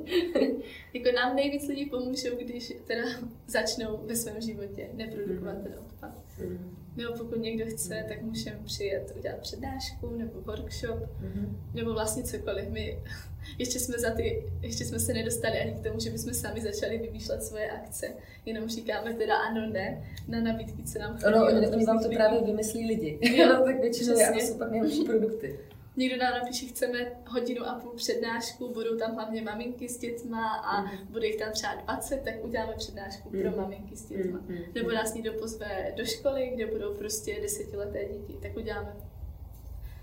jako 1.00 1.16
nám 1.16 1.36
nejvíc 1.36 1.68
lidí 1.68 1.86
pomůžou, 1.86 2.36
když 2.36 2.72
teda 2.86 3.02
začnou 3.46 4.00
ve 4.06 4.16
svém 4.16 4.40
životě 4.40 4.88
neprodukovat 4.92 5.56
mm-hmm. 5.56 5.62
ten 5.62 5.74
odpad. 5.78 6.10
Mm-hmm. 6.38 6.58
Nebo 6.96 7.12
pokud 7.18 7.38
někdo 7.38 7.66
chce, 7.66 7.94
mm-hmm. 7.94 8.08
tak 8.08 8.22
můžeme 8.22 8.58
přijet 8.64 9.12
udělat 9.18 9.38
přednášku 9.38 10.10
nebo 10.16 10.40
workshop, 10.40 10.98
mm-hmm. 10.98 11.56
nebo 11.74 11.92
vlastně 11.92 12.22
cokoliv. 12.22 12.68
My 12.68 12.98
ještě 13.58 13.78
jsme, 13.78 13.98
za 13.98 14.10
ty, 14.10 14.52
ještě 14.62 14.84
jsme 14.84 14.98
se 14.98 15.12
nedostali 15.12 15.58
ani 15.58 15.72
k 15.72 15.82
tomu, 15.82 16.00
že 16.00 16.10
bychom 16.10 16.34
sami 16.34 16.60
začali 16.60 16.98
vymýšlet 16.98 17.42
svoje 17.42 17.70
akce. 17.70 18.06
Jenom 18.46 18.68
říkáme 18.68 19.14
teda 19.14 19.36
ano, 19.36 19.70
ne, 19.72 20.04
na 20.28 20.40
nabídky, 20.40 20.82
co 20.82 20.98
nám 20.98 21.12
chodí. 21.12 21.34
Ono, 21.34 21.46
oni, 21.46 21.84
vám 21.84 21.98
to 21.98 22.08
lidí. 22.08 22.16
právě 22.16 22.40
vymyslí 22.42 22.86
lidi. 22.86 23.18
Jo, 23.36 23.62
tak 23.64 23.80
většinou 23.80 24.16
jsou 24.16 24.58
pak 24.58 24.70
nejlepší 24.70 25.04
produkty. 25.04 25.58
Někdo 26.00 26.16
nám 26.16 26.32
napíše, 26.32 26.66
chceme 26.66 26.98
hodinu 27.26 27.66
a 27.66 27.74
půl 27.74 27.92
přednášku, 27.96 28.72
budou 28.74 28.96
tam 28.96 29.14
hlavně 29.14 29.42
maminky 29.42 29.88
s 29.88 29.98
dětma 29.98 30.48
a 30.48 30.82
mm. 30.82 30.88
bude 31.10 31.26
jich 31.26 31.36
tam 31.36 31.52
třeba 31.52 31.74
20, 31.74 32.22
tak 32.24 32.44
uděláme 32.44 32.72
přednášku 32.76 33.30
mm. 33.32 33.42
pro 33.42 33.50
maminky 33.50 33.96
s 33.96 34.08
dětma. 34.08 34.40
Mm. 34.48 34.56
Nebo 34.74 34.90
nás 34.90 35.14
někdo 35.14 35.32
pozve 35.32 35.92
do 35.96 36.04
školy, 36.04 36.52
kde 36.54 36.66
budou 36.66 36.94
prostě 36.94 37.38
desetileté 37.42 38.04
děti, 38.04 38.38
tak 38.42 38.56
uděláme 38.56 38.96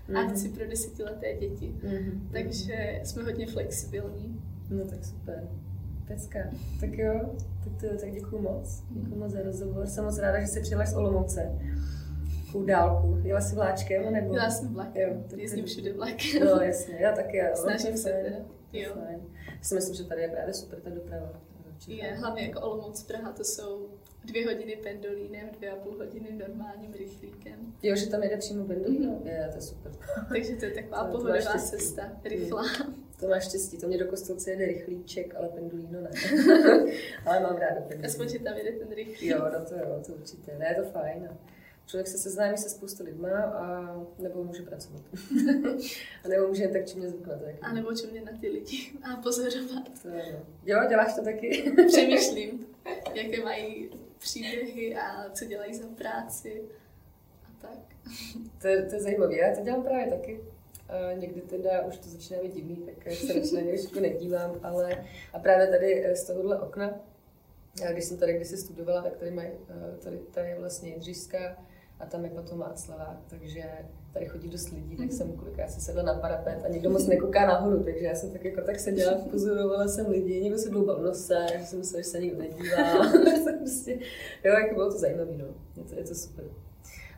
mm-hmm. 0.08 0.26
akci 0.26 0.48
pro 0.48 0.66
desetileté 0.66 1.34
děti. 1.34 1.74
Mm-hmm. 1.82 2.20
Takže 2.32 3.00
jsme 3.04 3.22
hodně 3.22 3.46
flexibilní. 3.46 4.42
No 4.70 4.84
tak 4.84 5.04
super. 5.04 5.48
Pecka. 6.06 6.38
Tak 6.80 6.98
jo, 6.98 7.36
tak, 7.64 7.80
to, 7.80 7.96
tak 8.00 8.12
děkuji 8.12 8.42
moc. 8.42 8.82
Děkuji 8.90 9.14
moc 9.18 9.32
za 9.32 9.42
rozhovor. 9.42 9.86
Jsem 9.86 10.04
moc 10.04 10.18
ráda, 10.18 10.40
že 10.40 10.46
jsi 10.46 10.60
přijela 10.60 10.86
z 10.86 10.94
Olomouce. 10.94 11.58
Takovou 12.48 12.64
dálku. 12.64 13.18
Jela 13.24 13.40
jsi 13.40 13.54
vláčkem? 13.54 14.12
Nebo? 14.12 14.34
Jela 14.34 14.50
jsem 14.50 14.74
vlakem. 14.74 15.24
Jo, 15.30 15.38
Jezdím 15.38 15.64
všude 15.64 15.92
vlakem. 15.92 16.44
No 16.44 16.60
jasně, 16.60 16.96
já 17.00 17.12
taky. 17.12 17.36
Já. 17.36 17.56
Snažím 17.56 17.96
se 17.96 18.10
teda. 18.10 18.36
Jo. 18.72 18.94
Fajn. 18.94 19.20
Si 19.62 19.74
myslím, 19.74 19.94
že 19.94 20.04
tady 20.04 20.22
je 20.22 20.28
právě 20.28 20.54
super 20.54 20.80
ta 20.80 20.90
doprava. 20.90 21.40
Je, 21.86 22.14
hlavně 22.14 22.42
jako 22.42 22.60
Olomouc 22.60 23.02
Praha, 23.02 23.32
to 23.32 23.44
jsou 23.44 23.88
dvě 24.24 24.46
hodiny 24.46 24.76
pendolínem, 24.76 25.48
dvě 25.58 25.70
a 25.70 25.76
půl 25.76 25.98
hodiny 25.98 26.32
normálním 26.32 26.94
rychlíkem. 26.94 27.74
Jo, 27.82 27.96
že 27.96 28.06
tam 28.06 28.22
jede 28.22 28.36
přímo 28.36 28.64
pendolín? 28.64 29.10
Mm-hmm. 29.10 29.26
Je, 29.26 29.48
to 29.50 29.56
je 29.56 29.62
super. 29.62 29.92
Takže 30.28 30.56
to 30.56 30.64
je 30.64 30.70
taková 30.70 31.04
to, 31.04 31.10
pohodová 31.10 31.58
cesta, 31.58 32.02
rychlá. 32.24 32.64
To 33.20 33.28
máš 33.28 33.44
štěstí, 33.44 33.78
to 33.78 33.86
mě 33.86 33.98
do 33.98 34.06
kostelce 34.06 34.50
jede 34.50 34.66
rychlíček, 34.66 35.34
ale 35.34 35.48
pendolíno 35.48 36.00
ne. 36.00 36.10
ale 37.26 37.40
mám 37.40 37.56
ráda 37.56 37.80
pendolíno. 37.80 38.06
Aspoň, 38.06 38.28
že 38.28 38.38
tam 38.38 38.56
jede 38.56 38.72
ten 38.72 38.88
rychlík. 38.94 39.22
Jo, 39.22 39.38
no 39.52 39.64
to 39.64 39.74
jo, 39.74 40.02
to 40.06 40.12
určitě. 40.12 40.52
Ne, 40.58 40.68
je 40.68 40.82
to 40.82 40.90
fajn. 40.90 41.28
Člověk 41.88 42.06
se 42.06 42.18
seznámí 42.18 42.58
se 42.58 42.68
spoustu 42.68 43.04
lidma 43.04 43.42
a 43.42 43.96
nebo 44.18 44.44
může 44.44 44.62
pracovat. 44.62 45.02
a 46.24 46.28
nebo 46.28 46.48
může 46.48 46.62
jen 46.62 46.72
tak 46.72 46.86
čím 46.86 47.08
zvyknout. 47.08 47.42
A 47.62 47.72
nebo 47.72 47.94
čím 47.94 48.24
na 48.24 48.32
ty 48.40 48.48
lidi 48.48 48.92
a 49.02 49.16
pozorovat. 49.16 50.02
To 50.02 50.08
jo, 50.64 50.80
děláš 50.88 51.14
to 51.14 51.24
taky? 51.24 51.72
Přemýšlím, 51.88 52.66
jaké 53.14 53.44
mají 53.44 53.90
příběhy 54.18 54.96
a 54.96 55.30
co 55.30 55.44
dělají 55.44 55.74
za 55.74 55.86
práci 55.86 56.62
a 57.44 57.66
tak. 57.66 57.78
To, 58.60 58.68
je, 58.68 58.82
to 58.82 58.94
je 58.94 59.00
zajímavé, 59.00 59.36
já 59.36 59.56
to 59.56 59.62
dělám 59.62 59.82
právě 59.82 60.06
taky. 60.06 60.40
A 60.88 61.12
někdy 61.12 61.40
teda 61.40 61.80
už 61.80 61.98
to 61.98 62.08
začíná 62.08 62.42
být 62.42 62.54
divný, 62.54 62.76
tak 62.76 63.12
se 63.12 63.32
radši 63.32 63.54
na 63.54 63.60
něj 63.60 63.86
nedívám, 64.00 64.60
ale 64.62 65.04
a 65.32 65.38
právě 65.38 65.66
tady 65.66 66.04
eh, 66.04 66.16
z 66.16 66.24
tohohle 66.24 66.60
okna, 66.60 67.00
já 67.82 67.92
když 67.92 68.04
jsem 68.04 68.18
tady 68.18 68.32
kdysi 68.32 68.56
studovala, 68.56 69.02
tak 69.02 69.16
tady, 69.16 69.30
mají, 69.30 69.48
eh, 69.48 69.96
tady, 69.98 70.18
tady 70.18 70.48
je 70.48 70.58
vlastně 70.58 70.90
Jindřišská 70.90 71.56
a 72.00 72.06
tam 72.06 72.24
je 72.24 72.30
potom 72.30 72.58
Václavák, 72.58 73.18
takže 73.26 73.64
tady 74.12 74.26
chodí 74.26 74.48
dost 74.48 74.70
lidí, 74.70 74.96
tak 74.96 75.12
jsem 75.12 75.32
kolikrát 75.32 75.70
se 75.70 75.80
sedla 75.80 76.02
na 76.02 76.14
parapet 76.14 76.64
a 76.64 76.68
někdo 76.68 76.90
moc 76.90 77.06
nekouká 77.06 77.46
nahoru, 77.46 77.84
takže 77.84 78.04
já 78.04 78.14
jsem 78.14 78.30
tak 78.30 78.44
jako 78.44 78.60
tak 78.60 78.80
seděla, 78.80 79.18
pozorovala 79.30 79.88
jsem 79.88 80.10
lidi, 80.10 80.40
někdo 80.40 80.58
se 80.58 80.70
dloubal 80.70 81.02
nose, 81.02 81.46
že 81.58 81.66
jsem 81.66 81.78
myslela, 81.78 82.02
že 82.02 82.08
se 82.08 82.20
nikdo 82.20 82.38
nedívá. 82.38 83.10
prostě, 83.58 83.98
jo, 84.44 84.52
jako 84.52 84.74
bylo 84.74 84.92
to 84.92 84.98
zajímavé, 84.98 85.32
no. 85.36 85.44
Je 85.76 85.84
to, 85.84 85.94
je 85.94 86.04
to 86.04 86.14
super. 86.14 86.44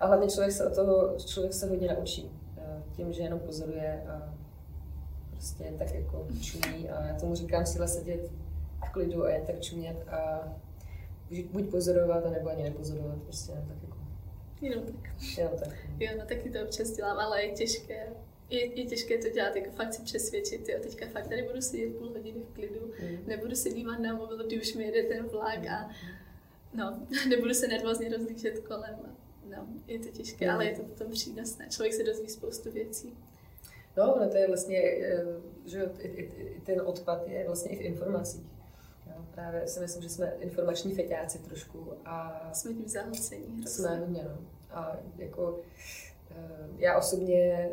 A 0.00 0.06
hlavně 0.06 0.28
člověk 0.28 0.52
se 0.52 0.66
o 0.66 0.74
toho, 0.74 1.14
člověk 1.26 1.54
se 1.54 1.68
hodně 1.68 1.88
naučí. 1.88 2.30
Eh, 2.58 2.82
tím, 2.96 3.12
že 3.12 3.22
jenom 3.22 3.38
pozoruje 3.38 4.04
a 4.08 4.34
prostě 5.30 5.64
jen 5.64 5.78
tak 5.78 5.94
jako 5.94 6.26
čumí 6.40 6.90
a 6.90 7.06
já 7.06 7.14
tomu 7.20 7.34
říkám 7.34 7.66
síla 7.66 7.86
sedět 7.86 8.30
v 8.86 8.90
klidu 8.90 9.24
a 9.24 9.30
jen 9.30 9.46
tak 9.46 9.60
čumět 9.60 10.08
a 10.08 10.48
buď 11.52 11.70
pozorovat, 11.70 12.30
nebo 12.30 12.48
ani 12.48 12.62
nepozorovat, 12.62 13.22
prostě 13.22 13.52
jen 13.52 13.64
tak 13.68 13.82
jako 13.82 13.89
Jenom 14.62 14.84
tak. 14.84 15.10
Jenom 15.38 15.58
tak. 15.58 15.74
Jo, 15.98 16.10
no 16.18 16.26
taky 16.26 16.50
to 16.50 16.62
občas 16.62 16.90
dělám, 16.90 17.18
ale 17.18 17.44
je 17.44 17.52
těžké. 17.52 18.06
Je, 18.50 18.80
je 18.80 18.86
těžké 18.86 19.18
to 19.18 19.28
dělat, 19.28 19.56
jako 19.56 19.70
fakt 19.70 19.94
si 19.94 20.02
přesvědčit, 20.02 20.68
jo, 20.68 20.78
teďka 20.82 21.06
fakt 21.06 21.28
tady 21.28 21.42
budu 21.42 21.60
sedět 21.60 21.96
půl 21.96 22.08
hodiny 22.08 22.40
v 22.40 22.54
klidu, 22.54 22.92
mm. 23.02 23.18
nebudu 23.26 23.54
se 23.54 23.70
dívat 23.70 23.98
na 23.98 24.16
mobil, 24.16 24.46
když 24.46 24.60
už 24.60 24.74
mi 24.74 24.84
jede 24.84 25.02
ten 25.02 25.26
vlak 25.26 25.66
a 25.66 25.90
no, 26.74 27.06
nebudu 27.28 27.54
se 27.54 27.68
nervózně 27.68 28.08
rozlížet 28.08 28.58
kolem. 28.58 29.16
No, 29.56 29.68
je 29.86 29.98
to 29.98 30.08
těžké, 30.08 30.46
mm. 30.46 30.54
ale 30.54 30.66
je 30.66 30.76
to 30.76 30.82
potom 30.82 31.10
přínosné. 31.10 31.66
Člověk 31.70 31.94
se 31.94 32.02
dozví 32.02 32.28
spoustu 32.28 32.70
věcí. 32.70 33.16
No, 33.96 34.16
no 34.20 34.28
to 34.28 34.36
je 34.36 34.46
vlastně, 34.46 34.78
eh, 34.78 35.24
že 35.66 35.90
ten 36.64 36.80
odpad 36.84 37.28
je 37.28 37.44
vlastně 37.46 37.70
i 37.70 37.76
v 37.76 37.80
informacích. 37.80 38.59
Právě 39.30 39.66
si 39.66 39.80
myslím, 39.80 40.02
že 40.02 40.08
jsme 40.08 40.32
informační 40.38 40.94
feťáci 40.94 41.38
trošku 41.38 41.92
a... 42.04 42.50
Jsme 42.52 42.74
tím 42.74 42.88
zahlcení. 42.88 43.66
Jsme 43.66 43.98
hodně, 43.98 44.22
no. 44.24 44.38
A 44.70 44.96
jako 45.18 45.60
eh, 46.30 46.68
já 46.78 46.98
osobně 46.98 47.70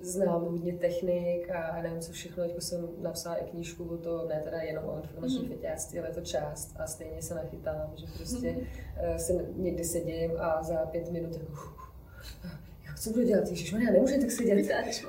znám 0.00 0.44
hodně 0.44 0.72
technik 0.72 1.50
a 1.50 1.82
nevím, 1.82 2.00
co 2.00 2.12
všechno. 2.12 2.44
Jako 2.44 2.60
jsem 2.60 2.88
napsala 2.98 3.36
i 3.36 3.50
knížku 3.50 3.84
o 3.84 3.96
to, 3.96 4.26
ne 4.28 4.40
teda 4.44 4.60
jenom 4.62 4.84
o 4.84 4.96
informační 5.02 5.42
mm. 5.42 5.48
feťáctví, 5.48 5.98
ale 5.98 6.08
je 6.08 6.14
to 6.14 6.20
část 6.20 6.74
a 6.78 6.86
stejně 6.86 7.22
se 7.22 7.34
nachytám, 7.34 7.92
že 7.96 8.06
prostě 8.16 8.52
mm. 8.52 9.18
se 9.18 9.32
někdy 9.56 9.84
sedím 9.84 10.32
a 10.38 10.62
za 10.62 10.76
pět 10.76 11.10
minut 11.10 11.36
jako 11.36 11.84
co 13.04 13.10
budu 13.10 13.24
dělat, 13.24 13.48
Ježiš, 13.50 13.72
já 13.72 13.92
nemůžu 13.92 14.20
tak 14.20 14.30
sedět, 14.30 14.54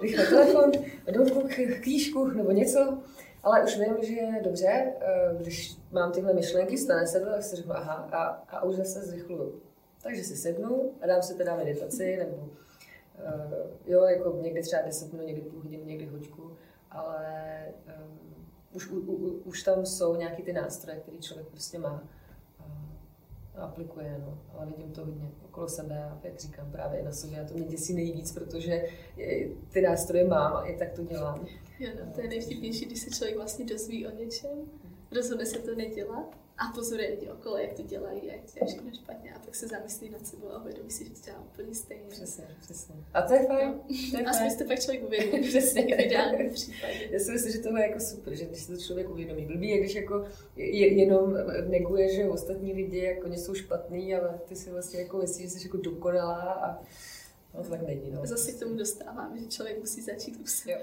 rychle 0.01 0.25
telefon, 0.25 0.71
notebook, 1.17 1.51
knížku 1.81 2.27
nebo 2.27 2.51
něco. 2.51 2.97
Ale 3.45 3.63
už 3.63 3.77
vím, 3.77 3.97
že 4.01 4.13
je 4.13 4.41
dobře, 4.43 4.67
eh, 4.67 5.35
když 5.37 5.77
mám 5.91 6.11
tyhle 6.11 6.33
myšlenky, 6.33 6.77
stane 6.77 7.07
se 7.07 7.19
to, 7.19 7.25
tak 7.25 7.43
si 7.43 7.55
řeknu 7.55 7.77
aha 7.77 7.93
a, 7.93 8.23
a 8.25 8.63
už 8.63 8.75
zase 8.75 8.99
zrychluju. 8.99 9.61
Takže 10.03 10.23
si 10.23 10.35
sednu 10.35 10.91
a 11.01 11.07
dám 11.07 11.21
si 11.21 11.35
teda 11.35 11.55
meditaci, 11.55 12.17
nebo 12.17 12.35
uh, 12.35 12.51
jo, 13.85 14.03
jako 14.03 14.37
někdy 14.41 14.61
třeba 14.61 14.81
10 14.81 15.13
minut, 15.13 15.25
někdy 15.25 15.41
půl 15.41 15.61
hodiny, 15.61 15.83
někdy 15.85 16.05
hoďku, 16.05 16.51
ale 16.91 17.27
um, 17.85 18.19
už, 18.73 18.91
u, 18.91 18.99
u, 18.99 19.41
už 19.45 19.63
tam 19.63 19.85
jsou 19.85 20.15
nějaký 20.15 20.43
ty 20.43 20.53
nástroje, 20.53 20.99
které 20.99 21.17
člověk 21.17 21.47
prostě 21.47 21.79
má 21.79 22.03
aplikuje, 23.57 24.17
no. 24.19 24.37
ale 24.53 24.65
vidím 24.65 24.91
to 24.91 25.05
hodně 25.05 25.31
okolo 25.45 25.67
sebe 25.67 26.03
a 26.03 26.19
jak 26.23 26.39
říkám 26.39 26.71
právě 26.71 27.03
na 27.03 27.11
sobě 27.11 27.41
a 27.41 27.47
to 27.47 27.53
mě 27.53 27.67
děsí 27.67 27.93
nejvíc, 27.93 28.31
protože 28.31 28.85
ty 29.73 29.81
nástroje 29.81 30.27
mám 30.27 30.53
a 30.53 30.65
i 30.65 30.77
tak 30.77 30.91
to 30.91 31.03
dělám. 31.03 31.45
Jo, 31.79 31.89
no, 31.99 32.11
to 32.11 32.21
je 32.21 32.27
nejvtipnější, 32.27 32.85
když 32.85 32.99
se 32.99 33.09
člověk 33.09 33.37
vlastně 33.37 33.65
dozví 33.65 34.07
o 34.07 34.11
něčem, 34.11 34.49
rozhodne 35.11 35.45
se 35.45 35.59
to 35.59 35.75
nedělat 35.75 36.45
a 36.57 36.71
pozoruje 36.75 37.09
lidi 37.09 37.29
okolo, 37.29 37.57
jak 37.57 37.73
to 37.73 37.81
dělají, 37.81 38.25
jak 38.25 38.39
to 38.51 38.59
je 38.59 38.67
všechno 38.67 38.91
špatně 38.93 39.33
a 39.33 39.39
pak 39.39 39.55
se 39.55 39.67
zamyslí 39.67 40.09
nad 40.09 40.27
sebou 40.27 40.49
a 40.49 40.61
uvědomí 40.61 40.91
si, 40.91 41.05
že 41.05 41.09
to 41.09 41.19
dělá 41.25 41.39
úplně 41.39 41.75
stejně. 41.75 42.03
Přesně, 42.09 42.47
přesně. 42.61 42.95
A 43.13 43.21
to 43.21 43.33
je 43.33 43.45
fajn. 43.45 43.67
No. 43.67 43.83
To 44.11 44.17
je 44.17 44.25
Aspoň 44.25 44.57
to 44.57 44.65
pak 44.65 44.79
člověk 44.79 45.03
uvědomí, 45.03 45.47
přesně 45.47 45.81
v 45.83 45.99
ideálním 45.99 46.49
případě. 46.53 47.09
Já 47.11 47.19
si 47.19 47.31
myslím, 47.31 47.51
že 47.51 47.59
tohle 47.59 47.81
je 47.81 47.87
jako 47.87 47.99
super, 47.99 48.35
že 48.35 48.45
když 48.45 48.61
se 48.61 48.73
to 48.73 48.81
člověk 48.81 49.09
uvědomí. 49.09 49.45
Blbý 49.45 49.69
je, 49.69 49.79
když 49.79 49.95
jako 49.95 50.25
jenom 50.55 51.37
neguje, 51.67 52.15
že 52.15 52.29
ostatní 52.29 52.73
lidi 52.73 52.97
jako 52.97 53.33
jsou 53.33 53.53
špatný, 53.53 54.15
ale 54.15 54.39
ty 54.47 54.55
si 54.55 54.71
vlastně 54.71 54.99
jako 54.99 55.17
myslíš, 55.17 55.43
že 55.43 55.49
jsi 55.59 55.67
jako 55.67 55.77
dokonalá 55.77 56.53
a 56.53 56.83
no 57.53 57.63
to 57.63 57.69
tak 57.69 57.81
není. 57.81 58.11
No. 58.11 58.25
Zase 58.25 58.51
k 58.51 58.59
tomu 58.59 58.75
dostávám, 58.75 59.37
že 59.37 59.45
člověk 59.45 59.79
musí 59.79 60.01
začít 60.01 60.39
u 60.43 60.45
sebe. 60.45 60.73
Jo. 60.73 60.79